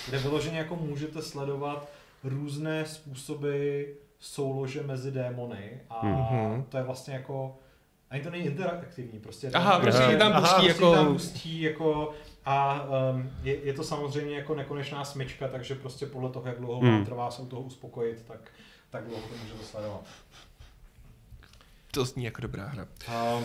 Kde 0.10 0.18
vyloženě 0.20 0.58
jako 0.58 0.76
můžete 0.76 1.22
sledovat 1.22 1.90
různé 2.24 2.86
způsoby 2.86 3.84
soulože 4.26 4.84
mezi 4.84 5.12
démony 5.12 5.82
a 5.90 6.06
Mhm. 6.06 6.64
to 6.70 6.78
je 6.78 6.84
vlastně 6.84 7.14
jako 7.14 7.60
ani 8.10 8.24
to 8.24 8.30
není 8.30 8.46
interaktivní, 8.46 9.20
prostě 9.20 9.48
je 9.48 9.52
Aha, 9.52 9.80
prostě 9.80 10.04
ti 10.12 10.18
tam 10.18 10.32
Aha, 10.34 10.42
pustí 10.42 10.56
prostě 10.66 10.84
jako- 10.84 10.96
tam 10.96 11.14
pustí 11.14 11.62
jako 11.62 12.14
a 12.46 12.84
um, 13.14 13.32
je, 13.44 13.56
je, 13.66 13.74
to 13.74 13.84
samozřejmě 13.84 14.36
jako 14.36 14.56
nekonečná 14.56 15.06
smyčka, 15.06 15.48
takže 15.48 15.76
prostě 15.76 16.06
podle 16.06 16.30
toho, 16.30 16.48
jak 16.48 16.60
dlouho 16.60 16.82
Hmm. 16.82 16.92
vám 16.92 17.06
trvá 17.06 17.32
se 17.32 17.42
u 17.42 17.46
toho 17.46 17.62
uspokojit, 17.62 18.24
tak, 18.28 18.40
tak 18.90 19.04
dlouho 19.08 19.22
to 19.28 19.36
můžete 19.44 19.64
sledovat. 19.64 20.02
To 21.92 22.06
zní 22.06 22.24
jako 22.24 22.42
dobrá 22.42 22.66
hra. 22.68 22.88
A, 23.08 23.40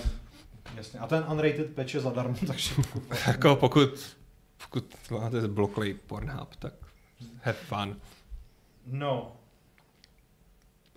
jasně. 0.77 1.01
A 1.01 1.07
ten 1.07 1.25
unrated 1.33 1.75
patch 1.75 1.95
je 1.95 2.01
zadarmo, 2.01 2.35
takže 2.47 2.75
pokud 2.93 3.05
Jako 3.27 3.57
pokud, 3.57 4.17
pokud 4.65 4.95
máte 5.11 5.49
bloklej 5.49 5.95
Pornhub, 5.95 6.57
tak 6.57 6.73
have 7.43 7.53
fun. 7.59 7.97
No, 8.87 9.33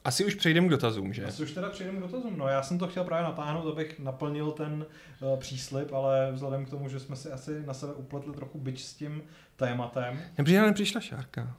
Asi 0.05 0.25
už 0.25 0.35
přejdeme 0.35 0.67
k 0.67 0.69
dotazům, 0.69 1.13
že? 1.13 1.25
asi 1.25 1.43
už 1.43 1.51
teda 1.51 1.69
přejdeme 1.69 1.97
k 1.97 2.01
dotazům. 2.01 2.37
No, 2.37 2.47
já 2.47 2.63
jsem 2.63 2.77
to 2.79 2.87
chtěl 2.87 3.03
právě 3.03 3.23
natáhnout, 3.23 3.71
abych 3.71 3.99
naplnil 3.99 4.51
ten 4.51 4.85
uh, 5.21 5.39
příslip, 5.39 5.93
ale 5.93 6.31
vzhledem 6.31 6.65
k 6.65 6.69
tomu, 6.69 6.89
že 6.89 6.99
jsme 6.99 7.15
si 7.15 7.31
asi 7.31 7.63
na 7.65 7.73
sebe 7.73 7.93
upletli 7.93 8.33
trochu 8.33 8.59
byč 8.59 8.83
s 8.83 8.93
tím 8.93 9.23
tématem, 9.55 10.21
Nepřijde, 10.37 10.61
nepřišla 10.61 11.01
Šárka. 11.01 11.55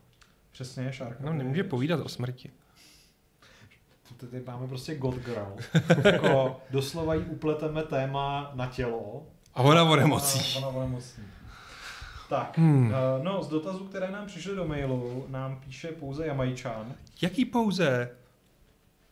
přesně, 0.53 0.93
Šárka. 0.93 1.25
No, 1.25 1.33
nemůže 1.33 1.65
povídat 1.65 2.01
o 2.01 2.09
smrti. 2.09 2.51
Tady 4.17 4.43
máme 4.47 4.69
prostě 4.69 4.95
God 4.95 5.15
Girl. 5.15 5.57
jako 6.05 6.61
doslova 6.71 7.15
jí 7.15 7.21
upleteme 7.25 7.83
téma 7.83 8.53
na 8.55 8.67
tělo. 8.67 9.27
A 9.55 9.63
ona 9.63 9.85
o 9.85 9.97
nemocích. 9.97 10.57
A 10.57 10.59
Ona 10.59 10.69
o 10.69 10.81
nemocní. 10.81 11.25
Tak, 12.29 12.59
Hmm. 12.59 12.83
hmm. 12.85 12.93
no 13.23 13.43
z 13.43 13.49
dotazů, 13.49 13.85
které 13.85 14.11
nám 14.11 14.27
přišly 14.27 14.57
do 14.57 14.65
mailu, 14.65 15.27
nám 15.29 15.61
píše 15.61 15.89
pouze 15.89 16.27
Jamajčan. 16.27 16.95
Jaký 17.23 17.45
pouze? 17.45 18.11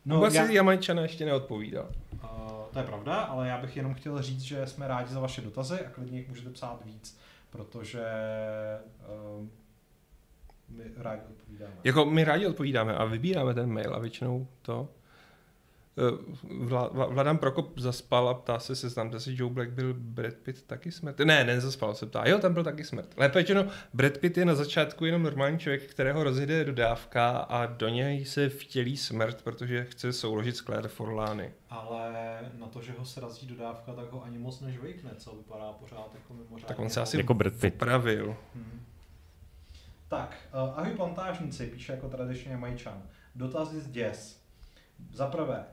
No, 0.04 0.16
Vůbec 0.16 0.34
já, 0.34 0.46
si 0.46 0.54
Jamajčana 0.54 1.02
ještě 1.02 1.24
neodpovídal. 1.24 1.88
uh, 2.12 2.28
to 2.72 2.78
je 2.78 2.84
pravda, 2.84 3.14
ale 3.14 3.48
já 3.48 3.58
bych 3.58 3.76
jenom 3.76 3.94
chtěl 3.94 4.22
říct, 4.22 4.40
že 4.40 4.66
jsme 4.66 4.88
rádi 4.88 5.14
za 5.14 5.20
vaše 5.20 5.40
dotazy 5.40 5.80
a 5.86 5.90
klidně 5.90 6.18
jich 6.18 6.28
můžete 6.28 6.50
psát 6.50 6.80
víc, 6.84 7.18
protože 7.50 8.02
uh, 9.38 9.46
my 10.68 10.84
rádi 10.96 11.22
odpovídáme. 11.30 11.72
Jako 11.84 12.04
my 12.04 12.24
rádi 12.24 12.46
odpovídáme 12.46 12.94
a 12.94 13.04
vybíráme 13.04 13.54
ten 13.54 13.72
mail 13.72 13.94
a 13.94 13.98
většinou 13.98 14.46
to. 14.62 14.88
Eh, 15.98 16.34
Vla, 16.64 16.90
Vla- 16.92 17.12
Vladam 17.14 17.38
Prokop 17.38 17.78
zaspal 17.78 18.28
a 18.28 18.34
ptá 18.34 18.58
se, 18.58 18.76
seznamte 18.76 19.20
si, 19.20 19.34
Joe 19.36 19.52
Black 19.52 19.70
byl 19.70 19.94
Brad 19.94 20.34
Pitt 20.34 20.62
taky 20.66 20.92
smrt? 20.92 21.18
Ne, 21.18 21.44
nezaspal 21.44 21.94
se 21.94 22.06
ptá. 22.06 22.28
Jo, 22.28 22.38
tam 22.38 22.54
byl 22.54 22.64
taky 22.64 22.84
smrt. 22.84 23.14
Lépe 23.16 23.38
řečeno, 23.40 23.66
Brad 23.94 24.18
Pitt 24.18 24.36
je 24.36 24.44
na 24.44 24.54
začátku 24.54 25.04
jenom 25.04 25.22
normální 25.22 25.58
člověk, 25.58 25.90
kterého 25.90 26.24
rozjede 26.24 26.64
dodávka 26.64 27.28
a 27.38 27.66
do 27.66 27.88
něj 27.88 28.24
se 28.24 28.48
vtělí 28.48 28.96
smrt, 28.96 29.42
protože 29.42 29.84
chce 29.84 30.12
souložit 30.12 30.56
s 30.56 30.60
Claire 30.62 30.88
Forlány. 30.88 31.52
Ale 31.70 32.38
na 32.58 32.66
to, 32.66 32.82
že 32.82 32.92
ho 32.98 33.04
srazí 33.04 33.46
dodávka, 33.46 33.92
tak 33.92 34.12
ho 34.12 34.24
ani 34.24 34.38
moc 34.38 34.60
nežvejkne, 34.60 35.10
co 35.16 35.34
vypadá 35.34 35.72
pořád 35.72 36.10
jako 36.14 36.34
mimořádně. 36.34 36.66
Tak 36.68 36.78
on 36.78 36.90
se 36.90 37.00
asi 37.00 37.16
Jako 37.16 37.34
Brad 37.34 37.54
Pitt. 37.54 37.78
Pravil. 37.78 38.36
Hmm. 38.54 38.82
Tak, 40.08 40.36
uh, 40.52 40.78
ahoj 40.78 40.92
plantážníci, 40.96 41.66
píše 41.66 41.92
jako 41.92 42.08
tradičně 42.08 42.56
Majčan. 42.56 43.02
Dotazy 43.34 43.80
z 43.80 43.88
děs. 43.88 44.40
Za 45.14 45.26
prvé, 45.26 45.64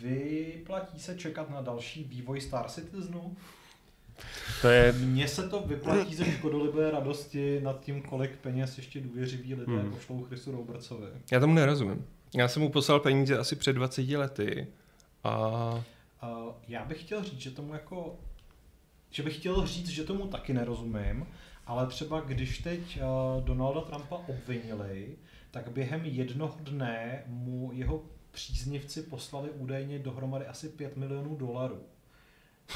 vyplatí 0.00 1.00
se 1.00 1.16
čekat 1.18 1.50
na 1.50 1.60
další 1.60 2.04
vývoj 2.04 2.40
Star 2.40 2.68
Citizenu? 2.68 3.36
To 4.62 4.68
je 4.68 4.92
Mně 4.92 5.28
se 5.28 5.48
to 5.48 5.60
vyplatí 5.60 6.14
ze 6.14 6.24
škodolibé 6.24 6.90
radosti 6.90 7.60
nad 7.62 7.80
tím, 7.80 8.02
kolik 8.02 8.36
peněz 8.36 8.76
ještě 8.76 9.00
důvěřiví 9.00 9.54
lidé 9.54 9.72
Hmm. 9.72 9.92
pošlou 9.92 10.22
Chrisu 10.24 10.52
Robertsovi. 10.52 11.06
Já 11.32 11.40
tomu 11.40 11.54
nerozumím. 11.54 12.06
Já 12.34 12.48
jsem 12.48 12.62
mu 12.62 12.70
poslal 12.70 13.00
peníze 13.00 13.38
asi 13.38 13.56
před 13.56 13.72
20 13.72 14.08
lety 14.08 14.66
a 15.24 15.84
Uh, 16.22 16.52
já 16.68 16.84
bych 16.84 17.00
chtěl 17.00 17.24
říct, 17.24 17.40
že 17.40 17.50
tomu 17.50 17.72
jako, 17.72 18.18
že 19.10 19.22
bych 19.22 19.36
chtěl 19.36 19.66
říct, 19.66 19.88
že 19.88 20.04
tomu 20.04 20.26
taky 20.26 20.52
nerozumím, 20.52 21.26
ale 21.66 21.86
třeba 21.86 22.20
když 22.20 22.58
teď 22.58 22.80
uh, 23.00 23.44
Donalda 23.44 23.80
Trumpa 23.80 24.16
obvinili, 24.16 25.16
tak 25.50 25.68
během 25.68 26.04
jednoho 26.04 26.56
dne 26.60 27.22
mu 27.26 27.70
jeho 27.72 28.02
příznivci 28.34 29.02
poslali 29.02 29.50
údajně 29.50 29.98
dohromady 29.98 30.46
asi 30.46 30.68
5 30.68 30.96
milionů 30.96 31.36
dolarů. 31.36 31.78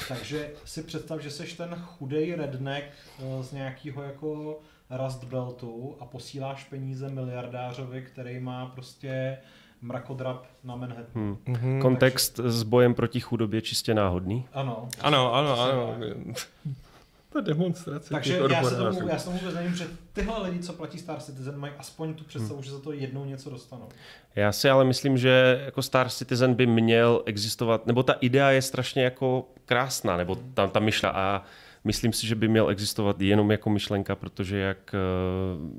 Takže 0.07 0.51
si 0.65 0.83
představ, 0.83 1.19
že 1.19 1.31
seš 1.31 1.53
ten 1.53 1.75
chudej 1.75 2.35
redneck 2.35 2.85
uh, 3.19 3.43
z 3.43 3.51
nějakého 3.51 4.03
jako 4.03 4.59
Rust 4.89 5.23
Beltu 5.23 5.95
a 5.99 6.05
posíláš 6.05 6.63
peníze 6.63 7.09
miliardářovi, 7.09 8.01
který 8.01 8.39
má 8.39 8.65
prostě 8.65 9.37
mrakodrap 9.81 10.45
na 10.63 10.75
Manhattan. 10.75 11.05
hm. 11.15 11.37
Mhm, 11.45 11.81
kontext 11.81 12.39
s 12.39 12.63
bojem 12.63 12.93
proti 12.93 13.19
chudobě 13.19 13.61
čistě 13.61 13.93
náhodný. 13.93 14.45
Ano. 14.53 14.89
Ano, 15.01 15.33
ano, 15.33 15.61
ano. 15.61 15.95
Ta 17.33 17.41
demonstrace. 17.41 18.09
Takže 18.09 18.39
já 18.51 18.63
se 18.63 18.75
tomu, 18.75 19.07
já 19.09 19.19
se 19.19 19.25
tomu 19.25 19.37
vůbec 19.37 19.55
nevím, 19.55 19.75
že 19.75 19.87
tyhle 20.13 20.49
lidi, 20.49 20.59
co 20.59 20.73
platí 20.73 20.97
Star 20.97 21.19
Citizen, 21.19 21.57
mají 21.57 21.73
aspoň 21.77 22.13
tu 22.13 22.23
představu, 22.23 22.55
hmm. 22.55 22.63
že 22.63 22.71
za 22.71 22.79
to 22.79 22.91
jednou 22.91 23.25
něco 23.25 23.49
dostanou. 23.49 23.89
Já 24.35 24.51
si 24.51 24.69
ale 24.69 24.85
myslím, 24.85 25.17
že 25.17 25.61
jako 25.65 25.81
Star 25.81 26.09
Citizen 26.09 26.53
by 26.53 26.67
měl 26.67 27.23
existovat, 27.25 27.87
nebo 27.87 28.03
ta 28.03 28.13
idea 28.13 28.49
je 28.49 28.61
strašně 28.61 29.03
jako 29.03 29.49
krásná, 29.65 30.17
nebo 30.17 30.35
ta, 30.53 30.67
ta 30.67 30.79
myšla 30.79 31.09
a 31.09 31.43
myslím 31.83 32.13
si, 32.13 32.27
že 32.27 32.35
by 32.35 32.47
měl 32.47 32.69
existovat 32.69 33.21
jenom 33.21 33.51
jako 33.51 33.69
myšlenka, 33.69 34.15
protože 34.15 34.57
jak 34.57 34.95
uh, 34.95 35.69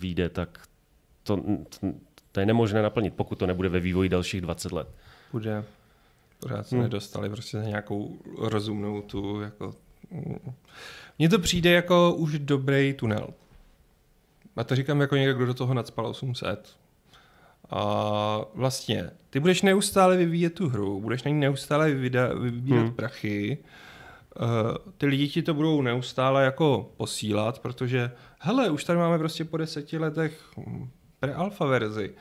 vyjde, 0.00 0.28
tak 0.28 0.58
to, 1.22 1.36
to, 1.36 1.88
to 2.32 2.40
je 2.40 2.46
nemožné 2.46 2.82
naplnit, 2.82 3.14
pokud 3.14 3.38
to 3.38 3.46
nebude 3.46 3.68
ve 3.68 3.80
vývoji 3.80 4.08
dalších 4.08 4.40
20 4.40 4.72
let. 4.72 4.88
Bude. 5.32 5.64
Pořád 6.40 6.66
se 6.66 6.74
Hmm. 6.74 6.82
nedostali 6.82 7.30
prostě 7.30 7.56
na 7.56 7.64
nějakou 7.64 8.18
rozumnou 8.38 9.02
tu, 9.02 9.40
jako... 9.40 9.74
Mně 11.18 11.28
to 11.28 11.38
přijde 11.38 11.70
jako 11.70 12.14
už 12.14 12.38
dobrý 12.38 12.94
tunel. 12.94 13.28
A 14.56 14.64
to 14.64 14.76
říkám 14.76 15.00
jako 15.00 15.16
někdo, 15.16 15.34
kdo 15.34 15.46
do 15.46 15.54
toho 15.54 15.74
nadspal 15.74 16.06
800. 16.06 16.76
A 17.70 18.40
vlastně, 18.54 19.10
ty 19.30 19.40
budeš 19.40 19.62
neustále 19.62 20.16
vyvíjet 20.16 20.54
tu 20.54 20.68
hru, 20.68 21.00
budeš 21.00 21.22
na 21.22 21.30
ní 21.30 21.40
neustále 21.40 21.90
vybírat 21.90 22.32
Hmm. 22.32 22.60
hmm. 22.68 22.92
prachy, 22.92 23.58
Uh, 24.40 24.92
ty 24.98 25.06
lidi 25.06 25.28
ti 25.28 25.42
to 25.42 25.54
budou 25.54 25.82
neustále 25.82 26.44
jako 26.44 26.92
posílat, 26.96 27.58
protože 27.58 28.10
hele, 28.38 28.70
už 28.70 28.84
tady 28.84 28.98
máme 28.98 29.18
prostě 29.18 29.44
po 29.44 29.56
deseti 29.56 29.98
letech 29.98 30.50
pre-alpha 31.20 31.66
verzi 31.66 32.14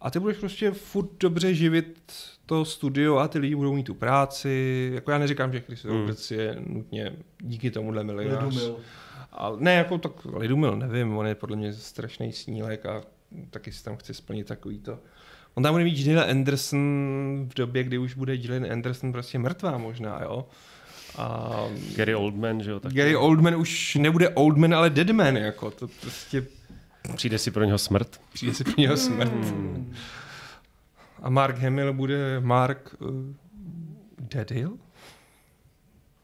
a 0.00 0.10
ty 0.10 0.20
budeš 0.20 0.38
prostě 0.38 0.70
furt 0.70 1.08
dobře 1.20 1.54
živit 1.54 2.12
to 2.46 2.64
studio 2.64 3.16
a 3.16 3.28
ty 3.28 3.38
lidi 3.38 3.54
budou 3.54 3.74
mít 3.74 3.82
tu 3.82 3.94
práci. 3.94 4.90
Jako 4.94 5.10
já 5.10 5.18
neříkám, 5.18 5.52
že 5.52 5.60
Chris 5.60 5.84
Hmm. 5.84 6.00
Roberts 6.00 6.30
je 6.30 6.56
nutně 6.66 7.12
díky 7.40 7.70
tomuhle 7.70 8.04
milionář. 8.04 8.44
Lidumil. 8.54 8.76
Ale 9.32 9.56
ne, 9.60 9.74
jako 9.74 9.98
tak 9.98 10.12
Lidumil, 10.24 10.76
nevím, 10.76 11.16
on 11.16 11.26
je 11.26 11.34
podle 11.34 11.56
mě 11.56 11.72
strašný 11.72 12.32
snílek 12.32 12.86
a 12.86 13.02
taky 13.50 13.72
si 13.72 13.84
tam 13.84 13.96
chce 13.96 14.14
splnit 14.14 14.46
takový 14.46 14.78
to. 14.78 14.98
On 15.54 15.62
tam 15.62 15.74
bude 15.74 15.84
mít 15.84 15.96
Gillian 15.96 16.30
Anderson 16.30 16.78
v 17.50 17.54
době, 17.54 17.82
kdy 17.84 17.98
už 17.98 18.14
bude 18.14 18.36
Gillian 18.36 18.72
Anderson 18.72 19.12
prostě 19.12 19.38
mrtvá 19.38 19.78
možná, 19.78 20.20
jo. 20.22 20.46
A 21.18 21.50
Gary 21.96 22.14
Oldman, 22.14 22.62
že 22.62 22.70
jo? 22.70 22.80
Tak 22.80 22.92
Gary 22.92 23.16
Oldman 23.16 23.56
už 23.56 23.94
nebude 23.94 24.28
Oldman, 24.28 24.74
ale 24.74 24.90
Deadman, 24.90 25.36
jako 25.36 25.70
to 25.70 25.88
prostě 26.00 26.46
Přijde 27.16 27.38
si 27.38 27.50
pro 27.50 27.64
něho 27.64 27.78
smrt. 27.78 28.20
přijde 28.32 28.54
si 28.54 28.64
pro 28.64 28.74
něho 28.78 28.96
smrt. 28.96 29.32
Hmm. 29.32 29.94
A 31.24 31.30
Mark 31.30 31.58
Hamill 31.58 31.92
bude 31.92 32.40
Mark 32.40 32.96
uh, 33.00 33.34
Deadhill? 34.18 34.78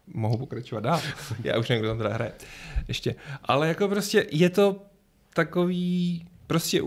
Mohu 0.06 0.36
pokračovat 0.36 0.80
dál. 0.80 1.00
Já 1.44 1.58
už 1.58 1.68
nevím, 1.68 1.82
kdo 1.82 1.90
tam 1.90 1.98
teda 1.98 2.14
hraje. 2.14 2.32
Ještě. 2.88 3.14
Ale 3.42 3.68
jako 3.68 3.88
prostě 3.88 4.26
je 4.32 4.50
to 4.50 4.82
takový, 5.34 6.26
prostě 6.46 6.82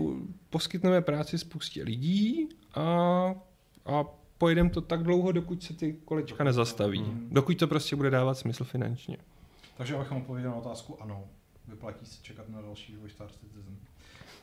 poskytneme 0.50 1.00
práci 1.00 1.38
spoustě 1.38 1.82
lidí 1.82 2.48
a, 2.74 2.82
a 3.86 4.04
pojedeme 4.38 4.70
to 4.70 4.80
tak 4.80 5.02
dlouho, 5.02 5.32
dokud 5.32 5.62
se 5.62 5.74
ty 5.74 5.96
kolečka 6.04 6.44
nezastaví. 6.44 7.02
Mhm. 7.02 7.28
Dokud 7.30 7.58
to 7.58 7.66
prostě 7.66 7.96
bude 7.96 8.10
dávat 8.10 8.38
smysl 8.38 8.64
finančně. 8.64 9.16
Takže 9.76 9.96
abychom 9.96 10.16
odpověděli 10.16 10.52
na 10.52 10.58
otázku 10.58 11.02
ano. 11.02 11.24
vyplatí 11.68 12.06
se 12.06 12.22
čekat 12.22 12.48
na 12.48 12.62
další 12.62 12.92
vývoj 12.92 13.10
Star 13.10 13.28
Citizen. 13.28 13.76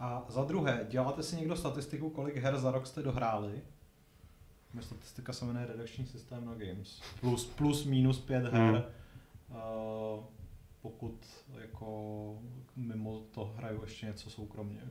A 0.01 0.25
za 0.29 0.43
druhé, 0.43 0.85
děláte 0.89 1.23
si 1.23 1.35
někdo 1.35 1.55
statistiku, 1.55 2.09
kolik 2.09 2.35
her 2.35 2.57
za 2.57 2.71
rok 2.71 2.87
jste 2.87 3.01
dohráli? 3.01 3.51
Moje 4.73 4.83
statistika 4.83 5.33
se 5.33 5.45
jmenuje 5.45 5.65
redakční 5.65 6.05
systém 6.05 6.45
na 6.45 6.53
Games. 6.53 7.01
Plus, 7.19 7.45
plus 7.45 7.85
minus 7.85 8.19
pět 8.19 8.43
her. 8.43 8.51
Hmm. 8.53 8.75
Uh, 8.75 10.23
pokud 10.81 11.25
jako 11.61 12.37
mimo 12.75 13.21
to 13.31 13.53
hraju 13.57 13.81
ještě 13.81 14.05
něco 14.05 14.29
soukromně. 14.29 14.81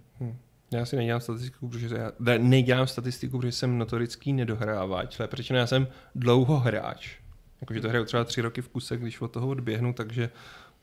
Já 0.71 0.87
si 0.87 0.97
nedělám 0.97 1.21
statistiku, 1.21 1.69
protože 1.69 1.97
já 1.97 2.13
ne, 2.19 2.39
nedělám 2.39 2.87
statistiku, 2.87 3.39
protože 3.39 3.53
jsem 3.53 3.79
notorický 3.79 4.33
nedohrávač, 4.33 5.21
ale 5.21 5.29
protože 5.29 5.55
já 5.55 5.67
jsem 5.67 5.89
dlouho 6.15 6.59
hráč. 6.59 7.19
Jakože 7.61 7.81
to 7.81 7.89
hraju 7.89 8.05
třeba 8.05 8.25
tři 8.25 8.41
roky 8.41 8.63
v 8.63 8.69
kuse, 8.69 8.97
když 8.97 9.21
od 9.21 9.29
toho 9.29 9.49
odběhnu, 9.49 9.93
takže 9.93 10.31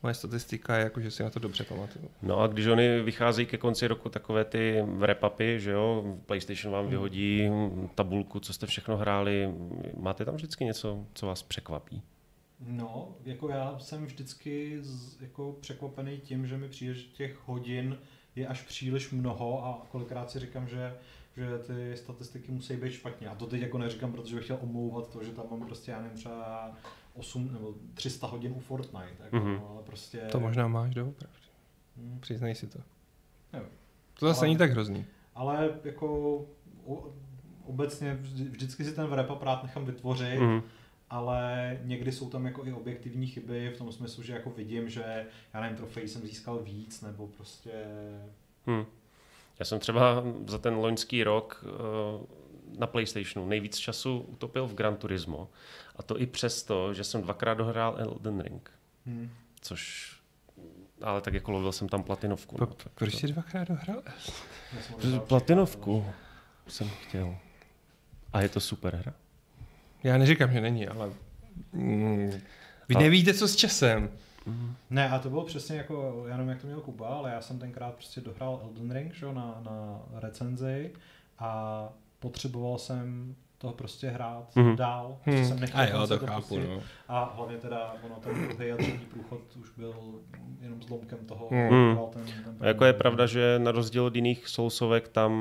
moje 0.03 0.13
statistika 0.13 0.77
je 0.77 0.83
jako, 0.83 1.01
že 1.01 1.11
si 1.11 1.23
na 1.23 1.29
to 1.29 1.39
dobře 1.39 1.63
pamatuju. 1.63 2.09
No 2.21 2.39
a 2.39 2.47
když 2.47 2.65
oni 2.65 3.01
vycházejí 3.01 3.45
ke 3.45 3.57
konci 3.57 3.87
roku 3.87 4.09
takové 4.09 4.45
ty 4.45 4.81
wrap-upy, 4.81 5.55
že 5.57 5.71
jo, 5.71 6.17
PlayStation 6.25 6.73
vám 6.73 6.87
vyhodí 6.87 7.49
tabulku, 7.95 8.39
co 8.39 8.53
jste 8.53 8.67
všechno 8.67 8.97
hráli, 8.97 9.53
máte 9.97 10.25
tam 10.25 10.35
vždycky 10.35 10.65
něco, 10.65 11.05
co 11.13 11.25
vás 11.25 11.43
překvapí? 11.43 12.01
No, 12.67 13.15
jako 13.25 13.49
já 13.49 13.79
jsem 13.79 14.05
vždycky 14.05 14.77
z, 14.81 15.21
jako 15.21 15.55
překvapený 15.61 16.17
tím, 16.17 16.47
že 16.47 16.57
mi 16.57 16.69
přijde, 16.69 16.93
že 16.93 17.07
těch 17.07 17.39
hodin 17.45 17.97
je 18.35 18.47
až 18.47 18.61
příliš 18.61 19.11
mnoho 19.11 19.65
a 19.65 19.85
kolikrát 19.91 20.31
si 20.31 20.39
říkám, 20.39 20.67
že 20.67 20.93
že 21.37 21.59
ty 21.59 21.97
statistiky 21.97 22.51
musí 22.51 22.75
být 22.75 22.91
špatně. 22.91 23.27
A 23.27 23.35
to 23.35 23.45
teď 23.45 23.61
jako 23.61 23.77
neříkám, 23.77 24.11
protože 24.11 24.35
bych 24.35 24.43
chtěl 24.43 24.59
omlouvat 24.61 25.09
to, 25.09 25.23
že 25.23 25.31
tam 25.31 25.45
mám 25.51 25.65
prostě, 25.65 25.91
já 25.91 26.01
nevím, 26.01 26.17
třeba 26.17 26.71
8 27.17 27.49
nebo 27.53 27.73
300 27.93 28.27
hodin 28.27 28.51
u 28.55 28.59
Fortnite, 28.59 29.23
jako, 29.23 29.35
Mhm. 29.35 29.61
ale 29.69 29.83
prostě... 29.83 30.17
To 30.31 30.39
možná 30.39 30.67
máš 30.67 30.95
doopravdy. 30.95 31.37
Hm, 31.97 32.17
Přiznej 32.21 32.55
si 32.55 32.67
to. 32.67 32.79
nevím. 33.53 33.69
To 34.19 34.27
zase 34.27 34.39
Ale- 34.39 34.47
není 34.47 34.57
tak 34.57 34.71
hrozný. 34.71 35.05
Ale 35.35 35.69
jako 35.83 36.35
o, 36.85 37.13
obecně 37.65 38.13
vždy, 38.13 38.43
vždycky 38.43 38.85
si 38.85 38.91
ten 38.95 39.07
wrap 39.07 39.43
rád 39.43 39.63
nechám 39.63 39.85
vytvořit, 39.85 40.39
Mhm. 40.39 40.61
ale 41.09 41.77
někdy 41.83 42.11
jsou 42.11 42.29
tam 42.29 42.45
jako 42.45 42.65
i 42.65 42.73
objektivní 42.73 43.27
chyby 43.27 43.69
v 43.69 43.77
tom 43.77 43.91
smyslu, 43.91 44.23
že 44.23 44.33
jako 44.33 44.49
vidím, 44.49 44.89
že 44.89 45.25
já 45.53 45.61
nevím, 45.61 45.77
trofej 45.77 46.07
jsem 46.07 46.21
získal 46.21 46.59
víc, 46.59 47.01
nebo 47.01 47.27
prostě... 47.27 47.71
Hm. 48.67 48.85
Já 49.59 49.65
jsem 49.65 49.79
třeba 49.79 50.23
za 50.47 50.57
ten 50.57 50.73
loňský 50.75 51.23
rok 51.23 51.65
eh, 51.67 52.25
na 52.77 52.87
PlayStationu 52.87 53.47
nejvíc 53.47 53.77
času 53.77 54.19
utopil 54.19 54.67
v 54.67 54.73
Gran 54.75 54.95
Turismo. 54.95 55.49
A 55.95 56.03
to 56.03 56.19
i 56.19 56.25
přesto, 56.25 56.93
že 56.93 57.03
jsem 57.03 57.21
dvakrát 57.21 57.53
dohrál 57.53 57.95
Elden 57.99 58.39
Ring. 58.41 58.71
Hm. 59.05 59.29
Což 59.61 60.13
ale 61.01 61.21
tak 61.21 61.33
jako 61.33 61.51
lovil 61.51 61.71
jsem 61.71 61.89
tam 61.89 62.03
platinovku. 62.03 62.57
No, 62.59 62.67
Po, 62.67 62.73
tak 62.73 62.91
proč 62.95 63.11
to- 63.11 63.17
jsi 63.17 63.27
dvakrát 63.27 63.67
dohrál? 63.67 64.01
Platinovku 65.27 66.05
jsem 66.67 66.89
chtěl. 66.89 67.35
A 68.33 68.41
je 68.41 68.49
to 68.49 68.59
super 68.59 68.95
hra. 68.95 69.13
Já 70.03 70.17
neříkám, 70.17 70.51
že 70.51 70.61
není, 70.61 70.87
ale... 70.87 71.09
Mm, 71.73 72.31
vy 72.89 72.95
A- 72.95 72.99
nevíte, 72.99 73.33
co 73.33 73.47
s 73.47 73.55
časem. 73.55 74.09
Ne, 74.89 75.09
a 75.09 75.19
to 75.19 75.29
bylo 75.29 75.45
přesně 75.45 75.77
jako, 75.77 76.25
já 76.27 76.37
nevím, 76.37 76.49
jak 76.49 76.61
to 76.61 76.67
měl 76.67 76.81
Kuba, 76.81 77.07
ale 77.07 77.31
já 77.31 77.41
jsem 77.41 77.59
tenkrát 77.59 77.93
prostě 77.95 78.21
dohrál 78.21 78.59
Elden 78.63 78.91
Ring 78.91 79.13
že, 79.13 79.25
na, 79.25 79.61
na 79.65 79.99
recenzi 80.19 80.91
a 81.39 81.89
potřeboval 82.19 82.77
jsem 82.77 83.35
to 83.59 83.71
prostě 83.71 84.09
hrát 84.09 84.55
Mhm. 84.55 84.67
mm. 84.69 84.75
dál. 84.75 85.17
Hmm. 85.23 85.35
Hmm. 85.35 85.45
Jsem 85.47 85.59
nechtěl 85.59 85.79
A 85.81 85.85
jo, 85.85 86.07
to 86.07 86.19
chápu, 86.19 86.41
pustit. 86.41 86.67
no. 86.69 86.81
A 87.07 87.23
hlavně 87.35 87.57
teda 87.57 87.95
ono 88.03 88.15
ten 88.15 88.47
druhý 88.47 88.71
a 88.71 88.77
třetí 88.77 89.05
průchod 89.05 89.39
už 89.61 89.69
byl 89.77 89.95
jenom 90.61 90.81
zlomkem 90.83 91.17
toho, 91.25 91.47
hrál 91.49 92.09
ten, 92.13 92.23
ten 92.43 92.57
A 92.59 92.65
jako 92.67 92.85
je 92.85 92.93
pravda, 92.93 93.25
že 93.25 93.59
na 93.59 93.71
rozdíl 93.71 94.05
od 94.05 94.15
jiných 94.15 94.47
soulsovek 94.47 95.07
tam 95.07 95.31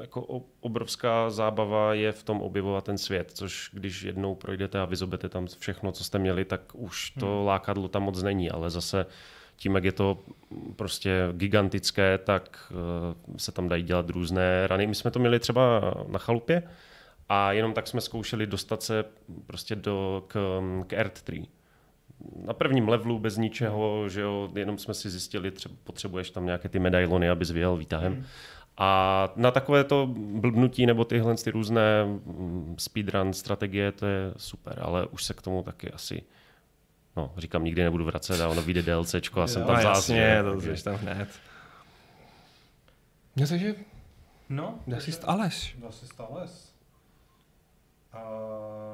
jako 0.00 0.22
o- 0.28 0.44
obrovská 0.60 1.30
zábava 1.30 1.94
je 1.94 2.12
v 2.12 2.22
tom 2.22 2.40
objevovat 2.42 2.84
ten 2.84 2.98
svět, 2.98 3.30
což 3.34 3.70
když 3.72 4.02
jednou 4.02 4.34
projdete 4.34 4.80
a 4.80 4.84
vyzobete 4.84 5.28
tam 5.28 5.46
všechno, 5.58 5.92
co 5.92 6.04
jste 6.04 6.18
měli, 6.18 6.44
tak 6.44 6.60
už 6.74 7.10
to 7.10 7.26
Hmm. 7.36 7.46
lákadlo 7.46 7.88
tam 7.88 8.02
moc 8.02 8.22
není, 8.22 8.50
ale 8.50 8.70
zase 8.70 9.06
tím, 9.62 9.74
jak 9.74 9.84
je 9.84 9.92
to 9.92 10.18
prostě 10.76 11.28
gigantické, 11.32 12.18
tak 12.18 12.72
eh, 12.72 13.38
se 13.38 13.52
tam 13.52 13.68
dají 13.68 13.82
dělat 13.82 14.10
různé 14.10 14.66
rany. 14.66 14.86
My 14.86 14.94
jsme 14.94 15.10
to 15.10 15.18
měli 15.18 15.38
třeba 15.38 15.80
na 16.08 16.18
chalupě 16.18 16.62
a 17.28 17.52
jenom 17.52 17.72
tak 17.72 17.86
jsme 17.86 18.00
zkoušeli 18.00 18.46
dostat 18.46 18.82
se 18.82 19.04
prostě 19.46 19.76
do, 19.76 20.24
k, 20.28 20.60
k 20.86 20.92
Earth 20.92 21.22
Tree 21.22 21.46
na 22.46 22.52
prvním 22.52 22.88
levelu 22.88 23.18
bez 23.18 23.36
ničeho, 23.36 24.08
že 24.08 24.20
jo, 24.20 24.50
jenom 24.54 24.78
jsme 24.78 24.94
si 24.94 25.10
zjistili, 25.10 25.50
třeba 25.50 25.74
potřebuješ 25.84 26.30
tam 26.30 26.46
nějaké 26.46 26.68
ty 26.68 26.78
medailony, 26.78 27.30
abys 27.30 27.50
vyjel 27.50 27.76
výtahem. 27.76 28.12
Hmm. 28.12 28.24
A 28.76 29.32
na 29.36 29.50
takové 29.50 29.84
to 29.84 30.06
blbnutí 30.16 30.86
nebo 30.86 31.04
tyhle 31.04 31.34
ty 31.36 31.50
různé 31.50 32.04
mm, 32.04 32.74
speedrun 32.78 33.32
strategie, 33.32 33.92
to 33.92 34.06
je 34.06 34.32
super, 34.36 34.78
ale 34.82 35.06
už 35.06 35.24
se 35.24 35.34
k 35.34 35.42
tomu 35.42 35.62
taky 35.62 35.90
asi, 35.90 36.22
no 37.16 37.32
říkám, 37.36 37.64
nikdy 37.64 37.82
nebudu 37.82 38.04
vracet 38.04 38.40
a 38.40 38.48
ono 38.48 38.62
vyjde 38.62 38.82
DLCčko 38.82 39.40
a 39.40 39.46
jsem 39.46 39.62
Jo, 39.62 39.66
tam 39.68 39.76
No 39.76 39.82
zás, 39.82 39.96
jasně, 39.96 40.16
že? 40.36 40.42
to 40.42 40.50
Takže- 40.50 40.76
jsi 40.76 40.84
tam 40.84 40.94
hned. 40.94 41.28
No 43.36 43.46
takže 43.46 43.74
No, 44.48 44.78
dá 44.86 45.00
si 45.00 45.12
Aleš. 45.24 45.76
Dá 45.78 45.90
si 45.92 46.06
stales. 46.06 46.72
A... 48.12 48.18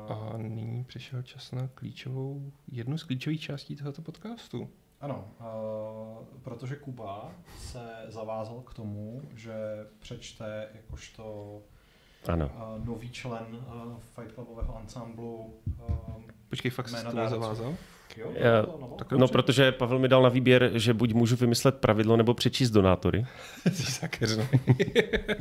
A 0.08 0.36
nyní 0.36 0.84
přišel 0.84 1.22
čas 1.22 1.52
na 1.52 1.68
klíčovou, 1.74 2.52
jednu 2.72 2.98
z 2.98 3.04
klíčových 3.04 3.40
částí 3.40 3.76
tohoto 3.76 4.02
podcastu. 4.02 4.70
Ano, 5.00 5.28
uh, 5.40 6.26
protože 6.42 6.76
Kuba 6.76 7.30
se 7.58 7.88
zavázal 8.08 8.60
k 8.60 8.74
tomu, 8.74 9.22
že 9.34 9.54
přečte 9.98 10.68
jakožto 10.74 11.58
Ano. 12.28 12.50
uh, 12.78 12.84
nový 12.86 13.10
člen 13.10 13.46
uh, 13.52 13.98
Fight 14.00 14.34
Clubového 14.34 14.76
ansamblu. 14.76 15.54
Uh, 15.88 16.22
Počkej, 16.48 16.70
fakt 16.70 16.88
dárců. 17.16 17.30
zavázal? 17.30 17.74
Jo, 18.16 18.32
to, 18.66 18.78
no, 19.10 19.18
No, 19.18 19.28
protože 19.28 19.72
Pavel 19.72 19.98
mi 19.98 20.08
dal 20.08 20.22
na 20.22 20.28
výběr, 20.28 20.70
že 20.74 20.94
buď 20.94 21.12
můžu 21.14 21.36
vymyslet 21.36 21.74
pravidlo 21.78 22.16
nebo 22.16 22.34
přečíst 22.34 22.70
donátory. 22.70 23.26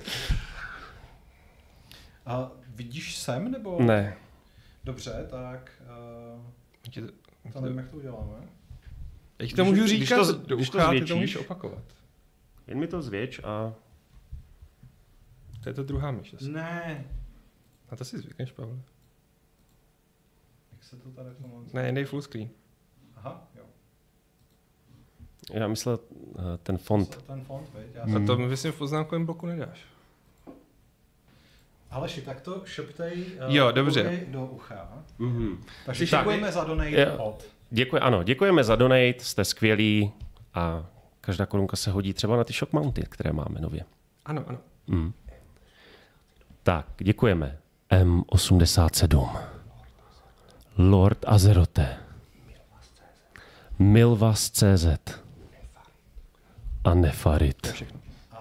A 2.26 2.52
vidíš 2.76 3.16
sem, 3.18 3.52
nebo? 3.52 3.78
Ne. 3.82 4.18
Dobře, 4.84 5.28
tak 5.30 5.82
uh, 7.46 7.52
to 7.54 7.62
nevím, 7.62 7.78
jak 7.78 7.90
to 7.90 7.98
uděláme. 7.98 8.34
Já 9.40 9.48
ti 9.48 9.54
to 9.54 9.64
Když- 9.64 9.72
můžu 9.80 9.84
když 9.84 10.00
říkat 10.10 10.26
to- 10.28 10.34
do 10.34 10.56
když 10.56 10.70
to 10.70 10.78
ucha, 10.78 10.90
ty 10.90 11.00
to 11.00 11.06
zvětšíš- 11.06 11.16
můžeš 11.20 11.36
opakovat. 11.36 11.84
Jen 12.68 12.80
mi 12.80 12.88
to 12.88 13.02
zvětš 13.02 13.40
a 13.44 13.74
To 15.64 15.70
je 15.70 15.74
to 15.74 15.84
druhá 15.84 16.12
myš. 16.12 16.36
Ne. 16.42 17.06
A 17.90 17.96
to 17.96 18.06
si 18.06 18.18
zvykneš, 18.18 18.52
Pavel. 18.52 18.80
Jak 20.88 21.02
se 21.02 21.10
to 21.10 21.12
tady 21.12 21.30
v 21.30 21.42
tom... 21.42 21.66
Ne, 21.74 21.92
dej 21.92 22.06
full 22.06 22.22
screen. 22.22 22.50
Aha, 23.16 23.48
jo. 23.56 23.64
já 25.54 25.68
myslel 25.68 26.00
eh, 26.40 26.42
ten 26.64 26.78
font. 26.78 27.24
Ten 27.24 27.42
font, 27.42 27.70
viď? 27.78 27.96
Já 27.96 28.04
A 28.04 28.08
jsem... 28.08 28.26
to 28.26 28.38
mi 28.38 28.48
myslím 28.48 28.72
v 28.72 28.82
oznámkovém 28.82 29.26
bloku 29.26 29.46
nedáš. 29.46 29.86
Aleši, 31.90 32.22
tak 32.22 32.42
to 32.42 32.62
šeptej 32.66 33.26
uh, 33.48 33.56
Jo, 33.56 33.72
dobře. 33.72 34.26
Do 34.28 34.46
ucha. 34.46 35.04
Mm-hmm. 35.20 35.58
Takže 35.86 36.08
Tak. 36.08 36.20
děkujeme 36.20 36.52
za 36.52 36.64
donate 36.64 37.02
Jo. 37.02 37.24
od. 37.24 37.46
Děkuji, 37.70 37.98
ano, 38.02 38.24
děkujeme 38.24 38.64
za 38.64 38.76
donate, 38.76 39.20
jste 39.20 39.46
skvělí 39.46 40.12
a 40.54 40.86
každá 41.22 41.46
korunka 41.46 41.78
se 41.78 41.92
hodí 41.92 42.14
třeba 42.14 42.38
na 42.38 42.44
ty 42.44 42.54
shock 42.54 42.74
mounty, 42.74 43.02
které 43.10 43.34
máme 43.34 43.60
nově. 43.62 43.86
Ano, 44.26 44.44
ano. 44.48 44.58
Mm. 44.88 45.14
Tak, 46.64 46.86
děkujeme. 46.98 47.58
M87. 47.92 49.57
Lord 50.78 51.26
Azerote. 51.28 51.98
Milvas 53.80 54.52
CZ. 54.52 54.86
A 56.84 56.94
Nefarit. 56.94 57.62
To 57.62 57.68
je 57.68 57.74
všechno. 57.74 58.00
A, 58.32 58.38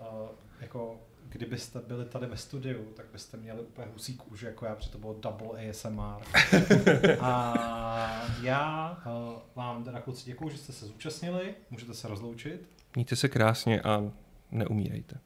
a 0.00 0.28
jako, 0.60 1.00
kdybyste 1.28 1.80
byli 1.80 2.04
tady 2.04 2.26
ve 2.26 2.36
studiu, 2.36 2.84
tak 2.96 3.06
byste 3.12 3.36
měli 3.36 3.60
úplně 3.60 3.86
husí 3.92 4.16
kůži, 4.16 4.46
jako 4.46 4.66
já, 4.66 4.74
protože 4.74 4.90
to 4.90 4.98
bylo 4.98 5.16
double 5.20 5.70
ASMR. 5.70 6.22
a 7.20 7.54
já 8.42 8.98
uh, 9.06 9.38
vám 9.54 9.84
teda 9.84 10.00
kluci 10.00 10.24
děkuju, 10.26 10.50
že 10.50 10.58
jste 10.58 10.72
se 10.72 10.86
zúčastnili, 10.86 11.54
můžete 11.70 11.94
se 11.94 12.08
rozloučit. 12.08 12.68
Mějte 12.94 13.16
se 13.16 13.28
krásně 13.28 13.80
a 13.82 14.10
neumírejte. 14.50 15.16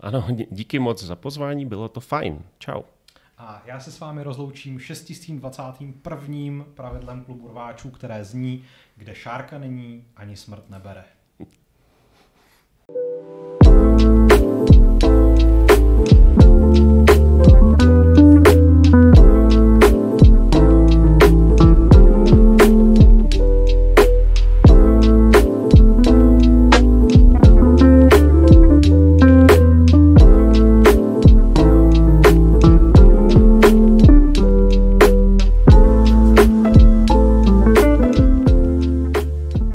Ano, 0.00 0.26
dí- 0.30 0.46
díky 0.50 0.78
moc 0.78 1.02
za 1.02 1.16
pozvání, 1.16 1.66
bylo 1.66 1.88
to 1.88 2.00
fajn. 2.00 2.42
Čau. 2.58 2.82
A 3.44 3.62
já 3.64 3.80
se 3.80 3.92
s 3.92 4.00
vámi 4.00 4.22
rozloučím 4.22 4.78
621. 4.78 6.64
pravidlem 6.74 7.24
klubu 7.24 7.48
rváčů, 7.48 7.90
které 7.90 8.24
zní, 8.24 8.64
kde 8.96 9.14
šárka 9.14 9.58
není, 9.58 10.04
ani 10.16 10.36
smrt 10.36 10.70
nebere. 10.70 11.04